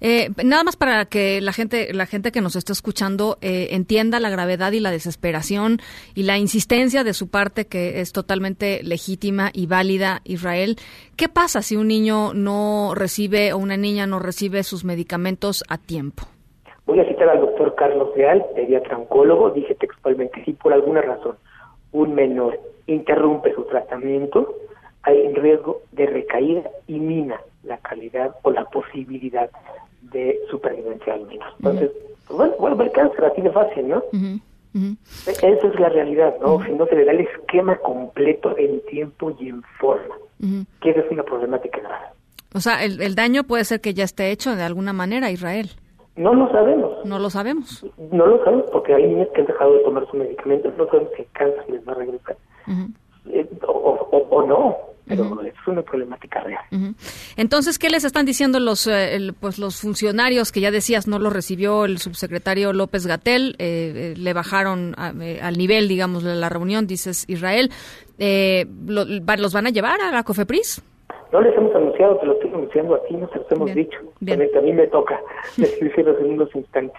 Eh, 0.00 0.28
nada 0.44 0.64
más 0.64 0.76
para 0.76 1.06
que 1.06 1.40
la 1.40 1.52
gente, 1.52 1.92
la 1.94 2.06
gente 2.06 2.32
que 2.32 2.40
nos 2.40 2.56
está 2.56 2.72
escuchando 2.72 3.38
eh, 3.40 3.68
entienda 3.70 4.20
la 4.20 4.30
gravedad 4.30 4.72
y 4.72 4.80
la 4.80 4.90
desesperación 4.90 5.78
y 6.14 6.24
la 6.24 6.38
insistencia 6.38 7.04
de 7.04 7.14
su 7.14 7.28
parte 7.28 7.66
que 7.66 8.00
es 8.00 8.12
totalmente 8.12 8.82
legítima 8.82 9.50
y 9.52 9.66
válida, 9.66 10.20
Israel. 10.24 10.76
¿Qué 11.16 11.28
pasa 11.28 11.62
si 11.62 11.76
un 11.76 11.88
niño 11.88 12.34
no 12.34 12.92
recibe 12.94 13.52
o 13.52 13.58
una 13.58 13.76
niña 13.76 14.06
no 14.06 14.18
recibe 14.18 14.62
sus 14.62 14.84
medicamentos 14.84 15.64
a 15.68 15.78
tiempo? 15.78 16.15
Voy 16.86 17.00
a 17.00 17.04
citar 17.08 17.28
al 17.28 17.40
doctor 17.40 17.74
Carlos 17.74 18.14
Real, 18.14 18.44
pediatra 18.54 18.96
oncólogo, 18.96 19.50
dice 19.50 19.74
textualmente, 19.74 20.42
si 20.44 20.52
por 20.52 20.72
alguna 20.72 21.02
razón 21.02 21.36
un 21.92 22.14
menor 22.14 22.58
interrumpe 22.86 23.52
su 23.54 23.64
tratamiento, 23.64 24.54
hay 25.02 25.32
riesgo 25.34 25.82
de 25.92 26.06
recaída 26.06 26.62
y 26.86 26.98
mina 26.98 27.40
la 27.64 27.78
calidad 27.78 28.36
o 28.42 28.50
la 28.50 28.64
posibilidad 28.66 29.50
de 30.02 30.38
supervivencia 30.50 31.14
del 31.14 31.26
menor. 31.26 31.48
Entonces, 31.58 31.90
uh 31.90 32.32
-huh. 32.32 32.36
bueno, 32.36 32.54
vuelve 32.58 32.84
el 32.84 32.92
cáncer, 32.92 33.24
así 33.24 33.40
de 33.42 33.50
fácil, 33.50 33.88
¿no? 33.88 33.96
Uh 33.96 34.16
-huh. 34.16 34.40
Uh 34.74 34.78
-huh. 34.78 34.96
Esa 35.26 35.66
es 35.66 35.80
la 35.80 35.88
realidad, 35.88 36.34
¿no? 36.40 36.64
Si 36.64 36.72
no 36.72 36.86
se 36.86 36.94
le 36.94 37.04
da 37.04 37.12
el 37.12 37.20
esquema 37.20 37.76
completo 37.78 38.56
en 38.58 38.80
tiempo 38.86 39.34
y 39.40 39.48
en 39.48 39.62
forma, 39.80 40.14
que 40.80 40.90
esa 40.90 41.00
es 41.00 41.10
una 41.10 41.24
problemática 41.24 41.80
grave. 41.80 42.06
O 42.54 42.60
sea, 42.60 42.84
el, 42.84 43.00
el 43.02 43.14
daño 43.14 43.42
puede 43.44 43.64
ser 43.64 43.80
que 43.80 43.94
ya 43.94 44.04
esté 44.04 44.30
hecho 44.30 44.54
de 44.54 44.62
alguna 44.62 44.92
manera, 44.92 45.30
Israel. 45.30 45.70
No 46.16 46.34
lo 46.34 46.50
sabemos. 46.50 47.04
No 47.04 47.18
lo 47.18 47.28
sabemos. 47.30 47.84
No 48.10 48.26
lo 48.26 48.42
sabemos 48.42 48.66
porque 48.72 48.94
hay 48.94 49.06
niñas 49.06 49.28
que 49.34 49.42
han 49.42 49.46
dejado 49.46 49.74
de 49.74 49.80
tomar 49.80 50.06
su 50.10 50.16
medicamento, 50.16 50.72
no 50.76 50.86
sabemos 50.86 51.10
si 51.14 51.22
el 51.22 51.28
cáncer 51.32 51.64
les 51.68 51.86
va 51.86 51.92
a 51.92 51.96
regresar. 51.96 52.36
Uh 52.66 52.70
-huh. 52.70 52.92
eh, 53.30 53.46
o, 53.66 54.08
o, 54.10 54.16
o, 54.30 54.46
no, 54.46 54.76
pero 55.06 55.24
uh 55.24 55.36
-huh. 55.36 55.46
es 55.46 55.54
una 55.66 55.82
problemática 55.82 56.40
real. 56.40 56.64
Uh 56.72 56.76
-huh. 56.76 56.94
Entonces, 57.36 57.78
¿qué 57.78 57.90
les 57.90 58.04
están 58.04 58.24
diciendo 58.24 58.58
los 58.60 58.86
eh, 58.86 59.14
el, 59.14 59.34
pues 59.34 59.58
los 59.58 59.80
funcionarios 59.80 60.52
que 60.52 60.60
ya 60.60 60.70
decías 60.70 61.06
no 61.06 61.18
lo 61.18 61.28
recibió 61.30 61.84
el 61.84 61.98
subsecretario 61.98 62.72
López 62.72 63.06
Gatel? 63.06 63.54
Eh, 63.58 64.14
eh, 64.14 64.14
le 64.16 64.32
bajaron 64.32 64.94
a, 64.96 65.08
al 65.42 65.58
nivel, 65.58 65.86
digamos, 65.86 66.22
de 66.24 66.34
la 66.34 66.48
reunión, 66.48 66.86
dices 66.86 67.24
Israel. 67.28 67.70
Lo, 68.18 69.04
¿Los 69.04 69.52
van 69.52 69.66
a 69.66 69.70
llevar 69.70 70.00
a 70.00 70.10
la 70.10 70.22
COFEPRIS? 70.22 70.82
No 71.36 71.42
les 71.42 71.54
hemos 71.54 71.74
anunciado, 71.74 72.16
te 72.16 72.24
lo 72.24 72.32
estoy 72.32 72.48
anunciando 72.48 72.94
a 72.94 73.02
ti, 73.02 73.14
no 73.14 73.28
se 73.28 73.36
los 73.36 73.52
hemos 73.52 73.66
bien, 73.66 73.76
dicho. 73.76 73.98
Bien. 74.20 74.40
A 74.56 74.60
mí 74.62 74.72
me 74.72 74.86
toca 74.86 75.20
decírselos 75.58 76.18
en 76.20 76.30
unos 76.30 76.48
instantes. 76.56 76.98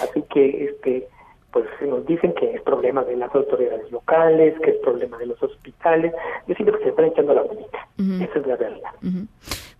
Así 0.00 0.24
que, 0.32 0.64
este, 0.64 1.06
pues 1.52 1.66
nos 1.86 2.06
dicen 2.06 2.32
que 2.32 2.54
es 2.54 2.62
problema 2.62 3.04
de 3.04 3.14
las 3.14 3.34
autoridades 3.34 3.92
locales, 3.92 4.58
que 4.60 4.70
es 4.70 4.76
problema 4.78 5.18
de 5.18 5.26
los 5.26 5.42
hospitales. 5.42 6.14
Yo 6.48 6.54
siento 6.54 6.72
que 6.78 6.84
se 6.84 6.88
están 6.88 7.04
echando 7.04 7.34
la 7.34 7.42
bonita. 7.42 7.86
Uh 7.98 8.02
-huh. 8.02 8.24
Esa 8.24 8.38
es 8.38 8.46
la 8.46 8.56
realidad. 8.56 8.90
Uh 9.02 9.06
-huh. 9.06 9.26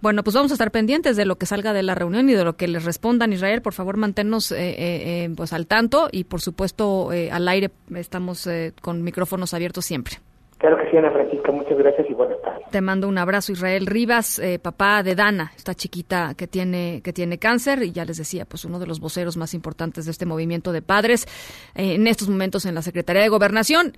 Bueno, 0.02 0.22
pues 0.22 0.36
vamos 0.36 0.51
a 0.51 0.55
estar 0.56 0.70
pendientes 0.70 1.16
de 1.16 1.24
lo 1.24 1.36
que 1.36 1.47
salga 1.47 1.72
de 1.72 1.82
la 1.82 1.94
reunión 1.94 2.28
y 2.28 2.35
de 2.35 2.44
lo 2.44 2.59
que 2.59 2.68
les 2.68 2.85
respondan. 2.85 3.32
Israel, 3.32 3.62
por 3.62 3.72
favor, 3.72 3.97
manténnos 3.97 4.52
eh, 4.52 4.59
eh, 4.59 5.31
pues 5.35 5.55
al 5.55 5.66
tanto 5.66 6.09
y, 6.12 6.24
por 6.24 6.43
supuesto, 6.43 7.10
eh, 7.10 7.31
al 7.31 7.48
aire 7.48 7.70
estamos 7.94 8.47
con 8.82 9.02
micrófonos 9.02 9.55
abiertos 9.55 9.86
siempre. 9.86 10.16
Claro 10.59 10.78
que 10.78 10.90
sí, 10.90 10.97
Ana 10.97 11.10
Francisca, 11.10 11.52
muchas 11.52 11.76
gracias 11.76 12.09
y 12.09 12.14
buenas 12.14 12.40
tardes. 12.40 12.68
Te 12.70 12.81
mando 12.81 13.09
un 13.09 13.18
abrazo, 13.18 13.52
Israel 13.52 13.86
Rivas, 13.86 14.39
eh, 14.39 14.59
papá 14.59 15.02
de 15.02 15.14
Dana, 15.14 15.52
esta 15.56 15.74
chiquita 15.74 16.35
que 16.35 16.47
tiene, 16.47 17.01
que 17.02 17.12
tiene 17.12 17.39
cáncer, 17.39 17.82
y 17.82 17.93
ya 17.93 18.05
les 18.05 18.16
decía, 18.16 18.44
pues 18.44 18.64
uno 18.64 18.78
de 18.78 18.86
los 18.86 19.01
voceros 19.01 19.36
más 19.36 19.52
importantes 19.55 20.05
de 20.05 20.10
este 20.10 20.26
movimiento 20.26 20.72
de 20.72 20.82
padres 20.82 21.26
eh, 21.74 21.94
en 21.94 22.06
estos 22.06 22.28
momentos 22.28 22.66
en 22.66 22.74
la 22.74 22.82
Secretaría 22.82 23.22
de 23.22 23.28
Gobernación. 23.28 23.97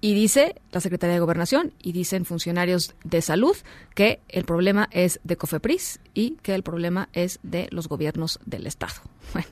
Y 0.00 0.14
dice 0.14 0.54
la 0.70 0.80
Secretaría 0.80 1.14
de 1.14 1.20
Gobernación 1.20 1.72
y 1.82 1.92
dicen 1.92 2.26
funcionarios 2.26 2.94
de 3.04 3.22
salud 3.22 3.56
que 3.94 4.20
el 4.28 4.44
problema 4.44 4.88
es 4.92 5.18
de 5.24 5.36
Cofepris 5.36 5.98
y 6.12 6.32
que 6.42 6.54
el 6.54 6.62
problema 6.62 7.08
es 7.14 7.40
de 7.42 7.68
los 7.70 7.88
gobiernos 7.88 8.38
del 8.44 8.66
Estado. 8.66 8.94
Bueno. 9.32 9.48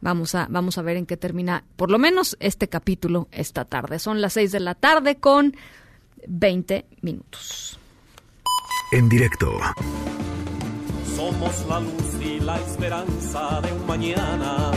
Vamos 0.00 0.34
a, 0.34 0.46
vamos 0.48 0.78
a 0.78 0.82
ver 0.82 0.96
en 0.96 1.06
qué 1.06 1.16
termina, 1.16 1.64
por 1.76 1.90
lo 1.90 1.98
menos 1.98 2.36
este 2.40 2.68
capítulo 2.68 3.28
esta 3.32 3.64
tarde. 3.64 3.98
Son 3.98 4.20
las 4.20 4.34
seis 4.34 4.52
de 4.52 4.60
la 4.60 4.74
tarde 4.74 5.16
con 5.16 5.56
20 6.26 6.86
minutos. 7.02 7.78
En 8.92 9.08
directo. 9.08 9.52
Somos 11.16 11.66
la 11.68 11.80
luz 11.80 12.14
y 12.22 12.40
la 12.40 12.56
esperanza 12.58 13.60
de 13.60 13.72
un 13.72 13.86
mañana. 13.86 14.70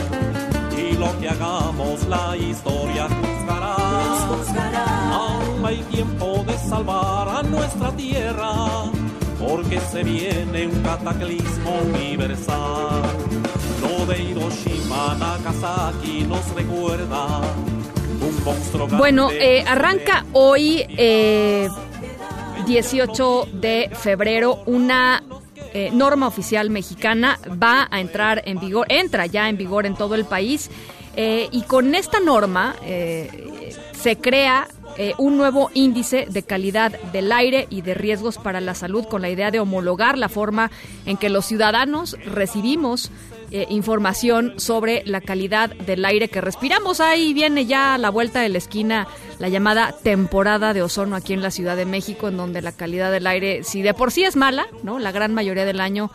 Y 0.76 0.96
lo 0.96 1.18
que 1.20 1.28
hagamos, 1.28 2.06
la 2.08 2.36
historia 2.36 3.08
juzgará. 3.08 3.76
Aún 5.12 5.64
hay 5.64 5.82
tiempo 5.84 6.44
de 6.46 6.58
salvar 6.58 7.28
a 7.28 7.42
nuestra 7.44 7.92
tierra. 7.96 8.52
Porque 9.38 9.80
se 9.80 10.02
viene 10.02 10.66
un 10.66 10.82
cataclismo 10.82 11.80
universal. 11.94 13.02
De 14.06 14.20
Hiroshima, 14.20 15.14
Nagasaki 15.18 16.24
nos 16.24 16.54
recuerda 16.54 17.40
un 18.20 18.44
monstruo 18.44 18.88
Bueno, 18.88 19.30
eh, 19.30 19.64
arranca 19.66 20.24
hoy, 20.32 20.84
eh, 20.88 21.68
18 22.66 23.48
de 23.52 23.90
febrero, 23.92 24.62
una 24.66 25.22
eh, 25.72 25.90
norma 25.92 26.26
oficial 26.26 26.68
mexicana 26.70 27.38
va 27.62 27.86
a 27.90 28.00
entrar 28.00 28.42
en 28.44 28.58
vigor, 28.58 28.86
entra 28.88 29.26
ya 29.26 29.48
en 29.48 29.56
vigor 29.56 29.86
en 29.86 29.94
todo 29.94 30.16
el 30.16 30.24
país 30.24 30.68
eh, 31.14 31.48
y 31.52 31.62
con 31.62 31.94
esta 31.94 32.20
norma 32.20 32.74
eh, 32.82 33.76
se 33.92 34.16
crea 34.16 34.66
eh, 34.96 35.14
un 35.18 35.36
nuevo 35.36 35.70
índice 35.74 36.26
de 36.28 36.42
calidad 36.42 36.98
del 37.12 37.32
aire 37.32 37.66
y 37.70 37.82
de 37.82 37.94
riesgos 37.94 38.38
para 38.38 38.60
la 38.60 38.74
salud 38.74 39.04
con 39.06 39.22
la 39.22 39.28
idea 39.28 39.50
de 39.50 39.60
homologar 39.60 40.16
la 40.16 40.28
forma 40.28 40.70
en 41.04 41.16
que 41.16 41.28
los 41.28 41.44
ciudadanos 41.46 42.16
recibimos 42.24 43.10
eh, 43.52 43.66
información 43.68 44.54
sobre 44.56 45.02
la 45.04 45.20
calidad 45.20 45.70
del 45.70 46.04
aire 46.04 46.28
que 46.28 46.40
respiramos. 46.40 47.00
Ahí 47.00 47.34
viene 47.34 47.66
ya 47.66 47.94
a 47.94 47.98
la 47.98 48.10
vuelta 48.10 48.40
de 48.40 48.48
la 48.48 48.58
esquina 48.58 49.06
la 49.38 49.48
llamada 49.48 49.94
temporada 50.02 50.72
de 50.72 50.82
ozono 50.82 51.16
aquí 51.16 51.32
en 51.34 51.42
la 51.42 51.50
Ciudad 51.50 51.76
de 51.76 51.84
México, 51.84 52.28
en 52.28 52.36
donde 52.36 52.62
la 52.62 52.72
calidad 52.72 53.12
del 53.12 53.26
aire, 53.26 53.62
si 53.62 53.82
de 53.82 53.94
por 53.94 54.10
sí 54.10 54.24
es 54.24 54.36
mala, 54.36 54.66
¿no? 54.82 54.98
La 54.98 55.12
gran 55.12 55.34
mayoría 55.34 55.64
del 55.64 55.80
año 55.80 56.10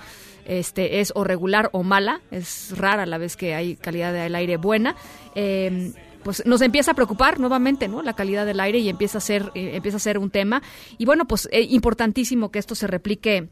este 0.45 1.01
es 1.01 1.11
o 1.14 1.23
regular 1.23 1.69
o 1.73 1.84
mala, 1.84 2.22
es 2.31 2.76
rara 2.77 3.05
la 3.05 3.18
vez 3.18 3.35
que 3.35 3.53
hay 3.53 3.76
calidad 3.76 4.14
del 4.14 4.34
aire 4.34 4.57
buena. 4.57 4.95
Eh, 5.35 5.93
pues 6.23 6.45
nos 6.45 6.61
empieza 6.61 6.91
a 6.91 6.93
preocupar 6.93 7.39
nuevamente, 7.39 7.88
¿no? 7.88 8.01
La 8.01 8.14
calidad 8.14 8.45
del 8.45 8.59
aire 8.59 8.80
y 8.80 8.89
empieza 8.89 9.19
a 9.19 9.22
ser 9.22 9.51
eh, 9.55 9.76
empieza 9.76 9.97
a 9.97 9.99
ser 10.01 10.18
un 10.18 10.30
tema 10.30 10.61
y 10.97 11.05
bueno, 11.05 11.26
pues 11.26 11.47
eh, 11.51 11.61
importantísimo 11.61 12.51
que 12.51 12.59
esto 12.59 12.76
se 12.76 12.88
replique 12.88 13.47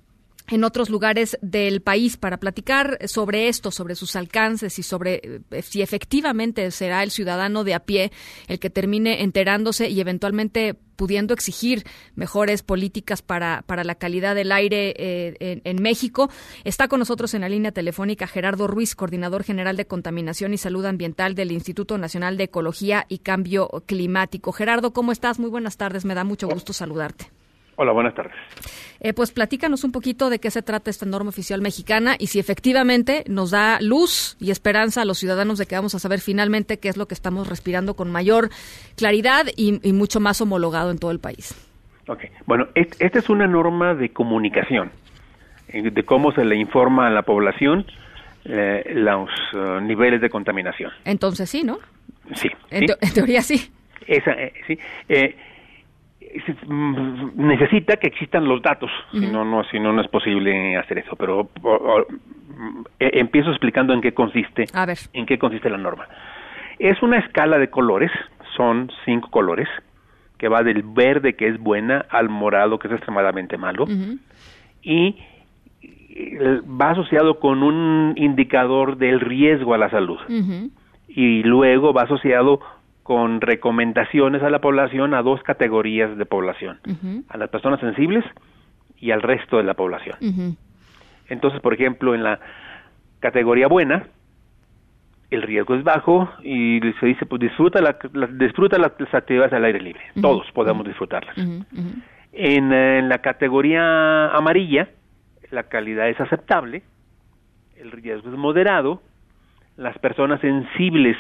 en 0.48 0.64
otros 0.64 0.90
lugares 0.90 1.38
del 1.42 1.82
país 1.82 2.18
para 2.18 2.38
platicar 2.38 3.00
sobre 3.08 3.48
esto, 3.48 3.72
sobre 3.72 3.96
sus 3.96 4.16
alcances 4.16 4.78
y 4.80 4.84
sobre 4.84 5.42
eh, 5.52 5.62
si 5.62 5.82
efectivamente 5.82 6.70
será 6.72 7.04
el 7.04 7.12
ciudadano 7.12 7.64
de 7.64 7.74
a 7.74 7.80
pie 7.80 8.12
el 8.48 8.60
que 8.60 8.70
termine 8.70 9.24
enterándose 9.24 9.90
y 9.90 10.00
eventualmente 10.00 10.76
pudiendo 10.96 11.34
exigir 11.34 11.84
mejores 12.16 12.64
políticas 12.64 13.22
para, 13.22 13.64
para 13.66 13.84
la 13.84 13.96
calidad 13.96 14.34
del 14.34 14.52
aire 14.52 14.94
eh, 14.98 15.36
en, 15.40 15.62
en 15.64 15.82
México. 15.82 16.30
Está 16.64 16.88
con 16.88 17.00
nosotros 17.00 17.34
en 17.34 17.42
la 17.42 17.50
línea 17.50 17.72
telefónica 17.72 18.28
Gerardo 18.28 18.68
Ruiz, 18.68 18.96
coordinador 18.96 19.44
general 19.44 19.76
de 19.76 19.88
Contaminación 19.88 20.54
y 20.54 20.58
Salud 20.58 20.86
Ambiental 20.86 21.36
del 21.36 21.52
Instituto 21.52 21.98
Nacional 21.98 22.38
de 22.38 22.46
Ecología 22.46 23.06
y 23.10 23.20
Cambio 23.20 23.84
Climático. 23.86 24.54
Gerardo, 24.54 24.94
¿cómo 24.94 25.12
estás? 25.12 25.40
Muy 25.40 25.50
buenas 25.50 25.76
tardes, 25.76 26.06
me 26.06 26.16
da 26.16 26.24
mucho 26.24 26.48
gusto 26.48 26.72
saludarte. 26.72 27.30
Hola, 27.78 27.92
buenas 27.92 28.16
tardes. 28.16 28.34
Eh, 29.02 29.14
pues 29.14 29.32
platícanos 29.32 29.84
un 29.84 29.92
poquito 29.92 30.30
de 30.30 30.40
qué 30.40 30.50
se 30.50 30.62
trata 30.62 30.90
esta 30.90 31.06
norma 31.06 31.30
oficial 31.30 31.62
mexicana 31.62 32.16
y 32.18 32.28
si 32.28 32.40
efectivamente 32.40 33.24
nos 33.28 33.52
da 33.52 33.80
luz 33.82 34.38
y 34.40 34.52
esperanza 34.52 35.02
a 35.02 35.06
los 35.06 35.18
ciudadanos 35.18 35.58
de 35.58 35.66
que 35.66 35.76
vamos 35.76 35.94
a 35.96 36.00
saber 36.00 36.22
finalmente 36.22 36.80
qué 36.80 36.88
es 36.88 36.98
lo 36.98 37.08
que 37.08 37.14
estamos 37.14 37.50
respirando 37.50 37.96
con 37.96 38.12
mayor 38.12 38.50
claridad 38.96 39.46
y, 39.58 39.86
y 39.88 39.92
mucho 39.92 40.20
más 40.20 40.40
homologado 40.40 40.92
en 40.92 40.98
todo 40.98 41.12
el 41.12 41.20
país. 41.20 41.54
Ok, 42.08 42.24
bueno, 42.46 42.68
est 42.76 42.96
esta 43.02 43.20
es 43.20 43.30
una 43.30 43.48
norma 43.48 43.94
de 43.96 44.10
comunicación, 44.10 44.92
eh, 45.68 45.90
de 45.92 46.04
cómo 46.04 46.32
se 46.32 46.46
le 46.46 46.56
informa 46.56 47.08
a 47.08 47.10
la 47.10 47.24
población 47.24 47.86
eh, 48.46 48.84
los 48.94 49.30
uh, 49.54 49.82
niveles 49.82 50.22
de 50.22 50.30
contaminación. 50.30 50.92
Entonces 51.04 51.50
sí, 51.50 51.64
¿no? 51.64 51.80
Sí. 52.36 52.48
En, 52.70 52.82
¿sí? 52.82 52.86
te 52.86 53.06
en 53.08 53.14
teoría 53.14 53.42
sí. 53.42 53.72
Esa, 54.08 54.32
eh, 54.34 54.54
sí. 54.68 54.78
Eh, 55.10 55.36
necesita 57.36 57.98
que 57.98 58.08
existan 58.08 58.48
los 58.48 58.62
datos, 58.62 58.92
uh 59.14 59.18
-huh. 59.18 59.20
si 59.20 59.28
no, 59.32 59.46
no, 59.46 59.64
si 59.66 59.80
no, 59.80 59.94
no 59.94 60.02
es 60.02 60.08
posible 60.08 60.78
hacer 60.78 61.00
eso. 61.00 61.16
Pero 61.16 61.50
o, 61.64 61.70
o, 61.70 62.02
eh, 63.00 63.12
empiezo 63.14 63.50
explicando 63.50 63.94
en 63.94 64.02
qué 64.02 64.14
consiste, 64.14 64.66
A 64.74 64.86
ver. 64.86 64.98
en 65.14 65.26
qué 65.26 65.38
consiste 65.38 65.70
la 65.70 65.78
norma. 65.78 66.08
Es 66.80 67.02
una 67.02 67.18
escala 67.20 67.58
de 67.58 67.70
colores, 67.70 68.12
son 68.56 68.92
cinco 69.06 69.30
colores, 69.30 69.68
que 70.38 70.50
va 70.50 70.64
del 70.64 70.84
verde 70.84 71.36
que 71.36 71.48
es 71.48 71.58
buena 71.58 72.06
al 72.10 72.30
morado 72.30 72.78
que 72.80 72.88
es 72.88 72.94
extremadamente 72.94 73.58
malo, 73.58 73.84
uh 73.84 73.88
-huh. 73.88 74.20
y 74.84 75.16
va 76.80 76.92
asociado 76.92 77.40
con 77.40 77.64
un 77.64 78.14
indicador 78.16 78.98
del 78.98 79.20
riesgo 79.20 79.74
a 79.74 79.78
la 79.78 79.90
salud. 79.90 80.20
Uh 80.30 80.34
-huh. 80.34 80.70
Y 81.08 81.44
luego 81.44 81.94
va 81.94 82.04
asociado 82.04 82.60
con 83.06 83.40
recomendaciones 83.40 84.42
a 84.42 84.50
la 84.50 84.62
población 84.62 85.14
a 85.14 85.22
dos 85.22 85.44
categorías 85.44 86.18
de 86.18 86.26
población, 86.26 86.80
uh 86.88 86.92
-huh. 86.92 87.24
a 87.30 87.38
las 87.38 87.50
personas 87.50 87.80
sensibles 87.80 88.26
y 88.98 89.12
al 89.12 89.22
resto 89.22 89.58
de 89.58 89.64
la 89.64 89.76
población. 89.76 90.18
Uh 90.22 90.26
-huh. 90.26 90.58
Entonces, 91.30 91.62
por 91.62 91.76
ejemplo, 91.76 92.16
en 92.16 92.24
la 92.24 92.40
categoría 93.20 93.68
buena, 93.68 94.08
el 95.30 95.44
riesgo 95.44 95.76
es 95.76 95.84
bajo 95.84 96.28
y 96.42 96.80
se 97.00 97.06
dice, 97.06 97.28
pues 97.28 97.40
disfruta, 97.42 97.80
la, 97.80 97.96
la 98.14 98.26
disfruta 98.26 98.80
las, 98.80 98.94
actividades 99.14 99.54
al 99.54 99.66
aire 99.66 99.82
libre. 99.82 100.02
Uh 100.16 100.18
-huh. 100.18 100.22
Todos 100.24 100.52
podemos 100.52 100.84
disfrutarlas. 100.84 101.38
En, 101.38 102.74
en 102.74 103.08
la 103.08 103.20
categoría 103.20 104.30
amarilla, 104.32 104.90
la 105.52 105.62
calidad 105.70 106.10
es 106.10 106.20
aceptable, 106.20 106.82
el 107.78 107.92
riesgo 107.92 108.32
es 108.32 108.36
moderado, 108.36 109.00
las 109.78 109.96
personas 110.00 110.42
sensibles 110.42 111.18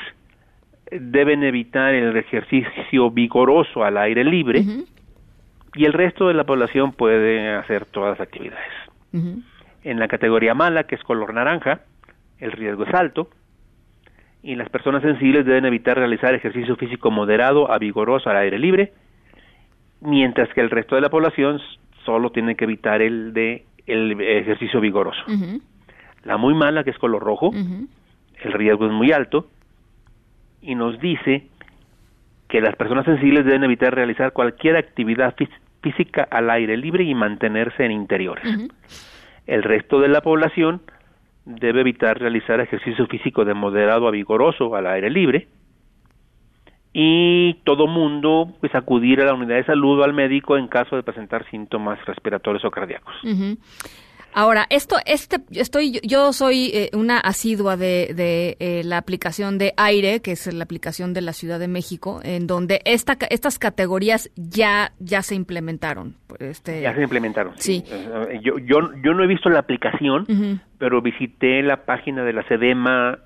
deben 0.91 1.43
evitar 1.43 1.93
el 1.93 2.15
ejercicio 2.15 3.09
vigoroso 3.11 3.83
al 3.83 3.97
aire 3.97 4.23
libre 4.23 4.59
uh 4.59 4.63
-huh. 4.63 4.85
y 5.75 5.85
el 5.85 5.93
resto 5.93 6.27
de 6.27 6.33
la 6.33 6.43
población 6.43 6.93
puede 6.93 7.53
hacer 7.55 7.85
todas 7.85 8.17
las 8.17 8.27
actividades. 8.27 8.71
Uh 9.11 9.17
-huh. 9.17 9.43
En 9.83 9.99
la 9.99 10.07
categoría 10.07 10.53
mala, 10.53 10.83
que 10.85 10.95
es 10.95 11.03
color 11.03 11.33
naranja, 11.33 11.81
el 12.39 12.51
riesgo 12.51 12.83
es 12.83 12.93
alto 12.93 13.29
y 14.43 14.55
las 14.55 14.69
personas 14.69 15.01
sensibles 15.01 15.45
deben 15.45 15.65
evitar 15.65 15.97
realizar 15.97 16.33
ejercicio 16.35 16.75
físico 16.75 17.09
moderado 17.09 17.71
a 17.71 17.79
vigoroso 17.79 18.29
al 18.29 18.37
aire 18.37 18.59
libre, 18.59 18.93
mientras 20.01 20.49
que 20.53 20.61
el 20.61 20.69
resto 20.69 20.95
de 20.95 21.01
la 21.01 21.09
población 21.09 21.59
solo 22.05 22.29
tiene 22.31 22.55
que 22.55 22.65
evitar 22.65 23.01
el 23.01 23.33
de 23.33 23.65
el 23.87 24.19
ejercicio 24.19 24.79
vigoroso. 24.79 25.21
Uh 25.27 25.31
-huh. 25.31 25.61
La 26.23 26.37
muy 26.37 26.53
mala, 26.55 26.83
que 26.83 26.89
es 26.89 26.97
color 26.97 27.21
rojo, 27.23 27.51
el 28.43 28.53
riesgo 28.53 28.87
es 28.87 28.91
muy 28.91 29.11
alto 29.11 29.47
y 30.65 30.75
nos 30.75 30.99
dice 30.99 31.47
que 32.47 32.61
las 32.61 32.75
personas 32.75 33.05
sensibles 33.05 33.45
deben 33.45 33.63
evitar 33.63 33.93
realizar 33.93 34.33
cualquier 34.33 34.77
actividad 34.77 35.35
física 35.81 36.27
al 36.29 36.49
aire 36.49 36.77
libre 36.77 37.03
y 37.03 37.13
mantenerse 37.13 37.85
en 37.85 37.91
interiores. 37.91 38.45
Uh 38.45 38.61
-huh. 38.61 38.71
El 39.47 39.63
resto 39.63 39.99
de 39.99 40.07
la 40.07 40.21
población 40.21 40.81
debe 41.45 41.81
evitar 41.81 42.19
realizar 42.19 42.59
ejercicio 42.59 43.05
físico 43.07 43.45
de 43.45 43.53
moderado 43.53 44.07
a 44.07 44.11
vigoroso 44.11 44.75
al 44.75 44.87
aire 44.87 45.09
libre 45.09 45.47
y 46.91 47.55
todo 47.65 47.87
mundo 47.87 48.53
pues 48.59 48.73
acudir 48.73 49.21
a 49.21 49.25
la 49.25 49.33
unidad 49.33 49.57
de 49.57 49.65
salud 49.65 49.99
o 49.99 50.03
al 50.03 50.13
médico 50.13 50.57
en 50.57 50.67
caso 50.67 50.95
de 50.95 51.03
presentar 51.03 51.45
síntomas 51.51 52.03
respiratorios 52.05 52.65
o 52.65 52.71
cardíacos. 52.71 53.13
Uh 53.23 53.27
-huh. 53.27 53.57
Ahora, 54.37 54.67
esto, 54.69 54.97
este, 55.05 55.37
estoy, 55.51 56.01
yo 56.03 56.33
soy 56.33 56.69
eh, 56.73 56.89
una 56.93 57.19
asidua 57.19 57.77
de, 57.77 58.13
de 58.13 58.57
eh, 58.59 58.81
la 58.83 58.97
aplicación 58.97 59.57
de 59.57 59.73
aire, 59.77 60.21
que 60.21 60.33
es 60.33 60.53
la 60.53 60.65
aplicación 60.65 61.13
de 61.13 61.21
la 61.21 61.31
Ciudad 61.31 61.57
de 61.57 61.69
México, 61.69 62.19
en 62.21 62.45
donde 62.45 62.81
esta, 62.83 63.17
estas 63.29 63.57
categorías 63.57 64.29
ya, 64.35 64.91
ya 64.99 65.21
se 65.21 65.35
implementaron. 65.35 66.17
Este... 66.37 66.81
Ya 66.81 66.93
se 66.93 67.03
implementaron. 67.03 67.53
Sí. 67.55 67.85
sí. 67.87 67.95
Yo, 68.41 68.57
yo, 68.57 68.79
yo 69.01 69.13
no 69.13 69.23
he 69.23 69.27
visto 69.27 69.49
la 69.49 69.59
aplicación, 69.59 70.25
uh 70.27 70.33
-huh. 70.33 70.59
pero 70.79 71.01
visité 71.01 71.63
la 71.63 71.85
página 71.85 72.25
de 72.25 72.33
la 72.33 72.45
SEDEMA 72.49 73.19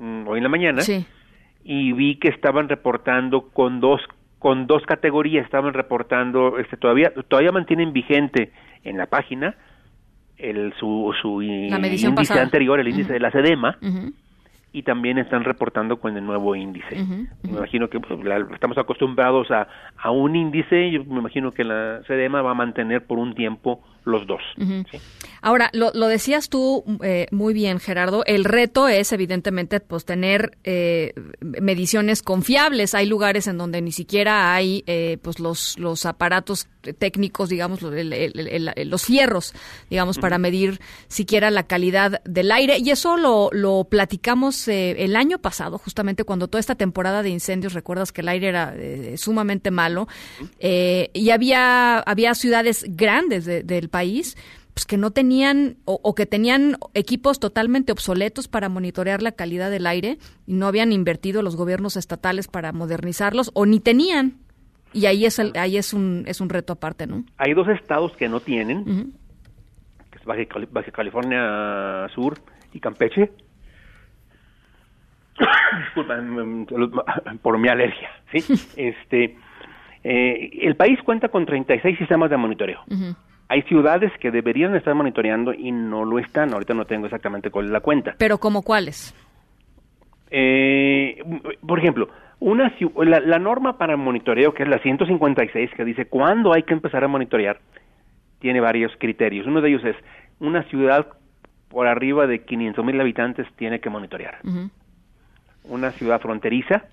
mm, 0.00 0.26
hoy 0.26 0.38
en 0.38 0.42
la 0.42 0.50
mañana 0.50 0.80
sí. 0.80 1.06
y 1.62 1.92
vi 1.92 2.18
que 2.18 2.26
estaban 2.26 2.68
reportando 2.68 3.50
con 3.50 3.78
dos 3.78 4.00
con 4.40 4.66
dos 4.66 4.82
categorías 4.84 5.44
estaban 5.44 5.74
reportando, 5.74 6.58
este, 6.58 6.76
todavía, 6.76 7.12
todavía 7.28 7.52
mantienen 7.52 7.92
vigente 7.92 8.52
en 8.84 8.98
la 8.98 9.06
página 9.06 9.54
el, 10.38 10.72
su, 10.78 11.12
su 11.22 11.42
índice 11.42 11.70
pasada. 12.14 12.42
anterior, 12.42 12.78
el 12.80 12.88
índice 12.88 13.12
de 13.12 13.20
la 13.20 13.30
SEDEMA, 13.30 13.78
y 14.72 14.82
también 14.82 15.16
están 15.18 15.44
reportando 15.44 15.98
con 15.98 16.16
el 16.16 16.24
nuevo 16.26 16.54
índice. 16.54 16.96
Me 17.42 17.50
imagino 17.50 17.88
que 17.88 17.98
pues, 18.00 18.22
la- 18.24 18.46
estamos 18.52 18.76
acostumbrados 18.76 19.50
a, 19.50 19.68
a 19.96 20.10
un 20.10 20.36
índice, 20.36 20.90
yo 20.90 21.04
me 21.04 21.20
imagino 21.20 21.52
que 21.52 21.64
la 21.64 22.02
SEDEMA 22.06 22.42
va 22.42 22.50
a 22.50 22.54
mantener 22.54 23.06
por 23.06 23.18
un 23.18 23.34
tiempo 23.34 23.82
los 24.06 24.26
dos. 24.26 24.40
Ahora, 25.42 25.68
lo, 25.74 25.90
lo 25.94 26.06
decías 26.08 26.48
tú 26.48 26.82
eh, 27.02 27.26
muy 27.30 27.52
bien, 27.54 27.78
Gerardo. 27.78 28.24
El 28.24 28.44
reto 28.44 28.88
es, 28.88 29.12
evidentemente, 29.12 29.80
pues 29.80 30.04
tener 30.04 30.56
eh, 30.64 31.12
mediciones 31.40 32.22
confiables. 32.22 32.94
Hay 32.94 33.06
lugares 33.06 33.46
en 33.46 33.58
donde 33.58 33.82
ni 33.82 33.92
siquiera 33.92 34.54
hay 34.54 34.82
eh, 34.86 35.18
pues 35.22 35.38
los, 35.40 35.78
los 35.78 36.06
aparatos 36.06 36.68
técnicos, 36.98 37.48
digamos, 37.48 37.82
el- 37.82 38.12
el- 38.12 38.48
el- 38.48 38.72
el- 38.74 38.88
los 38.88 39.04
fierros, 39.04 39.52
digamos, 39.90 40.18
para 40.18 40.38
medir 40.38 40.80
siquiera 41.08 41.50
la 41.50 41.64
calidad 41.64 42.22
del 42.24 42.50
aire. 42.52 42.78
Y 42.78 42.90
eso 42.90 43.16
lo, 43.16 43.50
lo 43.52 43.84
platicamos 43.90 44.68
eh, 44.68 44.92
el 45.04 45.16
año 45.16 45.38
pasado, 45.38 45.78
justamente 45.78 46.22
cuando 46.24 46.46
toda 46.48 46.60
esta 46.60 46.76
temporada 46.76 47.22
de 47.24 47.30
incendios, 47.30 47.72
recuerdas 47.74 48.12
que 48.12 48.20
el 48.20 48.28
aire 48.28 48.48
era 48.48 48.72
eh, 48.76 49.16
sumamente 49.18 49.70
malo, 49.72 50.06
eh, 50.60 51.10
y 51.12 51.30
había, 51.30 51.98
había 51.98 52.34
ciudades 52.34 52.84
grandes 52.88 53.44
de- 53.44 53.62
del 53.64 53.88
país 53.88 53.95
pues 54.74 54.84
que 54.84 54.96
no 54.98 55.10
tenían 55.10 55.76
o, 55.86 55.98
o 56.02 56.14
que 56.14 56.26
tenían 56.26 56.76
equipos 56.94 57.40
totalmente 57.40 57.92
obsoletos 57.92 58.46
para 58.46 58.68
monitorear 58.68 59.22
la 59.22 59.32
calidad 59.32 59.70
del 59.70 59.86
aire 59.86 60.18
y 60.46 60.52
no 60.54 60.66
habían 60.66 60.92
invertido 60.92 61.40
los 61.42 61.56
gobiernos 61.56 61.96
estatales 61.96 62.46
para 62.48 62.72
modernizarlos 62.72 63.50
o 63.54 63.64
ni 63.64 63.80
tenían 63.80 64.34
y 64.92 65.06
ahí 65.06 65.24
es 65.24 65.38
el, 65.38 65.52
ahí 65.56 65.76
es 65.78 65.92
un 65.94 66.24
es 66.26 66.40
un 66.40 66.48
reto 66.50 66.74
aparte, 66.74 67.06
¿no? 67.06 67.24
Hay 67.38 67.54
dos 67.54 67.68
estados 67.68 68.12
que 68.16 68.28
no 68.28 68.40
tienen, 68.40 68.84
que 70.10 70.18
es 70.18 70.24
Baja, 70.24 70.44
Cali- 70.46 70.68
Baja 70.70 70.90
California 70.90 72.06
Sur 72.14 72.38
y 72.72 72.80
Campeche. 72.80 73.30
Disculpa, 75.84 76.16
por 77.42 77.58
mi 77.58 77.68
alergia, 77.68 78.08
¿sí? 78.32 78.38
este, 78.76 79.36
eh, 80.04 80.50
el 80.62 80.76
país 80.76 80.98
cuenta 81.04 81.28
con 81.28 81.44
36 81.46 81.98
sistemas 81.98 82.30
de 82.30 82.36
monitoreo. 82.36 82.80
Hay 83.48 83.62
ciudades 83.62 84.12
que 84.20 84.30
deberían 84.30 84.74
estar 84.74 84.94
monitoreando 84.94 85.54
y 85.54 85.70
no 85.70 86.04
lo 86.04 86.18
están. 86.18 86.52
Ahorita 86.52 86.74
no 86.74 86.84
tengo 86.84 87.06
exactamente 87.06 87.50
cuál 87.50 87.66
es 87.66 87.70
la 87.70 87.80
cuenta. 87.80 88.14
Pero 88.18 88.38
como 88.38 88.62
cuáles? 88.62 89.14
Eh, 90.30 91.22
por 91.66 91.78
ejemplo, 91.78 92.08
una 92.40 92.72
la, 93.04 93.20
la 93.20 93.38
norma 93.38 93.78
para 93.78 93.96
monitoreo, 93.96 94.52
que 94.52 94.64
es 94.64 94.68
la 94.68 94.78
156, 94.78 95.70
que 95.76 95.84
dice 95.84 96.06
cuándo 96.06 96.52
hay 96.52 96.64
que 96.64 96.74
empezar 96.74 97.04
a 97.04 97.08
monitorear, 97.08 97.60
tiene 98.40 98.60
varios 98.60 98.92
criterios. 98.98 99.46
Uno 99.46 99.60
de 99.60 99.68
ellos 99.68 99.84
es 99.84 99.96
una 100.40 100.64
ciudad 100.64 101.06
por 101.68 101.86
arriba 101.86 102.26
de 102.26 102.44
500 102.44 102.84
mil 102.84 103.00
habitantes 103.00 103.46
tiene 103.56 103.80
que 103.80 103.90
monitorear. 103.90 104.38
Una 105.64 105.90
ciudad 105.92 106.20
fronteriza 106.20 106.84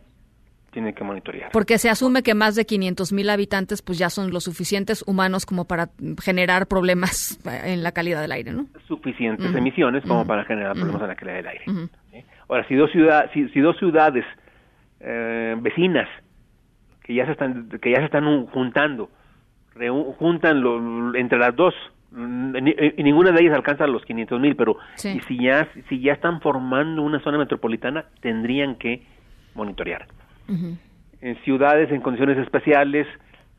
tiene 0.73 0.93
que 0.93 1.03
monitorear. 1.05 1.51
Porque 1.53 1.77
se 1.77 1.89
asume 1.89 2.23
que 2.23 2.33
más 2.33 2.55
de 2.55 2.65
500 2.65 3.13
mil 3.13 3.29
habitantes 3.29 3.81
pues 3.81 3.97
ya 3.97 4.09
son 4.09 4.31
los 4.31 4.43
suficientes 4.43 5.03
humanos 5.07 5.45
como 5.45 5.65
para 5.65 5.89
generar 6.21 6.67
problemas 6.67 7.39
eh, 7.49 7.73
en 7.73 7.83
la 7.83 7.91
calidad 7.93 8.19
del 8.21 8.33
aire, 8.33 8.51
¿no? 8.51 8.65
Suficientes 8.87 9.55
emisiones 9.55 10.03
como 10.03 10.25
para 10.27 10.43
generar 10.43 10.73
problemas 10.73 11.03
en 11.03 11.07
la 11.07 11.15
calidad 11.15 11.35
del 11.37 11.47
aire. 11.47 11.65
Ahora, 12.49 12.67
si 12.67 12.75
dos, 12.75 12.91
ciudad, 12.91 13.29
si, 13.33 13.47
si 13.49 13.59
dos 13.61 13.77
ciudades 13.77 14.25
eh, 14.99 15.55
vecinas 15.61 16.09
que 17.03 17.13
ya 17.13 17.25
se 17.25 17.31
están 17.33 17.69
que 17.81 17.91
ya 17.91 17.97
se 17.99 18.05
están 18.05 18.25
un- 18.27 18.47
juntando, 18.47 19.09
juntan 20.19 20.61
lo- 20.61 21.15
entre 21.15 21.37
las 21.39 21.55
dos, 21.55 21.73
mm, 22.11 22.55
eh, 22.67 22.93
y 22.97 23.03
ninguna 23.03 23.31
de 23.31 23.41
ellas 23.41 23.55
alcanza 23.55 23.87
los 23.87 24.03
500 24.05 24.39
mil, 24.39 24.55
pero 24.55 24.77
Sí. 24.95 25.17
y 25.17 25.19
si 25.21 25.43
ya 25.43 25.67
si 25.89 25.99
ya 25.99 26.13
están 26.13 26.41
formando 26.41 27.01
una 27.01 27.19
zona 27.21 27.37
metropolitana, 27.37 28.05
tendrían 28.21 28.75
que 28.75 29.03
monitorear. 29.55 30.05
En 30.47 31.35
ciudades 31.43 31.91
en 31.91 32.01
condiciones 32.01 32.37
especiales, 32.37 33.07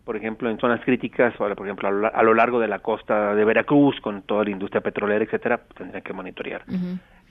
por 0.04 0.16
ejemplo, 0.16 0.50
en 0.50 0.58
zonas 0.58 0.80
críticas, 0.84 1.34
por 1.36 1.50
ejemplo, 1.50 1.88
a 1.88 1.90
lo, 1.90 2.14
a 2.14 2.22
lo 2.22 2.34
largo 2.34 2.60
de 2.60 2.68
la 2.68 2.80
costa 2.80 3.34
de 3.34 3.44
Veracruz, 3.44 4.00
con 4.00 4.22
toda 4.22 4.44
la 4.44 4.50
industria 4.50 4.82
petrolera, 4.82 5.24
etcétera, 5.24 5.60
tendrían 5.76 6.02
que 6.02 6.12
monitorear 6.12 6.62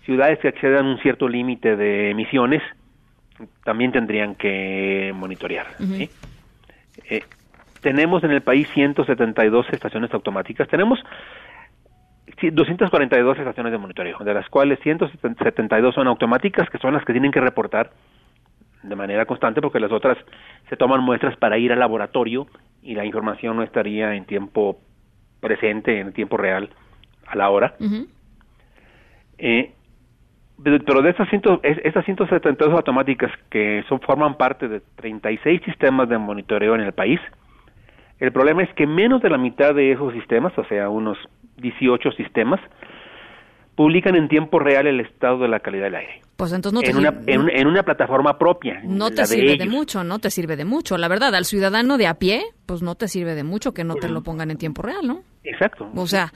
ciudades 0.06 0.40
que 0.40 0.50
accedan 0.50 0.86
a 0.86 0.90
un 0.90 0.98
cierto 1.00 1.28
límite 1.28 1.76
de 1.76 2.12
emisiones 2.12 2.62
también 3.64 3.92
tendrían 3.92 4.36
que 4.36 5.12
monitorear. 5.16 5.68
Eh, 7.10 7.24
tenemos 7.82 8.24
en 8.24 8.32
el 8.32 8.42
país 8.42 8.68
172 8.74 9.66
estaciones 9.72 10.14
automáticas. 10.14 10.68
Tenemos 10.68 11.00
sí, 12.40 12.52
242 12.52 13.40
estaciones 13.40 13.72
de 13.72 13.78
monitoreo, 13.78 14.20
de 14.20 14.34
las 14.34 14.48
cuales 14.50 14.80
172 14.82 15.96
son 15.96 16.08
automáticas, 16.08 16.70
que 16.70 16.78
son 16.78 16.94
las 16.94 17.04
que 17.04 17.12
tienen 17.12 17.32
que 17.32 17.42
reportar 17.42 17.92
de 18.84 18.96
manera 18.96 19.26
constante, 19.26 19.62
porque 19.62 19.80
las 19.80 19.92
otras 19.92 20.18
se 20.70 20.76
toman 20.78 21.02
muestras 21.02 21.36
para 21.38 21.58
ir 21.58 21.72
al 21.72 21.80
laboratorio 21.80 22.48
y 22.82 22.96
la 22.96 23.06
información 23.06 23.56
no 23.58 23.64
estaría 23.64 24.14
en 24.16 24.26
tiempo 24.26 24.78
presente, 25.40 26.00
en 26.00 26.14
tiempo 26.14 26.38
real, 26.38 26.70
a 27.26 27.36
la 27.36 27.50
hora. 27.50 27.76
Eh, 29.38 29.72
pero 30.64 30.80
pero 30.86 31.02
de 31.02 31.10
estas, 31.10 31.30
ciento, 31.30 31.60
es- 31.64 31.80
estas 31.84 32.06
172 32.06 32.74
automáticas 32.74 33.32
que 33.50 33.84
son, 33.90 34.00
forman 34.02 34.36
parte 34.38 34.68
de 34.68 34.82
36 34.96 35.62
sistemas 35.66 36.08
de 36.10 36.18
monitoreo 36.18 36.76
en 36.76 36.82
el 36.82 36.94
país, 36.94 37.20
el 38.20 38.32
problema 38.32 38.64
es 38.64 38.74
que 38.76 38.86
menos 38.88 39.22
de 39.22 39.30
la 39.30 39.38
mitad 39.38 39.74
de 39.74 39.92
esos 39.92 40.14
sistemas, 40.14 40.58
o 40.58 40.64
sea, 40.66 40.90
unos 40.90 41.18
18 41.58 42.12
sistemas, 42.14 42.60
publican 43.76 44.16
en 44.16 44.28
tiempo 44.28 44.60
real 44.60 44.86
el 44.88 45.00
estado 45.00 45.40
de 45.40 45.48
la 45.48 45.60
calidad 45.60 45.86
del 45.86 45.96
aire. 45.96 46.22
Pues 46.36 46.52
entonces 46.54 46.74
no 46.74 46.82
te 46.82 46.92
en, 46.92 46.98
una, 46.98 47.12
sirve- 47.12 47.34
en, 47.34 47.42
una- 47.42 47.54
en 47.54 47.68
una 47.68 47.84
plataforma 47.84 48.38
propia. 48.38 48.82
no 48.84 49.10
te 49.10 49.22
de 49.22 49.26
sirve 49.28 49.58
de 49.58 49.66
mucho, 49.68 50.04
no 50.04 50.20
te 50.20 50.30
sirve 50.30 50.56
de 50.56 50.66
mucho. 50.66 50.98
La 50.98 51.08
verdad, 51.08 51.34
al 51.36 51.46
ciudadano 51.46 51.98
de 51.98 52.08
a 52.08 52.16
pie, 52.16 52.44
pues 52.66 52.82
no 52.82 52.96
te 52.96 53.08
sirve 53.08 53.36
de 53.36 53.44
mucho 53.44 53.74
que 53.74 53.84
no 53.84 53.96
te 53.96 54.10
lo 54.10 54.22
pongan 54.24 54.52
en 54.52 54.58
tiempo 54.58 54.82
real, 54.82 55.06
¿no? 55.08 55.22
Exacto. 55.44 55.90
O 55.96 56.06
sea, 56.08 56.32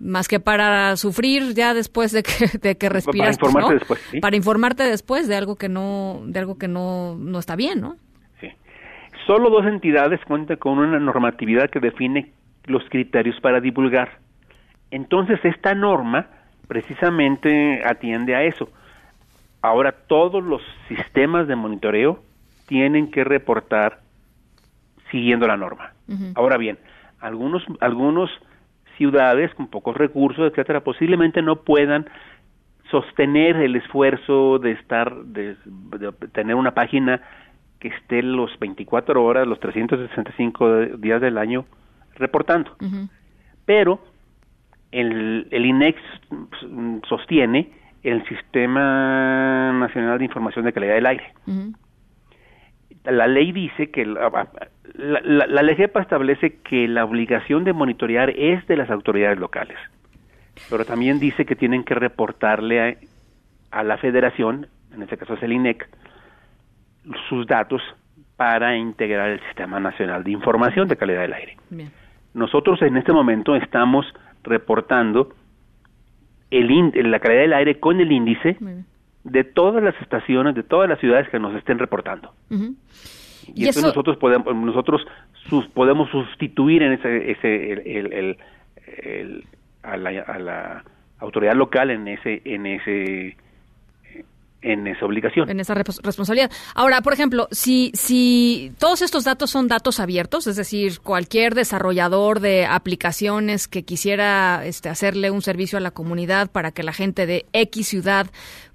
más 0.00 0.28
que 0.28 0.40
para 0.40 0.96
sufrir 0.96 1.54
ya 1.54 1.72
después 1.74 2.12
de 2.12 2.22
que, 2.22 2.58
de 2.58 2.76
que 2.76 2.88
respiras. 2.88 3.38
pues, 3.38 3.50
informarte 3.50 3.72
¿no? 3.74 3.78
después, 3.78 4.00
sí. 4.10 4.20
Para 4.20 4.36
informarte 4.36 4.82
después 4.84 5.28
de 5.28 5.36
algo 5.36 5.56
que 5.56 5.68
no, 5.68 6.20
de 6.26 6.38
algo 6.38 6.58
que 6.58 6.68
no, 6.68 7.14
no 7.16 7.38
está 7.38 7.56
bien, 7.56 7.80
¿no? 7.80 7.96
Solo 9.26 9.48
dos 9.48 9.64
entidades 9.66 10.20
cuentan 10.26 10.58
con 10.58 10.78
una 10.78 10.98
normatividad 10.98 11.70
que 11.70 11.80
define 11.80 12.32
los 12.66 12.82
criterios 12.90 13.40
para 13.40 13.58
divulgar. 13.60 14.18
Entonces, 14.90 15.38
esta 15.44 15.74
norma 15.74 16.28
precisamente 16.68 17.82
atiende 17.84 18.34
a 18.34 18.42
eso. 18.44 18.68
Ahora, 19.62 19.92
todos 19.92 20.42
los 20.44 20.62
sistemas 20.88 21.46
de 21.48 21.56
monitoreo 21.56 22.22
tienen 22.66 23.10
que 23.10 23.24
reportar 23.24 24.00
siguiendo 25.10 25.46
la 25.46 25.56
norma. 25.56 25.92
Ahora 26.34 26.56
bien, 26.56 26.78
algunos, 27.20 27.64
algunos 27.80 28.30
ciudades 28.96 29.54
con 29.54 29.68
pocos 29.68 29.96
recursos, 29.96 30.50
etcétera, 30.50 30.80
posiblemente 30.80 31.42
no 31.42 31.56
puedan 31.56 32.06
sostener 32.90 33.56
el 33.56 33.76
esfuerzo 33.76 34.58
de 34.58 34.72
estar, 34.72 35.14
de, 35.24 35.56
de 35.64 36.12
tener 36.32 36.54
una 36.54 36.72
página 36.74 37.20
que 37.80 37.88
esté 37.88 38.22
los 38.22 38.56
24 38.58 39.22
horas, 39.24 39.46
los 39.46 39.58
365 39.60 40.68
de- 40.72 40.96
días 40.98 41.20
del 41.20 41.38
año 41.38 41.64
reportando. 42.16 42.76
Pero 43.64 44.00
el, 44.94 45.46
el 45.50 45.66
INEX 45.66 46.00
mm, 46.30 46.98
sostiene 47.08 47.70
el 48.02 48.24
Sistema 48.28 49.72
Nacional 49.72 50.18
de 50.18 50.24
Información 50.24 50.64
de 50.64 50.72
Calidad 50.72 50.94
del 50.94 51.06
Aire. 51.06 51.24
La 53.04 53.26
ley 53.26 53.52
dice 53.52 53.90
que 53.90 54.06
la, 54.06 54.30
la, 54.94 55.20
la- 55.22 55.46
la 55.46 55.62
ley 55.62 55.76
GEPA 55.76 56.00
establece 56.00 56.56
que 56.62 56.88
la 56.88 57.04
obligación 57.04 57.64
de 57.64 57.72
monitorear 57.72 58.30
es 58.30 58.66
de 58.66 58.76
las 58.76 58.88
autoridades 58.90 59.38
locales, 59.38 59.76
pero 60.70 60.84
también 60.84 61.18
dice 61.18 61.44
que 61.44 61.56
tienen 61.56 61.84
que 61.84 61.94
reportarle 61.94 62.80
a, 62.80 63.78
a 63.78 63.82
la 63.82 63.98
federación, 63.98 64.68
en 64.94 65.02
este 65.02 65.16
caso 65.18 65.34
es 65.34 65.42
el 65.42 65.52
INEC, 65.52 65.86
sus 67.28 67.46
datos 67.46 67.82
para 68.36 68.76
integrar 68.76 69.30
el 69.30 69.40
Sistema 69.48 69.78
Nacional 69.80 70.24
de 70.24 70.30
Información 70.30 70.88
de 70.88 70.96
Calidad 70.96 71.22
del 71.22 71.34
Aire. 71.34 71.56
Bien. 71.70 71.90
Nosotros 72.32 72.80
en 72.82 72.96
este 72.96 73.12
momento 73.12 73.54
estamos 73.54 74.06
reportando 74.44 75.34
el 76.50 77.10
la 77.10 77.18
calidad 77.18 77.42
del 77.42 77.52
aire 77.54 77.80
con 77.80 78.00
el 78.00 78.12
índice 78.12 78.56
de 79.24 79.42
todas 79.44 79.82
las 79.82 79.94
estaciones, 80.00 80.54
de 80.54 80.62
todas 80.62 80.88
las 80.88 81.00
ciudades 81.00 81.28
que 81.30 81.38
nos 81.38 81.54
estén 81.56 81.78
reportando. 81.78 82.32
Y, 82.50 83.64
Y 83.64 83.68
eso 83.68 83.80
nosotros 83.88 84.16
podemos 84.18 84.54
nosotros 84.54 85.06
sus- 85.48 85.66
podemos 85.68 86.08
sustituir 86.10 86.82
en 86.82 86.92
ese, 86.92 87.30
ese 87.32 87.72
el- 87.72 88.12
el- 88.12 88.36
el- 89.02 89.44
a, 89.82 89.96
la, 89.96 90.10
a 90.20 90.38
la 90.38 90.84
autoridad 91.18 91.54
local 91.54 91.90
en 91.90 92.06
ese 92.08 92.40
en 92.44 92.66
ese 92.66 93.36
en 94.64 94.86
esa 94.86 95.04
obligación. 95.04 95.48
En 95.50 95.60
esa 95.60 95.74
responsabilidad. 95.74 96.50
Ahora, 96.74 97.02
por 97.02 97.12
ejemplo, 97.12 97.46
si, 97.50 97.92
si 97.94 98.72
todos 98.78 99.02
estos 99.02 99.24
datos 99.24 99.50
son 99.50 99.68
datos 99.68 100.00
abiertos, 100.00 100.46
es 100.46 100.56
decir, 100.56 101.00
cualquier 101.00 101.54
desarrollador 101.54 102.40
de 102.40 102.66
aplicaciones 102.66 103.68
que 103.68 103.84
quisiera 103.84 104.64
este, 104.64 104.88
hacerle 104.88 105.30
un 105.30 105.42
servicio 105.42 105.76
a 105.78 105.80
la 105.80 105.90
comunidad 105.90 106.50
para 106.50 106.72
que 106.72 106.82
la 106.82 106.92
gente 106.92 107.26
de 107.26 107.44
X 107.52 107.86
ciudad 107.86 108.26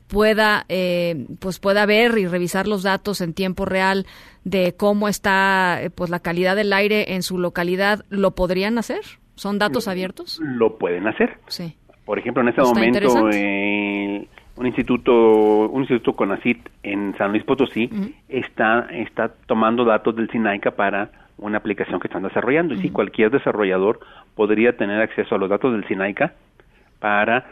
pueda 0.07 0.65
eh, 0.69 1.27
pues 1.39 1.59
pueda 1.59 1.85
ver 1.85 2.17
y 2.17 2.25
revisar 2.25 2.67
los 2.67 2.81
datos 2.81 3.21
en 3.21 3.33
tiempo 3.33 3.65
real 3.65 4.07
de 4.43 4.73
cómo 4.75 5.07
está 5.07 5.83
eh, 5.83 5.91
pues 5.91 6.09
la 6.09 6.19
calidad 6.19 6.55
del 6.55 6.73
aire 6.73 7.13
en 7.13 7.21
su 7.21 7.37
localidad 7.37 8.05
lo 8.09 8.31
podrían 8.31 8.79
hacer 8.79 9.01
son 9.35 9.59
datos 9.59 9.87
abiertos 9.87 10.39
lo 10.41 10.79
pueden 10.79 11.07
hacer. 11.07 11.37
Sí. 11.47 11.75
Por 12.05 12.17
ejemplo 12.17 12.41
en 12.41 12.49
este 12.49 12.61
momento 12.63 13.29
un 14.59 14.67
instituto 14.67 15.69
un 15.69 15.81
instituto 15.81 16.15
CONACIT 16.17 16.69
en 16.83 17.15
San 17.17 17.31
Luis 17.31 17.43
Potosí 17.45 17.89
está 18.27 18.87
está 18.91 19.31
tomando 19.47 19.85
datos 19.85 20.15
del 20.15 20.29
SINAICA 20.29 20.71
para 20.71 21.09
una 21.37 21.57
aplicación 21.57 21.99
que 21.99 22.07
están 22.07 22.23
desarrollando. 22.23 22.73
Y 22.73 22.79
si 22.79 22.89
cualquier 22.89 23.31
desarrollador 23.31 24.01
podría 24.35 24.75
tener 24.75 25.01
acceso 25.01 25.35
a 25.35 25.37
los 25.37 25.49
datos 25.49 25.71
del 25.71 25.87
SINAICA 25.87 26.33
para 26.99 27.45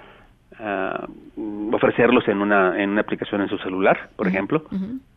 uh, 0.59 1.73
ofrecerlos 1.73 2.27
en 2.27 2.41
una, 2.41 2.81
en 2.81 2.89
una 2.89 3.01
aplicación 3.01 3.41
en 3.41 3.47
su 3.47 3.57
celular, 3.59 4.09
por 4.17 4.27
ejemplo, 4.27 4.63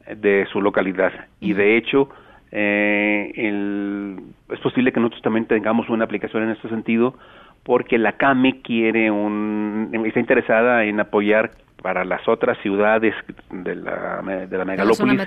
de 0.07 0.47
su 0.53 0.61
localidad. 0.61 1.12
Y 1.41 1.53
de 1.53 1.77
hecho, 1.77 2.09
eh, 2.53 3.33
el, 3.35 4.21
es 4.49 4.61
posible 4.61 4.93
que 4.93 5.01
nosotros 5.01 5.23
también 5.23 5.47
tengamos 5.47 5.89
una 5.89 6.05
aplicación 6.05 6.45
en 6.45 6.51
este 6.51 6.69
sentido, 6.69 7.15
porque 7.62 7.99
la 7.99 8.12
CAME 8.12 8.62
quiere 8.62 9.11
un, 9.11 9.91
está 10.07 10.20
interesada 10.20 10.85
en 10.85 11.01
apoyar 11.01 11.53
para 11.82 12.05
las 12.05 12.27
otras 12.28 12.59
ciudades 12.62 13.15
de 13.51 13.74
la, 13.74 14.23
de 14.23 14.59
la 14.59 14.65
megalópolis 14.65 15.20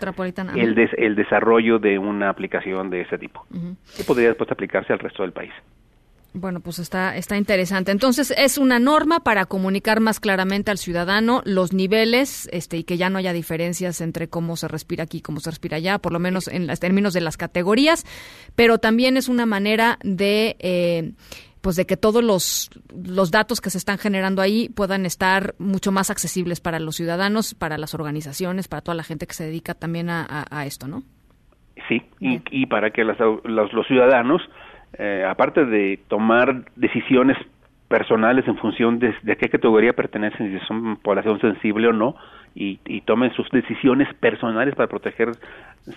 el, 0.56 0.90
el 0.98 1.16
desarrollo 1.16 1.80
de 1.80 1.98
una 1.98 2.30
aplicación 2.30 2.90
de 2.90 3.02
ese 3.02 3.18
tipo, 3.18 3.46
que 3.98 4.04
podría 4.04 4.30
después 4.30 4.52
aplicarse 4.52 4.94
al 4.94 5.00
resto 5.00 5.24
del 5.24 5.32
país. 5.32 5.52
Bueno, 6.36 6.62
pues 6.62 6.80
está, 6.80 7.16
está 7.16 7.38
interesante. 7.38 7.92
Entonces, 7.92 8.34
es 8.36 8.58
una 8.58 8.80
norma 8.80 9.20
para 9.20 9.46
comunicar 9.46 10.00
más 10.00 10.20
claramente 10.20 10.72
al 10.72 10.80
ciudadano 10.80 11.44
los 11.46 11.74
niveles 11.74 12.50
este, 12.52 12.78
y 12.78 12.84
que 12.84 12.98
ya 12.98 13.12
no 13.12 13.20
haya 13.20 13.34
diferencias 13.34 14.02
entre 14.02 14.28
cómo 14.28 14.56
se 14.56 14.68
respira 14.68 15.04
aquí 15.04 15.20
y 15.20 15.22
cómo 15.22 15.40
se 15.40 15.52
respira 15.52 15.78
allá, 15.78 16.00
por 16.00 16.12
lo 16.12 16.18
menos 16.18 16.48
en 16.48 16.66
los 16.66 16.80
términos 16.80 17.14
de 17.14 17.22
las 17.22 17.38
categorías, 17.38 18.04
pero 18.56 18.80
también 18.80 19.16
es 19.18 19.30
una 19.30 19.46
manera 19.46 20.00
de... 20.04 20.56
Eh, 20.60 21.12
pues 21.64 21.78
de 21.78 21.86
que 21.86 21.96
todos 21.96 22.22
los, 22.22 22.70
los 22.94 23.32
datos 23.32 23.62
que 23.62 23.70
se 23.70 23.78
están 23.78 23.98
generando 23.98 24.42
ahí 24.42 24.68
puedan 24.68 25.06
estar 25.06 25.56
mucho 25.60 25.94
más 25.94 26.10
accesibles 26.10 26.60
para 26.60 26.78
los 26.78 26.98
ciudadanos, 26.98 27.56
para 27.56 27.78
las 27.78 27.96
organizaciones, 27.96 28.68
para 28.68 28.82
toda 28.82 28.96
la 28.96 29.04
gente 29.04 29.26
que 29.28 29.34
se 29.34 29.46
dedica 29.46 29.74
también 29.74 30.10
a, 30.10 30.66
esto, 30.66 30.90
¿no? 30.90 31.04
Sí, 31.88 32.04
y, 32.20 32.42
y 32.52 32.66
para 32.66 32.92
que 32.92 33.06
los, 33.06 33.18
los 33.46 33.88
ciudadanos 33.88 34.42
eh, 35.00 35.26
aparte 35.28 35.66
de 35.66 36.02
tomar 36.10 36.66
decisiones 36.76 37.38
personales 37.88 38.46
en 38.48 38.58
función 38.58 39.00
de, 39.00 39.16
de, 39.24 39.38
qué 39.38 39.48
categoría 39.48 39.94
pertenecen, 39.94 40.60
si 40.60 40.66
son 40.66 40.98
población 40.98 41.40
sensible 41.40 41.88
o 41.88 41.94
no, 41.94 42.16
y, 42.56 43.02
tomen 43.02 43.34
sus 43.34 43.50
decisiones 43.50 44.14
personales 44.16 44.76
para 44.76 44.88
protegerse 44.88 45.40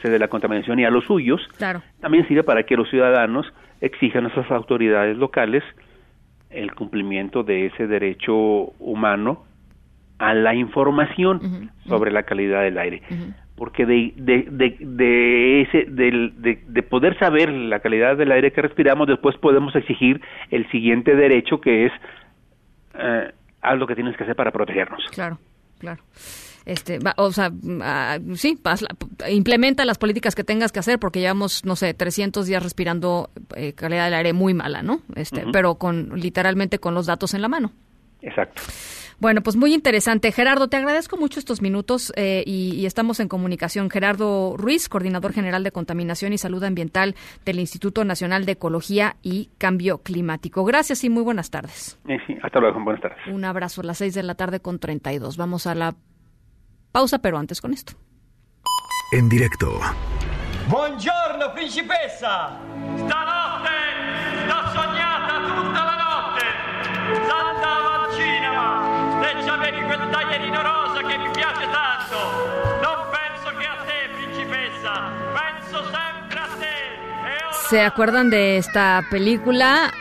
de 0.03 0.19
la 0.19 0.29
contaminación 0.29 0.79
y 0.79 0.85
a 0.85 0.91
los 0.91 1.05
suyos, 1.05 1.41
también 2.01 2.27
sirve 2.29 2.43
para 2.43 2.65
que 2.65 2.77
los 2.77 2.89
ciudadanos 2.91 3.47
exijan 3.81 4.27
a 4.27 4.29
esas 4.29 4.51
autoridades 4.51 5.17
locales 5.17 5.63
el 6.51 6.75
cumplimiento 6.75 7.43
de 7.43 7.67
ese 7.67 7.87
derecho 7.87 8.35
humano 8.79 9.45
a 10.19 10.33
la 10.35 10.55
información 10.55 11.71
sobre 11.87 12.11
la 12.11 12.23
calidad 12.23 12.63
del 12.63 12.79
aire. 12.79 13.03
Porque 13.57 13.87
de, 13.87 14.13
de, 14.17 14.47
de, 14.51 14.77
de 14.81 15.63
ese, 15.63 15.85
de, 15.89 16.59
de, 16.67 16.83
poder 16.83 17.19
saber 17.19 17.51
la 17.51 17.81
calidad 17.81 18.17
del 18.17 18.33
aire 18.33 18.53
que 18.53 18.61
respiramos, 18.61 19.07
después 19.07 19.37
podemos 19.39 19.75
exigir 19.75 20.21
el 20.51 20.71
siguiente 20.71 21.17
derecho 21.17 21.59
que 21.61 21.87
es 21.87 21.93
eh, 22.99 23.33
haz 23.63 23.79
lo 23.79 23.87
que 23.87 23.95
tienes 23.95 24.17
que 24.17 24.25
hacer 24.25 24.37
para 24.37 24.51
protegernos. 24.51 25.03
Claro, 25.13 25.39
claro. 25.79 26.03
Este, 26.67 26.99
o 27.17 27.33
sea, 27.33 27.53
ah, 27.83 28.19
sí, 28.35 28.59
implementa 29.29 29.85
las 29.85 29.99
políticas 29.99 30.35
que 30.35 30.43
tengas 30.43 30.73
que 30.73 30.81
hacer 30.81 30.99
porque 30.99 31.21
llevamos, 31.21 31.65
no 31.65 31.77
sé, 31.77 31.95
300 31.95 32.45
días 32.45 32.61
respirando 32.61 33.31
eh, 33.55 33.73
calidad 33.73 34.07
del 34.07 34.15
aire 34.15 34.33
muy 34.33 34.53
mala, 34.53 34.83
¿no? 34.83 35.01
Este, 35.15 35.45
pero 35.53 35.77
con 35.77 36.19
literalmente 36.19 36.81
con 36.81 36.93
los 36.93 37.07
datos 37.07 37.35
en 37.35 37.43
la 37.43 37.49
mano. 37.49 37.73
Exacto. 38.21 38.63
Bueno, 39.19 39.43
pues 39.43 39.57
muy 39.57 39.73
interesante. 39.73 40.31
Gerardo, 40.31 40.69
te 40.69 40.77
agradezco 40.77 41.17
mucho 41.17 41.39
estos 41.41 41.63
minutos 41.63 42.13
eh, 42.17 42.45
y, 42.47 42.85
estamos 42.85 43.19
en 43.21 43.29
comunicación. 43.29 43.89
Gerardo 43.89 44.57
Ruiz, 44.57 44.89
coordinador 44.89 45.33
general 45.33 45.65
de 45.65 45.73
Contaminación 45.73 46.33
y 46.33 46.39
Salud 46.39 46.63
Ambiental 46.63 47.15
del 47.45 47.59
Instituto 47.59 48.05
Nacional 48.05 48.45
de 48.45 48.53
Ecología 48.53 49.17
y 49.23 49.51
Cambio 49.59 49.99
Climático. 49.99 50.65
Gracias 50.65 51.03
y 51.05 51.11
muy 51.11 51.23
buenas 51.23 51.51
tardes. 51.51 51.99
sí, 52.27 52.37
hasta 52.43 52.61
luego, 52.61 52.79
buenas 52.85 53.01
tardes. 53.01 53.19
Un 53.29 53.45
abrazo 53.45 53.81
a 53.81 53.85
las 53.85 53.99
seis 53.99 54.15
de 54.15 54.23
la 54.23 54.35
tarde 54.35 54.61
con 54.61 54.79
32. 54.79 55.37
Vamos 55.37 55.67
a 55.67 55.75
la 55.75 55.95
pausa, 56.93 57.19
pero 57.21 57.39
antes 57.39 57.61
con 57.61 57.73
esto. 57.73 57.95
En 59.13 59.29
directo. 59.29 59.81
Buongiorno, 60.69 61.55
principessa. 61.55 62.59
Stanotte 62.97 63.76
¿Se 77.69 77.81
acuerdan 77.81 78.31
de 78.31 78.59
esta 78.59 79.05
película? 79.11 79.93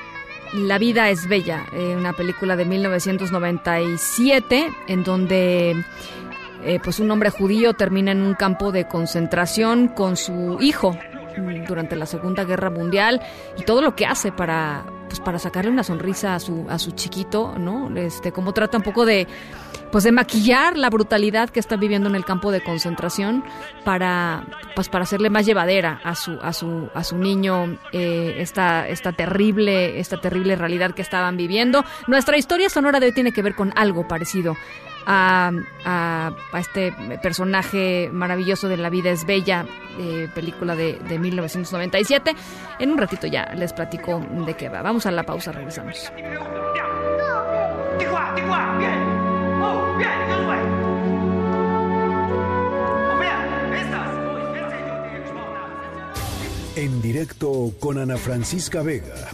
La 0.54 0.78
vida 0.78 1.10
es 1.10 1.28
bella, 1.28 1.66
eh, 1.74 1.96
una 1.98 2.14
película 2.14 2.56
de 2.56 2.64
1997 2.64 4.72
en 4.88 5.04
donde 5.04 5.84
eh, 6.64 6.80
pues 6.84 7.00
un 7.00 7.10
hombre 7.10 7.32
judío 7.32 7.74
termina 7.74 8.12
en 8.12 8.22
un 8.22 8.36
campo 8.36 8.72
de 8.72 8.88
concentración 8.88 9.88
con 9.88 10.16
su 10.16 10.60
hijo 10.62 10.96
durante 11.68 11.96
la 11.96 12.06
Segunda 12.06 12.44
Guerra 12.44 12.70
Mundial 12.70 13.20
y 13.58 13.64
todo 13.64 13.82
lo 13.82 13.96
que 13.96 14.06
hace 14.06 14.32
para 14.32 14.86
pues 15.16 15.24
para 15.24 15.40
sacarle 15.40 15.72
una 15.72 15.84
sonrisa 15.84 16.36
a 16.36 16.42
su 16.42 16.66
a 16.70 16.78
su 16.78 16.92
chiquito, 16.92 17.58
¿no? 17.58 17.90
Este 17.96 18.34
cómo 18.34 18.52
trata 18.52 18.76
un 18.76 18.84
poco 18.84 19.06
de 19.06 19.28
pues 19.90 20.04
de 20.04 20.12
maquillar 20.12 20.78
la 20.78 20.90
brutalidad 20.90 21.50
que 21.50 21.62
está 21.62 21.78
viviendo 21.78 22.10
en 22.10 22.16
el 22.16 22.26
campo 22.26 22.52
de 22.52 22.62
concentración 22.62 23.42
para 23.86 24.46
pues 24.76 24.90
para 24.90 25.04
hacerle 25.06 25.30
más 25.30 25.46
llevadera 25.46 26.02
a 26.04 26.16
su 26.16 26.38
a 26.42 26.52
su 26.52 26.90
a 26.94 27.06
su 27.06 27.18
niño 27.18 27.80
eh, 27.94 28.36
esta 28.40 28.90
esta 28.90 29.14
terrible 29.14 30.02
esta 30.02 30.20
terrible 30.20 30.58
realidad 30.58 30.92
que 30.92 31.02
estaban 31.02 31.38
viviendo 31.38 31.86
nuestra 32.08 32.38
historia 32.38 32.68
sonora 32.68 33.00
de 33.00 33.06
hoy 33.06 33.14
tiene 33.14 33.32
que 33.32 33.42
ver 33.42 33.56
con 33.56 33.72
algo 33.78 34.10
parecido 34.10 34.58
a, 35.06 36.32
este 36.58 36.92
personaje 37.22 38.10
maravilloso 38.12 38.68
de 38.68 38.78
La 38.78 38.90
vida 38.90 39.12
es 39.12 39.26
bella, 39.26 39.66
eh, 40.00 40.28
película 40.34 40.76
de, 40.76 41.00
de 41.00 41.20
1997. 41.20 42.36
En 42.80 42.92
un 42.92 42.98
ratito 42.98 43.28
ya 43.28 43.54
les 43.56 43.74
platico 43.74 44.20
de 44.46 44.54
qué 44.56 44.70
va. 44.70 44.82
Vamos 44.82 45.06
a 45.06 45.12
la 45.12 45.24
pausa, 45.24 45.52
regresamos. 45.52 46.12
En 56.76 57.02
directo 57.02 57.72
con 57.80 57.98
Ana 57.98 58.18
Francisca 58.18 58.82
Vega 58.82 59.30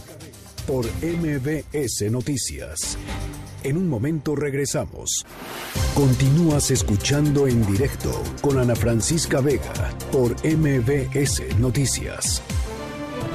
por 0.66 0.86
MBS 1.02 2.10
Noticias. 2.10 2.96
En 3.64 3.76
un 3.76 3.88
momento 3.88 4.34
regresamos. 4.34 5.24
Continúas 5.94 6.70
escuchando 6.72 7.46
en 7.46 7.64
directo 7.64 8.10
con 8.40 8.58
Ana 8.58 8.74
Francisca 8.74 9.40
Vega 9.40 9.72
por 10.10 10.32
MBS 10.44 11.56
Noticias. 11.58 12.42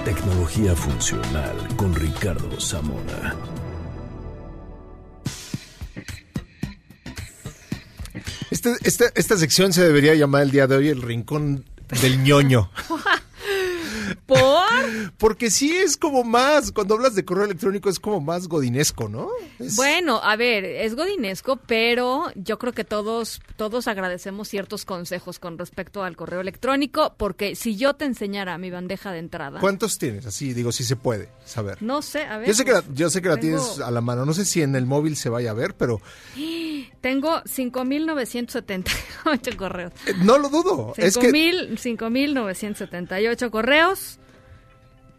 Tecnología 0.04 0.76
funcional 0.76 1.56
con 1.78 1.95
Ricardo 1.95 2.60
Zamora. 2.60 3.36
Esta, 8.52 8.76
esta, 8.84 9.06
esta 9.16 9.38
sección 9.38 9.72
se 9.72 9.86
debería 9.86 10.14
llamar 10.16 10.44
el 10.44 10.52
día 10.52 10.68
de 10.68 10.76
hoy 10.76 10.90
el 10.90 11.02
Rincón 11.02 11.64
del 12.02 12.22
ñoño. 12.24 12.70
¿Por? 14.28 14.38
porque 15.18 15.49
sí 15.49 15.76
es 15.76 15.98
como 15.98 16.24
más, 16.24 16.72
cuando 16.72 16.94
hablas 16.95 17.16
de 17.16 17.26
correo 17.26 17.45
electrónico 17.45 17.90
es 17.90 17.99
como 17.99 18.22
más 18.22 18.48
godinesco, 18.48 19.10
¿no? 19.10 19.30
Es- 19.58 19.76
Bueno, 19.76 20.20
a 20.24 20.36
ver, 20.36 20.66
es 20.66 20.95
godinesco, 20.95 21.58
pero 21.66 22.26
yo 22.36 22.60
creo 22.60 22.74
que 22.74 22.84
todos 22.84 23.41
todos 23.56 23.88
agradecemos 23.88 24.48
ciertos 24.49 24.86
consejos 24.86 25.40
con 25.40 25.58
respecto 25.58 26.04
al 26.04 26.16
correo 26.16 26.41
electrónico, 26.41 27.16
porque 27.18 27.56
si 27.56 27.76
yo 27.78 27.95
te 27.95 28.06
enseñara 28.06 28.58
mi 28.58 28.70
bandeja 28.70 29.12
de 29.12 29.20
entrada, 29.20 29.60
¿Cuántos 29.60 29.98
tienes? 29.98 30.26
Así 30.26 30.54
digo, 30.54 30.72
si 30.72 30.84
se 30.84 30.95
puede 30.95 31.30
saber. 31.45 31.78
no 31.82 32.02
sé, 32.02 32.24
a 32.24 32.38
ver. 32.38 32.48
Yo 32.48 32.54
sé 32.54 32.66
que 32.66 32.72
la, 32.74 32.84
yo 32.94 33.10
sé 33.10 33.22
que 33.22 33.30
la 33.30 33.38
tengo- 33.38 33.58
tienes 33.62 33.80
a 33.80 33.91
la 33.91 34.02
mano. 34.02 34.26
No 34.26 34.34
sé 34.34 34.45
si 34.45 34.62
en 34.62 34.76
el 34.76 34.86
móvil 34.86 35.16
se 35.16 35.30
vaya 35.30 35.52
a 35.52 35.54
ver, 35.54 35.76
pero 35.76 36.02
Tengo 37.02 37.41
5.978 37.44 39.56
correos. 39.56 39.94
eh, 40.06 40.14
no 40.24 40.38
lo 40.38 40.49
dudo. 40.49 40.94
Es 40.98 41.18
que 41.18 41.32
5.000 41.32 41.78
5.978 41.78 43.49
correos. 43.49 44.16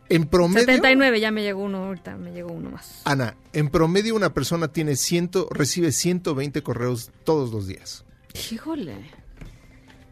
En 0.08 0.26
promedio, 0.26 0.66
79, 0.66 1.20
ya 1.20 1.30
me 1.30 1.42
llegó 1.42 1.62
uno, 1.62 1.84
ahorita 1.84 2.16
me 2.16 2.32
llegó 2.32 2.52
uno 2.52 2.70
más. 2.70 3.02
Ana, 3.04 3.36
en 3.52 3.68
promedio 3.68 4.14
una 4.14 4.32
persona 4.32 4.68
tiene 4.68 4.96
ciento, 4.96 5.48
recibe 5.50 5.92
120 5.92 6.62
correos 6.62 7.10
todos 7.24 7.52
los 7.52 7.66
días. 7.66 8.04
Híjole. 8.50 9.10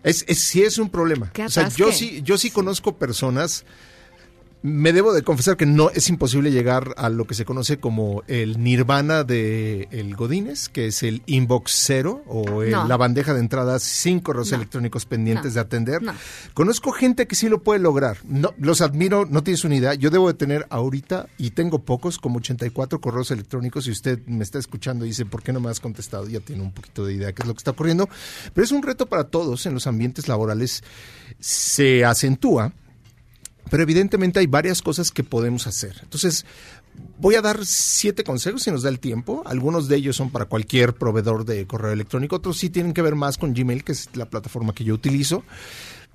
Es, 0.02 0.24
es 0.28 0.38
sí 0.40 0.62
es 0.62 0.78
un 0.78 0.90
problema. 0.90 1.30
Qué 1.32 1.44
O 1.44 1.48
sea, 1.48 1.68
yo 1.68 1.92
sí, 1.92 2.22
yo 2.22 2.38
sí 2.38 2.50
conozco 2.50 2.96
personas. 2.96 3.64
Me 4.68 4.92
debo 4.92 5.12
de 5.12 5.22
confesar 5.22 5.56
que 5.56 5.64
no 5.64 5.90
es 5.90 6.08
imposible 6.08 6.50
llegar 6.50 6.92
a 6.96 7.08
lo 7.08 7.24
que 7.24 7.34
se 7.34 7.44
conoce 7.44 7.78
como 7.78 8.24
el 8.26 8.60
nirvana 8.64 9.22
de 9.22 9.86
el 9.92 10.16
Godines, 10.16 10.68
que 10.68 10.88
es 10.88 11.04
el 11.04 11.22
inbox 11.26 11.70
cero 11.72 12.24
o 12.26 12.64
el- 12.64 12.72
No. 12.72 12.88
la 12.88 12.96
bandeja 12.96 13.32
de 13.32 13.38
entradas 13.38 13.84
sin 13.84 14.18
correos 14.18 14.50
No. 14.50 14.56
electrónicos 14.56 15.06
pendientes 15.06 15.52
No. 15.52 15.54
de 15.54 15.60
atender. 15.60 16.02
No. 16.02 16.12
Conozco 16.52 16.90
gente 16.90 17.28
que 17.28 17.36
sí 17.36 17.48
lo 17.48 17.62
puede 17.62 17.78
lograr. 17.78 18.18
No, 18.24 18.54
los 18.58 18.80
admiro, 18.80 19.24
no 19.24 19.44
tienes 19.44 19.62
una 19.64 19.76
idea. 19.76 19.94
Yo 19.94 20.10
debo 20.10 20.26
de 20.26 20.34
tener 20.34 20.66
ahorita, 20.68 21.28
y 21.38 21.50
tengo 21.50 21.84
pocos, 21.84 22.18
como 22.18 22.38
84 22.38 23.00
correos 23.00 23.30
electrónicos. 23.30 23.86
Y 23.86 23.92
usted 23.92 24.18
me 24.26 24.42
está 24.42 24.58
escuchando 24.58 25.04
y 25.04 25.10
dice, 25.10 25.26
¿por 25.26 25.44
qué 25.44 25.52
no 25.52 25.60
me 25.60 25.70
has 25.70 25.78
contestado? 25.78 26.26
Ya 26.28 26.40
tiene 26.40 26.62
un 26.62 26.72
poquito 26.72 27.06
de 27.06 27.12
idea 27.12 27.28
de 27.28 27.34
qué 27.34 27.42
es 27.42 27.46
lo 27.46 27.54
que 27.54 27.58
está 27.58 27.70
ocurriendo. 27.70 28.08
Pero 28.52 28.64
es 28.64 28.72
un 28.72 28.82
reto 28.82 29.06
para 29.06 29.24
todos 29.28 29.64
en 29.66 29.74
los 29.74 29.86
ambientes 29.86 30.26
laborales. 30.26 30.82
Se 31.38 32.04
acentúa, 32.04 32.72
pero 33.70 33.82
evidentemente 33.82 34.40
hay 34.40 34.46
varias 34.46 34.82
cosas 34.82 35.10
que 35.10 35.24
podemos 35.24 35.66
hacer. 35.66 35.96
Entonces, 36.02 36.44
voy 37.18 37.34
a 37.34 37.42
dar 37.42 37.64
siete 37.66 38.24
consejos 38.24 38.62
si 38.62 38.70
nos 38.70 38.82
da 38.82 38.88
el 38.88 39.00
tiempo. 39.00 39.42
Algunos 39.46 39.88
de 39.88 39.96
ellos 39.96 40.16
son 40.16 40.30
para 40.30 40.44
cualquier 40.46 40.94
proveedor 40.94 41.44
de 41.44 41.66
correo 41.66 41.92
electrónico, 41.92 42.36
otros 42.36 42.58
sí 42.58 42.70
tienen 42.70 42.92
que 42.94 43.02
ver 43.02 43.14
más 43.14 43.38
con 43.38 43.54
Gmail, 43.54 43.84
que 43.84 43.92
es 43.92 44.08
la 44.14 44.26
plataforma 44.26 44.74
que 44.74 44.84
yo 44.84 44.94
utilizo. 44.94 45.42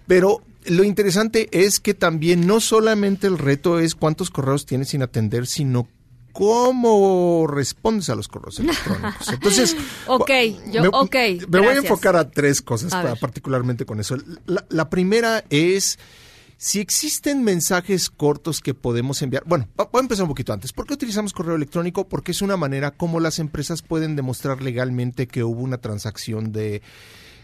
Pero 0.08 0.42
lo 0.66 0.84
interesante 0.84 1.48
es 1.52 1.80
que 1.80 1.94
también 1.94 2.48
no 2.48 2.60
solamente 2.60 3.28
el 3.28 3.38
reto 3.38 3.80
es 3.80 3.96
cuántos 3.96 4.30
correos 4.30 4.66
tienes 4.66 4.90
sin 4.90 5.02
atender, 5.04 5.48
sino 5.48 5.88
cómo 6.34 7.46
respondes 7.48 8.10
a 8.10 8.16
los 8.16 8.28
correos 8.28 8.60
electrónicos. 8.60 9.28
Entonces, 9.34 9.76
Ok, 10.08 10.32
yo, 10.72 10.82
me, 10.82 10.88
ok. 10.88 11.16
me 11.50 11.60
voy 11.60 11.68
a 11.76 11.78
enfocar 11.78 12.16
a 12.16 12.30
tres 12.30 12.62
cosas, 12.62 12.94
A 12.94 13.16
particularmente 13.16 13.86
con 13.86 14.00
eso. 14.00 14.18
La, 14.46 14.66
la 14.70 14.90
primera 14.90 15.44
es 15.50 16.00
si 16.62 16.80
existen 16.80 17.44
mensajes 17.44 18.12
cortos 18.12 18.62
que 18.62 18.76
podemos 18.76 19.24
enviar. 19.24 19.42
Bueno, 19.48 19.68
voy 19.76 19.88
a 19.96 20.00
empezar 20.00 20.26
un 20.26 20.30
poquito 20.30 20.54
antes. 20.54 20.72
¿Por 20.72 20.86
qué 20.86 20.94
utilizamos 20.94 21.34
correo 21.34 21.56
electrónico? 21.56 22.08
Porque 22.08 22.34
es 22.34 22.44
una 22.44 22.56
manera 22.56 22.92
como 22.92 23.20
las 23.20 23.40
empresas 23.40 23.82
pueden 23.82 24.16
demostrar 24.16 24.62
legalmente 24.62 25.26
que 25.26 25.44
hubo 25.44 25.60
una 25.60 25.80
transacción 25.80 26.52
de 26.52 26.84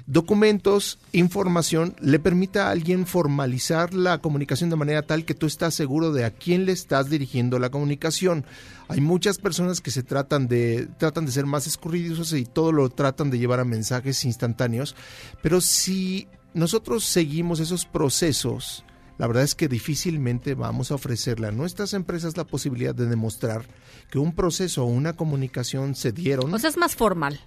documentos, 0.06 1.00
información, 1.14 1.96
le 2.00 2.20
permite 2.20 2.60
a 2.60 2.70
alguien 2.70 3.08
formalizar 3.08 3.96
la 3.96 4.20
comunicación 4.20 4.70
de 4.70 4.76
manera 4.76 5.02
tal 5.02 5.26
que 5.26 5.34
tú 5.34 5.48
estás 5.48 5.74
seguro 5.74 6.14
de 6.14 6.24
a 6.24 6.30
quién 6.30 6.68
le 6.68 6.74
estás 6.74 7.10
dirigiendo 7.10 7.58
la 7.58 7.72
comunicación. 7.72 8.46
Hay 8.88 9.02
muchas 9.02 9.40
personas 9.40 9.82
que 9.82 9.90
se 9.90 10.04
tratan 10.04 10.48
de 10.48 10.90
tratan 11.00 11.26
de 11.26 11.32
ser 11.32 11.48
más 11.48 11.66
escurridizos 11.66 12.34
y 12.34 12.46
todo 12.46 12.72
lo 12.72 12.88
tratan 12.90 13.32
de 13.32 13.40
llevar 13.40 13.62
a 13.62 13.66
mensajes 13.66 14.24
instantáneos, 14.26 14.96
pero 15.42 15.60
si 15.60 16.28
nosotros 16.54 17.04
seguimos 17.04 17.60
esos 17.60 17.86
procesos, 17.86 18.84
la 19.18 19.28
verdad 19.28 19.44
es 19.44 19.56
que 19.56 19.68
difícilmente 19.68 20.54
vamos 20.54 20.92
a 20.92 20.96
ofrecerle 20.96 21.48
a 21.48 21.52
nuestras 21.52 21.94
empresas 21.94 22.38
la 22.38 22.46
posibilidad 22.46 22.94
de 22.94 23.08
demostrar 23.08 23.66
que 24.12 24.20
un 24.20 24.34
proceso 24.34 24.84
o 24.84 24.88
una 24.88 25.14
comunicación 25.14 25.96
se 25.96 26.12
dieron. 26.12 26.54
O 26.54 26.60
sea, 26.60 26.70
es 26.70 26.78
más 26.78 26.96
formal. 26.96 27.40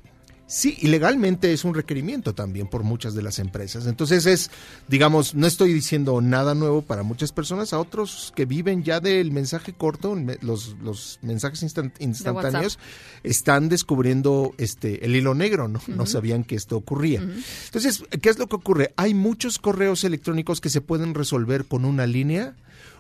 Sí, 0.51 0.77
y 0.81 0.89
legalmente 0.89 1.53
es 1.53 1.65
un 1.65 1.75
requerimiento 1.75 2.35
también 2.35 2.67
por 2.67 2.83
muchas 2.83 3.15
de 3.15 3.23
las 3.23 3.39
empresas. 3.39 3.87
Entonces 3.87 4.27
es, 4.27 4.51
digamos, 4.89 5.37
no 5.37 5.47
estoy 5.47 5.73
diciendo 5.73 6.21
nada 6.21 6.57
nuevo 6.57 6.83
para 6.83 7.05
muchas 7.05 7.31
personas, 7.31 7.73
a 7.73 7.79
otros 7.79 8.33
que 8.35 8.47
viven 8.47 8.83
ya 8.83 8.99
del 8.99 9.31
mensaje 9.31 9.73
corto, 9.73 10.17
los, 10.41 10.75
los 10.83 11.21
mensajes 11.23 11.63
instan- 11.63 11.93
instantáneos, 12.01 12.81
están 13.23 13.69
descubriendo 13.69 14.53
este 14.59 15.05
el 15.05 15.15
hilo 15.15 15.35
negro, 15.37 15.69
¿no? 15.69 15.81
No 15.87 16.05
sabían 16.05 16.43
que 16.43 16.57
esto 16.57 16.77
ocurría. 16.77 17.23
Entonces, 17.67 18.03
¿qué 18.21 18.29
es 18.29 18.39
lo 18.39 18.49
que 18.49 18.57
ocurre? 18.57 18.93
Hay 18.97 19.15
muchos 19.15 19.61
correos 19.61 20.03
electrónicos 20.03 20.61
que 20.61 20.69
se 20.69 20.81
pueden 20.81 21.15
resolver 21.15 21.65
con 21.67 21.85
una 21.85 22.09
línea. 22.09 22.57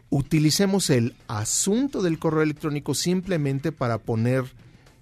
Utilicemos 0.08 0.88
el 0.90 1.16
asunto 1.26 2.00
del 2.00 2.20
correo 2.20 2.42
electrónico 2.42 2.94
simplemente 2.94 3.72
para 3.72 3.98
poner 3.98 4.44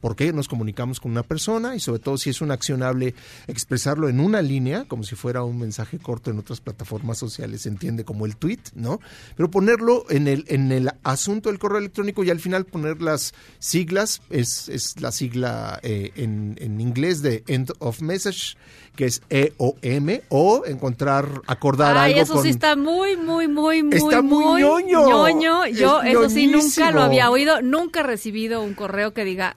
por 0.01 0.17
qué 0.17 0.33
nos 0.33 0.49
comunicamos 0.49 1.01
con 1.01 1.11
una 1.11 1.23
persona 1.23 1.75
y 1.75 1.81
sobre 1.81 2.01
todo 2.01 2.19
si 2.19 2.31
es 2.31 2.41
un 2.41 2.51
accionable 2.51 3.15
expresarlo 3.47 4.09
en 4.09 4.21
una 4.21 4.43
línea, 4.43 4.85
como 4.87 5.03
si 5.03 5.17
fuera 5.17 5.43
un 5.43 5.59
mensaje 5.59 5.99
corto 5.99 6.31
en 6.31 6.39
otras 6.39 6.61
plataformas 6.61 7.19
sociales, 7.19 7.63
se 7.63 7.69
entiende 7.69 8.05
como 8.05 8.27
el 8.27 8.37
tweet, 8.37 8.61
¿no? 8.75 9.01
Pero 9.37 9.51
ponerlo 9.51 10.05
en 10.11 10.29
el, 10.29 10.45
en 10.49 10.73
el 10.73 10.91
asunto 11.03 11.49
del 11.49 11.59
correo 11.59 11.79
electrónico 11.79 12.25
y 12.25 12.31
al 12.31 12.41
final 12.41 12.65
poner 12.65 13.03
las 13.03 13.35
siglas, 13.59 14.23
es, 14.31 14.69
es 14.69 15.01
la 15.01 15.13
sigla 15.13 15.81
eh, 15.83 16.13
en, 16.17 16.57
en 16.61 16.81
inglés 16.81 17.23
de 17.23 17.45
End 17.47 17.73
of 17.79 18.01
Message, 18.01 18.57
que 18.97 19.05
es 19.07 19.23
EOM, 19.31 20.21
o 20.29 20.65
encontrar, 20.67 21.43
acordar 21.47 21.97
Ay, 21.97 22.13
algo 22.13 22.23
eso 22.25 22.35
con... 22.35 22.43
sí 22.43 22.49
está 22.49 22.75
muy, 22.75 23.17
muy, 23.17 23.47
muy, 23.47 23.83
muy, 23.83 23.97
Está 23.97 24.23
muy 24.23 24.63
ñoño. 24.63 25.09
ñoño. 25.09 25.67
Yo 25.69 26.03
Es 26.03 26.11
eso 26.11 26.31
sí 26.31 26.47
nunca 26.49 26.91
lo 26.91 27.03
había 27.03 27.31
oído, 27.31 27.63
nunca 27.63 28.01
he 28.01 28.03
recibido 28.03 28.61
un 28.63 28.75
correo 28.75 29.15
que 29.15 29.25
diga 29.25 29.57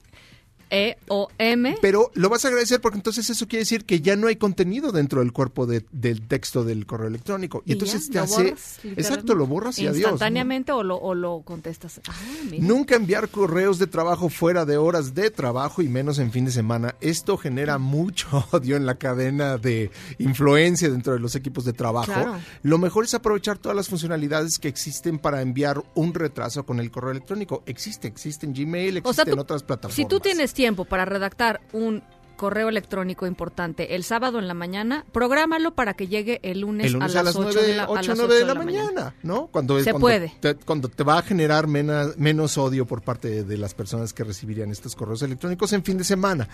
E 0.71 0.97
o 1.09 1.27
M. 1.37 1.77
Pero 1.81 2.09
lo 2.15 2.29
vas 2.29 2.45
a 2.45 2.47
agradecer 2.47 2.79
porque 2.81 2.97
entonces 2.97 3.29
eso 3.29 3.47
quiere 3.47 3.61
decir 3.61 3.85
que 3.85 4.01
ya 4.01 4.15
no 4.15 4.27
hay 4.27 4.37
contenido 4.37 4.91
dentro 4.91 5.19
del 5.19 5.31
cuerpo 5.33 5.65
de- 5.67 5.85
del 5.91 6.21
texto 6.27 6.63
del 6.63 6.85
correo 6.85 7.07
electrónico. 7.09 7.61
Y, 7.65 7.71
Y 7.71 7.73
entonces 7.73 8.07
ya, 8.07 8.11
te 8.13 8.19
hace... 8.19 8.43
borras, 8.43 8.79
exacto, 8.83 9.35
lo 9.35 9.45
borras 9.47 9.77
y 9.79 9.87
adiós. 9.87 9.93
¿no? 10.03 10.09
Instantáneamente 10.13 10.71
o, 10.71 10.81
lo, 10.83 10.95
o 10.97 11.13
lo 11.13 11.41
contestas. 11.43 11.99
Ah. 12.07 12.13
Nunca 12.59 12.95
enviar 12.95 13.29
correos 13.29 13.77
de 13.79 13.87
trabajo 13.87 14.29
fuera 14.29 14.65
de 14.65 14.77
horas 14.77 15.13
de 15.13 15.29
trabajo 15.29 15.81
y 15.81 15.89
menos 15.89 16.17
en 16.19 16.31
fin 16.31 16.45
de 16.45 16.51
semana. 16.51 16.95
Esto 17.01 17.37
genera 17.37 17.77
mucho 17.77 18.27
odio 18.51 18.77
en 18.77 18.85
la 18.85 18.95
cadena 18.95 19.57
de 19.57 19.91
influencia 20.19 20.89
dentro 20.89 21.13
de 21.13 21.19
los 21.19 21.35
equipos 21.35 21.65
de 21.65 21.73
trabajo. 21.73 22.05
Claro. 22.13 22.37
Lo 22.63 22.77
mejor 22.77 23.03
es 23.05 23.13
aprovechar 23.13 23.57
todas 23.57 23.75
las 23.75 23.89
funcionalidades 23.89 24.57
que 24.59 24.67
existen 24.67 25.19
para 25.19 25.41
enviar 25.41 25.83
un 25.95 26.13
retraso 26.13 26.65
con 26.65 26.79
el 26.79 26.91
correo 26.91 27.11
electrónico. 27.11 27.63
Existe, 27.65 28.07
existe 28.07 28.45
en 28.45 28.53
Gmail, 28.53 28.97
existe 28.97 29.09
O 29.09 29.13
sea, 29.13 29.25
tú- 29.25 29.31
en 29.31 29.39
otras 29.39 29.63
plataformas. 29.63 29.95
Si 29.95 30.05
tú 30.05 30.19
tienes 30.19 30.53
tiempo 30.61 30.85
para 30.85 31.05
redactar 31.05 31.59
un 31.73 32.03
correo 32.35 32.69
electrónico 32.69 33.25
importante 33.25 33.95
el 33.95 34.03
sábado 34.03 34.37
en 34.37 34.47
la 34.47 34.53
mañana, 34.53 35.05
prográmalo 35.11 35.73
para 35.73 35.95
que 35.95 36.07
llegue 36.07 36.39
el 36.43 36.59
lunes, 36.61 36.85
el 36.87 36.93
lunes 36.93 37.15
a 37.15 37.23
las 37.23 37.35
8 37.35 37.49
9, 37.53 37.67
de 37.67 37.75
la, 37.75 37.83
a 37.83 37.89
8, 37.89 37.95
las 38.09 38.17
9 38.17 38.23
8 38.23 38.33
de 38.33 38.45
la, 38.45 38.53
mañana, 38.63 39.15
¿no? 39.23 39.47
Cuando 39.47 39.79
Se 39.79 39.85
cuando 39.91 39.99
puede. 39.99 40.33
Te, 40.39 40.53
cuando 40.55 40.87
te 40.87 41.03
va 41.03 41.17
a 41.17 41.21
generar 41.23 41.65
mena- 41.65 42.11
menos 42.17 42.59
odio 42.59 42.85
por 42.85 43.01
parte 43.01 43.27
de, 43.27 43.43
de 43.43 43.57
las 43.57 43.73
personas 43.73 44.13
que 44.13 44.23
recibirían 44.23 44.69
estos 44.69 44.95
correos 44.95 45.23
electrónicos 45.23 45.73
en 45.73 45.83
fin 45.83 45.97
de 45.97 46.03
semana. 46.03 46.47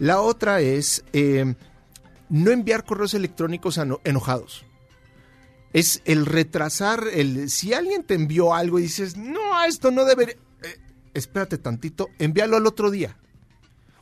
La 0.00 0.20
otra 0.20 0.60
es 0.60 1.04
eh, 1.12 1.54
no 2.28 2.50
enviar 2.50 2.84
correos 2.84 3.14
electrónicos 3.14 3.78
enojados. 4.04 4.64
Es 5.72 6.02
el 6.04 6.26
retrasar, 6.26 7.04
el 7.12 7.48
si 7.48 7.74
alguien 7.74 8.02
te 8.02 8.14
envió 8.14 8.54
algo 8.54 8.78
y 8.80 8.82
dices, 8.82 9.16
no, 9.16 9.64
esto 9.64 9.90
no 9.92 10.04
debería... 10.04 10.34
eh, 10.62 10.78
espérate 11.14 11.58
tantito, 11.58 12.08
envíalo 12.18 12.56
al 12.56 12.66
otro 12.66 12.90
día. 12.90 13.16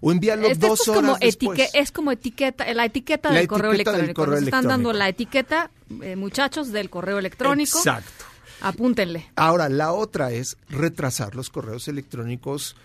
O 0.01 0.11
envíalo 0.13 0.47
Esto- 0.49 0.69
dos 0.69 0.81
es 0.81 0.87
como 0.87 0.99
horas 0.99 1.21
después. 1.21 1.59
etique- 1.59 1.71
es 1.75 1.93
como 1.93 2.11
etiqueta, 2.13 2.73
la 2.73 2.85
etiqueta 2.87 3.29
La 3.31 3.39
del 3.39 3.49
correo 3.49 3.71
del 3.73 3.81
electrónico. 3.83 4.15
correo 4.15 4.35
Nos 4.41 4.45
están 4.45 4.67
dando 4.67 4.93
la 4.95 5.09
etiqueta, 5.09 5.71
eh, 6.03 6.17
muchachos, 6.17 6.73
del 6.73 6.89
correo 6.89 7.19
electrónico. 7.19 7.79
Exacto. 7.79 8.25
Apúntenle. 8.63 9.27
Ahora, 9.37 9.69
la 9.69 9.93
otra 9.93 10.33
es 10.33 10.57
retrasar 10.69 11.35
los 11.35 11.49
correos 11.51 11.89
electrónicos. 11.89 12.77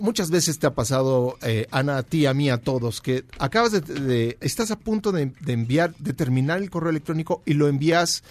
Muchas 0.00 0.30
veces 0.30 0.58
te 0.58 0.66
ha 0.66 0.74
pasado, 0.74 1.38
eh, 1.42 1.66
Ana, 1.70 1.98
a 1.98 2.02
ti, 2.02 2.26
a 2.26 2.34
mí, 2.34 2.50
a 2.50 2.58
todos, 2.58 3.00
que 3.00 3.24
acabas 3.38 3.72
de, 3.72 3.80
de- 3.80 4.36
estás 4.40 4.70
a 4.70 4.78
punto 4.78 5.10
de, 5.12 5.32
de 5.40 5.52
enviar, 5.52 5.94
de 5.98 6.12
terminar 6.12 6.58
el 6.58 6.68
correo 6.70 6.90
electrónico 6.90 7.42
y 7.46 7.54
lo 7.54 7.66
envías, 7.68 8.22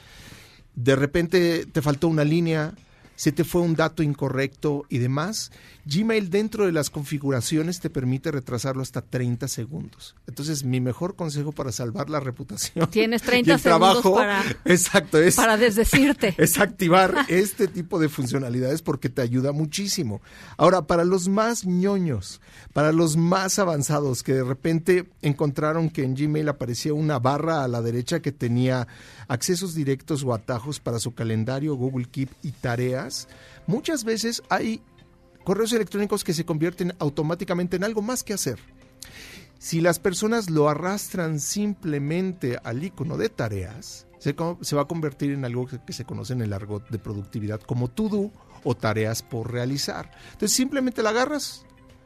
de 0.76 0.96
repente 0.96 1.66
te 1.66 1.82
faltó 1.82 2.08
una 2.08 2.24
línea, 2.24 2.74
se 3.16 3.32
te 3.32 3.44
fue 3.44 3.62
un 3.62 3.76
dato 3.76 4.04
incorrecto 4.04 4.86
y 4.90 4.98
demás, 4.98 5.52
Gmail 5.86 6.30
dentro 6.30 6.66
de 6.66 6.72
las 6.72 6.90
configuraciones 6.90 7.80
te 7.80 7.90
permite 7.90 8.32
retrasarlo 8.32 8.82
hasta 8.82 9.02
30 9.02 9.48
segundos. 9.48 10.16
Entonces, 10.28 10.64
mi 10.64 10.82
mejor 10.82 11.16
consejo 11.16 11.52
para 11.52 11.72
salvar 11.72 12.10
la 12.10 12.20
reputación 12.20 12.90
Tienes 12.90 13.22
y 13.24 13.26
30 13.26 13.54
el 13.54 13.60
segundos 13.60 14.02
trabajo, 14.02 14.16
para, 14.16 14.44
exacto, 14.66 15.20
es, 15.20 15.36
para 15.36 15.58
desdecirte. 15.58 16.34
es 16.38 16.60
activar 16.60 17.26
este 17.28 17.68
tipo 17.68 18.00
de 18.00 18.10
funcionalidades 18.10 18.82
porque 18.82 19.10
te 19.10 19.22
ayuda 19.22 19.52
muchísimo. 19.52 20.22
Ahora, 20.58 20.88
para 20.88 21.06
los 21.06 21.28
más 21.28 21.66
ñoños, 21.66 22.42
para 22.74 22.92
los 22.92 23.16
más 23.16 23.60
avanzados 23.60 24.24
que 24.24 24.34
de 24.34 24.44
repente 24.44 25.10
encontraron 25.22 25.90
que 25.90 26.04
en 26.04 26.16
Gmail 26.16 26.50
aparecía 26.50 26.94
una 26.94 27.20
barra 27.20 27.64
a 27.64 27.68
la 27.68 27.82
derecha 27.82 28.22
que 28.22 28.32
tenía 28.32 28.88
accesos 29.28 29.74
directos 29.74 30.24
o 30.24 30.34
atajos 30.34 30.80
para 30.80 31.00
su 31.00 31.14
calendario, 31.14 31.76
Google 31.76 32.06
Keep 32.06 32.30
y 32.44 32.52
tareas, 32.52 33.28
muchas 33.68 34.04
veces 34.04 34.42
hay 34.50 34.82
correos 35.44 35.74
electrónicos 35.74 36.24
que 36.24 36.34
se 36.34 36.46
convierten 36.46 36.94
automáticamente 37.00 37.76
en 37.78 37.84
algo 37.84 38.02
más 38.02 38.24
que 38.24 38.34
hacer. 38.34 38.60
Si 39.60 39.82
las 39.82 40.00
personas 40.00 40.50
lo 40.50 40.70
arrastran 40.70 41.40
simplemente 41.40 42.60
al 42.64 42.84
icono 42.84 43.18
de 43.18 43.30
tareas, 43.30 44.08
se, 44.20 44.34
va 44.34 44.82
a 44.82 44.88
convertir 44.88 45.32
en 45.32 45.46
algo 45.46 45.68
que, 45.68 45.80
que 45.80 45.94
se 45.94 46.06
conoce 46.06 46.34
en 46.34 46.42
el 46.42 46.54
argot 46.54 46.90
de 46.90 47.00
productividad 47.00 47.62
como 47.62 47.90
to 47.90 48.10
do 48.10 48.32
o 48.64 48.76
tareas 48.76 49.22
por 49.22 49.52
realizar. 49.52 50.12
Entonces 50.34 50.52
simplemente 50.52 51.04
la 51.04 51.12
agarras, 51.12 51.66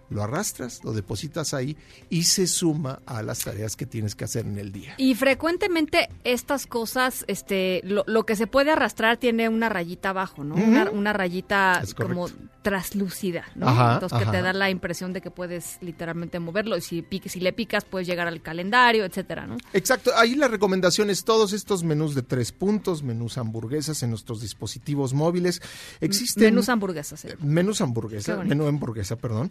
lo 0.10 0.24
arrastras, 0.24 0.84
lo 0.84 0.94
depositas 0.94 1.54
ahí 1.54 1.78
y 2.10 2.24
se 2.24 2.48
suma 2.48 3.00
a 3.06 3.22
las 3.22 3.40
tareas 3.40 3.76
que 3.76 3.86
tienes 3.86 4.16
que 4.16 4.26
hacer 4.26 4.46
en 4.46 4.58
el 4.58 4.72
día. 4.72 4.96
Y 4.98 5.16
frecuentemente 5.16 6.10
estas 6.24 6.68
cosas, 6.68 7.26
este, 7.28 7.82
lo, 7.84 8.04
lo 8.08 8.26
que 8.26 8.36
se 8.36 8.48
puede 8.48 8.72
arrastrar 8.72 9.18
tiene 9.18 9.50
una 9.50 9.70
rayita 9.70 10.10
abajo, 10.10 10.44
¿no? 10.44 10.56
Una, 10.56 10.90
una 10.92 11.14
rayita 11.14 11.82
como 11.96 12.28
traslúcida, 12.62 13.46
¿no? 13.56 13.68
Ajá, 13.68 13.94
Entonces 13.96 14.20
que 14.20 14.26
te 14.26 14.42
da 14.42 14.54
la 14.54 14.70
impresión 14.70 15.14
de 15.14 15.22
que 15.22 15.32
puedes 15.32 15.78
literalmente 15.82 16.40
moverlo 16.40 16.78
y 16.78 16.82
si, 16.82 17.02
pique- 17.02 17.30
si 17.30 17.40
le 17.40 17.54
picas 17.54 17.86
puedes 17.86 18.08
llegar 18.08 18.28
al 18.28 18.42
calendario, 18.42 19.06
etcétera, 19.06 19.48
¿no? 19.48 19.58
Exacto, 19.74 20.12
ahí 20.16 20.36
la 20.36 20.48
recomendación 20.48 21.10
es 21.10 21.24
todos 21.24 21.54
estos 21.54 21.84
menús 21.84 22.16
de 22.16 22.22
tres 22.22 22.52
puntos, 22.52 23.02
menús 23.02 23.38
hamburguesas 23.38 24.04
en 24.04 24.10
nuestros 24.10 24.42
dispositivos 24.42 25.14
móviles. 25.14 25.62
Existen 26.02 26.54
Menús 26.54 26.70
hamburguesas. 26.70 27.26
¿eh? 27.26 27.36
menús 27.42 27.82
hamburguesa, 27.82 28.38
menú 28.44 28.68
hamburguesa, 28.68 29.16
perdón. 29.16 29.50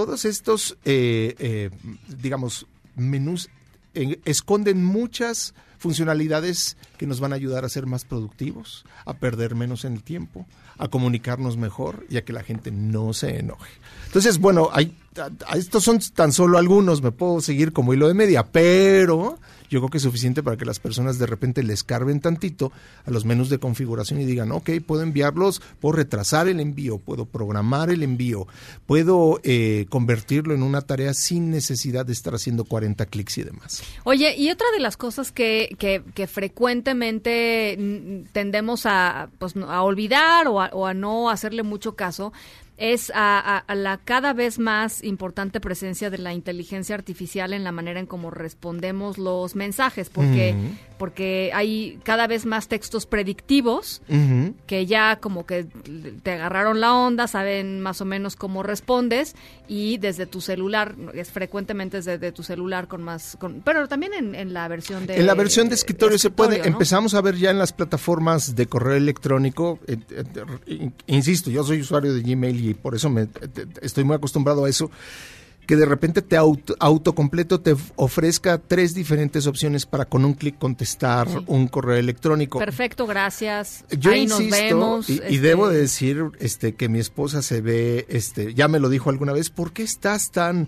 Todos 0.00 0.24
estos, 0.24 0.78
eh, 0.86 1.34
eh, 1.38 1.68
digamos, 2.22 2.66
menús 2.96 3.50
eh, 3.92 4.18
esconden 4.24 4.82
muchas 4.82 5.52
funcionalidades 5.76 6.78
que 6.96 7.06
nos 7.06 7.20
van 7.20 7.34
a 7.34 7.36
ayudar 7.36 7.66
a 7.66 7.68
ser 7.68 7.84
más 7.84 8.06
productivos, 8.06 8.86
a 9.04 9.12
perder 9.12 9.54
menos 9.54 9.84
en 9.84 9.92
el 9.92 10.02
tiempo, 10.02 10.46
a 10.78 10.88
comunicarnos 10.88 11.58
mejor 11.58 12.06
y 12.08 12.16
a 12.16 12.24
que 12.24 12.32
la 12.32 12.42
gente 12.42 12.70
no 12.70 13.12
se 13.12 13.40
enoje. 13.40 13.72
Entonces, 14.06 14.38
bueno, 14.38 14.70
hay, 14.72 14.96
estos 15.54 15.84
son 15.84 15.98
tan 16.14 16.32
solo 16.32 16.56
algunos, 16.56 17.02
me 17.02 17.12
puedo 17.12 17.42
seguir 17.42 17.74
como 17.74 17.92
hilo 17.92 18.08
de 18.08 18.14
media, 18.14 18.46
pero 18.46 19.38
yo 19.70 19.78
creo 19.78 19.88
que 19.88 19.98
es 19.98 20.02
suficiente 20.02 20.42
para 20.42 20.56
que 20.56 20.64
las 20.64 20.80
personas 20.80 21.18
de 21.18 21.26
repente 21.26 21.62
les 21.62 21.84
carben 21.84 22.20
tantito 22.20 22.72
a 23.06 23.10
los 23.10 23.24
menús 23.24 23.48
de 23.48 23.58
configuración 23.58 24.20
y 24.20 24.24
digan, 24.24 24.50
ok, 24.50 24.70
puedo 24.84 25.02
enviarlos, 25.02 25.62
puedo 25.80 25.96
retrasar 25.96 26.48
el 26.48 26.60
envío, 26.60 26.98
puedo 26.98 27.24
programar 27.24 27.90
el 27.90 28.02
envío, 28.02 28.48
puedo 28.86 29.40
eh, 29.44 29.86
convertirlo 29.88 30.54
en 30.54 30.64
una 30.64 30.82
tarea 30.82 31.14
sin 31.14 31.50
necesidad 31.50 32.04
de 32.04 32.12
estar 32.12 32.34
haciendo 32.34 32.64
40 32.64 33.06
clics 33.06 33.38
y 33.38 33.44
demás. 33.44 33.82
Oye, 34.02 34.34
y 34.36 34.50
otra 34.50 34.66
de 34.72 34.80
las 34.80 34.96
cosas 34.96 35.30
que, 35.30 35.74
que, 35.78 36.02
que 36.14 36.26
frecuentemente 36.26 37.78
tendemos 38.32 38.86
a, 38.86 39.30
pues, 39.38 39.54
a 39.56 39.82
olvidar 39.82 40.48
o 40.48 40.86
a 40.86 40.94
no 40.94 41.30
hacerle 41.30 41.62
mucho 41.62 41.94
caso 41.94 42.32
es 42.80 43.10
a, 43.14 43.38
a- 43.38 43.58
a 43.58 43.74
la 43.76 43.98
cada 43.98 44.32
vez 44.32 44.58
más 44.58 45.04
importante 45.04 45.60
presencia 45.60 46.10
de 46.10 46.18
la 46.18 46.32
inteligencia 46.32 46.94
artificial 46.96 47.52
en 47.52 47.62
la 47.62 47.70
manera 47.72 48.00
en 48.00 48.06
cómo 48.06 48.30
respondemos 48.32 49.18
los 49.18 49.54
mensajes, 49.54 50.08
porque. 50.10 50.54
Porque 51.00 51.50
hay 51.54 51.98
cada 52.02 52.26
vez 52.26 52.44
más 52.44 52.68
textos 52.68 53.06
predictivos 53.06 54.02
que 54.66 54.84
ya 54.84 55.16
como 55.16 55.46
que 55.46 55.64
te 56.22 56.32
agarraron 56.32 56.78
la 56.78 56.92
onda, 56.92 57.26
saben 57.26 57.80
más 57.80 58.02
o 58.02 58.04
menos 58.04 58.36
cómo 58.36 58.62
respondes 58.62 59.34
y 59.66 59.96
desde 59.96 60.26
tu 60.26 60.42
celular, 60.42 60.94
es 61.14 61.30
frecuentemente 61.30 61.96
desde 61.96 62.18
de 62.18 62.32
tu 62.32 62.42
celular 62.42 62.86
con 62.86 63.02
más, 63.02 63.38
con, 63.40 63.62
pero 63.62 63.88
también 63.88 64.12
en, 64.12 64.34
en 64.34 64.52
la 64.52 64.68
versión 64.68 65.06
de... 65.06 65.16
En 65.16 65.24
la 65.24 65.32
versión 65.32 65.70
de 65.70 65.74
escritorio, 65.76 66.18
se 66.18 66.28
puede, 66.28 66.68
empezamos 66.68 67.14
a 67.14 67.22
ver 67.22 67.36
ya 67.36 67.50
en 67.50 67.56
las 67.56 67.72
plataformas 67.72 68.54
de 68.54 68.66
correo 68.66 68.96
electrónico, 68.96 69.78
eh, 69.86 69.96
eh, 70.66 70.90
insisto, 71.06 71.50
yo 71.50 71.64
soy 71.64 71.80
usuario 71.80 72.12
de 72.12 72.20
Gmail 72.20 72.68
y 72.68 72.74
por 72.74 72.94
eso 72.94 73.08
me, 73.08 73.22
eh, 73.22 73.28
estoy 73.80 74.04
muy 74.04 74.16
acostumbrado 74.16 74.66
a 74.66 74.68
eso, 74.68 74.90
que 75.70 75.76
de 75.76 75.86
repente 75.86 76.20
te 76.20 76.36
auto, 76.36 76.74
autocompleto 76.80 77.60
te 77.60 77.76
ofrezca 77.94 78.58
tres 78.58 78.92
diferentes 78.92 79.46
opciones 79.46 79.86
para 79.86 80.04
con 80.04 80.24
un 80.24 80.34
clic 80.34 80.58
contestar 80.58 81.28
Sí. 81.28 81.36
un 81.46 81.68
correo 81.68 81.94
electrónico. 81.94 82.58
Perfecto, 82.58 83.06
gracias. 83.06 83.84
Yo 83.96 84.10
Ahí 84.10 84.22
insisto, 84.22 84.42
nos 84.42 84.50
vemos. 84.50 85.08
y, 85.08 85.12
y 85.12 85.16
este, 85.16 85.40
debo 85.40 85.68
de 85.68 85.78
decir 85.78 86.24
este, 86.40 86.74
que 86.74 86.88
mi 86.88 86.98
esposa 86.98 87.40
se 87.40 87.60
ve, 87.60 88.04
este, 88.08 88.52
ya 88.52 88.66
me 88.66 88.80
lo 88.80 88.88
dijo 88.88 89.10
alguna 89.10 89.32
vez, 89.32 89.50
¿por 89.50 89.72
qué 89.72 89.84
estás 89.84 90.32
tan 90.32 90.66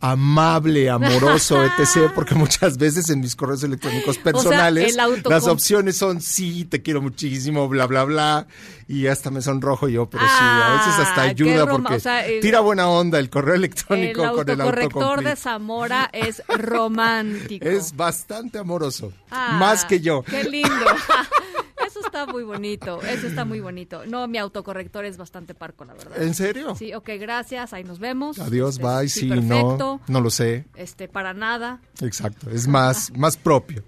amable, 0.00 0.90
amoroso, 0.90 1.62
etc? 1.64 2.10
Porque 2.14 2.34
muchas 2.34 2.76
veces 2.78 3.08
en 3.10 3.20
mis 3.20 3.34
correos 3.36 3.62
electrónicos 3.62 4.18
personales 4.18 4.96
el 4.96 5.22
las 5.24 5.46
opciones 5.46 5.96
son 5.96 6.20
sí, 6.20 6.64
te 6.64 6.82
quiero 6.82 7.00
muchísimo, 7.00 7.68
bla, 7.68 7.86
bla, 7.86 8.04
bla, 8.04 8.46
y 8.86 9.06
hasta 9.06 9.30
me 9.30 9.40
sonrojo 9.40 9.88
yo, 9.88 10.10
pero 10.10 10.24
sí, 10.24 10.34
a 10.40 10.76
veces 10.76 11.00
hasta 11.08 11.22
Ah, 11.22 11.24
ayuda 11.24 11.66
porque 11.66 11.94
o 11.94 12.00
sea, 12.00 12.26
el- 12.26 12.40
tira 12.40 12.60
buena 12.60 12.88
onda 12.88 13.18
el 13.18 13.30
correo 13.30 13.54
El 13.54 13.60
electrónico 13.60 14.20
con 14.32 14.48
el 14.50 14.60
autocorrector 14.60 15.24
de. 15.24 15.36
Zamora 15.36 16.10
es 16.12 16.42
romántico. 16.48 17.64
Es 17.66 17.96
bastante 17.96 18.58
amoroso, 18.58 19.12
Ah, 19.30 19.56
más 19.58 19.84
que 19.84 20.00
yo. 20.00 20.22
Qué 20.22 20.44
lindo. 20.44 20.68
Está 22.14 22.30
muy 22.32 22.44
bonito, 22.44 23.02
eso 23.02 23.26
está 23.26 23.44
muy 23.44 23.58
bonito. 23.58 24.06
No, 24.06 24.28
mi 24.28 24.38
autocorrector 24.38 25.04
es 25.04 25.16
bastante 25.16 25.52
parco, 25.52 25.84
la 25.84 25.94
verdad. 25.94 26.22
¿En 26.22 26.32
serio? 26.34 26.76
Sí, 26.76 26.94
ok, 26.94 27.10
gracias, 27.18 27.72
ahí 27.72 27.82
nos 27.82 27.98
vemos. 27.98 28.38
Adiós, 28.38 28.76
Este, 28.76 28.86
bye, 28.86 29.08
sí, 29.08 29.20
sí, 29.22 29.28
perfecto. 29.30 29.76
no, 29.78 30.00
no 30.06 30.20
lo 30.20 30.30
sé. 30.30 30.64
Este, 30.76 31.08
para 31.08 31.34
nada. 31.34 31.80
Exacto, 32.00 32.50
es 32.50 32.68
más, 32.68 33.10
más 33.16 33.36
propio. 33.36 33.82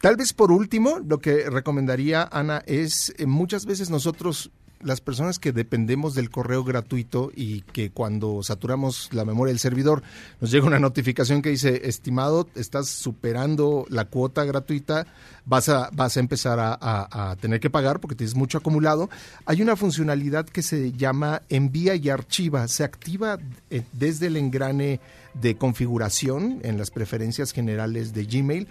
Tal 0.00 0.16
vez 0.16 0.32
por 0.32 0.52
último, 0.52 1.00
lo 1.06 1.18
que 1.18 1.50
recomendaría 1.50 2.26
Ana 2.32 2.62
es 2.64 3.12
eh, 3.18 3.26
muchas 3.26 3.66
veces 3.66 3.90
nosotros 3.90 4.50
las 4.82 5.00
personas 5.00 5.38
que 5.38 5.52
dependemos 5.52 6.14
del 6.14 6.30
correo 6.30 6.62
gratuito 6.62 7.30
y 7.34 7.62
que 7.62 7.90
cuando 7.90 8.42
saturamos 8.42 9.08
la 9.12 9.24
memoria 9.24 9.50
del 9.52 9.58
servidor 9.58 10.02
nos 10.40 10.50
llega 10.50 10.66
una 10.66 10.78
notificación 10.78 11.40
que 11.42 11.48
dice, 11.50 11.88
estimado, 11.88 12.48
estás 12.54 12.88
superando 12.88 13.86
la 13.88 14.04
cuota 14.04 14.44
gratuita, 14.44 15.06
vas 15.44 15.68
a, 15.68 15.88
vas 15.92 16.16
a 16.16 16.20
empezar 16.20 16.58
a, 16.60 16.76
a- 16.80 17.36
tener 17.36 17.58
que 17.60 17.70
pagar 17.70 18.00
porque 18.00 18.14
tienes 18.16 18.34
mucho 18.34 18.58
acumulado. 18.58 19.08
Hay 19.46 19.62
una 19.62 19.76
funcionalidad 19.76 20.46
que 20.46 20.62
se 20.62 20.92
llama 20.92 21.42
envía 21.48 21.94
y 21.94 22.08
archiva, 22.10 22.68
se 22.68 22.84
activa 22.84 23.38
eh, 23.70 23.82
desde 23.92 24.26
el 24.26 24.36
engrane 24.36 25.00
de 25.34 25.56
configuración 25.56 26.60
en 26.62 26.78
las 26.78 26.90
preferencias 26.90 27.52
generales 27.52 28.12
de 28.14 28.24
Gmail. 28.24 28.68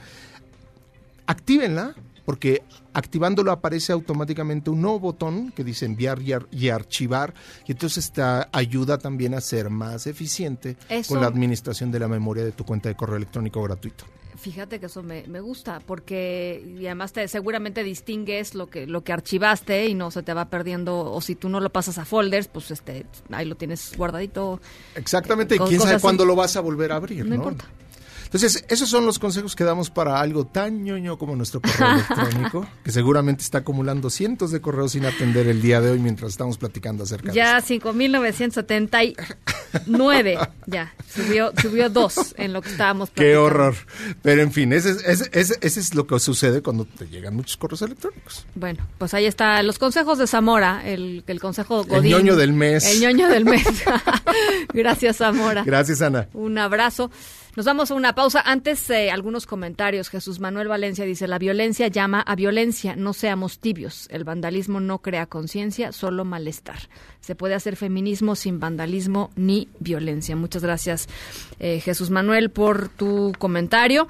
Actívenla 1.27 1.95
porque 2.25 2.63
activándolo 2.93 3.51
aparece 3.51 3.93
automáticamente 3.93 4.69
un 4.69 4.81
nuevo 4.81 4.99
botón 4.99 5.51
que 5.51 5.63
dice 5.63 5.85
enviar 5.85 6.21
y, 6.21 6.33
ar- 6.33 6.47
y 6.51 6.69
archivar 6.69 7.33
y 7.67 7.71
entonces 7.73 8.11
te 8.11 8.21
ayuda 8.51 8.97
también 8.97 9.33
a 9.35 9.41
ser 9.41 9.69
más 9.69 10.07
eficiente 10.07 10.75
Eso- 10.89 11.13
con 11.13 11.21
la 11.21 11.27
administración 11.27 11.91
de 11.91 11.99
la 11.99 12.07
memoria 12.07 12.43
de 12.43 12.51
tu 12.51 12.65
cuenta 12.65 12.89
de 12.89 12.95
correo 12.95 13.17
electrónico 13.17 13.61
gratuito. 13.63 14.05
Fíjate 14.37 14.81
que 14.81 14.87
eso 14.87 15.01
me, 15.01 15.23
me 15.27 15.39
gusta, 15.39 15.79
porque 15.85 16.61
y 16.77 16.85
además 16.87 17.13
te 17.13 17.25
seguramente 17.29 17.83
distingues 17.83 18.53
lo 18.53 18.67
que 18.67 18.85
lo 18.85 19.01
que 19.01 19.13
archivaste 19.13 19.87
y 19.87 19.93
no 19.93 20.11
se 20.11 20.23
te 20.23 20.33
va 20.33 20.49
perdiendo, 20.49 20.99
o 21.11 21.21
si 21.21 21.35
tú 21.35 21.47
no 21.47 21.61
lo 21.61 21.69
pasas 21.71 21.97
a 21.99 22.05
folders, 22.05 22.49
pues 22.49 22.69
este 22.69 23.05
ahí 23.31 23.45
lo 23.45 23.55
tienes 23.55 23.95
guardadito. 23.97 24.59
Exactamente, 24.93 25.55
y 25.55 25.57
Con 25.57 25.69
quién 25.69 25.79
sabe 25.79 25.99
cuándo 26.01 26.25
lo 26.25 26.35
vas 26.35 26.57
a 26.57 26.59
volver 26.61 26.91
a 26.91 26.97
abrir, 26.97 27.23
No 27.23 27.29
¿no? 27.29 27.35
importa. 27.35 27.65
Entonces, 28.35 28.65
esos 28.67 28.89
son 28.89 29.05
los 29.05 29.17
consejos 29.17 29.55
que 29.55 29.63
damos 29.63 29.89
para 29.89 30.19
algo 30.19 30.45
tan 30.45 30.83
ñoño 30.83 31.17
como 31.17 31.37
nuestro 31.37 31.61
correo 31.61 31.93
electrónico, 31.95 32.67
que 32.83 32.91
seguramente 32.91 33.43
está 33.43 33.59
acumulando 33.59 34.09
cientos 34.09 34.51
de 34.51 34.59
correos 34.59 34.91
sin 34.91 35.05
atender 35.05 35.47
el 35.47 35.61
día 35.61 35.79
de 35.79 35.91
hoy 35.91 35.99
mientras 35.99 36.31
estamos 36.31 36.57
platicando 36.57 37.05
acerca 37.05 37.29
de 37.31 37.35
Ya 37.35 37.61
5979, 37.61 40.37
ya 40.65 40.93
subió 41.13 41.51
subió 41.61 41.89
dos 41.89 42.33
en 42.37 42.53
lo 42.53 42.61
que 42.61 42.69
estábamos 42.71 43.09
Qué 43.09 43.15
platicando. 43.15 43.43
horror. 43.45 43.75
Pero 44.21 44.41
en 44.41 44.51
fin, 44.51 44.73
ese, 44.73 44.91
es- 44.91 45.03
ese, 45.05 45.29
ese- 45.31 45.57
ese 45.61 45.79
es 45.79 45.95
lo 45.95 46.05
que 46.07 46.19
sucede 46.19 46.61
cuando 46.61 46.83
te 46.85 47.07
llegan 47.07 47.35
muchos 47.35 47.55
correos 47.57 47.81
electrónicos. 47.83 48.45
Bueno, 48.55 48.85
pues 48.97 49.13
ahí 49.13 49.25
está 49.25 49.61
los 49.63 49.79
consejos 49.79 50.17
de 50.17 50.27
Zamora, 50.27 50.81
el, 50.85 51.23
el 51.27 51.39
consejo 51.39 51.85
El 51.89 52.03
ñoño 52.03 52.35
del 52.35 52.51
mes. 52.53 52.85
El 52.85 52.99
ñoño 53.01 53.27
del 53.29 53.45
mes. 53.45 53.65
Gracias, 54.73 55.17
Zamora. 55.17 55.63
Gracias, 55.63 56.01
Ana. 56.01 56.27
Un 56.33 56.57
abrazo. 56.57 57.11
Nos 57.55 57.65
vamos 57.65 57.89
a 57.89 57.95
una 57.95 58.13
pausa. 58.13 58.41
Antes, 58.41 58.89
eh, 58.89 59.11
algunos 59.11 59.45
comentarios. 59.45 60.09
Jesús 60.09 60.41
Manuel 60.41 60.67
Valencia 60.67 61.05
dice, 61.05 61.25
la 61.25 61.39
violencia 61.39 61.87
llama 61.87 62.19
a 62.19 62.35
violencia, 62.35 62.97
no 62.97 63.13
seamos 63.13 63.59
tibios. 63.59 64.09
El 64.11 64.25
vandalismo 64.25 64.81
no 64.81 64.99
crea 64.99 65.25
conciencia, 65.25 65.93
solo 65.93 66.25
malestar. 66.25 66.79
Se 67.21 67.33
puede 67.33 67.55
hacer 67.55 67.77
feminismo 67.77 68.35
sin 68.35 68.59
vandalismo 68.59 69.31
ni 69.37 69.69
violencia. 69.79 70.35
Muchas 70.35 70.63
gracias, 70.63 71.07
eh, 71.59 71.79
Jesús 71.79 72.09
Manuel, 72.09 72.49
por 72.49 72.89
tu 72.89 73.31
comentario. 73.39 74.09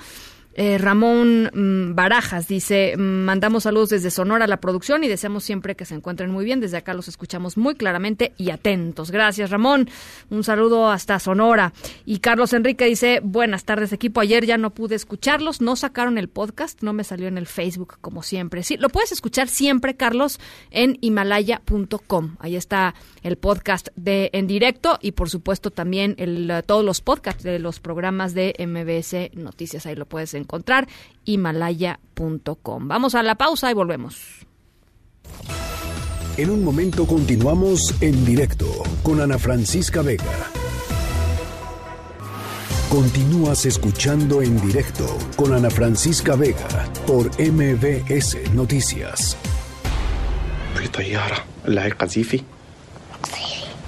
Eh, 0.58 0.78
Ramón 0.78 1.52
mm, 1.54 1.96
Barajas 1.96 2.48
dice, 2.48 2.96
mm, 2.96 3.02
mandamos 3.02 3.64
saludos 3.64 3.90
desde 3.90 4.10
Sonora 4.10 4.46
a 4.46 4.48
la 4.48 4.62
producción 4.62 5.04
y 5.04 5.10
deseamos 5.10 5.44
siempre 5.44 5.76
que 5.76 5.84
se 5.84 5.96
encuentren 5.96 6.32
muy 6.32 6.46
bien. 6.46 6.62
Desde 6.62 6.78
acá 6.78 6.94
los 6.94 7.10
escuchamos 7.10 7.58
muy 7.58 7.76
claramente 7.76 8.34
y 8.38 8.52
atentos. 8.52 9.12
Gracias, 9.12 9.50
Ramón. 9.50 9.90
Un 10.30 10.46
saludo 10.46 10.90
hasta 10.90 11.20
Sonora. 11.20 11.74
Y 12.06 12.20
Carlos 12.20 12.54
Enrique 12.54 12.86
dice, 12.86 13.20
buenas 13.22 13.66
tardes, 13.66 13.92
equipo. 13.92 14.22
Ayer 14.22 14.46
ya 14.46 14.58
no 14.58 14.74
pude 14.74 14.96
escucharlos, 14.96 15.60
no 15.60 15.76
sacaron 15.76 16.18
el 16.18 16.30
podcast, 16.30 16.82
no 16.84 16.94
me 16.94 17.04
salió 17.04 17.28
en 17.28 17.38
el 17.38 17.48
Facebook 17.48 17.98
como 18.00 18.24
siempre. 18.24 18.64
Sí, 18.64 18.78
lo 18.78 18.88
puedes 18.88 19.12
escuchar 19.12 19.50
siempre, 19.50 19.96
Carlos, 19.98 20.40
en 20.72 20.98
himalaya.com. 21.02 22.38
Ahí 22.40 22.56
está 22.56 22.96
el 23.24 23.38
podcast 23.38 23.90
de 23.98 24.30
En 24.32 24.48
Directo 24.48 25.00
y 25.02 25.12
por 25.12 25.30
supuesto 25.30 25.70
también 25.70 26.16
todos 26.66 26.86
los 26.86 27.02
podcasts 27.02 27.44
de 27.44 27.60
los 27.60 27.82
programas 27.82 28.34
de 28.34 28.56
MBS 28.58 29.36
Noticias. 29.36 29.86
Ahí 29.86 29.96
lo 29.96 30.06
puedes 30.06 30.34
encontrar 30.34 30.45
encontrar 30.45 30.89
himalaya.com. 31.25 32.89
Vamos 32.89 33.15
a 33.15 33.23
la 33.23 33.35
pausa 33.37 33.71
y 33.71 33.75
volvemos. 33.75 34.17
En 36.37 36.51
un 36.51 36.65
momento 36.65 37.07
continuamos 37.07 37.95
en 38.01 38.25
directo 38.25 38.67
con 39.03 39.21
Ana 39.21 39.39
Francisca 39.39 40.03
Vega. 40.03 40.25
Continúas 42.89 43.67
escuchando 43.67 44.43
en 44.43 44.61
directo 44.61 45.07
con 45.37 45.53
Ana 45.55 45.71
Francisca 45.71 46.35
Vega 46.37 46.89
por 47.07 47.31
MBS 47.41 48.37
Noticias. 48.55 49.37
في 50.75 50.89
طيارة 50.89 51.45
اللي 51.69 51.89
قذيفي 51.91 52.43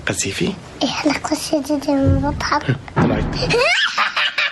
قذيفي 0.07 0.53
احنا 0.85 1.13
قصيدة 1.13 1.95
المضحك 1.95 2.77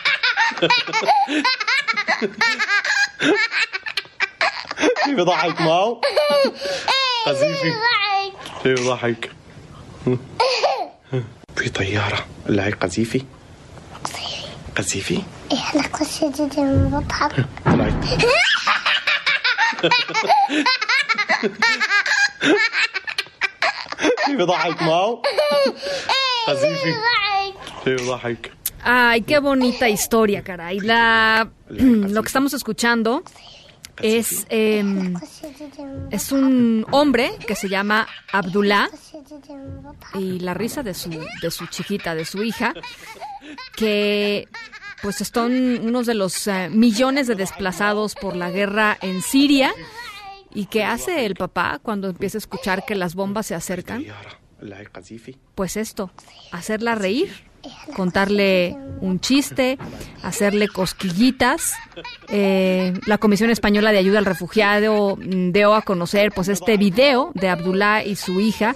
في 5.06 5.14
بيضحك 5.15 5.61
ماو؟ 5.61 6.02
قذيفي 7.26 7.73
في 8.64 8.73
بضحك 8.73 9.32
في 11.56 11.69
طيارة. 11.69 12.26
اللاعب 12.49 12.73
قذيفي. 12.73 13.26
قذيفي؟ 14.77 15.22
إيه 15.52 15.60
على 15.73 15.84
كل 15.90 16.06
شيء 16.06 16.30
بضحك 16.30 17.45
طلعت 17.65 18.06
في 24.26 24.36
بيضحك 24.36 24.82
ماو؟ 24.84 25.22
إيه، 25.26 25.73
قذيفي. 26.48 26.94
في 27.84 27.95
بضحك 27.95 28.52
Ay, 28.87 29.23
qué 29.23 29.39
bonita 29.39 29.89
historia, 29.89 30.43
caray. 30.43 30.79
La, 30.79 31.49
lo 31.69 32.21
que 32.21 32.27
estamos 32.27 32.53
escuchando 32.53 33.23
es, 33.99 34.45
eh, 34.49 34.83
es 36.11 36.31
un 36.31 36.85
hombre 36.91 37.31
que 37.47 37.55
se 37.55 37.67
llama 37.67 38.07
Abdullah 38.31 38.87
y 40.13 40.37
la 40.37 40.53
risa 40.53 40.83
de 40.83 40.93
su, 40.93 41.09
de 41.09 41.49
su 41.49 41.65
chiquita, 41.65 42.13
de 42.13 42.25
su 42.25 42.43
hija, 42.43 42.75
que 43.75 44.47
pues 45.01 45.15
son 45.15 45.51
unos 45.79 46.05
de 46.05 46.13
los 46.13 46.45
eh, 46.45 46.69
millones 46.69 47.25
de 47.25 47.33
desplazados 47.33 48.13
por 48.13 48.35
la 48.35 48.51
guerra 48.51 48.99
en 49.01 49.23
Siria. 49.23 49.73
¿Y 50.53 50.67
qué 50.67 50.83
hace 50.83 51.25
el 51.25 51.33
papá 51.33 51.79
cuando 51.81 52.09
empieza 52.09 52.37
a 52.37 52.39
escuchar 52.39 52.85
que 52.85 52.93
las 52.93 53.15
bombas 53.15 53.47
se 53.47 53.55
acercan? 53.55 54.05
Pues 55.55 55.75
esto, 55.75 56.11
hacerla 56.51 56.93
reír 56.93 57.33
contarle 57.95 58.75
un 59.01 59.19
chiste, 59.19 59.77
hacerle 60.23 60.67
cosquillitas. 60.67 61.73
Eh, 62.29 62.93
la 63.05 63.17
Comisión 63.17 63.49
Española 63.49 63.91
de 63.91 63.99
Ayuda 63.99 64.19
al 64.19 64.25
Refugiado 64.25 65.17
dio 65.19 65.75
a 65.75 65.81
conocer 65.81 66.31
pues 66.31 66.47
este 66.47 66.77
video 66.77 67.31
de 67.33 67.49
Abdullah 67.49 68.03
y 68.03 68.15
su 68.15 68.39
hija 68.39 68.75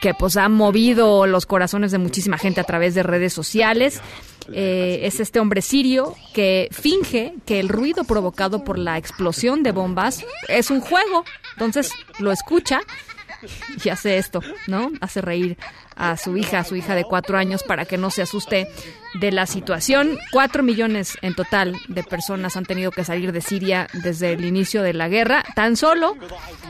que 0.00 0.14
pues 0.14 0.36
ha 0.36 0.48
movido 0.48 1.26
los 1.26 1.46
corazones 1.46 1.92
de 1.92 1.98
muchísima 1.98 2.38
gente 2.38 2.60
a 2.60 2.64
través 2.64 2.94
de 2.94 3.02
redes 3.02 3.32
sociales. 3.32 4.00
Eh, 4.52 5.00
es 5.04 5.20
este 5.20 5.38
hombre 5.38 5.62
sirio 5.62 6.16
que 6.32 6.68
finge 6.72 7.34
que 7.44 7.60
el 7.60 7.68
ruido 7.68 8.04
provocado 8.04 8.64
por 8.64 8.78
la 8.78 8.98
explosión 8.98 9.62
de 9.62 9.72
bombas 9.72 10.24
es 10.48 10.70
un 10.70 10.80
juego. 10.80 11.24
Entonces 11.52 11.92
lo 12.18 12.32
escucha 12.32 12.80
y 13.84 13.88
hace 13.90 14.18
esto, 14.18 14.40
¿no? 14.66 14.90
Hace 15.00 15.20
reír 15.20 15.56
a 16.00 16.16
su 16.16 16.36
hija, 16.36 16.60
a 16.60 16.64
su 16.64 16.76
hija 16.76 16.94
de 16.94 17.04
cuatro 17.04 17.36
años, 17.36 17.62
para 17.62 17.84
que 17.84 17.98
no 17.98 18.10
se 18.10 18.22
asuste 18.22 18.68
de 19.20 19.32
la 19.32 19.46
situación. 19.46 20.18
Cuatro 20.32 20.62
millones 20.62 21.18
en 21.22 21.34
total 21.34 21.76
de 21.88 22.02
personas 22.02 22.56
han 22.56 22.64
tenido 22.64 22.90
que 22.90 23.04
salir 23.04 23.32
de 23.32 23.40
Siria 23.40 23.86
desde 23.92 24.32
el 24.32 24.44
inicio 24.44 24.82
de 24.82 24.94
la 24.94 25.08
guerra. 25.08 25.44
Tan 25.54 25.76
solo 25.76 26.16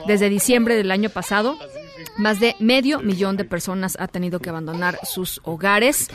desde 0.07 0.29
diciembre 0.29 0.75
del 0.75 0.91
año 0.91 1.11
pasado, 1.11 1.57
más 2.17 2.41
de 2.41 2.57
medio 2.59 3.01
millón 3.01 3.37
de 3.37 3.45
personas 3.45 3.97
ha 4.01 4.09
tenido 4.09 4.41
que 4.41 4.51
abandonar 4.51 4.99
sus 5.05 5.41
hogares. 5.45 6.09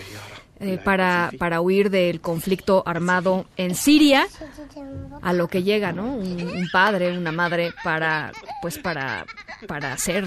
Eh, 0.62 0.80
para, 0.82 1.32
para 1.38 1.60
huir 1.60 1.90
del 1.90 2.22
conflicto 2.22 2.82
armado 2.86 3.46
en 3.58 3.76
Siria, 3.76 4.26
a 5.22 5.34
lo 5.34 5.50
que 5.50 5.64
llega, 5.64 5.92
¿no? 5.92 6.16
Un, 6.16 6.42
un, 6.42 6.70
padre, 6.72 7.18
una 7.18 7.34
madre 7.34 7.74
para, 7.84 8.32
pues 8.62 8.78
para, 8.78 9.26
para 9.68 9.92
hacer 9.92 10.26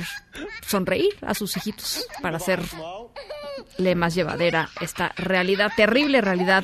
sonreír 0.67 1.17
a 1.23 1.33
sus 1.33 1.57
hijitos, 1.57 2.07
para 2.21 2.37
hacerle 2.37 2.67
más 3.97 4.15
llevadera 4.15 4.69
esta 4.83 5.13
realidad, 5.17 5.73
terrible 5.75 6.21
realidad 6.21 6.63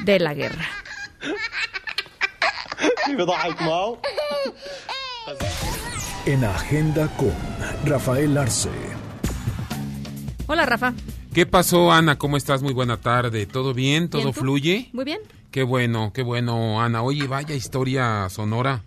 de 0.00 0.18
la 0.18 0.34
guerra. 0.34 0.66
En 6.26 6.44
Agenda 6.44 7.08
con 7.16 7.32
Rafael 7.84 8.36
Arce. 8.36 8.70
Hola, 10.48 10.66
Rafa. 10.66 10.92
¿Qué 11.38 11.46
pasó, 11.46 11.92
Ana? 11.92 12.18
¿Cómo 12.18 12.36
estás? 12.36 12.62
Muy 12.64 12.72
buena 12.72 12.96
tarde. 12.96 13.46
¿Todo 13.46 13.72
bien? 13.72 14.08
¿Todo 14.08 14.32
fluye? 14.32 14.88
Muy 14.92 15.04
bien. 15.04 15.20
Qué 15.52 15.62
bueno, 15.62 16.10
qué 16.12 16.24
bueno, 16.24 16.82
Ana. 16.82 17.02
Oye, 17.02 17.28
vaya 17.28 17.54
historia 17.54 18.28
sonora, 18.28 18.82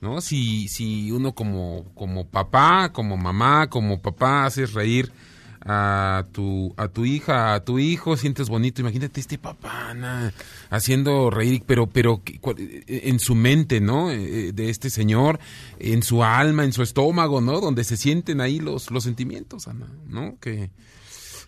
¿no? 0.00 0.22
Si, 0.22 0.66
si 0.68 1.12
uno 1.12 1.34
como, 1.34 1.84
como 1.94 2.26
papá, 2.26 2.90
como 2.94 3.18
mamá, 3.18 3.68
como 3.68 4.00
papá 4.00 4.46
haces 4.46 4.72
reír 4.72 5.12
a 5.60 6.24
tu, 6.32 6.72
a 6.78 6.88
tu 6.88 7.04
hija, 7.04 7.52
a 7.52 7.62
tu 7.66 7.78
hijo, 7.78 8.16
sientes 8.16 8.48
bonito. 8.48 8.80
Imagínate 8.80 9.20
este 9.20 9.36
papá, 9.36 9.90
Ana, 9.90 10.32
haciendo 10.70 11.28
reír, 11.28 11.62
pero, 11.66 11.86
pero 11.86 12.22
¿qué- 12.24 12.38
cuál- 12.40 12.56
en 12.86 13.20
su 13.20 13.34
mente, 13.34 13.82
¿no? 13.82 14.10
Eh, 14.10 14.52
De 14.54 14.70
este 14.70 14.88
señor, 14.88 15.38
en 15.78 16.02
su 16.02 16.24
alma, 16.24 16.64
en 16.64 16.72
su 16.72 16.82
estómago, 16.82 17.42
¿no? 17.42 17.60
Donde 17.60 17.84
se 17.84 17.98
sienten 17.98 18.40
ahí 18.40 18.58
los, 18.58 18.90
los 18.90 19.04
sentimientos, 19.04 19.68
Ana, 19.68 19.86
¿no? 20.08 20.36
Qué, 20.40 20.70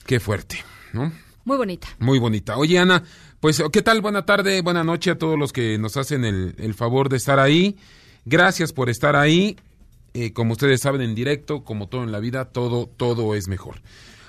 qué 0.05 0.21
fuerte, 0.21 0.65
¿no? 0.93 1.13
Muy 1.45 1.57
bonita. 1.57 1.89
Muy 1.99 2.19
bonita. 2.19 2.57
Oye, 2.57 2.79
Ana, 2.79 3.03
pues, 3.41 3.63
¿qué 3.73 3.83
tal? 3.83 4.01
Buena 4.01 4.25
tarde, 4.25 4.63
buena 4.63 4.85
noche 4.85 5.11
a 5.11 5.19
todos 5.19 5.39
los 5.39 5.53
que 5.53 5.77
nos 5.79 5.97
hacen 5.97 6.25
el, 6.25 6.55
el 6.59 6.75
favor 6.75 7.09
de 7.09 7.17
estar 7.17 7.41
ahí. 7.41 7.77
Gracias 8.25 8.73
por 8.73 8.89
estar 8.89 9.17
ahí. 9.17 9.57
Eh, 10.15 10.33
como 10.33 10.53
ustedes 10.53 10.81
saben, 10.81 11.01
en 11.01 11.15
directo, 11.15 11.65
como 11.65 11.89
todo 11.89 12.05
en 12.05 12.13
la 12.13 12.21
vida, 12.21 12.45
todo, 12.45 12.87
todo 12.87 13.35
es 13.35 13.49
mejor. 13.49 13.81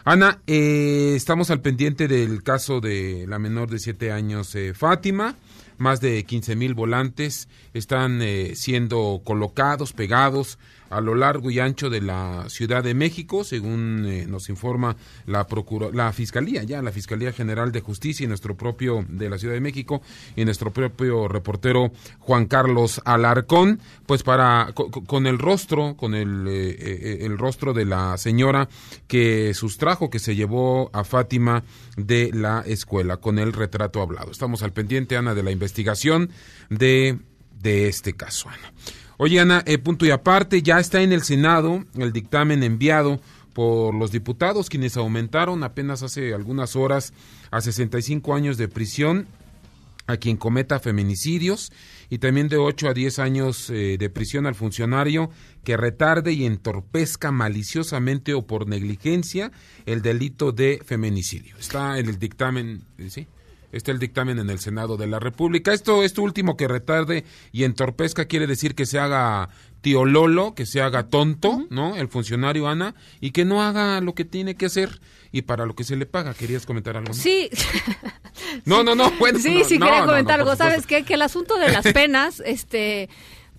Ana, 0.05 0.41
eh, 0.47 1.13
estamos 1.15 1.49
al 1.49 1.61
pendiente 1.61 2.09
del 2.09 2.43
caso 2.43 2.81
de 2.81 3.25
la 3.27 3.39
menor 3.39 3.69
de 3.69 3.79
siete 3.79 4.11
años, 4.11 4.53
eh, 4.55 4.73
Fátima. 4.73 5.37
Más 5.77 6.01
de 6.01 6.23
15 6.25 6.55
mil 6.57 6.73
volantes 6.73 7.47
están 7.73 8.21
eh, 8.21 8.53
siendo 8.55 9.21
colocados, 9.23 9.93
pegados 9.93 10.59
a 10.95 11.01
lo 11.01 11.15
largo 11.15 11.49
y 11.51 11.59
ancho 11.59 11.89
de 11.89 12.01
la 12.01 12.45
Ciudad 12.49 12.83
de 12.83 12.93
México, 12.93 13.43
según 13.43 14.05
eh, 14.07 14.25
nos 14.27 14.49
informa 14.49 14.95
la 15.25 15.47
procura, 15.47 15.89
la 15.93 16.11
Fiscalía, 16.13 16.63
ya 16.63 16.81
la 16.81 16.91
Fiscalía 16.91 17.31
General 17.33 17.71
de 17.71 17.81
Justicia 17.81 18.23
y 18.23 18.27
nuestro 18.27 18.55
propio 18.55 19.05
de 19.09 19.29
la 19.29 19.37
Ciudad 19.37 19.53
de 19.53 19.61
México 19.61 20.01
y 20.35 20.45
nuestro 20.45 20.71
propio 20.71 21.27
reportero 21.27 21.91
Juan 22.19 22.45
Carlos 22.45 23.01
Alarcón, 23.05 23.79
pues 24.05 24.23
para 24.23 24.69
co- 24.73 24.89
co- 24.91 25.03
con, 25.03 25.27
el 25.27 25.39
rostro, 25.39 25.95
con 25.97 26.15
el, 26.15 26.47
eh, 26.47 26.75
eh, 26.79 27.17
el 27.21 27.37
rostro 27.37 27.73
de 27.73 27.85
la 27.85 28.17
señora 28.17 28.69
que 29.07 29.53
sustrajo, 29.53 30.09
que 30.09 30.19
se 30.19 30.35
llevó 30.35 30.89
a 30.93 31.03
Fátima 31.03 31.63
de 31.97 32.31
la 32.33 32.61
escuela, 32.65 33.17
con 33.17 33.39
el 33.39 33.53
retrato 33.53 34.01
hablado. 34.01 34.31
Estamos 34.31 34.63
al 34.63 34.73
pendiente, 34.73 35.17
Ana, 35.17 35.33
de 35.33 35.43
la 35.43 35.51
investigación 35.51 36.29
de, 36.69 37.19
de 37.59 37.87
este 37.87 38.13
caso, 38.13 38.49
Ana. 38.49 38.73
Oye, 39.17 39.39
Ana, 39.39 39.63
eh, 39.65 39.77
punto 39.77 40.05
y 40.05 40.11
aparte, 40.11 40.61
ya 40.61 40.79
está 40.79 41.01
en 41.01 41.13
el 41.13 41.23
Senado 41.23 41.85
el 41.95 42.11
dictamen 42.11 42.63
enviado 42.63 43.19
por 43.53 43.93
los 43.93 44.11
diputados, 44.11 44.69
quienes 44.69 44.97
aumentaron 44.97 45.63
apenas 45.63 46.01
hace 46.01 46.33
algunas 46.33 46.75
horas 46.75 47.13
a 47.51 47.61
65 47.61 48.33
años 48.33 48.57
de 48.57 48.67
prisión 48.67 49.27
a 50.07 50.17
quien 50.17 50.37
cometa 50.37 50.79
feminicidios 50.79 51.71
y 52.09 52.17
también 52.17 52.49
de 52.49 52.57
8 52.57 52.89
a 52.89 52.93
10 52.93 53.19
años 53.19 53.69
eh, 53.69 53.97
de 53.97 54.09
prisión 54.09 54.45
al 54.45 54.55
funcionario 54.55 55.29
que 55.63 55.77
retarde 55.77 56.33
y 56.33 56.45
entorpezca 56.45 57.31
maliciosamente 57.31 58.33
o 58.33 58.45
por 58.45 58.67
negligencia 58.67 59.51
el 59.85 60.01
delito 60.01 60.51
de 60.51 60.81
feminicidio. 60.85 61.55
Está 61.57 61.99
en 61.99 62.09
el 62.09 62.19
dictamen, 62.19 62.83
eh, 62.97 63.09
¿sí? 63.09 63.27
Está 63.73 63.91
el 63.91 63.99
dictamen 63.99 64.39
en 64.39 64.49
el 64.49 64.59
Senado 64.59 64.95
de 64.97 65.07
la 65.07 65.19
República. 65.19 65.73
Esto, 65.73 66.03
esto 66.03 66.21
último 66.21 66.55
que 66.55 66.67
retarde 66.67 67.25
y 67.51 67.63
entorpezca 67.63 68.25
quiere 68.25 68.47
decir 68.47 68.75
que 68.75 68.85
se 68.85 68.99
haga 68.99 69.49
tío 69.81 70.05
Lolo, 70.05 70.55
que 70.55 70.65
se 70.65 70.81
haga 70.81 71.07
tonto, 71.07 71.65
¿no? 71.69 71.95
El 71.97 72.07
funcionario 72.07 72.69
Ana, 72.69 72.95
y 73.19 73.31
que 73.31 73.43
no 73.43 73.61
haga 73.61 73.99
lo 73.99 74.13
que 74.15 74.23
tiene 74.25 74.55
que 74.55 74.67
hacer 74.67 75.01
y 75.31 75.41
para 75.41 75.65
lo 75.65 75.75
que 75.75 75.83
se 75.83 75.97
le 75.97 76.05
paga. 76.05 76.33
¿Querías 76.33 76.65
comentar 76.65 76.95
algo? 76.95 77.13
Sí. 77.23 77.49
No, 78.65 78.83
no, 78.83 78.95
no. 78.95 79.11
Bueno, 79.19 79.39
sí, 79.39 79.59
no, 79.59 79.65
sí, 79.65 79.77
no, 79.77 79.85
quería 79.87 80.01
no, 80.01 80.07
comentar 80.07 80.39
algo. 80.39 80.55
¿Sabes 80.55 80.85
qué? 80.85 81.03
Que 81.03 81.15
el 81.15 81.21
asunto 81.21 81.57
de 81.57 81.71
las 81.71 81.83
penas, 81.93 82.41
este 82.45 83.09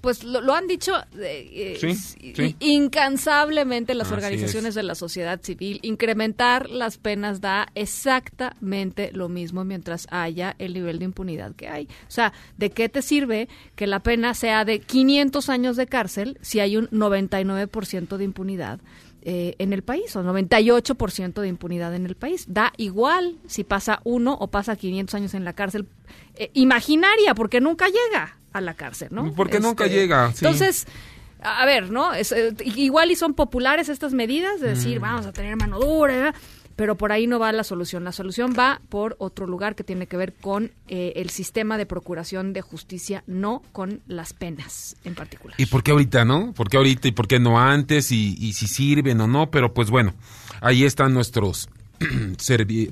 pues 0.05 0.23
lo, 0.23 0.43
lo 0.43 0.53
han 0.55 0.67
dicho 0.67 0.93
eh, 1.19 1.79
Sí, 1.81 1.95
sí. 1.95 2.57
incansablemente 2.61 3.95
las 3.95 4.09
Así 4.09 4.15
organizaciones 4.15 4.69
es. 4.71 4.75
de 4.75 4.83
la 4.83 4.95
sociedad 4.95 5.41
civil. 5.43 5.81
Incrementar 5.83 6.69
las 6.69 6.99
penas 6.99 7.41
da 7.41 7.69
exactamente 7.75 9.11
lo 9.15 9.31
mismo 9.31 9.65
mientras 9.65 10.07
haya 10.11 10.55
el 10.59 10.75
nivel 10.75 10.99
de 10.99 11.07
impunidad 11.07 11.55
que 11.57 11.69
hay. 11.69 11.85
O 12.07 12.11
sea, 12.11 12.35
¿de 12.59 12.69
qué 12.71 12.91
te 12.91 13.01
sirve 13.01 13.49
que 13.77 13.87
la 13.87 14.01
pena 14.01 14.35
sea 14.35 14.67
de 14.67 14.81
500 14.81 15.49
años 15.49 15.77
de 15.77 15.87
cárcel 15.87 16.37
si 16.43 16.61
hay 16.61 16.77
un 16.77 16.89
99% 16.91 18.19
de 18.19 18.25
impunidad? 18.25 18.81
eh, 19.27 19.55
en 19.59 19.73
el 19.73 19.81
país, 19.83 20.15
o 20.17 20.23
98% 20.23 21.41
de 21.41 21.49
impunidad 21.49 21.95
en 21.95 22.05
el 22.05 22.15
país. 22.15 22.45
Da 22.47 22.75
igual 22.77 23.37
si 23.47 23.65
pasa 23.65 24.03
uno 24.05 24.35
o 24.39 24.49
pasa 24.49 24.77
500 24.77 25.15
años 25.15 25.33
en 25.33 25.47
la 25.47 25.55
cárcel 25.55 25.87
eh, 26.35 26.51
imaginaria, 26.53 27.35
porque 27.35 27.59
nunca 27.63 27.87
llega 27.87 28.37
a 28.55 28.61
la 28.63 28.73
cárcel, 28.75 29.09
¿no? 29.11 29.35
Porque 29.35 29.61
nunca 29.61 29.85
Este, 29.85 29.97
llega, 29.99 30.33
sí. 30.33 30.45
Entonces, 30.47 30.87
a 31.43 31.67
ver, 31.67 31.91
¿no? 31.91 32.15
Es, 32.15 32.33
eh, 32.33 32.55
igual 32.65 33.11
y 33.11 33.17
son 33.17 33.35
populares 33.35 33.91
estas 33.91 34.15
medidas 34.15 34.61
de 34.61 34.69
decir, 34.71 34.99
Mm. 34.99 35.03
vamos 35.03 35.27
a 35.27 35.33
tener 35.33 35.57
mano 35.57 35.79
dura, 35.79 36.33
pero 36.77 36.97
por 36.97 37.13
ahí 37.13 37.27
no 37.27 37.39
va 37.39 37.53
la 37.53 37.63
solución. 37.65 38.03
La 38.03 38.13
solución 38.13 38.55
va 38.59 38.81
por 38.89 39.15
otro 39.19 39.47
lugar 39.47 39.75
que 39.77 39.85
tiene 39.85 40.07
que 40.07 40.17
ver 40.17 40.33
con 40.33 40.73
eh, 40.89 41.13
el 41.17 41.31
sistema 41.31 41.77
de 41.79 41.87
procuración 41.87 42.53
de 42.53 42.63
justicia, 42.63 43.23
no 43.27 43.63
con 43.73 44.01
las 44.09 44.33
penas 44.33 44.97
en 45.05 45.15
particular. 45.15 45.55
¿Y 45.61 45.67
por 45.67 45.83
qué 45.83 45.91
ahorita, 45.93 46.25
no? 46.25 46.53
¿Por 46.53 46.69
qué 46.71 46.77
ahorita 46.79 47.07
y 47.09 47.13
por 47.13 47.29
qué 47.29 47.39
no 47.39 47.61
antes? 47.61 48.11
Y, 48.11 48.37
y 48.41 48.55
si 48.55 48.67
sirven 48.67 49.21
o 49.21 49.27
no, 49.27 49.51
pero 49.51 49.73
pues 49.75 49.91
bueno, 49.91 50.15
ahí 50.61 50.85
están 50.85 51.13
nuestros 51.15 51.69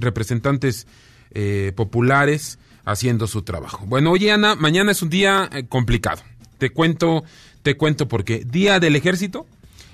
representantes 0.00 0.86
eh, 1.32 1.72
populares 1.74 2.58
haciendo 2.84 3.26
su 3.26 3.42
trabajo. 3.42 3.84
Bueno, 3.86 4.10
oye 4.10 4.32
Ana, 4.32 4.54
mañana 4.54 4.92
es 4.92 5.02
un 5.02 5.10
día 5.10 5.48
eh, 5.52 5.64
complicado. 5.68 6.22
Te 6.58 6.70
cuento, 6.70 7.24
te 7.62 7.76
cuento 7.76 8.08
por 8.08 8.24
qué. 8.24 8.44
Día 8.44 8.80
del 8.80 8.96
Ejército 8.96 9.46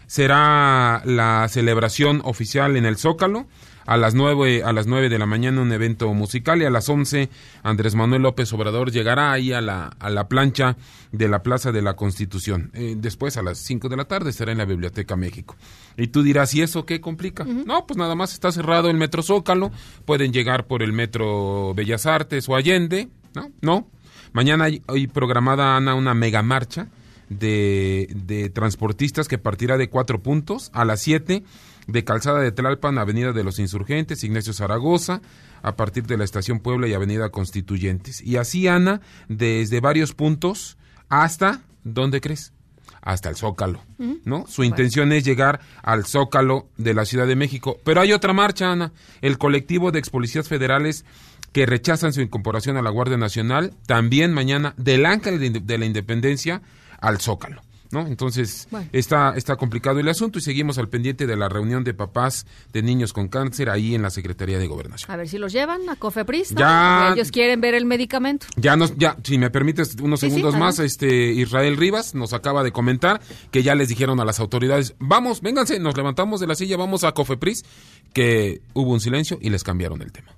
será 0.06 1.02
la 1.04 1.46
celebración 1.48 2.20
oficial 2.24 2.76
en 2.76 2.86
el 2.86 2.96
Zócalo. 2.96 3.46
A 3.88 3.96
las 3.96 4.14
nueve, 4.14 4.62
a 4.62 4.74
las 4.74 4.86
nueve 4.86 5.08
de 5.08 5.18
la 5.18 5.24
mañana 5.24 5.62
un 5.62 5.72
evento 5.72 6.12
musical 6.12 6.60
y 6.60 6.66
a 6.66 6.70
las 6.70 6.90
once 6.90 7.30
Andrés 7.62 7.94
Manuel 7.94 8.20
López 8.20 8.52
Obrador 8.52 8.92
llegará 8.92 9.32
ahí 9.32 9.54
a 9.54 9.62
la, 9.62 9.96
a 9.98 10.10
la 10.10 10.28
plancha 10.28 10.76
de 11.10 11.26
la 11.26 11.42
Plaza 11.42 11.72
de 11.72 11.80
la 11.80 11.96
Constitución. 11.96 12.70
Eh, 12.74 12.96
después 12.98 13.38
a 13.38 13.42
las 13.42 13.56
cinco 13.56 13.88
de 13.88 13.96
la 13.96 14.04
tarde 14.04 14.28
estará 14.28 14.52
en 14.52 14.58
la 14.58 14.66
Biblioteca 14.66 15.16
México. 15.16 15.56
Y 15.96 16.08
tú 16.08 16.22
dirás, 16.22 16.52
¿y 16.52 16.60
eso 16.60 16.84
qué 16.84 17.00
complica? 17.00 17.44
No, 17.44 17.86
pues 17.86 17.96
nada 17.96 18.14
más 18.14 18.34
está 18.34 18.52
cerrado 18.52 18.90
el 18.90 18.98
Metro 18.98 19.22
Zócalo, 19.22 19.72
pueden 20.04 20.34
llegar 20.34 20.66
por 20.66 20.82
el 20.82 20.92
Metro 20.92 21.72
Bellas 21.74 22.04
Artes 22.04 22.46
o 22.50 22.56
Allende, 22.56 23.08
¿no? 23.34 23.50
No. 23.62 23.88
Mañana 24.34 24.64
hay, 24.64 24.82
hay 24.86 25.06
programada, 25.06 25.76
Ana, 25.76 25.94
una 25.94 26.12
mega 26.12 26.42
marcha 26.42 26.88
de, 27.30 28.08
de 28.14 28.50
transportistas 28.50 29.28
que 29.28 29.38
partirá 29.38 29.78
de 29.78 29.88
cuatro 29.88 30.22
puntos 30.22 30.70
a 30.74 30.84
las 30.84 31.00
siete 31.00 31.42
de 31.88 32.04
Calzada 32.04 32.40
de 32.40 32.52
Tlalpan, 32.52 32.98
Avenida 32.98 33.32
de 33.32 33.42
los 33.42 33.58
Insurgentes, 33.58 34.22
Ignacio 34.22 34.52
Zaragoza, 34.52 35.20
a 35.62 35.74
partir 35.74 36.06
de 36.06 36.16
la 36.16 36.24
Estación 36.24 36.60
Puebla 36.60 36.86
y 36.86 36.94
Avenida 36.94 37.30
Constituyentes. 37.30 38.20
Y 38.20 38.36
así, 38.36 38.68
Ana, 38.68 39.00
desde 39.28 39.80
varios 39.80 40.14
puntos 40.14 40.76
hasta, 41.08 41.62
¿dónde 41.82 42.20
crees? 42.20 42.52
Hasta 43.00 43.30
el 43.30 43.36
Zócalo, 43.36 43.82
¿no? 44.24 44.46
Su 44.46 44.64
intención 44.64 45.12
es 45.12 45.24
llegar 45.24 45.60
al 45.82 46.04
Zócalo 46.04 46.68
de 46.76 46.92
la 46.92 47.06
Ciudad 47.06 47.26
de 47.26 47.36
México. 47.36 47.78
Pero 47.84 48.02
hay 48.02 48.12
otra 48.12 48.34
marcha, 48.34 48.70
Ana. 48.70 48.92
El 49.22 49.38
colectivo 49.38 49.90
de 49.90 49.98
ex 49.98 50.10
policías 50.10 50.46
federales 50.46 51.06
que 51.52 51.64
rechazan 51.64 52.12
su 52.12 52.20
incorporación 52.20 52.76
a 52.76 52.82
la 52.82 52.90
Guardia 52.90 53.16
Nacional, 53.16 53.72
también 53.86 54.34
mañana 54.34 54.74
del 54.76 55.06
Ángel 55.06 55.64
de 55.64 55.78
la 55.78 55.86
Independencia 55.86 56.60
al 57.00 57.18
Zócalo. 57.18 57.62
¿No? 57.90 58.06
Entonces 58.06 58.68
Bueno. 58.70 58.86
está, 58.92 59.32
está 59.36 59.56
complicado 59.56 59.98
el 59.98 60.08
asunto 60.08 60.38
y 60.38 60.42
seguimos 60.42 60.76
al 60.76 60.88
pendiente 60.88 61.26
de 61.26 61.36
la 61.36 61.48
reunión 61.48 61.84
de 61.84 61.94
papás 61.94 62.44
de 62.72 62.82
niños 62.82 63.14
con 63.14 63.28
cáncer 63.28 63.70
ahí 63.70 63.94
en 63.94 64.02
la 64.02 64.10
Secretaría 64.10 64.58
de 64.58 64.66
Gobernación. 64.66 65.10
A 65.10 65.16
ver 65.16 65.26
si 65.26 65.38
los 65.38 65.52
llevan 65.52 65.88
a 65.88 65.96
Cofepris. 65.96 66.52
¿no? 66.52 66.60
Ya- 66.60 67.12
Ellos 67.14 67.30
quieren 67.30 67.60
ver 67.62 67.74
el 67.74 67.86
medicamento. 67.86 68.46
Ya 68.56 68.76
nos, 68.76 68.94
ya, 68.98 69.16
si 69.24 69.38
me 69.38 69.48
permites 69.50 69.96
unos 70.02 70.20
Sí, 70.20 70.26
sí, 70.26 70.36
segundos 70.36 70.58
más, 70.60 70.78
este 70.80 71.32
Israel 71.32 71.76
Rivas 71.78 72.14
nos 72.14 72.34
acaba 72.34 72.62
de 72.62 72.72
comentar 72.72 73.20
que 73.50 73.62
ya 73.62 73.74
les 73.74 73.88
dijeron 73.88 74.20
a 74.20 74.24
las 74.26 74.38
autoridades, 74.38 74.94
vamos, 74.98 75.40
vénganse, 75.40 75.78
nos 75.78 75.96
levantamos 75.96 76.40
de 76.40 76.46
la 76.46 76.54
silla, 76.54 76.76
vamos 76.76 77.04
a 77.04 77.12
Cofepris, 77.12 77.64
que 78.12 78.60
hubo 78.74 78.92
un 78.92 79.00
silencio 79.00 79.38
y 79.40 79.50
les 79.50 79.64
cambiaron 79.64 80.02
el 80.02 80.12
tema. 80.12 80.28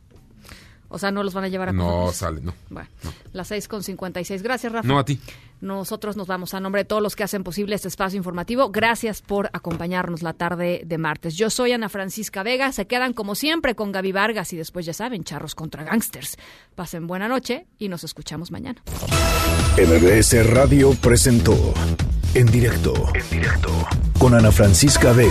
O 0.91 0.99
sea, 0.99 1.11
no 1.11 1.23
los 1.23 1.33
van 1.35 1.45
a 1.45 1.49
llevar 1.49 1.69
a 1.71 1.73
No 1.73 1.85
Cofepris. 1.87 2.17
sale, 2.19 2.41
no. 2.43 2.53
Bueno, 2.69 2.89
las 3.33 3.49
seis 3.49 3.69
con 3.69 3.83
cincuenta 3.83 4.21
y 4.21 4.25
seis. 4.25 4.43
Gracias, 4.43 4.73
Rafa. 4.73 4.87
No 4.87 4.99
a 4.99 5.05
ti. 5.05 5.19
Nosotros 5.61 6.17
nos 6.17 6.27
vamos 6.27 6.55
a 6.55 6.61
nombre 6.61 6.81
de 6.83 6.85
todos 6.87 7.03
los 7.03 7.15
que 7.17 7.23
hacen 7.23 7.45
posible 7.45 7.75
este 7.77 7.89
espacio 7.89 8.17
informativo. 8.17 8.71
Gracias 8.71 9.21
por 9.23 9.51
acompañarnos 9.53 10.23
la 10.23 10.33
tarde 10.33 10.83
de 10.87 10.99
martes. 10.99 11.37
Yo 11.37 11.51
soy 11.51 11.73
Ana 11.73 11.89
Francisca 11.91 12.43
Vega. 12.43 12.73
Se 12.73 12.87
quedan 12.87 13.13
como 13.13 13.35
siempre 13.35 13.75
con 13.75 13.93
Gaby 13.93 14.13
Vargas 14.13 14.53
y 14.53 14.57
después 14.57 14.87
ya 14.87 14.95
saben, 14.95 15.23
charros 15.23 15.55
contra 15.55 15.85
gangsters. 15.85 16.37
Pasen 16.75 17.07
buena 17.07 17.29
noche 17.29 17.67
y 17.79 17.89
nos 17.89 18.05
escuchamos 18.05 18.51
mañana. 18.51 18.83
MBS 19.77 20.47
Radio 20.51 20.93
presentó 20.95 21.55
En 22.35 22.47
directo, 22.47 22.95
en 23.15 23.31
directo, 23.31 23.73
con 24.19 24.35
Ana 24.35 24.51
Francisca 24.53 25.13
Vega, 25.13 25.31